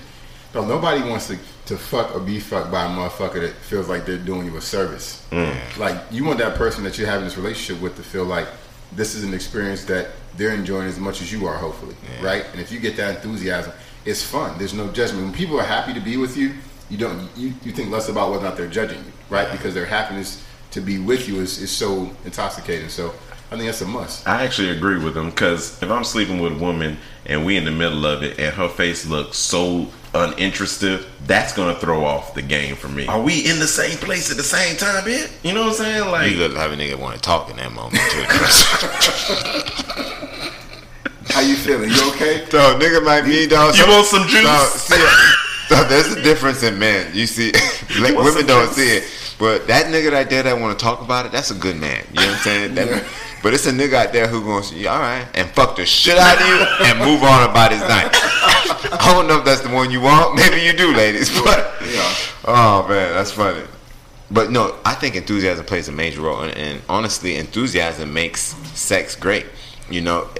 no, 0.54 0.64
nobody 0.64 1.08
wants 1.08 1.26
to, 1.28 1.38
to 1.66 1.76
fuck 1.76 2.14
or 2.14 2.20
be 2.20 2.38
fucked 2.38 2.70
by 2.70 2.84
a 2.84 2.88
motherfucker 2.88 3.40
that 3.40 3.54
feels 3.54 3.88
like 3.88 4.06
they're 4.06 4.18
doing 4.18 4.46
you 4.46 4.56
a 4.56 4.60
service. 4.60 5.26
Mm. 5.30 5.78
Like 5.78 6.00
you 6.10 6.24
want 6.24 6.38
that 6.38 6.56
person 6.56 6.84
that 6.84 6.96
you're 6.96 7.08
having 7.08 7.24
this 7.24 7.36
relationship 7.36 7.82
with 7.82 7.96
to 7.96 8.02
feel 8.02 8.24
like 8.24 8.46
this 8.92 9.14
is 9.14 9.24
an 9.24 9.34
experience 9.34 9.84
that 9.86 10.10
they're 10.36 10.54
enjoying 10.54 10.86
as 10.88 10.98
much 10.98 11.20
as 11.20 11.32
you 11.32 11.46
are, 11.46 11.56
hopefully, 11.56 11.96
right? 12.22 12.44
And 12.52 12.60
if 12.60 12.70
you 12.70 12.78
get 12.78 12.96
that 12.96 13.16
enthusiasm, 13.16 13.72
it's 14.04 14.22
fun. 14.22 14.56
There's 14.58 14.74
no 14.74 14.90
judgment. 14.92 15.24
When 15.24 15.34
people 15.34 15.58
are 15.58 15.64
happy 15.64 15.94
to 15.94 16.00
be 16.00 16.16
with 16.16 16.36
you, 16.36 16.54
you 16.90 16.98
don't 16.98 17.28
you, 17.36 17.54
you 17.64 17.72
think 17.72 17.90
less 17.90 18.08
about 18.08 18.30
whether 18.30 18.42
or 18.42 18.48
not 18.48 18.56
they're 18.56 18.68
judging 18.68 18.98
you, 18.98 19.12
right? 19.30 19.50
Because 19.50 19.74
their 19.74 19.86
happiness 19.86 20.44
to 20.72 20.80
be 20.80 20.98
with 20.98 21.28
you 21.28 21.40
is, 21.40 21.60
is 21.60 21.70
so 21.70 22.10
intoxicating. 22.24 22.88
So 22.88 23.14
I 23.50 23.56
think 23.56 23.66
that's 23.66 23.80
a 23.82 23.86
must. 23.86 24.26
I 24.26 24.42
actually 24.44 24.70
agree 24.70 24.98
with 24.98 25.16
him 25.16 25.30
because 25.30 25.80
if 25.82 25.90
I'm 25.90 26.04
sleeping 26.04 26.40
with 26.40 26.52
a 26.52 26.56
woman 26.56 26.96
and 27.26 27.44
we 27.46 27.56
in 27.56 27.64
the 27.64 27.70
middle 27.70 28.04
of 28.04 28.22
it 28.22 28.38
and 28.40 28.52
her 28.54 28.68
face 28.68 29.06
looks 29.06 29.38
so 29.38 29.86
uninterested, 30.12 31.04
that's 31.26 31.52
gonna 31.52 31.74
throw 31.74 32.04
off 32.04 32.34
the 32.34 32.42
game 32.42 32.74
for 32.74 32.88
me. 32.88 33.06
Are 33.06 33.20
we 33.20 33.48
in 33.48 33.58
the 33.60 33.66
same 33.66 33.96
place 33.98 34.30
at 34.30 34.36
the 34.36 34.42
same 34.42 34.76
time, 34.76 35.04
bitch? 35.04 35.30
You 35.44 35.52
know 35.54 35.62
what 35.62 35.68
I'm 35.70 35.74
saying? 35.74 36.10
Like, 36.10 36.32
You 36.32 36.38
look 36.38 36.54
like 36.56 36.70
a 36.70 36.74
nigga 36.74 36.98
want 36.98 37.14
to 37.16 37.20
talk 37.20 37.50
in 37.50 37.56
that 37.58 37.72
moment 37.72 38.02
too. 38.10 38.24
How 41.28 41.40
you 41.40 41.56
feeling? 41.56 41.90
You 41.90 42.10
okay? 42.12 42.44
Dog, 42.48 42.80
nigga 42.80 43.04
might 43.04 43.22
be 43.22 43.46
dog. 43.46 43.76
You 43.76 43.86
want 43.88 44.06
some 44.06 44.26
juice? 44.28 44.42
Dog, 44.44 44.68
see, 44.68 44.94
uh, 44.96 45.32
dog, 45.68 45.88
there's 45.88 46.12
a 46.12 46.22
difference 46.22 46.62
in 46.62 46.78
men. 46.78 47.10
You 47.14 47.26
see, 47.26 47.50
like, 48.00 48.16
women 48.16 48.46
don't 48.46 48.66
juice? 48.68 48.76
see 48.76 48.96
it, 48.98 49.04
but 49.38 49.66
that 49.66 49.86
nigga 49.86 50.12
right 50.12 50.28
there 50.30 50.42
that 50.44 50.60
want 50.60 50.78
to 50.78 50.84
talk 50.84 51.00
about 51.00 51.26
it, 51.26 51.32
that's 51.32 51.50
a 51.50 51.54
good 51.54 51.76
man. 51.76 52.04
You 52.10 52.20
know 52.20 52.26
what 52.26 52.36
I'm 52.36 52.42
saying? 52.42 52.74
That- 52.76 52.88
Yeah. 52.88 53.04
But 53.44 53.52
it's 53.52 53.66
a 53.66 53.72
nigga 53.72 53.92
out 53.92 54.12
there 54.14 54.26
who 54.26 54.42
gonna 54.42 54.64
say, 54.64 54.86
all 54.86 54.98
right, 54.98 55.28
and 55.34 55.46
fuck 55.50 55.76
the 55.76 55.84
shit 55.84 56.16
out 56.16 56.40
of 56.40 56.48
you 56.48 56.86
and 56.86 56.98
move 56.98 57.22
on 57.22 57.50
about 57.50 57.72
his 57.72 57.82
night. 57.82 58.08
I 58.14 59.12
don't 59.12 59.28
know 59.28 59.40
if 59.40 59.44
that's 59.44 59.60
the 59.60 59.68
one 59.68 59.90
you 59.90 60.00
want. 60.00 60.34
Maybe 60.36 60.62
you 60.62 60.72
do, 60.72 60.94
ladies. 60.96 61.28
But 61.42 61.70
Yeah. 61.82 62.14
oh 62.46 62.86
man, 62.88 63.12
that's 63.12 63.32
funny. 63.32 63.60
But 64.30 64.50
no, 64.50 64.78
I 64.86 64.94
think 64.94 65.14
enthusiasm 65.14 65.66
plays 65.66 65.88
a 65.88 65.92
major 65.92 66.22
role, 66.22 66.40
and, 66.40 66.56
and 66.56 66.80
honestly, 66.88 67.36
enthusiasm 67.36 68.14
makes 68.14 68.40
sex 68.72 69.14
great. 69.14 69.44
You 69.90 70.00
know, 70.00 70.30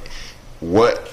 what 0.61 1.13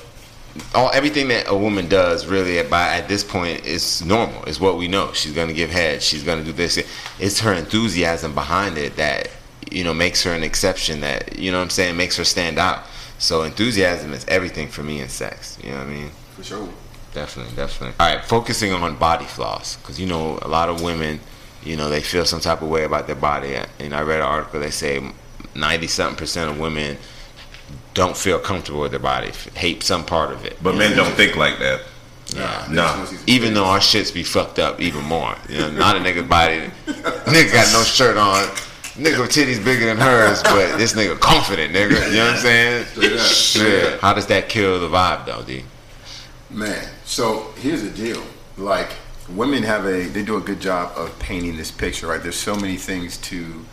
all 0.74 0.92
everything 0.94 1.28
that 1.28 1.50
a 1.50 1.56
woman 1.58 1.89
does 1.89 2.26
really 2.26 2.64
by 2.70 2.96
at 2.96 3.10
this 3.10 3.26
point 3.26 3.66
is 3.66 4.02
normal. 4.06 4.46
Is 4.46 4.62
what 4.62 4.78
we 4.78 4.88
know. 4.88 5.12
She's 5.12 5.34
gonna 5.34 5.52
give 5.52 5.70
head. 5.70 6.02
She's 6.02 6.24
gonna 6.24 6.46
do 6.46 6.54
this. 6.54 6.78
It's 7.20 7.42
her 7.42 7.52
enthusiasm 7.52 8.34
behind 8.34 8.78
it 8.78 8.96
that 8.96 9.28
you 9.72 9.84
know 9.84 9.93
makes 9.93 10.24
her 10.24 10.34
an 10.34 10.43
exception. 10.43 11.01
That 11.01 11.38
you 11.38 11.51
know 11.51 11.57
what 11.57 11.63
I'm 11.63 11.69
saying 11.69 11.97
makes 11.97 12.17
her 12.17 12.24
stand 12.24 12.59
out. 12.59 12.84
So 13.17 13.43
enthusiasm 13.43 14.13
is 14.13 14.26
everything 14.28 14.67
for 14.67 14.84
me 14.84 14.99
in 14.99 15.09
sex. 15.09 15.57
You 15.63 15.72
know 15.72 15.78
what 15.78 15.88
I 15.88 15.89
mean? 15.89 16.09
For 16.36 16.43
sure. 16.43 16.69
Definitely, 17.13 17.55
definitely. 17.55 17.95
All 17.99 18.15
right, 18.15 18.24
focusing 18.24 18.72
on 18.72 18.95
body 18.95 19.26
flaws 19.26 19.78
because 19.78 19.99
you 19.99 20.07
know 20.07 20.39
a 20.41 20.47
lot 20.47 20.69
of 20.69 20.82
women, 20.82 21.19
you 21.63 21.76
know, 21.76 21.89
they 21.89 22.01
feel 22.01 22.26
some 22.26 22.39
type 22.39 22.61
of 22.61 22.69
way 22.69 22.86
about 22.86 23.05
their 23.05 23.17
body. 23.17 23.57
And 23.80 23.93
I 23.93 24.01
read 24.01 24.22
an 24.22 24.26
article 24.26 24.59
they 24.59 24.72
say 24.72 25.01
ninety 25.53 25.88
something 25.88 26.17
percent 26.17 26.49
of 26.49 26.59
women 26.59 26.97
don't 27.93 28.15
feel 28.15 28.39
comfortable 28.39 28.82
with 28.82 28.91
their 28.91 28.99
body, 28.99 29.32
hate 29.55 29.84
some 29.84 30.05
part 30.05 30.32
of 30.32 30.45
it. 30.45 30.57
but 30.63 30.76
men 30.76 30.95
don't 30.95 31.13
think 31.15 31.36
like 31.36 31.59
that. 31.59 31.82
Yeah. 32.34 32.67
No. 32.69 33.07
Even 33.28 33.53
though 33.53 33.65
our 33.65 33.80
shits 33.80 34.13
be 34.13 34.24
fucked 34.24 34.59
up 34.59 34.80
even 34.80 35.03
more. 35.03 35.36
You 35.49 35.59
know, 35.59 35.72
not 35.72 35.97
a 35.97 35.99
nigga 35.99 36.28
body. 36.28 36.61
nigga 36.86 37.51
got 37.51 37.74
no 37.74 37.84
shirt 37.84 38.15
on. 38.15 38.47
Nigga 39.02 39.26
titties 39.26 39.64
bigger 39.64 39.88
than 39.88 39.97
hers, 39.97 40.43
but 40.43 40.78
this 40.78 40.93
nigga 40.93 41.20
confident, 41.20 41.74
nigga. 41.74 42.12
You 42.12 42.18
know 42.18 42.26
what 42.26 42.36
I'm 42.36 42.39
saying? 42.39 43.18
Straight 43.18 43.93
up. 43.93 43.99
How 43.99 44.14
does 44.14 44.28
that 44.28 44.47
kill 44.47 44.80
the 44.80 44.88
vibe 44.88 45.26
though, 45.26 45.41
D? 45.41 45.64
Man, 46.52 46.88
so 47.04 47.52
here's 47.58 47.82
the 47.82 47.89
deal. 47.89 48.22
Like 48.58 48.91
women 49.28 49.64
have 49.64 49.86
a 49.86 50.04
they 50.08 50.22
do 50.22 50.38
a 50.38 50.41
good 50.41 50.60
job 50.60 50.95
of 50.95 51.18
painting 51.18 51.58
this 51.58 51.72
picture, 51.72 52.06
right? 52.06 52.22
There's 52.22 52.36
so 52.36 52.56
many 52.56 52.78
things 52.78 53.18
to 53.18 53.66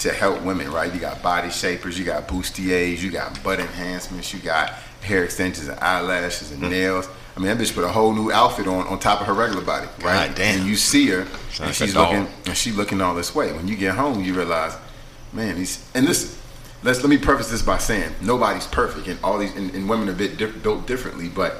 to 0.00 0.12
help 0.12 0.42
women, 0.42 0.70
right? 0.70 0.92
You 0.92 1.00
got 1.00 1.22
body 1.22 1.50
shapers, 1.50 1.98
you 1.98 2.04
got 2.04 2.28
bustiers, 2.28 2.98
you 3.00 3.10
got 3.10 3.42
butt 3.42 3.60
enhancements, 3.60 4.34
you 4.34 4.40
got 4.40 4.74
hair 5.00 5.24
extensions 5.24 5.68
and 5.68 5.80
eyelashes 5.80 6.52
and 6.52 6.62
hmm. 6.62 6.70
nails. 6.70 7.08
I 7.38 7.40
mean, 7.40 7.56
that 7.56 7.64
bitch 7.64 7.72
put 7.72 7.84
a 7.84 7.88
whole 7.88 8.12
new 8.12 8.32
outfit 8.32 8.66
on 8.66 8.88
on 8.88 8.98
top 8.98 9.20
of 9.20 9.28
her 9.28 9.32
regular 9.32 9.62
body, 9.62 9.86
right? 10.00 10.26
God 10.26 10.34
damn. 10.36 10.58
And 10.58 10.68
you 10.68 10.74
see 10.74 11.06
her, 11.10 11.24
Sounds 11.52 11.60
and 11.60 11.74
she's 11.74 11.94
looking, 11.94 12.26
and 12.46 12.56
she 12.56 12.72
looking 12.72 13.00
all 13.00 13.14
this 13.14 13.32
way. 13.32 13.52
When 13.52 13.68
you 13.68 13.76
get 13.76 13.94
home, 13.94 14.24
you 14.24 14.34
realize, 14.34 14.76
man, 15.32 15.54
these 15.54 15.88
and 15.94 16.04
this. 16.04 16.36
Let's 16.82 17.00
let 17.00 17.08
me 17.08 17.16
preface 17.16 17.48
this 17.48 17.62
by 17.62 17.78
saying 17.78 18.12
nobody's 18.20 18.66
perfect, 18.66 19.06
and 19.06 19.20
all 19.22 19.38
these 19.38 19.54
and, 19.54 19.72
and 19.72 19.88
women 19.88 20.08
are 20.08 20.14
bit 20.14 20.36
diff, 20.36 20.60
built 20.64 20.88
differently, 20.88 21.28
but 21.28 21.58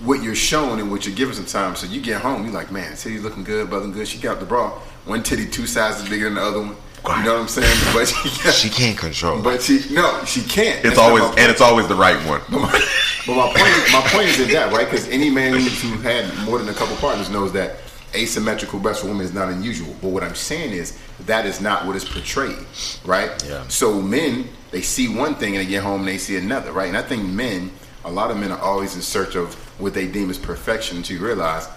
what 0.00 0.22
you're 0.22 0.34
shown 0.34 0.78
and 0.78 0.90
what 0.90 1.06
you're 1.06 1.14
given 1.14 1.34
sometimes. 1.34 1.78
So 1.78 1.86
you 1.86 2.02
get 2.02 2.20
home, 2.20 2.44
you're 2.44 2.52
like, 2.52 2.70
man, 2.70 2.94
titty 2.94 3.18
looking 3.18 3.44
good, 3.44 3.70
butt 3.70 3.78
looking 3.80 3.94
good. 3.94 4.08
She 4.08 4.18
got 4.18 4.40
the 4.40 4.46
bra, 4.46 4.70
one 5.06 5.22
titty 5.22 5.48
two 5.48 5.66
sizes 5.66 6.06
bigger 6.08 6.26
than 6.26 6.34
the 6.34 6.42
other 6.42 6.60
one. 6.60 6.76
You 7.04 7.24
know 7.24 7.34
what 7.34 7.42
I'm 7.42 7.48
saying? 7.48 7.78
But 7.94 8.06
she, 8.06 8.68
She 8.68 8.68
can't 8.68 8.98
control. 8.98 9.40
but 9.40 9.62
she, 9.62 9.80
no, 9.90 10.24
she 10.24 10.42
can't. 10.42 10.78
It's 10.84 10.96
That's 10.96 10.98
always 10.98 11.22
and 11.24 11.50
it's 11.50 11.60
always 11.60 11.88
the 11.88 11.94
right 11.94 12.16
one. 12.28 12.40
But 12.50 12.60
my, 12.60 12.88
but 13.26 13.36
my 13.36 13.46
point, 13.54 13.68
is, 13.68 13.92
my 13.92 14.00
point 14.08 14.28
is 14.28 14.40
in 14.40 14.50
that 14.52 14.72
right 14.72 14.88
because 14.88 15.08
any 15.08 15.30
man 15.30 15.52
who 15.52 15.98
had 15.98 16.26
more 16.44 16.58
than 16.58 16.68
a 16.68 16.74
couple 16.74 16.96
partners 16.96 17.30
knows 17.30 17.52
that 17.52 17.76
asymmetrical 18.14 18.78
breast 18.78 19.02
for 19.02 19.08
women 19.08 19.24
is 19.24 19.34
not 19.34 19.48
unusual. 19.48 19.94
But 20.00 20.08
what 20.08 20.22
I'm 20.22 20.34
saying 20.34 20.72
is 20.72 20.98
that 21.26 21.46
is 21.46 21.60
not 21.60 21.86
what 21.86 21.96
is 21.96 22.04
portrayed, 22.04 22.66
right? 23.04 23.30
Yeah. 23.46 23.66
So 23.68 24.00
men 24.00 24.48
they 24.70 24.82
see 24.82 25.08
one 25.08 25.34
thing 25.34 25.56
and 25.56 25.66
they 25.66 25.70
get 25.70 25.82
home 25.82 26.00
and 26.00 26.08
they 26.08 26.18
see 26.18 26.36
another, 26.36 26.72
right? 26.72 26.88
And 26.88 26.96
I 26.96 27.02
think 27.02 27.24
men, 27.24 27.70
a 28.04 28.10
lot 28.10 28.30
of 28.30 28.36
men 28.36 28.52
are 28.52 28.60
always 28.60 28.94
in 28.96 29.02
search 29.02 29.34
of 29.34 29.54
what 29.80 29.94
they 29.94 30.06
deem 30.06 30.30
as 30.30 30.38
perfection. 30.38 31.02
To 31.04 31.18
realize 31.18 31.68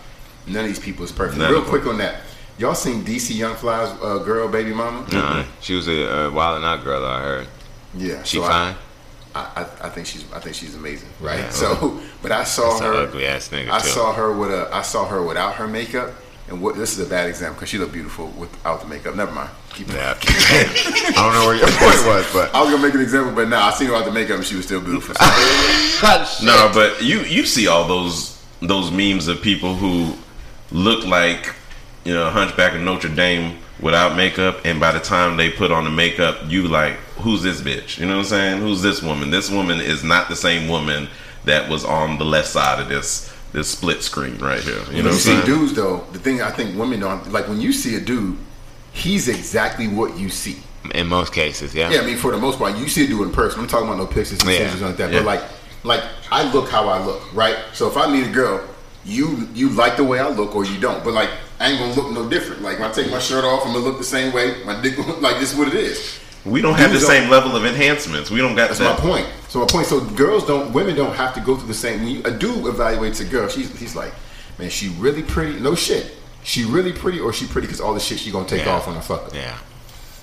none 0.47 0.65
of 0.65 0.67
these 0.67 0.79
people 0.79 1.05
is 1.05 1.11
perfect. 1.11 1.37
None 1.39 1.51
Real 1.51 1.63
quick 1.63 1.85
on 1.85 1.97
that. 1.99 2.21
Y'all 2.61 2.75
seen 2.75 3.03
DC 3.03 3.35
Young 3.35 3.55
Fly's 3.55 3.89
uh, 4.03 4.19
girl, 4.19 4.47
baby 4.47 4.71
mama? 4.71 5.03
Nuh-uh. 5.11 5.43
She 5.61 5.73
was 5.73 5.87
a 5.87 6.27
uh, 6.27 6.31
wild 6.31 6.57
and 6.57 6.65
out 6.65 6.83
girl, 6.83 7.03
I 7.03 7.19
heard. 7.19 7.47
Yeah, 7.95 8.21
She 8.21 8.37
so 8.37 8.43
fine. 8.43 8.75
I, 9.33 9.39
I, 9.81 9.87
I 9.87 9.89
think 9.89 10.05
she's 10.05 10.31
I 10.31 10.39
think 10.39 10.55
she's 10.55 10.75
amazing, 10.75 11.09
right? 11.19 11.39
Yeah. 11.39 11.49
So, 11.49 11.99
but 12.21 12.31
I 12.31 12.43
saw 12.43 12.69
That's 12.69 12.81
her 12.81 12.93
ugly 12.93 13.25
ass 13.25 13.49
nigga, 13.49 13.71
I 13.71 13.79
too. 13.79 13.87
saw 13.87 14.13
her 14.13 14.31
with 14.31 14.51
a 14.51 14.69
I 14.71 14.83
saw 14.83 15.07
her 15.07 15.23
without 15.23 15.55
her 15.55 15.67
makeup, 15.67 16.13
and 16.49 16.61
what 16.61 16.75
this 16.75 16.95
is 16.95 17.07
a 17.07 17.09
bad 17.09 17.27
example 17.27 17.55
because 17.55 17.69
she 17.69 17.79
looked 17.79 17.93
beautiful 17.93 18.27
without 18.37 18.81
the 18.81 18.87
makeup. 18.87 19.15
Never 19.15 19.31
mind. 19.31 19.49
Keep 19.71 19.89
it. 19.89 19.95
Yeah. 19.95 20.13
I 20.23 21.13
don't 21.15 21.33
know 21.33 21.47
where 21.47 21.55
your 21.55 21.65
point 21.79 22.05
was, 22.05 22.31
but 22.31 22.53
I 22.53 22.61
was 22.61 22.69
gonna 22.69 22.83
make 22.83 22.93
an 22.93 23.01
example, 23.01 23.33
but 23.33 23.49
nah, 23.49 23.69
I 23.69 23.71
seen 23.71 23.87
her 23.87 23.93
without 23.93 24.05
the 24.05 24.11
makeup 24.11 24.35
and 24.35 24.45
she 24.45 24.55
was 24.55 24.65
still 24.65 24.81
beautiful. 24.81 25.15
So, 25.15 26.45
No, 26.45 26.69
but 26.75 27.01
you 27.01 27.21
you 27.21 27.43
see 27.47 27.65
all 27.67 27.87
those 27.87 28.39
those 28.59 28.91
memes 28.91 29.27
of 29.27 29.41
people 29.41 29.73
who 29.73 30.13
look 30.71 31.07
like 31.07 31.55
you 32.05 32.13
know, 32.13 32.29
Hunchback 32.29 32.73
of 32.73 32.81
Notre 32.81 33.09
Dame 33.09 33.57
without 33.79 34.15
makeup, 34.15 34.61
and 34.65 34.79
by 34.79 34.91
the 34.91 34.99
time 34.99 35.37
they 35.37 35.49
put 35.49 35.71
on 35.71 35.83
the 35.83 35.89
makeup, 35.89 36.37
you 36.47 36.67
like, 36.67 36.93
who's 37.17 37.41
this 37.43 37.61
bitch? 37.61 37.97
You 37.99 38.05
know 38.05 38.13
what 38.17 38.19
I'm 38.23 38.25
saying? 38.25 38.61
Who's 38.61 38.81
this 38.81 39.01
woman? 39.01 39.29
This 39.31 39.49
woman 39.49 39.79
is 39.79 40.03
not 40.03 40.29
the 40.29 40.35
same 40.35 40.69
woman 40.69 41.07
that 41.45 41.69
was 41.69 41.83
on 41.85 42.17
the 42.17 42.25
left 42.25 42.47
side 42.47 42.79
of 42.81 42.87
this 42.89 43.31
this 43.53 43.67
split 43.67 44.01
screen 44.01 44.37
right 44.37 44.61
here. 44.61 44.75
You 44.91 44.91
know 44.91 44.97
You 44.97 45.03
what 45.05 45.13
see 45.15 45.33
saying? 45.33 45.45
dudes 45.45 45.73
though, 45.73 46.05
the 46.13 46.19
thing 46.19 46.41
I 46.41 46.51
think 46.51 46.77
women 46.77 47.01
don't 47.01 47.31
like 47.33 47.47
when 47.49 47.59
you 47.59 47.73
see 47.73 47.95
a 47.95 47.99
dude, 47.99 48.37
he's 48.93 49.27
exactly 49.27 49.87
what 49.89 50.17
you 50.17 50.29
see. 50.29 50.57
In 50.95 51.07
most 51.07 51.33
cases, 51.33 51.75
yeah. 51.75 51.89
Yeah, 51.91 51.99
I 52.01 52.05
mean 52.05 52.17
for 52.17 52.31
the 52.31 52.37
most 52.37 52.57
part, 52.59 52.77
you 52.77 52.87
see 52.87 53.03
a 53.03 53.07
dude 53.07 53.21
in 53.27 53.31
person. 53.33 53.59
I'm 53.59 53.67
talking 53.67 53.87
about 53.87 53.97
no 53.97 54.05
pictures 54.07 54.39
and 54.41 54.49
Yeah. 54.49 54.59
pictures 54.59 54.81
like 54.81 54.97
that. 54.97 55.11
Yeah. 55.11 55.19
But 55.19 55.25
like, 55.25 55.41
like 55.83 56.03
I 56.31 56.49
look 56.53 56.69
how 56.69 56.87
I 56.87 57.03
look, 57.05 57.21
right? 57.35 57.57
So 57.73 57.87
if 57.89 57.97
I 57.97 58.09
meet 58.11 58.25
a 58.25 58.31
girl, 58.31 58.61
you 59.03 59.47
you 59.53 59.69
like 59.69 59.97
the 59.97 60.03
way 60.05 60.19
I 60.19 60.29
look 60.29 60.55
or 60.55 60.63
you 60.63 60.79
don't. 60.79 61.03
But 61.03 61.13
like 61.13 61.29
I 61.61 61.69
ain't 61.69 61.79
gonna 61.79 61.93
look 61.93 62.11
no 62.11 62.27
different. 62.29 62.61
Like 62.61 62.79
when 62.79 62.89
I 62.89 62.93
take 62.93 63.09
my 63.11 63.19
shirt 63.19 63.43
off, 63.43 63.65
I'm 63.65 63.73
gonna 63.73 63.85
look 63.85 63.97
the 63.97 64.03
same 64.03 64.33
way. 64.33 64.63
My 64.65 64.81
dick 64.81 64.97
like 65.21 65.39
this 65.39 65.53
is 65.53 65.57
what 65.57 65.67
it 65.67 65.75
is. 65.75 66.19
We 66.43 66.59
don't 66.61 66.73
have 66.73 66.91
the 66.91 66.99
same 66.99 67.23
don't- 67.23 67.31
level 67.31 67.55
of 67.55 67.65
enhancements. 67.65 68.31
We 68.31 68.39
don't 68.39 68.55
got 68.55 68.67
That's 68.69 68.79
that. 68.79 68.97
my 68.97 68.99
point. 68.99 69.27
So 69.49 69.59
my 69.59 69.65
point. 69.67 69.85
So 69.85 69.99
girls 70.01 70.45
don't, 70.47 70.73
women 70.73 70.95
don't 70.95 71.15
have 71.15 71.35
to 71.35 71.39
go 71.39 71.55
through 71.55 71.67
the 71.67 71.73
same. 71.75 71.99
When 72.03 72.07
you, 72.15 72.21
a 72.25 72.31
dude 72.31 72.65
evaluates 72.65 73.21
a 73.21 73.25
girl, 73.25 73.47
she's 73.47 73.69
he's 73.79 73.95
like, 73.95 74.11
man, 74.57 74.69
she 74.71 74.89
really 74.97 75.21
pretty. 75.21 75.59
No 75.59 75.75
shit, 75.75 76.15
she 76.43 76.65
really 76.65 76.93
pretty, 76.93 77.19
or 77.19 77.31
she 77.31 77.45
pretty 77.45 77.67
because 77.67 77.79
all 77.79 77.93
the 77.93 77.99
shit 77.99 78.17
she 78.19 78.31
gonna 78.31 78.47
take 78.47 78.65
Yeah. 78.65 78.73
off 78.73 78.87
on 78.87 78.97
a 78.97 78.99
fucker. 79.01 79.31
Yeah. 79.33 79.57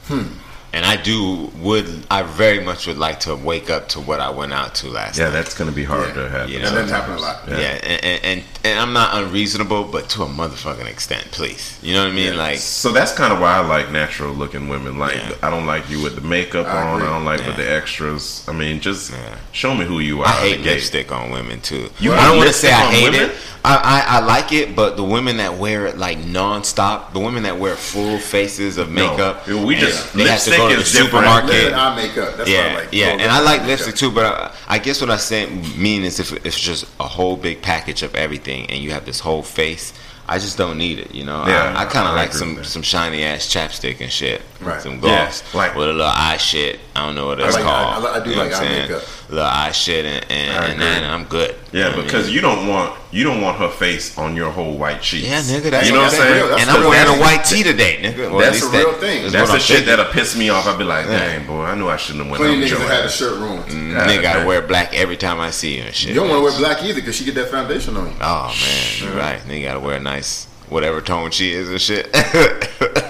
Hmm. 0.08 0.26
And 0.70 0.84
I 0.84 0.96
do 0.96 1.50
would 1.60 1.86
I 2.10 2.22
very 2.22 2.60
much 2.60 2.86
would 2.86 2.98
like 2.98 3.20
to 3.20 3.34
wake 3.34 3.70
up 3.70 3.88
to 3.90 4.00
what 4.00 4.20
I 4.20 4.28
went 4.28 4.52
out 4.52 4.74
to 4.76 4.90
last 4.90 5.16
Yeah, 5.18 5.24
night. 5.24 5.30
that's 5.30 5.54
gonna 5.54 5.72
be 5.72 5.82
hard 5.84 6.08
Yeah. 6.08 6.22
to 6.24 6.28
happen. 6.28 6.52
You 6.52 6.58
That 6.58 6.64
know, 6.72 6.74
doesn't 6.82 6.94
happen 6.94 7.14
a 7.14 7.20
lot. 7.20 7.40
Yeah, 7.48 7.56
and, 7.56 8.04
and, 8.04 8.24
and 8.24 8.42
and 8.64 8.78
I'm 8.78 8.92
not 8.92 9.16
unreasonable, 9.22 9.84
but 9.84 10.10
to 10.10 10.24
a 10.24 10.26
motherfucking 10.26 10.86
extent, 10.86 11.30
please. 11.30 11.78
You 11.82 11.94
know 11.94 12.02
what 12.04 12.10
I 12.12 12.14
mean? 12.14 12.36
Like, 12.36 12.58
So 12.58 12.92
that's 12.92 13.12
kind 13.12 13.32
of 13.32 13.40
why 13.40 13.56
I 13.56 13.60
like 13.60 13.90
natural 13.90 14.34
looking 14.34 14.68
women. 14.68 14.98
Like 14.98 15.16
Yeah. 15.16 15.32
I 15.42 15.48
don't 15.48 15.64
like 15.66 15.88
you 15.88 16.02
with 16.02 16.16
the 16.16 16.20
makeup 16.20 16.66
I 16.66 16.82
on. 16.82 16.96
agree. 16.96 17.08
I 17.08 17.12
don't 17.14 17.24
like 17.24 17.46
with 17.46 17.56
the 17.56 17.70
extras. 17.72 18.44
I 18.46 18.52
mean, 18.52 18.80
just 18.80 19.10
Yeah. 19.10 19.16
show 19.52 19.74
me 19.74 19.86
who 19.86 20.00
you 20.00 20.20
are. 20.20 20.26
I 20.26 20.30
out 20.32 20.34
the 20.42 20.48
hate 20.50 20.62
gate. 20.64 20.74
lipstick 20.74 21.10
on 21.12 21.30
women 21.30 21.60
too. 21.62 21.88
You 21.98 22.12
I 22.12 22.24
don't 22.26 22.36
want 22.36 22.48
to 22.48 22.54
say 22.54 22.70
I 22.72 22.80
hate 22.92 23.10
women? 23.12 23.30
it. 23.30 23.36
I, 23.64 24.04
I 24.08 24.16
I 24.16 24.20
like 24.20 24.52
it, 24.52 24.74
but 24.76 24.96
the 24.96 25.04
women 25.04 25.38
that 25.38 25.58
wear 25.58 25.86
it 25.86 25.98
like 25.98 26.18
nonstop, 26.18 27.12
the 27.12 27.18
women 27.18 27.42
that 27.42 27.58
wear 27.58 27.74
full 27.76 28.18
faces 28.18 28.78
of 28.78 28.90
No. 28.90 29.10
makeup, 29.10 29.46
We 29.46 29.74
just- 29.74 30.12
they 30.14 30.24
have 30.28 30.42
to 30.44 30.50
go 30.50 30.68
to 30.70 30.76
the 30.76 30.82
is 30.82 30.90
supermarket. 30.90 31.50
Lip 31.50 31.66
and 31.66 31.74
eye 31.74 31.96
makeup. 31.96 32.36
That's 32.36 32.48
yeah, 32.48 32.62
what 32.64 32.72
I 32.72 32.74
like. 32.84 32.88
yeah, 32.92 33.06
and 33.08 33.22
I 33.30 33.38
lip 33.40 33.46
like 33.46 33.62
lipstick 33.66 33.86
makeup. 33.94 33.98
too. 34.00 34.10
But 34.12 34.24
I, 34.26 34.52
I 34.68 34.78
guess 34.78 35.00
what 35.00 35.10
I 35.10 35.16
say 35.16 35.46
mean 35.76 36.04
is 36.04 36.20
if 36.20 36.32
it's 36.46 36.58
just 36.58 36.84
a 37.00 37.04
whole 37.08 37.36
big 37.36 37.60
package 37.60 38.02
of 38.02 38.14
everything, 38.14 38.70
and 38.70 38.80
you 38.82 38.92
have 38.92 39.04
this 39.04 39.20
whole 39.20 39.42
face, 39.42 39.92
I 40.30 40.38
just 40.38 40.56
don't 40.58 40.76
need 40.78 40.98
it. 40.98 41.14
You 41.14 41.24
know, 41.24 41.44
Yeah, 41.46 41.74
I, 41.76 41.82
I 41.82 41.84
kind 41.86 42.06
of 42.08 42.14
like 42.14 42.32
some 42.32 42.62
some 42.62 42.82
shiny 42.82 43.24
ass 43.24 43.46
chapstick 43.52 44.00
and 44.00 44.12
shit, 44.12 44.42
Right. 44.60 44.80
some 44.80 44.94
Yeah, 44.94 45.00
gloss, 45.00 45.42
like- 45.54 45.74
with 45.74 45.88
a 45.88 45.92
little 45.92 46.06
eye 46.14 46.36
shit. 46.36 46.80
I 46.94 47.06
don't 47.06 47.14
know 47.16 47.26
what 47.26 47.40
it's 47.40 47.54
like- 47.54 47.64
called. 47.64 48.04
I- 48.06 48.20
I 48.20 48.20
do 48.24 48.30
You 48.30 48.36
know 48.36 48.42
like 48.42 48.52
what 48.52 48.60
I'm 48.62 48.66
eye 48.68 48.78
makeup. 48.80 49.02
Little 49.30 49.44
eye 49.44 49.72
shit, 49.72 50.06
and 50.06 50.24
and, 50.30 50.50
I 50.50 50.64
and, 50.64 50.72
agree. 50.72 50.84
then 50.84 51.04
I'm 51.04 51.24
good. 51.24 51.54
You 51.70 51.80
know 51.80 51.88
Yeah, 51.90 51.96
I 51.96 52.02
because 52.02 52.26
mean? 52.26 52.34
you 52.36 52.40
don't 52.40 52.66
want 52.66 52.98
you 53.12 53.24
don't 53.24 53.42
want 53.42 53.58
her 53.58 53.68
face 53.68 54.16
on 54.16 54.34
your 54.34 54.50
whole 54.50 54.78
white 54.78 55.04
sheet. 55.04 55.24
Yeah, 55.24 55.42
nigga, 55.42 55.70
that's 55.70 55.86
you 55.86 55.92
know 55.94 56.00
what 56.00 56.14
I'm 56.14 56.18
saying. 56.18 56.46
real. 56.46 56.56
And 56.56 56.70
I'm 56.70 56.88
wearing 56.88 57.18
a 57.18 57.20
white 57.20 57.44
tee 57.44 57.62
today, 57.62 57.98
nigga. 58.02 58.30
Well, 58.30 58.38
that's 58.38 58.62
least 58.62 58.74
a 58.74 58.78
real 58.78 58.92
that 58.92 59.00
thing. 59.00 59.30
That's 59.30 59.52
the 59.52 59.58
shit 59.58 59.84
that'll 59.84 60.06
piss 60.06 60.34
me 60.36 60.48
off. 60.48 60.66
I'll 60.66 60.78
be 60.78 60.84
like, 60.84 61.04
Yeah. 61.06 61.18
dang, 61.18 61.46
boy, 61.46 61.62
I 61.64 61.74
knew 61.74 61.88
I 61.88 61.96
shouldn't 61.98 62.24
have 62.24 62.30
went 62.30 62.40
Plenty 62.42 62.54
out 62.54 62.56
of 62.56 62.60
with 62.62 62.72
niggas 62.72 62.78
your 62.80 62.88
that 62.88 62.96
had 62.96 63.04
a 63.04 63.10
shirt 63.10 63.38
ruined. 63.38 63.64
Mm, 63.64 63.94
God 63.94 64.08
Nigga 64.08 64.22
gotta 64.22 64.46
wear 64.46 64.62
black 64.62 64.94
every 64.94 65.16
time 65.18 65.40
I 65.40 65.50
see 65.50 65.76
you 65.76 65.82
and 65.82 65.94
shit. 65.94 66.08
You 66.08 66.14
don't 66.14 66.30
want 66.30 66.38
to 66.40 66.44
wear 66.44 66.56
black 66.58 66.82
either 66.82 66.94
because 67.00 67.16
she 67.16 67.26
get 67.26 67.34
that 67.34 67.50
foundation 67.50 67.96
on 67.98 68.06
you. 68.08 68.16
Oh 68.22 68.54
man, 68.62 68.86
you're 69.12 69.14
right. 69.20 69.40
Nigga 69.42 69.62
gotta 69.64 69.80
wear 69.80 69.96
a 69.96 70.00
nice 70.00 70.46
whatever 70.70 71.02
tone 71.02 71.30
she 71.32 71.52
is 71.52 71.68
and 71.68 71.80
shit. 71.80 72.08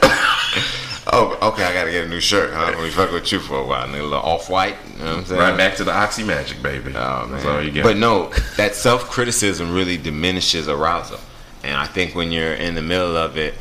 oh, 1.12 1.38
okay. 1.50 1.64
I 1.64 1.72
gotta 1.72 1.90
get 1.90 2.04
a 2.04 2.08
new 2.08 2.20
shirt. 2.20 2.52
Huh? 2.52 2.74
We 2.80 2.90
fuck 2.90 3.12
with 3.12 3.30
you 3.32 3.40
for 3.40 3.58
a 3.58 3.66
while. 3.66 3.86
Nigga, 3.86 4.00
a 4.00 4.02
little 4.02 4.18
off 4.18 4.50
white. 4.50 4.76
You 4.96 5.04
know 5.04 5.10
what 5.10 5.18
I'm 5.18 5.24
saying? 5.24 5.40
Right 5.40 5.56
back 5.56 5.76
to 5.76 5.84
the 5.84 5.92
oxy 5.92 6.24
magic, 6.24 6.62
baby. 6.62 6.92
Oh 6.94 7.26
man. 7.26 7.64
you 7.64 7.70
get. 7.70 7.84
But 7.84 7.96
no, 7.96 8.30
that 8.56 8.74
self 8.74 9.04
criticism 9.04 9.72
really 9.72 9.96
diminishes 9.96 10.68
arousal, 10.68 11.20
and 11.62 11.76
I 11.76 11.86
think 11.86 12.14
when 12.14 12.32
you're 12.32 12.54
in 12.54 12.74
the 12.74 12.82
middle 12.82 13.16
of 13.16 13.36
it 13.36 13.54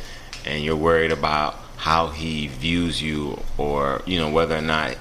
and 0.44 0.62
you're 0.64 0.76
worried 0.76 1.12
about 1.12 1.54
how 1.76 2.08
he 2.08 2.48
views 2.48 3.00
you 3.00 3.40
or 3.56 4.02
you 4.04 4.18
know 4.18 4.30
whether 4.30 4.56
or 4.56 4.62
not 4.62 4.96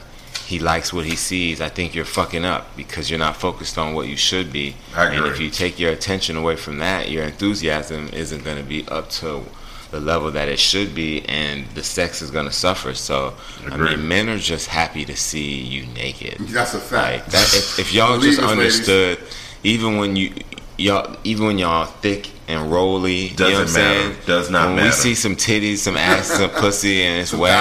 he 0.48 0.60
likes 0.60 0.94
what 0.94 1.06
he 1.06 1.18
sees, 1.18 1.60
I 1.60 1.68
think 1.68 1.94
you're 1.94 2.06
fucking 2.06 2.46
up 2.46 2.74
because 2.78 3.10
you're 3.10 3.20
not 3.20 3.36
focused 3.36 3.78
on 3.78 3.94
what 3.94 4.08
you 4.08 4.16
should 4.16 4.54
be. 4.54 4.78
I 4.96 5.14
And 5.14 5.26
if 5.26 5.42
you 5.42 5.50
take 5.50 5.78
your 5.78 5.92
attention 5.92 6.38
away 6.38 6.56
from 6.56 6.78
that, 6.78 7.10
your 7.12 7.26
enthusiasm 7.26 8.08
isn't 8.14 8.46
going 8.46 8.56
to 8.56 8.64
be 8.64 8.88
up 8.88 9.10
to 9.10 9.44
the 9.92 10.00
level 10.00 10.32
that 10.32 10.48
it 10.48 10.60
should 10.60 10.94
be, 10.94 11.24
and 11.30 11.66
the 11.76 11.84
sex 11.84 12.22
is 12.22 12.30
going 12.32 12.46
to 12.46 12.52
suffer. 12.52 12.94
So, 12.94 13.34
I 13.72 13.78
mean, 13.78 14.08
men 14.08 14.30
are 14.30 14.38
just 14.38 14.68
happy 14.68 15.06
to 15.06 15.16
see 15.16 15.60
you 15.60 15.86
naked. 15.88 16.38
That's 16.40 16.74
a 16.74 16.78
Like 16.78 16.84
fact. 17.24 17.32
that, 17.32 17.54
if, 17.56 17.80
if 17.80 17.94
y'all 17.94 18.20
just 18.20 18.40
us, 18.40 18.46
ladies. 18.46 18.80
understood, 18.90 19.20
even 19.64 19.98
when 19.98 20.16
you 20.16 20.34
y'all, 20.78 21.16
even 21.24 21.46
when 21.48 21.58
y'all 21.58 21.86
thick 21.86 22.30
and 22.50 22.72
rolly, 22.72 23.28
you 23.28 23.36
know 23.38 23.46
what 23.46 23.54
I'm 23.56 23.62
Doesn't 23.66 23.82
matter. 23.82 24.00
saying? 24.14 24.16
Does 24.26 24.50
not 24.50 24.76
when 24.76 24.86
we 24.86 24.92
see 24.92 25.16
some 25.16 25.36
titties, 25.36 25.80
some 25.80 25.98
ass, 25.98 26.28
some 26.28 26.50
pussy, 26.50 27.04
and 27.04 27.20
it's 27.20 27.32
Some 27.32 27.42
wet. 27.42 27.54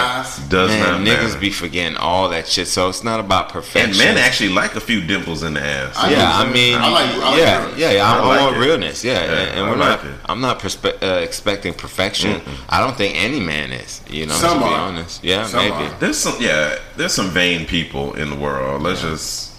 Does 0.49 0.71
man, 0.71 0.81
not 0.81 1.01
niggas 1.01 1.29
matter. 1.31 1.41
be 1.41 1.51
forgetting 1.51 1.97
all 1.97 2.29
that 2.29 2.47
shit. 2.47 2.69
So 2.69 2.89
it's 2.89 3.03
not 3.03 3.19
about 3.19 3.49
perfection. 3.49 3.91
and 3.91 3.99
men 3.99 4.17
actually 4.17 4.51
like 4.51 4.77
a 4.77 4.81
few 4.81 5.01
dimples 5.01 5.43
in 5.43 5.55
the 5.55 5.61
ass. 5.61 5.97
I 5.97 6.11
yeah, 6.11 6.19
know, 6.19 6.25
I 6.27 6.53
mean, 6.53 6.79
I 6.79 6.89
like- 6.89 7.11
I 7.11 7.17
like 7.31 7.39
yeah, 7.39 7.59
realness. 7.59 7.79
yeah, 7.81 7.91
yeah. 7.93 8.05
I, 8.13 8.19
I 8.19 8.37
I 8.37 8.47
like 8.51 8.61
realness, 8.61 9.05
yeah, 9.05 9.13
Yeah, 9.15 9.21
and, 9.33 9.51
and 9.51 9.61
I 9.61 9.71
we're 9.71 9.77
like 9.77 10.05
not. 10.05 10.13
it. 10.13 10.21
I'm 10.27 10.41
not 10.41 10.59
perspe- 10.61 11.03
uh, 11.03 11.21
expecting 11.21 11.75
perfection. 11.75 12.41
I 12.69 12.79
don't 12.81 12.97
think 12.97 13.17
any 13.17 13.41
man 13.41 13.73
is. 13.73 14.03
You 14.09 14.27
know, 14.27 14.35
Some 14.35 14.61
to 14.61 14.65
be 14.67 14.71
are. 14.73 14.79
honest, 14.81 15.25
yeah, 15.25 15.47
Some 15.47 15.65
maybe. 15.69 15.85
are. 15.93 15.99
There's 15.99 16.17
some 16.19 16.37
yeah, 16.41 16.79
there's 16.97 17.13
some 17.13 17.31
vain 17.31 17.67
people 17.67 18.15
in 18.15 18.31
the 18.31 18.37
world. 18.37 18.83
Let's 18.83 19.01
just 19.03 19.53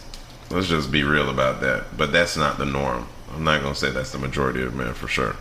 let's 0.52 0.68
just 0.70 0.90
be 0.90 1.04
real 1.04 1.30
about 1.30 1.60
that. 1.62 1.98
But 1.98 2.14
that's 2.14 2.38
not 2.38 2.58
the 2.58 2.66
norm. 2.66 3.08
I'm 3.38 3.44
not 3.44 3.62
gonna 3.62 3.76
say 3.76 3.92
that's 3.92 4.12
the 4.12 4.18
majority 4.18 4.64
of 4.64 4.74
men 4.76 4.94
for 4.94 5.08
sure. 5.08 5.36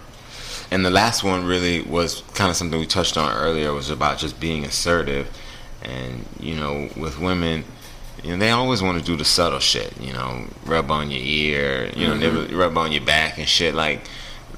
And 0.71 0.85
the 0.85 0.91
last 0.91 1.25
one 1.25 1.45
really 1.47 1.81
was 1.81 2.23
kind 2.35 2.51
of 2.51 2.57
something 2.57 2.79
we 2.79 2.87
touched 2.87 3.17
on 3.17 3.35
earlier 3.37 3.73
was 3.73 3.89
about 3.89 4.19
just 4.19 4.39
being 4.41 4.65
assertive. 4.65 5.29
And, 5.83 6.27
you 6.41 6.57
know, 6.57 6.89
with 6.97 7.19
women, 7.21 7.65
you 8.25 8.31
know, 8.33 8.37
they 8.39 8.51
always 8.51 8.83
want 8.83 8.99
to 8.99 9.05
do 9.05 9.17
the 9.17 9.25
subtle 9.25 9.61
shit, 9.61 9.99
you 10.01 10.13
know, 10.13 10.47
rub 10.65 10.91
on 10.91 11.11
your 11.11 11.21
ear, 11.23 11.91
you 11.97 12.09
know, 12.09 12.15
Mm-hmm. 12.15 12.57
rub 12.57 12.77
on 12.77 12.91
your 12.93 13.03
back 13.05 13.39
and 13.39 13.49
shit. 13.49 13.75
Like, 13.75 14.01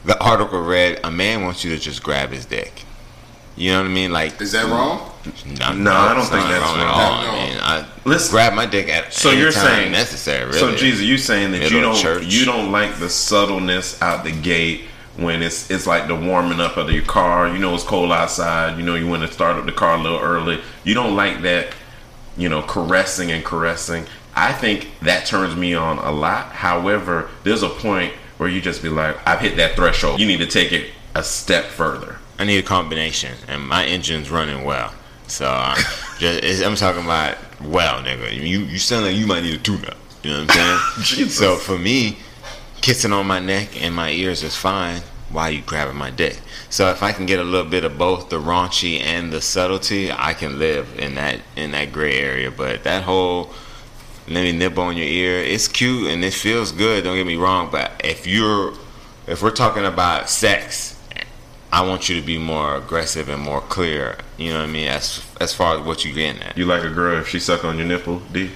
the 0.04 0.18
article 0.22 0.60
read, 0.62 1.00
a 1.04 1.10
man 1.10 1.42
wants 1.42 1.64
you 1.64 1.74
to 1.76 1.78
just 1.80 2.02
grab 2.02 2.30
his 2.30 2.46
dick. 2.46 2.84
You 3.58 3.72
know 3.72 3.80
what 3.80 3.86
I 3.90 3.92
mean? 3.92 4.12
Like, 4.12 4.40
Is 4.40 4.52
that 4.52 4.66
wrong? 4.66 5.10
no, 5.58 5.72
No, 5.74 5.92
I 5.92 6.14
don't 6.14 6.24
think 6.26 6.44
that's 6.46 6.62
wrong 6.64 6.78
at 6.80 6.86
all. 6.86 7.22
No. 7.22 7.28
I 7.30 7.48
mean, 7.48 7.58
I 7.60 7.84
Listen- 8.04 8.30
grab 8.32 8.52
my 8.54 8.66
dick 8.66 8.88
at 8.88 9.12
So 9.12 9.30
any 9.30 9.40
you're 9.40 9.50
time 9.50 9.64
saying 9.66 9.92
necessary, 9.92 10.46
really. 10.46 10.58
So 10.58 10.76
Jesus, 10.76 11.04
you 11.04 11.18
saying 11.18 11.50
that 11.52 11.58
Middle 11.58 11.72
you 11.76 11.80
don't 11.82 11.96
church. 12.00 12.24
you 12.24 12.44
don't 12.44 12.70
like 12.70 12.98
the 12.98 13.10
subtleness 13.10 14.00
out 14.00 14.22
the 14.24 14.30
gate 14.32 14.82
when 15.16 15.42
it's 15.42 15.68
it's 15.70 15.86
like 15.88 16.06
the 16.06 16.14
warming 16.14 16.60
up 16.60 16.76
of 16.76 16.88
your 16.90 17.02
car. 17.04 17.48
You 17.48 17.58
know 17.58 17.74
it's 17.74 17.82
cold 17.82 18.12
outside. 18.12 18.78
You 18.78 18.84
know 18.84 18.94
you 18.94 19.08
want 19.08 19.26
to 19.26 19.32
start 19.32 19.56
up 19.56 19.66
the 19.66 19.72
car 19.72 19.96
a 19.96 20.00
little 20.00 20.20
early. 20.20 20.60
You 20.84 20.94
don't 20.94 21.16
like 21.16 21.42
that, 21.42 21.74
you 22.36 22.48
know, 22.48 22.62
caressing 22.62 23.32
and 23.32 23.44
caressing. 23.44 24.06
I 24.36 24.52
think 24.52 24.88
that 25.02 25.26
turns 25.26 25.56
me 25.56 25.74
on 25.74 25.98
a 25.98 26.12
lot. 26.12 26.52
However, 26.52 27.28
there's 27.42 27.64
a 27.64 27.68
point 27.68 28.12
where 28.36 28.48
you 28.48 28.60
just 28.60 28.84
be 28.84 28.88
like, 28.88 29.16
I've 29.26 29.40
hit 29.40 29.56
that 29.56 29.74
threshold. 29.74 30.20
You 30.20 30.26
need 30.28 30.38
to 30.38 30.46
take 30.46 30.70
it 30.70 30.92
a 31.16 31.24
step 31.24 31.64
further. 31.64 32.18
I 32.38 32.44
need 32.44 32.58
a 32.58 32.62
combination, 32.62 33.36
and 33.48 33.66
my 33.66 33.84
engine's 33.84 34.30
running 34.30 34.64
well. 34.64 34.92
So 35.26 35.46
I'm, 35.48 35.76
just, 36.18 36.38
it's- 36.38 36.62
I'm 36.62 36.76
talking 36.76 37.04
about 37.04 37.36
well, 37.60 38.02
nigga. 38.02 38.32
You 38.32 38.60
you 38.60 38.78
sound 38.78 39.04
like 39.06 39.16
you 39.16 39.26
might 39.26 39.42
need 39.42 39.54
a 39.54 39.62
tune-up. 39.62 39.96
You 40.22 40.30
know 40.32 40.40
what 40.44 40.56
I'm 40.56 41.02
saying? 41.04 41.28
So 41.30 41.56
for 41.56 41.78
me, 41.78 42.18
kissing 42.80 43.12
on 43.12 43.26
my 43.26 43.40
neck 43.40 43.80
and 43.82 43.94
my 43.94 44.10
ears 44.10 44.42
is 44.42 44.56
fine. 44.56 45.02
Why 45.30 45.50
you 45.50 45.60
grabbing 45.62 45.96
my 45.96 46.10
dick? 46.10 46.40
So 46.70 46.88
if 46.90 47.02
I 47.02 47.12
can 47.12 47.26
get 47.26 47.38
a 47.38 47.44
little 47.44 47.68
bit 47.70 47.84
of 47.84 47.98
both 47.98 48.30
the 48.30 48.40
raunchy 48.40 49.00
and 49.00 49.30
the 49.32 49.40
subtlety, 49.42 50.10
I 50.10 50.32
can 50.34 50.58
live 50.58 50.98
in 50.98 51.14
that 51.16 51.40
in 51.56 51.72
that 51.72 51.92
gray 51.92 52.18
area. 52.18 52.50
But 52.50 52.84
that 52.84 53.02
whole 53.02 53.50
let 54.26 54.42
me 54.42 54.52
nibble 54.52 54.82
on 54.82 54.96
your 54.96 55.06
ear. 55.06 55.38
It's 55.42 55.68
cute 55.68 56.10
and 56.10 56.24
it 56.24 56.32
feels 56.34 56.72
good. 56.72 57.04
Don't 57.04 57.16
get 57.16 57.26
me 57.26 57.36
wrong, 57.36 57.68
but 57.70 57.92
if 58.04 58.26
you're 58.26 58.74
if 59.26 59.42
we're 59.42 59.50
talking 59.50 59.84
about 59.84 60.30
sex, 60.30 60.97
I 61.72 61.86
want 61.86 62.08
you 62.08 62.18
to 62.18 62.26
be 62.26 62.38
more 62.38 62.76
aggressive 62.76 63.28
and 63.28 63.42
more 63.42 63.60
clear. 63.60 64.16
You 64.36 64.52
know 64.52 64.60
what 64.60 64.68
I 64.68 64.72
mean? 64.72 64.88
As 64.88 65.24
as 65.40 65.52
far 65.54 65.78
as 65.78 65.84
what 65.84 66.04
you 66.04 66.12
getting 66.12 66.42
at. 66.42 66.56
You 66.56 66.64
like 66.64 66.82
a 66.82 66.90
girl 66.90 67.20
if 67.20 67.28
she 67.28 67.38
suck 67.38 67.64
on 67.64 67.76
your 67.76 67.86
nipple, 67.86 68.20
D? 68.32 68.50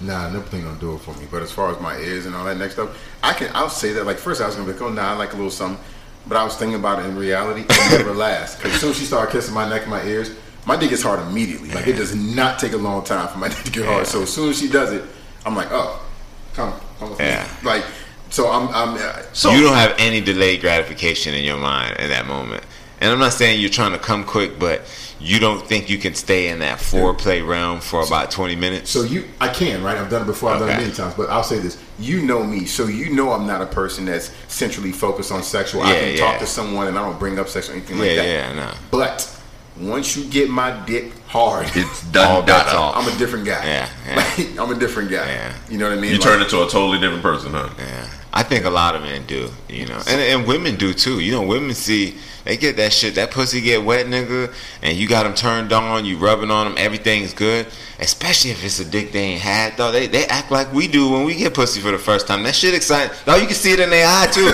Nah, 0.00 0.26
nipple 0.26 0.40
nothing 0.40 0.62
gonna 0.62 0.78
do 0.78 0.94
it 0.94 0.98
for 0.98 1.14
me. 1.14 1.26
But 1.30 1.42
as 1.42 1.50
far 1.50 1.74
as 1.74 1.80
my 1.80 1.98
ears 1.98 2.26
and 2.26 2.34
all 2.34 2.44
that 2.44 2.58
next 2.58 2.74
stuff, 2.74 2.96
I 3.22 3.32
can. 3.32 3.50
I'll 3.54 3.68
say 3.68 3.92
that. 3.94 4.06
Like 4.06 4.18
first, 4.18 4.40
I 4.40 4.46
was 4.46 4.54
gonna 4.54 4.66
be 4.66 4.72
like, 4.72 4.82
oh, 4.82 4.90
nah, 4.90 5.12
I 5.12 5.16
like 5.16 5.32
a 5.32 5.36
little 5.36 5.50
something. 5.50 5.82
But 6.28 6.36
I 6.36 6.44
was 6.44 6.56
thinking 6.56 6.78
about 6.78 6.98
it 7.00 7.06
in 7.06 7.16
reality. 7.16 7.62
It 7.68 7.98
never 7.98 8.12
lasts. 8.14 8.56
Because 8.56 8.74
as 8.74 8.80
soon 8.80 8.90
as 8.90 8.98
she 8.98 9.04
started 9.04 9.30
kissing 9.32 9.54
my 9.54 9.68
neck 9.68 9.82
and 9.82 9.90
my 9.90 10.04
ears, 10.04 10.30
my 10.66 10.76
dick 10.76 10.90
gets 10.90 11.02
hard 11.02 11.20
immediately. 11.20 11.70
Like 11.70 11.86
it 11.86 11.94
does 11.94 12.14
not 12.14 12.58
take 12.58 12.72
a 12.72 12.76
long 12.76 13.04
time 13.04 13.28
for 13.28 13.38
my 13.38 13.48
dick 13.48 13.62
to 13.64 13.70
get 13.70 13.86
hard. 13.86 14.06
So 14.06 14.22
as 14.22 14.32
soon 14.32 14.50
as 14.50 14.58
she 14.58 14.68
does 14.68 14.92
it, 14.92 15.04
I'm 15.44 15.54
like, 15.54 15.68
oh, 15.70 16.04
come, 16.54 16.74
come 16.98 17.10
with 17.10 17.18
me. 17.20 17.26
Yeah. 17.26 17.48
Like, 17.62 17.84
so 18.30 18.50
I'm, 18.50 18.68
I'm. 18.68 18.94
uh, 18.96 19.22
So 19.32 19.50
you 19.52 19.62
don't 19.62 19.74
have 19.74 19.94
any 19.98 20.20
delayed 20.20 20.60
gratification 20.60 21.34
in 21.34 21.44
your 21.44 21.58
mind 21.58 21.98
in 21.98 22.08
that 22.10 22.26
moment. 22.26 22.64
And 23.00 23.10
I'm 23.10 23.18
not 23.18 23.34
saying 23.34 23.60
you're 23.60 23.68
trying 23.68 23.92
to 23.92 23.98
come 23.98 24.24
quick, 24.24 24.58
but 24.58 24.82
you 25.20 25.38
don't 25.38 25.66
think 25.66 25.90
you 25.90 25.98
can 25.98 26.14
stay 26.14 26.48
in 26.48 26.60
that 26.60 26.78
foreplay 26.78 27.46
realm 27.46 27.80
for 27.80 28.02
about 28.02 28.30
20 28.30 28.56
minutes. 28.56 28.90
So 28.90 29.02
you, 29.02 29.24
I 29.38 29.48
can, 29.48 29.82
right? 29.82 29.98
I've 29.98 30.08
done 30.08 30.22
it 30.22 30.26
before. 30.26 30.50
I've 30.50 30.60
done 30.60 30.70
it 30.70 30.80
many 30.80 30.92
times, 30.92 31.12
but 31.14 31.28
I'll 31.28 31.42
say 31.44 31.58
this: 31.58 31.76
you 31.98 32.22
know 32.22 32.42
me, 32.42 32.64
so 32.64 32.86
you 32.86 33.14
know 33.14 33.32
I'm 33.32 33.46
not 33.46 33.60
a 33.60 33.66
person 33.66 34.06
that's 34.06 34.30
centrally 34.48 34.92
focused 34.92 35.30
on 35.30 35.42
sexual. 35.42 35.82
I 35.82 35.92
Yeah, 35.92 36.00
can 36.00 36.10
yeah. 36.16 36.20
talk 36.30 36.38
to 36.40 36.46
someone 36.46 36.86
and 36.88 36.98
I 36.98 37.02
don't 37.06 37.18
bring 37.18 37.38
up 37.38 37.48
sex 37.48 37.68
or 37.68 37.72
anything 37.72 37.98
like 37.98 38.08
that. 38.08 38.26
yeah, 38.26 38.48
that. 38.48 38.56
yeah, 38.56 38.64
no. 38.64 38.72
But 38.90 39.30
once 39.78 40.16
you 40.16 40.24
get 40.30 40.48
my 40.48 40.70
dick 40.86 41.12
hard, 41.28 41.68
It's 41.74 42.02
done. 42.10 42.30
All 42.30 42.42
bets 42.42 42.66
data. 42.66 42.78
off. 42.78 42.96
I'm 42.96 43.14
a 43.14 43.18
different 43.18 43.44
guy. 43.46 43.64
Yeah, 43.64 43.88
yeah. 44.06 44.16
Like, 44.16 44.58
I'm 44.58 44.70
a 44.76 44.78
different 44.78 45.10
guy. 45.10 45.26
Yeah. 45.28 45.54
You 45.68 45.78
know 45.78 45.88
what 45.88 45.98
I 45.98 46.00
mean? 46.00 46.10
You 46.12 46.18
Like, 46.18 46.26
turn 46.26 46.42
into 46.42 46.56
a 46.62 46.68
totally 46.68 46.98
different 46.98 47.22
person, 47.22 47.52
huh? 47.52 47.68
Yeah, 47.78 48.08
I 48.32 48.42
think 48.42 48.64
a 48.64 48.70
lot 48.70 48.94
of 48.94 49.02
men 49.02 49.24
do, 49.26 49.48
you 49.68 49.86
know, 49.86 50.00
and 50.08 50.20
and 50.20 50.46
women 50.46 50.76
do 50.76 50.92
too. 50.94 51.20
You 51.20 51.32
know, 51.32 51.42
women 51.42 51.74
see 51.74 52.16
they 52.46 52.56
get 52.56 52.76
that 52.76 52.92
shit, 52.92 53.16
that 53.16 53.30
pussy 53.32 53.60
get 53.60 53.84
wet, 53.84 54.06
nigga, 54.06 54.54
and 54.82 54.96
you 54.96 55.08
got 55.08 55.24
them 55.24 55.34
turned 55.34 55.72
on, 55.72 56.04
you 56.04 56.16
rubbing 56.16 56.50
on 56.50 56.66
them, 56.66 56.74
everything's 56.78 57.34
good. 57.34 57.66
Especially 57.98 58.50
if 58.50 58.62
it's 58.62 58.78
a 58.78 58.84
dick 58.84 59.10
they 59.10 59.20
ain't 59.20 59.40
had, 59.40 59.74
though. 59.78 59.90
They 59.90 60.06
they 60.06 60.26
act 60.26 60.50
like 60.50 60.70
we 60.72 60.86
do 60.86 61.10
when 61.10 61.24
we 61.24 61.34
get 61.34 61.54
pussy 61.54 61.80
for 61.80 61.90
the 61.90 61.98
first 61.98 62.26
time. 62.28 62.42
That 62.42 62.54
shit 62.54 62.74
exciting. 62.74 63.10
Though 63.24 63.36
you 63.36 63.46
can 63.46 63.54
see 63.56 63.72
it 63.72 63.80
in 63.80 63.88
their 63.88 64.04
eye 64.06 64.28
too. 64.30 64.44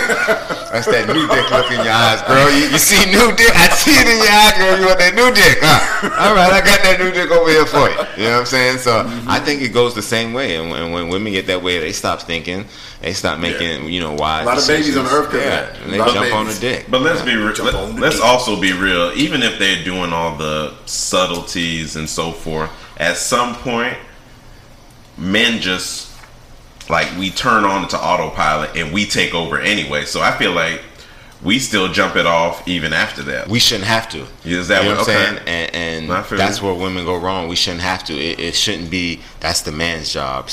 That's 0.73 0.87
that 0.87 1.09
new 1.09 1.27
dick 1.27 1.51
look 1.51 1.67
in 1.71 1.83
your 1.85 1.93
eyes, 1.93 2.23
girl. 2.23 2.49
You, 2.55 2.71
you 2.71 2.79
see 2.79 3.03
new 3.11 3.35
dick. 3.37 3.51
I 3.53 3.69
see 3.75 3.91
it 3.99 4.07
in 4.07 4.17
your 4.23 4.31
eye, 4.31 4.55
girl. 4.57 4.79
You 4.79 4.87
want 4.87 4.99
that 5.01 5.15
new 5.19 5.29
dick, 5.35 5.59
huh? 5.61 6.09
All 6.23 6.35
right, 6.37 6.53
I 6.53 6.61
got 6.65 6.83
that 6.85 7.01
new 7.01 7.11
dick 7.11 7.31
over 7.33 7.51
here 7.51 7.67
for 7.67 7.91
you. 7.91 7.99
You 8.17 8.31
know 8.31 8.35
what 8.35 8.41
I'm 8.41 8.47
saying? 8.47 8.79
So 8.79 9.03
I 9.27 9.41
think 9.41 9.61
it 9.61 9.71
goes 9.75 9.95
the 9.97 10.03
same 10.03 10.33
way. 10.33 10.55
And 10.57 10.71
when, 10.71 10.93
when 10.93 11.09
women 11.09 11.33
get 11.33 11.47
that 11.49 11.63
way, 11.63 11.81
they 11.81 11.93
stop 11.93 12.23
thinking. 12.23 12.65
They 13.01 13.13
stop 13.13 13.41
making, 13.41 13.89
you 13.89 13.99
know, 13.99 14.13
wise 14.15 14.45
A 14.45 14.47
lot 14.47 14.59
of 14.59 14.67
babies 14.69 14.97
on 14.97 15.03
decisions. 15.03 15.13
Earth 15.13 15.27
'cause 15.31 15.41
of 15.41 15.45
Yeah, 15.45 15.61
that. 15.67 15.81
and 15.83 15.93
they 15.93 15.99
A 15.99 16.01
lot 16.07 16.15
jump 16.15 16.33
on 16.33 16.47
the 16.47 16.55
dick. 16.55 16.87
But 16.89 17.03
let's 17.03 17.23
be 17.23 17.35
real. 17.35 17.53
Jump 17.53 17.73
Let, 17.73 17.82
let's 17.87 18.21
also 18.21 18.61
be 18.61 18.73
real. 18.73 19.13
Even 19.15 19.43
if 19.43 19.59
they're 19.59 19.83
doing 19.85 20.13
all 20.13 20.37
the 20.37 20.75
subtleties 20.87 21.97
and 21.97 22.09
so 22.09 22.33
forth, 22.33 22.71
at 22.99 23.17
some 23.17 23.55
point, 23.57 23.97
men 25.17 25.61
just 25.61 26.11
like 26.89 27.17
we 27.19 27.31
turn 27.31 27.65
on 27.65 27.89
to 27.89 27.97
autopilot 27.99 28.77
and 28.77 28.93
we 28.93 29.07
take 29.07 29.35
over 29.35 29.59
anyway. 29.59 30.05
So 30.05 30.21
I 30.21 30.33
feel 30.33 30.53
like 30.53 30.83
we 31.43 31.59
still 31.59 31.93
jump 31.93 32.17
it 32.17 32.27
off 32.27 32.67
even 32.69 32.93
after 32.93 33.23
that. 33.25 33.49
We 33.49 33.59
shouldn't 33.59 33.89
have 33.89 34.09
to. 34.11 34.27
Is 34.45 34.69
that 34.69 34.83
you 34.83 34.91
know 34.91 34.97
what- 34.97 35.09
I'm 35.09 35.15
okay. 35.17 35.37
saying? 35.47 35.73
And, 35.75 36.09
and 36.11 36.39
that's 36.39 36.63
where 36.63 36.75
women 36.75 37.05
go 37.05 37.17
wrong. 37.17 37.49
We 37.49 37.57
shouldn't 37.57 37.83
have 37.83 38.05
to. 38.05 38.15
It, 38.15 38.39
it 38.39 38.55
shouldn't 38.55 38.91
be. 38.91 39.21
That's 39.41 39.63
the 39.63 39.73
man's 39.73 40.13
job. 40.13 40.51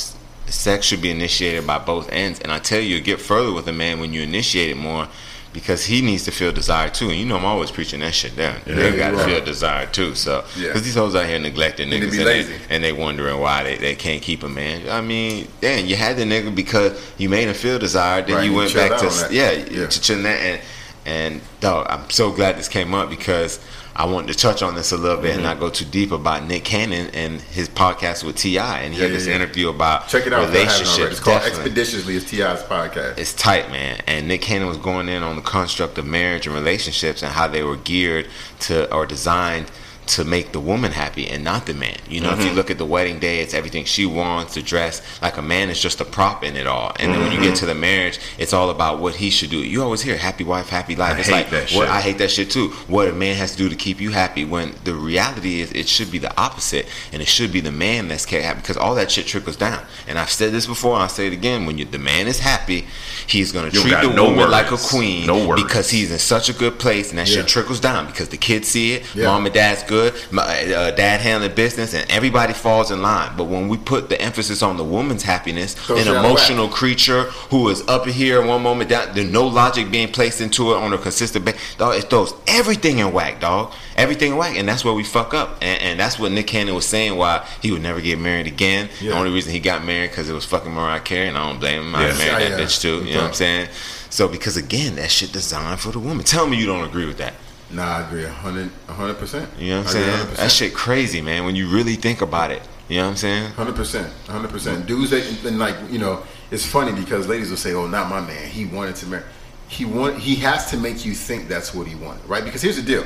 Sex 0.48 0.88
should 0.88 1.02
be 1.02 1.12
initiated 1.12 1.68
by 1.68 1.78
both 1.78 2.12
ends. 2.12 2.40
And 2.40 2.52
I 2.52 2.58
tell 2.58 2.80
you, 2.80 2.96
you 2.96 3.02
get 3.02 3.22
further 3.22 3.52
with 3.54 3.68
a 3.68 3.74
man 3.74 4.00
when 4.00 4.14
you 4.14 4.22
initiate 4.24 4.72
it 4.72 4.78
more, 4.78 5.08
because 5.54 5.86
he 5.86 6.02
needs 6.02 6.24
to 6.26 6.32
feel 6.32 6.52
desired 6.52 6.94
too. 6.94 7.10
And 7.10 7.18
you 7.20 7.26
know, 7.26 7.38
I'm 7.38 7.46
always 7.46 7.72
preaching 7.72 8.00
that 8.02 8.14
shit 8.14 8.36
down. 8.36 8.58
they 8.66 8.96
got 8.96 9.12
to 9.12 9.18
feel 9.26 9.44
desired 9.44 9.94
too. 9.94 10.14
So, 10.16 10.46
Yeah. 10.56 10.68
because 10.68 10.84
these 10.84 10.96
hoes 10.96 11.16
out 11.16 11.26
here 11.26 11.40
neglecting 11.40 11.90
niggas 11.90 12.12
be 12.12 12.18
and 12.20 12.28
they, 12.28 12.60
and 12.70 12.84
they 12.84 12.92
wondering 12.94 13.40
why 13.40 13.64
they, 13.64 13.78
they 13.78 13.96
can't 13.96 14.22
keep 14.22 14.44
a 14.44 14.50
man. 14.50 14.88
I 14.90 15.02
mean, 15.02 15.48
damn, 15.62 15.86
you 15.86 15.96
had 15.96 16.18
the 16.18 16.24
nigga 16.24 16.54
because 16.54 17.00
you 17.18 17.30
made 17.30 17.48
him 17.48 17.56
feel 17.56 17.80
desired. 17.80 18.28
Then 18.28 18.36
Right, 18.36 18.46
you 18.46 18.52
you 18.52 18.58
went 18.58 18.74
back 18.76 19.00
to 19.00 19.28
yeah, 19.32 19.52
Yeah. 19.52 19.88
to 19.88 20.02
chill 20.02 20.22
that 20.24 20.40
and 20.40 20.62
and 21.06 21.42
dog, 21.60 21.88
I'm 21.90 22.08
so 22.10 22.32
glad 22.32 22.58
this 22.58 22.68
came 22.68 22.94
up 22.94 23.10
because 23.10 23.60
I 24.00 24.06
wanted 24.06 24.32
to 24.32 24.40
touch 24.40 24.64
on 24.64 24.76
this 24.76 24.94
a 24.94 24.98
little 24.98 25.18
bit 25.22 25.32
and 25.32 25.40
mm-hmm. 25.42 25.50
not 25.50 25.60
go 25.60 25.70
too 25.70 25.84
deep 25.84 26.14
about 26.14 26.46
Nick 26.46 26.64
Cannon 26.64 27.08
and 27.14 27.42
his 27.42 27.68
podcast 27.68 28.24
with 28.24 28.38
T.I. 28.38 28.80
and 28.80 28.94
he 28.94 29.00
Yeah, 29.02 29.08
had 29.08 29.14
this 29.16 29.28
yeah, 29.28 29.36
interview 29.36 29.68
about 29.68 30.08
Check 30.08 30.26
it 30.26 30.32
out. 30.32 30.48
if 30.48 30.54
y'all 30.54 30.64
haven't 30.64 30.72
already. 30.72 30.72
relationships. 30.72 31.12
It's 31.12 31.20
called 31.20 31.42
Definitely. 31.42 31.60
Expeditiously. 31.72 32.16
It's 32.16 32.30
T.I.'s 32.32 32.64
podcast. 32.64 33.18
It's 33.18 33.34
tight, 33.34 33.70
man. 33.72 34.02
And 34.08 34.30
Nick 34.30 34.42
Cannon 34.42 34.70
was 34.70 34.78
going 34.78 35.10
in 35.10 35.22
on 35.22 35.36
the 35.36 35.42
construct 35.42 35.98
of 35.98 36.06
marriage 36.06 36.48
and 36.48 36.56
relationships 36.56 37.22
and 37.22 37.34
how 37.34 37.50
they 37.50 37.62
were 37.62 37.76
geared 37.76 38.28
to 38.62 38.90
or 38.96 39.06
designed 39.06 39.70
to 40.10 40.24
make 40.26 40.52
the 40.52 40.60
woman 40.60 40.92
happy 40.92 41.28
and 41.28 41.44
not 41.44 41.68
the 41.68 41.74
man. 41.74 41.98
You 42.10 42.22
know, 42.22 42.32
if 42.32 42.40
you 42.40 42.48
mm-hmm. 42.48 42.56
look 42.56 42.72
at 42.72 42.80
the 42.80 42.86
wedding 42.86 43.20
day, 43.20 43.42
it's 43.42 43.54
everything 43.54 43.86
she 43.86 44.06
wants, 44.08 44.56
the 44.56 44.62
dress. 44.64 45.02
Like 45.22 45.38
a 45.38 45.42
man 45.42 45.70
is 45.70 45.80
just 45.80 46.02
a 46.02 46.06
prop 46.06 46.44
in 46.44 46.56
it 46.56 46.66
all. 46.66 46.94
And 47.00 47.14
then 47.14 47.22
when 47.22 47.32
you 47.32 47.40
get 47.40 47.54
mm-hmm. 47.54 47.60
to 47.60 47.66
the 47.68 47.76
marriage, 47.76 48.20
it's 48.40 48.52
all 48.52 48.72
about 48.72 49.00
what 49.00 49.16
he 49.16 49.30
should 49.30 49.52
do. 49.52 49.58
You 49.58 49.84
always 49.84 50.02
hear 50.02 50.18
happy 50.18 50.44
wife, 50.44 50.70
happy 50.70 50.96
life. 50.96 51.16
I 51.16 51.20
it's 51.20 51.28
hate 51.28 51.34
like 51.34 51.50
that 51.52 51.72
what 51.72 51.86
shit. 51.86 51.90
I 51.90 52.02
hate 52.02 52.18
that 52.18 52.32
shit 52.32 52.50
too. 52.50 52.70
What 52.88 53.08
a 53.08 53.14
man 53.14 53.36
has 53.36 53.52
to 53.52 53.58
do 53.58 53.70
to 53.70 53.76
keep 53.76 54.02
you 54.02 54.12
happy 54.12 54.46
when 54.46 54.74
the 54.84 54.96
reality 54.96 55.62
is 55.62 55.72
it 55.74 55.88
should 55.88 56.12
be 56.12 56.18
the 56.18 56.36
opposite 56.42 56.88
and 57.14 57.22
it 57.22 57.28
should 57.28 57.52
be 57.52 57.60
the 57.62 57.72
man 57.72 58.08
that's 58.08 58.26
kept 58.26 58.44
happy 58.44 58.62
because 58.62 58.78
all 58.78 58.96
that 58.96 59.12
shit 59.12 59.28
trickles 59.28 59.58
down. 59.58 59.86
And 60.08 60.18
I've 60.18 60.32
said 60.32 60.52
this 60.52 60.66
before 60.66 60.94
and 60.94 61.04
I'll 61.04 61.10
say 61.10 61.28
it 61.28 61.34
again. 61.34 61.66
When 61.66 61.78
you, 61.78 61.86
the 61.86 62.00
man 62.00 62.28
is 62.28 62.40
happy, 62.40 62.88
he's 63.28 63.52
gonna 63.52 63.70
You 63.70 63.82
treat 63.82 64.02
the 64.02 64.14
no 64.14 64.30
woman 64.30 64.50
like 64.50 64.72
a 64.72 64.78
queen 64.78 65.28
No 65.28 65.48
words. 65.48 65.62
because 65.62 65.90
he's 65.90 66.12
in 66.12 66.20
such 66.20 66.50
a 66.50 66.54
good 66.54 66.80
place 66.80 67.10
and 67.12 67.20
that 67.20 67.28
Yeah. 67.28 67.38
shit 67.38 67.48
trickles 67.48 67.80
down 67.80 68.08
because 68.08 68.30
the 68.30 68.38
kids 68.38 68.68
see 68.68 68.94
it, 68.94 69.04
Yeah. 69.14 69.26
mom 69.26 69.46
and 69.46 69.54
dad's 69.54 69.84
good, 69.84 69.99
my, 70.32 70.44
uh, 70.74 70.92
dad 70.92 71.22
handling 71.22 71.54
business, 71.56 71.94
and 71.94 72.10
everybody 72.10 72.54
falls 72.54 72.92
in 72.92 73.02
line. 73.02 73.32
But 73.38 73.46
when 73.46 73.68
we 73.68 73.78
put 73.78 74.10
the 74.10 74.20
emphasis 74.22 74.62
on 74.62 74.78
the 74.78 74.84
woman's 74.84 75.24
happiness, 75.24 75.74
Throws 75.74 76.06
an 76.08 76.16
emotional 76.16 76.68
creature 76.68 77.24
who 77.52 77.70
is 77.70 77.82
up 77.88 78.06
here 78.06 78.46
one 78.46 78.62
moment 78.64 78.90
down, 78.90 79.14
there's 79.14 79.30
no 79.32 79.46
logic 79.48 79.92
being 79.92 80.12
placed 80.12 80.42
into 80.42 80.72
it 80.74 80.78
on 80.78 80.94
a 80.94 80.98
consistent 80.98 81.46
basis. 81.46 81.76
Dog, 81.76 81.96
it 81.96 82.10
throws 82.10 82.34
everything 82.48 83.00
in 83.00 83.12
whack, 83.14 83.40
dog. 83.40 83.74
Everything 83.96 84.32
in 84.32 84.38
whack, 84.38 84.58
and 84.58 84.68
that's 84.68 84.86
where 84.86 84.94
we 84.94 85.04
fuck 85.04 85.34
up. 85.34 85.58
And, 85.62 85.82
and 85.82 86.00
that's 86.00 86.18
what 86.20 86.32
Nick 86.32 86.48
Cannon 86.48 86.74
was 86.76 86.86
saying 86.88 87.18
why 87.18 87.46
he 87.62 87.72
would 87.72 87.82
never 87.82 88.00
get 88.02 88.18
married 88.20 88.48
again. 88.48 88.90
The 89.02 89.12
only 89.12 89.32
reason 89.32 89.52
he 89.52 89.60
got 89.60 89.84
married 89.86 90.10
because 90.12 90.30
it 90.30 90.34
was 90.34 90.46
fucking 90.46 90.72
Mariah 90.72 91.00
Carey, 91.02 91.28
and 91.28 91.38
I 91.38 91.50
don't 91.50 91.60
blame 91.60 91.82
him. 91.82 91.96
I 91.96 92.08
Yes. 92.08 92.18
married 92.18 92.34
that 92.44 92.50
Yeah, 92.52 92.58
yeah. 92.58 92.64
bitch 92.66 92.82
too. 92.82 92.98
You 93.00 93.04
No 93.06 93.12
know 93.16 93.22
what 93.24 93.28
I'm 93.30 93.34
saying? 93.34 93.68
So 94.12 94.28
because 94.28 94.58
again, 94.58 94.96
that 94.96 95.12
shit 95.12 95.32
designed 95.32 95.80
for 95.80 95.92
the 95.92 96.00
woman. 96.00 96.24
Tell 96.26 96.48
me 96.48 96.58
you 96.58 96.66
don't 96.66 96.84
agree 96.84 97.06
with 97.06 97.18
that. 97.18 97.34
Nah, 97.72 97.98
I 97.98 98.02
agree. 98.08 98.24
100 98.26 99.18
percent. 99.20 99.50
You 99.60 99.72
know 99.72 99.78
what 99.80 99.88
I'm 99.88 99.92
saying? 99.92 100.36
That 100.36 100.52
shit 100.52 100.74
crazy, 100.74 101.22
man. 101.22 101.46
When 101.46 101.56
you 101.56 101.68
really 101.70 101.96
think 101.96 102.22
about 102.22 102.52
it, 102.52 102.62
you 102.88 102.98
know 102.98 103.04
what 103.04 103.10
I'm 103.12 103.18
saying? 103.18 103.52
Hundred 103.52 103.76
percent, 103.76 104.12
hundred 104.28 104.50
percent. 104.50 104.88
Dudes 104.88 105.12
that 105.12 105.24
and 105.46 105.60
like 105.60 105.76
you 105.92 106.00
know, 106.00 106.24
it's 106.50 106.66
funny 106.66 106.92
because 107.00 107.28
ladies 107.28 107.50
will 107.52 107.58
say, 107.58 107.74
"Oh, 107.74 107.86
not 107.88 108.10
my 108.10 108.22
man. 108.22 108.50
He 108.50 108.66
wanted 108.66 108.96
to 108.98 109.06
marry. 109.08 109.24
He 109.68 109.86
want. 109.86 110.18
He 110.18 110.36
has 110.38 110.70
to 110.72 110.78
make 110.78 111.06
you 111.06 111.14
think 111.14 111.48
that's 111.48 111.74
what 111.76 111.86
he 111.86 111.94
wanted, 111.96 112.26
right? 112.28 112.44
Because 112.44 112.64
here's 112.64 112.78
the 112.78 112.82
deal: 112.82 113.06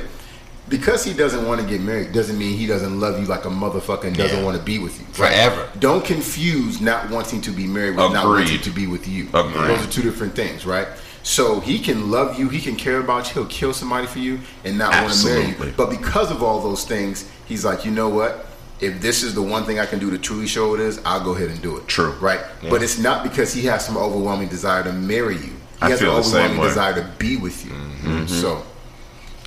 because 0.70 1.04
he 1.04 1.12
doesn't 1.12 1.46
want 1.46 1.60
to 1.60 1.66
get 1.66 1.82
married 1.82 2.12
doesn't 2.12 2.38
mean 2.38 2.56
he 2.56 2.66
doesn't 2.66 2.98
love 2.98 3.20
you 3.20 3.26
like 3.26 3.44
a 3.44 3.48
motherfucker 3.50 4.04
and 4.04 4.16
doesn't 4.16 4.38
Yeah. 4.38 4.44
want 4.44 4.56
to 4.56 4.62
be 4.62 4.78
with 4.78 4.98
you 4.98 5.04
right? 5.22 5.30
Forever. 5.34 5.68
Don't 5.78 6.02
confuse 6.04 6.80
not 6.80 7.10
wanting 7.10 7.42
to 7.42 7.50
be 7.50 7.66
married 7.66 7.96
with 7.96 8.12
not 8.14 8.24
wanting 8.26 8.60
to 8.62 8.70
be 8.70 8.86
with 8.86 9.06
you. 9.06 9.28
Agreed. 9.34 9.54
Those 9.68 9.86
are 9.86 9.90
two 9.90 10.00
different 10.02 10.34
things, 10.34 10.64
right? 10.64 10.88
So 11.24 11.58
he 11.60 11.78
can 11.78 12.10
love 12.10 12.38
you, 12.38 12.48
he 12.50 12.60
can 12.60 12.76
care 12.76 13.00
about 13.00 13.26
you, 13.28 13.34
he'll 13.42 13.46
kill 13.50 13.72
somebody 13.72 14.06
for 14.06 14.18
you, 14.18 14.38
and 14.64 14.76
not 14.78 14.92
want 15.02 15.12
to 15.14 15.26
marry 15.26 15.46
you. 15.48 15.74
But 15.76 15.88
because 15.90 16.30
of 16.30 16.42
all 16.42 16.60
those 16.60 16.84
things, 16.84 17.28
he's 17.46 17.64
like, 17.64 17.84
you 17.84 17.90
know 17.90 18.08
what? 18.10 18.46
If 18.80 19.00
this 19.00 19.22
is 19.22 19.34
the 19.34 19.40
one 19.42 19.64
thing 19.64 19.78
I 19.78 19.86
can 19.86 19.98
do 19.98 20.10
to 20.10 20.18
truly 20.18 20.46
show 20.46 20.68
what 20.70 20.80
it 20.80 20.86
is, 20.86 21.00
I'll 21.04 21.24
go 21.24 21.34
ahead 21.34 21.48
and 21.48 21.62
do 21.62 21.76
it. 21.78 21.88
True. 21.88 22.12
Right? 22.20 22.40
But 22.68 22.82
it's 22.82 22.98
not 22.98 23.22
because 23.22 23.54
he 23.54 23.64
has 23.66 23.84
some 23.86 23.96
overwhelming 23.96 24.48
desire 24.48 24.82
to 24.84 24.92
marry 24.92 25.36
you. 25.36 25.42
He 25.42 25.56
I 25.80 25.88
has 25.90 26.00
feel 26.00 26.10
an 26.10 26.16
the 26.18 26.22
same 26.24 26.36
overwhelming 26.50 26.68
desire 26.68 26.94
to 26.94 27.10
be 27.18 27.36
with 27.38 27.64
you. 27.64 27.70
Mm-hmm. 27.72 28.26
So 28.26 28.62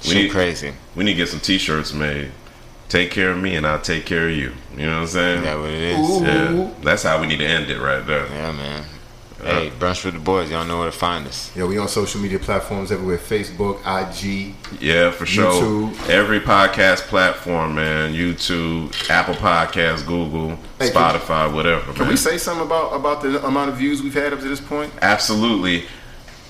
We 0.07 0.15
need- 0.23 0.31
crazy. 0.31 0.73
We 0.95 1.03
need 1.03 1.11
to 1.13 1.17
get 1.17 1.29
some 1.29 1.39
T-shirts 1.41 1.93
made. 1.93 2.31
Take 2.89 3.11
care 3.11 3.31
of 3.31 3.37
me, 3.37 3.55
and 3.55 3.67
I'll 3.67 3.81
take 3.81 4.05
care 4.05 4.29
of 4.29 4.35
you. 4.35 4.53
You 4.77 4.85
know 4.85 4.95
what 4.95 5.01
I'm 5.01 5.07
saying? 5.07 5.37
Is 5.39 5.43
that 5.43 5.59
what 5.59 5.69
it 5.69 5.81
is? 5.81 6.09
Ooh. 6.09 6.23
Yeah, 6.23 6.69
that's 6.81 7.03
how 7.03 7.19
we 7.21 7.27
need 7.27 7.39
to 7.39 7.45
end 7.45 7.69
it 7.69 7.79
right 7.79 8.03
there. 8.07 8.25
Yeah, 8.27 8.51
man. 8.53 8.85
Hey, 9.43 9.69
brunch 9.79 10.03
with 10.03 10.15
the 10.15 10.19
boys. 10.19 10.49
Y'all 10.49 10.65
know 10.65 10.79
where 10.79 10.91
to 10.91 10.97
find 10.97 11.27
us. 11.27 11.51
yeah, 11.55 11.65
we 11.65 11.77
on 11.77 11.87
social 11.87 12.19
media 12.19 12.39
platforms 12.39 12.91
everywhere: 12.91 13.17
Facebook, 13.17 13.77
IG. 13.85 14.55
Yeah, 14.81 15.11
for 15.11 15.25
sure. 15.25 15.51
YouTube. 15.51 16.09
Every 16.09 16.39
podcast 16.39 17.01
platform, 17.03 17.75
man. 17.75 18.13
YouTube, 18.13 19.09
Apple 19.09 19.35
Podcasts, 19.35 20.05
Google, 20.05 20.57
Hey, 20.79 20.89
can- 20.89 20.93
Spotify, 21.19 21.53
whatever. 21.53 21.91
Can 21.93 22.01
man. 22.03 22.09
we 22.09 22.15
say 22.17 22.37
something 22.37 22.65
about 22.65 22.93
about 22.93 23.21
the 23.21 23.45
amount 23.45 23.69
of 23.69 23.77
views 23.77 24.01
we've 24.01 24.13
had 24.13 24.33
up 24.33 24.39
to 24.39 24.47
this 24.47 24.59
point? 24.61 24.91
Absolutely. 25.01 25.85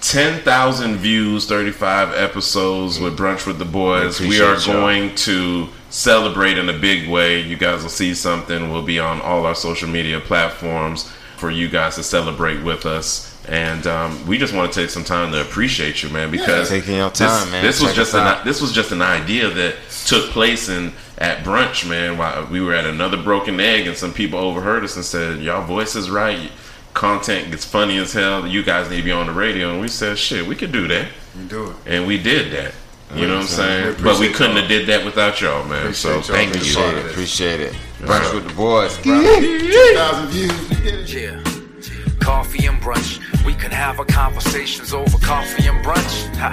10,000 0.01 0.97
views, 0.97 1.47
35 1.47 2.13
episodes 2.13 2.99
with 2.99 3.17
Brunch 3.17 3.47
with 3.47 3.57
the 3.59 3.65
Boys. 3.65 4.19
We 4.19 4.39
are 4.39 4.51
Appreciate 4.51 4.73
y'all. 4.73 4.81
going 4.81 5.15
to 5.15 5.67
celebrate 5.89 6.57
in 6.59 6.69
a 6.69 6.77
big 6.77 7.09
way. 7.09 7.41
You 7.41 7.57
guys 7.57 7.81
will 7.81 7.89
see 7.89 8.13
something. 8.13 8.71
We'll 8.71 8.83
be 8.83 8.99
on 8.99 9.19
all 9.21 9.45
our 9.45 9.55
social 9.55 9.89
media 9.89 10.19
platforms 10.19 11.11
for 11.37 11.49
you 11.51 11.69
guys 11.69 11.95
to 11.95 12.03
celebrate 12.03 12.63
with 12.63 12.85
us. 12.85 13.33
And 13.47 13.87
um, 13.87 14.27
we 14.27 14.37
just 14.37 14.53
want 14.53 14.73
to 14.73 14.79
take 14.79 14.89
some 14.89 15.05
time 15.05 15.31
to 15.31 15.39
appreciate 15.41 16.03
you, 16.03 16.09
man, 16.09 16.31
because 16.31 16.69
Taking 16.69 16.95
your 16.95 17.09
time, 17.09 17.43
this, 17.45 17.51
man. 17.51 17.63
This 17.63 17.81
was 17.81 17.93
just 17.95 18.13
an 18.13 18.45
this 18.45 18.61
was 18.61 18.73
just 18.73 18.91
an 18.91 19.01
idea 19.01 19.49
that 19.49 19.75
took 20.05 20.29
place 20.31 20.67
in 20.67 20.91
at 21.17 21.45
brunch, 21.45 21.87
man. 21.87 22.17
While 22.17 22.47
we 22.47 22.59
were 22.59 22.73
at 22.73 22.85
Another 22.85 23.15
Broken 23.17 23.59
Egg, 23.59 23.87
and 23.87 23.95
some 23.95 24.11
people 24.13 24.37
overheard 24.39 24.83
us 24.83 24.95
and 24.97 25.05
said, 25.05 25.41
"Y'all 25.41 25.63
voice 25.65 25.95
is 25.95 26.09
right. 26.09 26.51
Content 26.93 27.51
gets 27.51 27.63
funny 27.63 27.97
as 27.99 28.11
hell. 28.13 28.45
You 28.47 28.63
guys 28.63 28.89
need 28.89 28.97
to 28.97 29.03
be 29.03 29.11
on 29.11 29.27
the 29.27 29.33
radio." 29.33 29.71
And 29.71 29.79
we 29.79 29.87
said, 29.87 30.17
"Shit, 30.17 30.45
we 30.45 30.55
could 30.55 30.71
do 30.73 30.87
that," 30.89 31.07
You 31.37 31.45
do 31.45 31.69
it. 31.69 31.75
and 31.85 32.05
we 32.05 32.17
did 32.21 32.51
that. 32.51 32.73
You 33.15 33.27
know 33.27 33.35
what 33.35 33.41
I'm 33.43 33.47
saying? 33.47 33.83
appreciate 33.93 34.03
But 34.03 34.19
we 34.19 34.29
couldn't 34.29 34.51
y'all. 34.53 34.61
have 34.61 34.69
did 34.69 34.87
that 34.87 35.05
without 35.05 35.39
y'all, 35.41 35.63
man. 35.65 35.93
so 35.93 36.13
y'all 36.15 36.21
thank 36.21 36.53
being 36.53 36.65
you. 36.65 36.71
Appreciate 36.71 36.93
it. 36.97 37.03
this. 37.03 37.11
Appreciate 37.11 37.59
it. 37.61 37.73
Brunch 38.01 38.33
with 38.33 38.47
the 38.47 38.53
boys. 38.53 38.97
2,000 38.97 40.27
views. 40.27 40.69
We 40.69 40.75
did 40.77 40.93
it. 40.93 41.13
Yeah. 41.13 41.43
Coffee 42.19 42.65
and 42.65 42.77
brunch. 42.81 43.19
We 43.45 43.53
can 43.53 43.71
have 43.71 43.99
our 43.99 44.05
conversations 44.05 44.93
over 44.93 45.17
coffee 45.19 45.67
and 45.67 45.83
brunch. 45.85 46.35
Ha. 46.35 46.51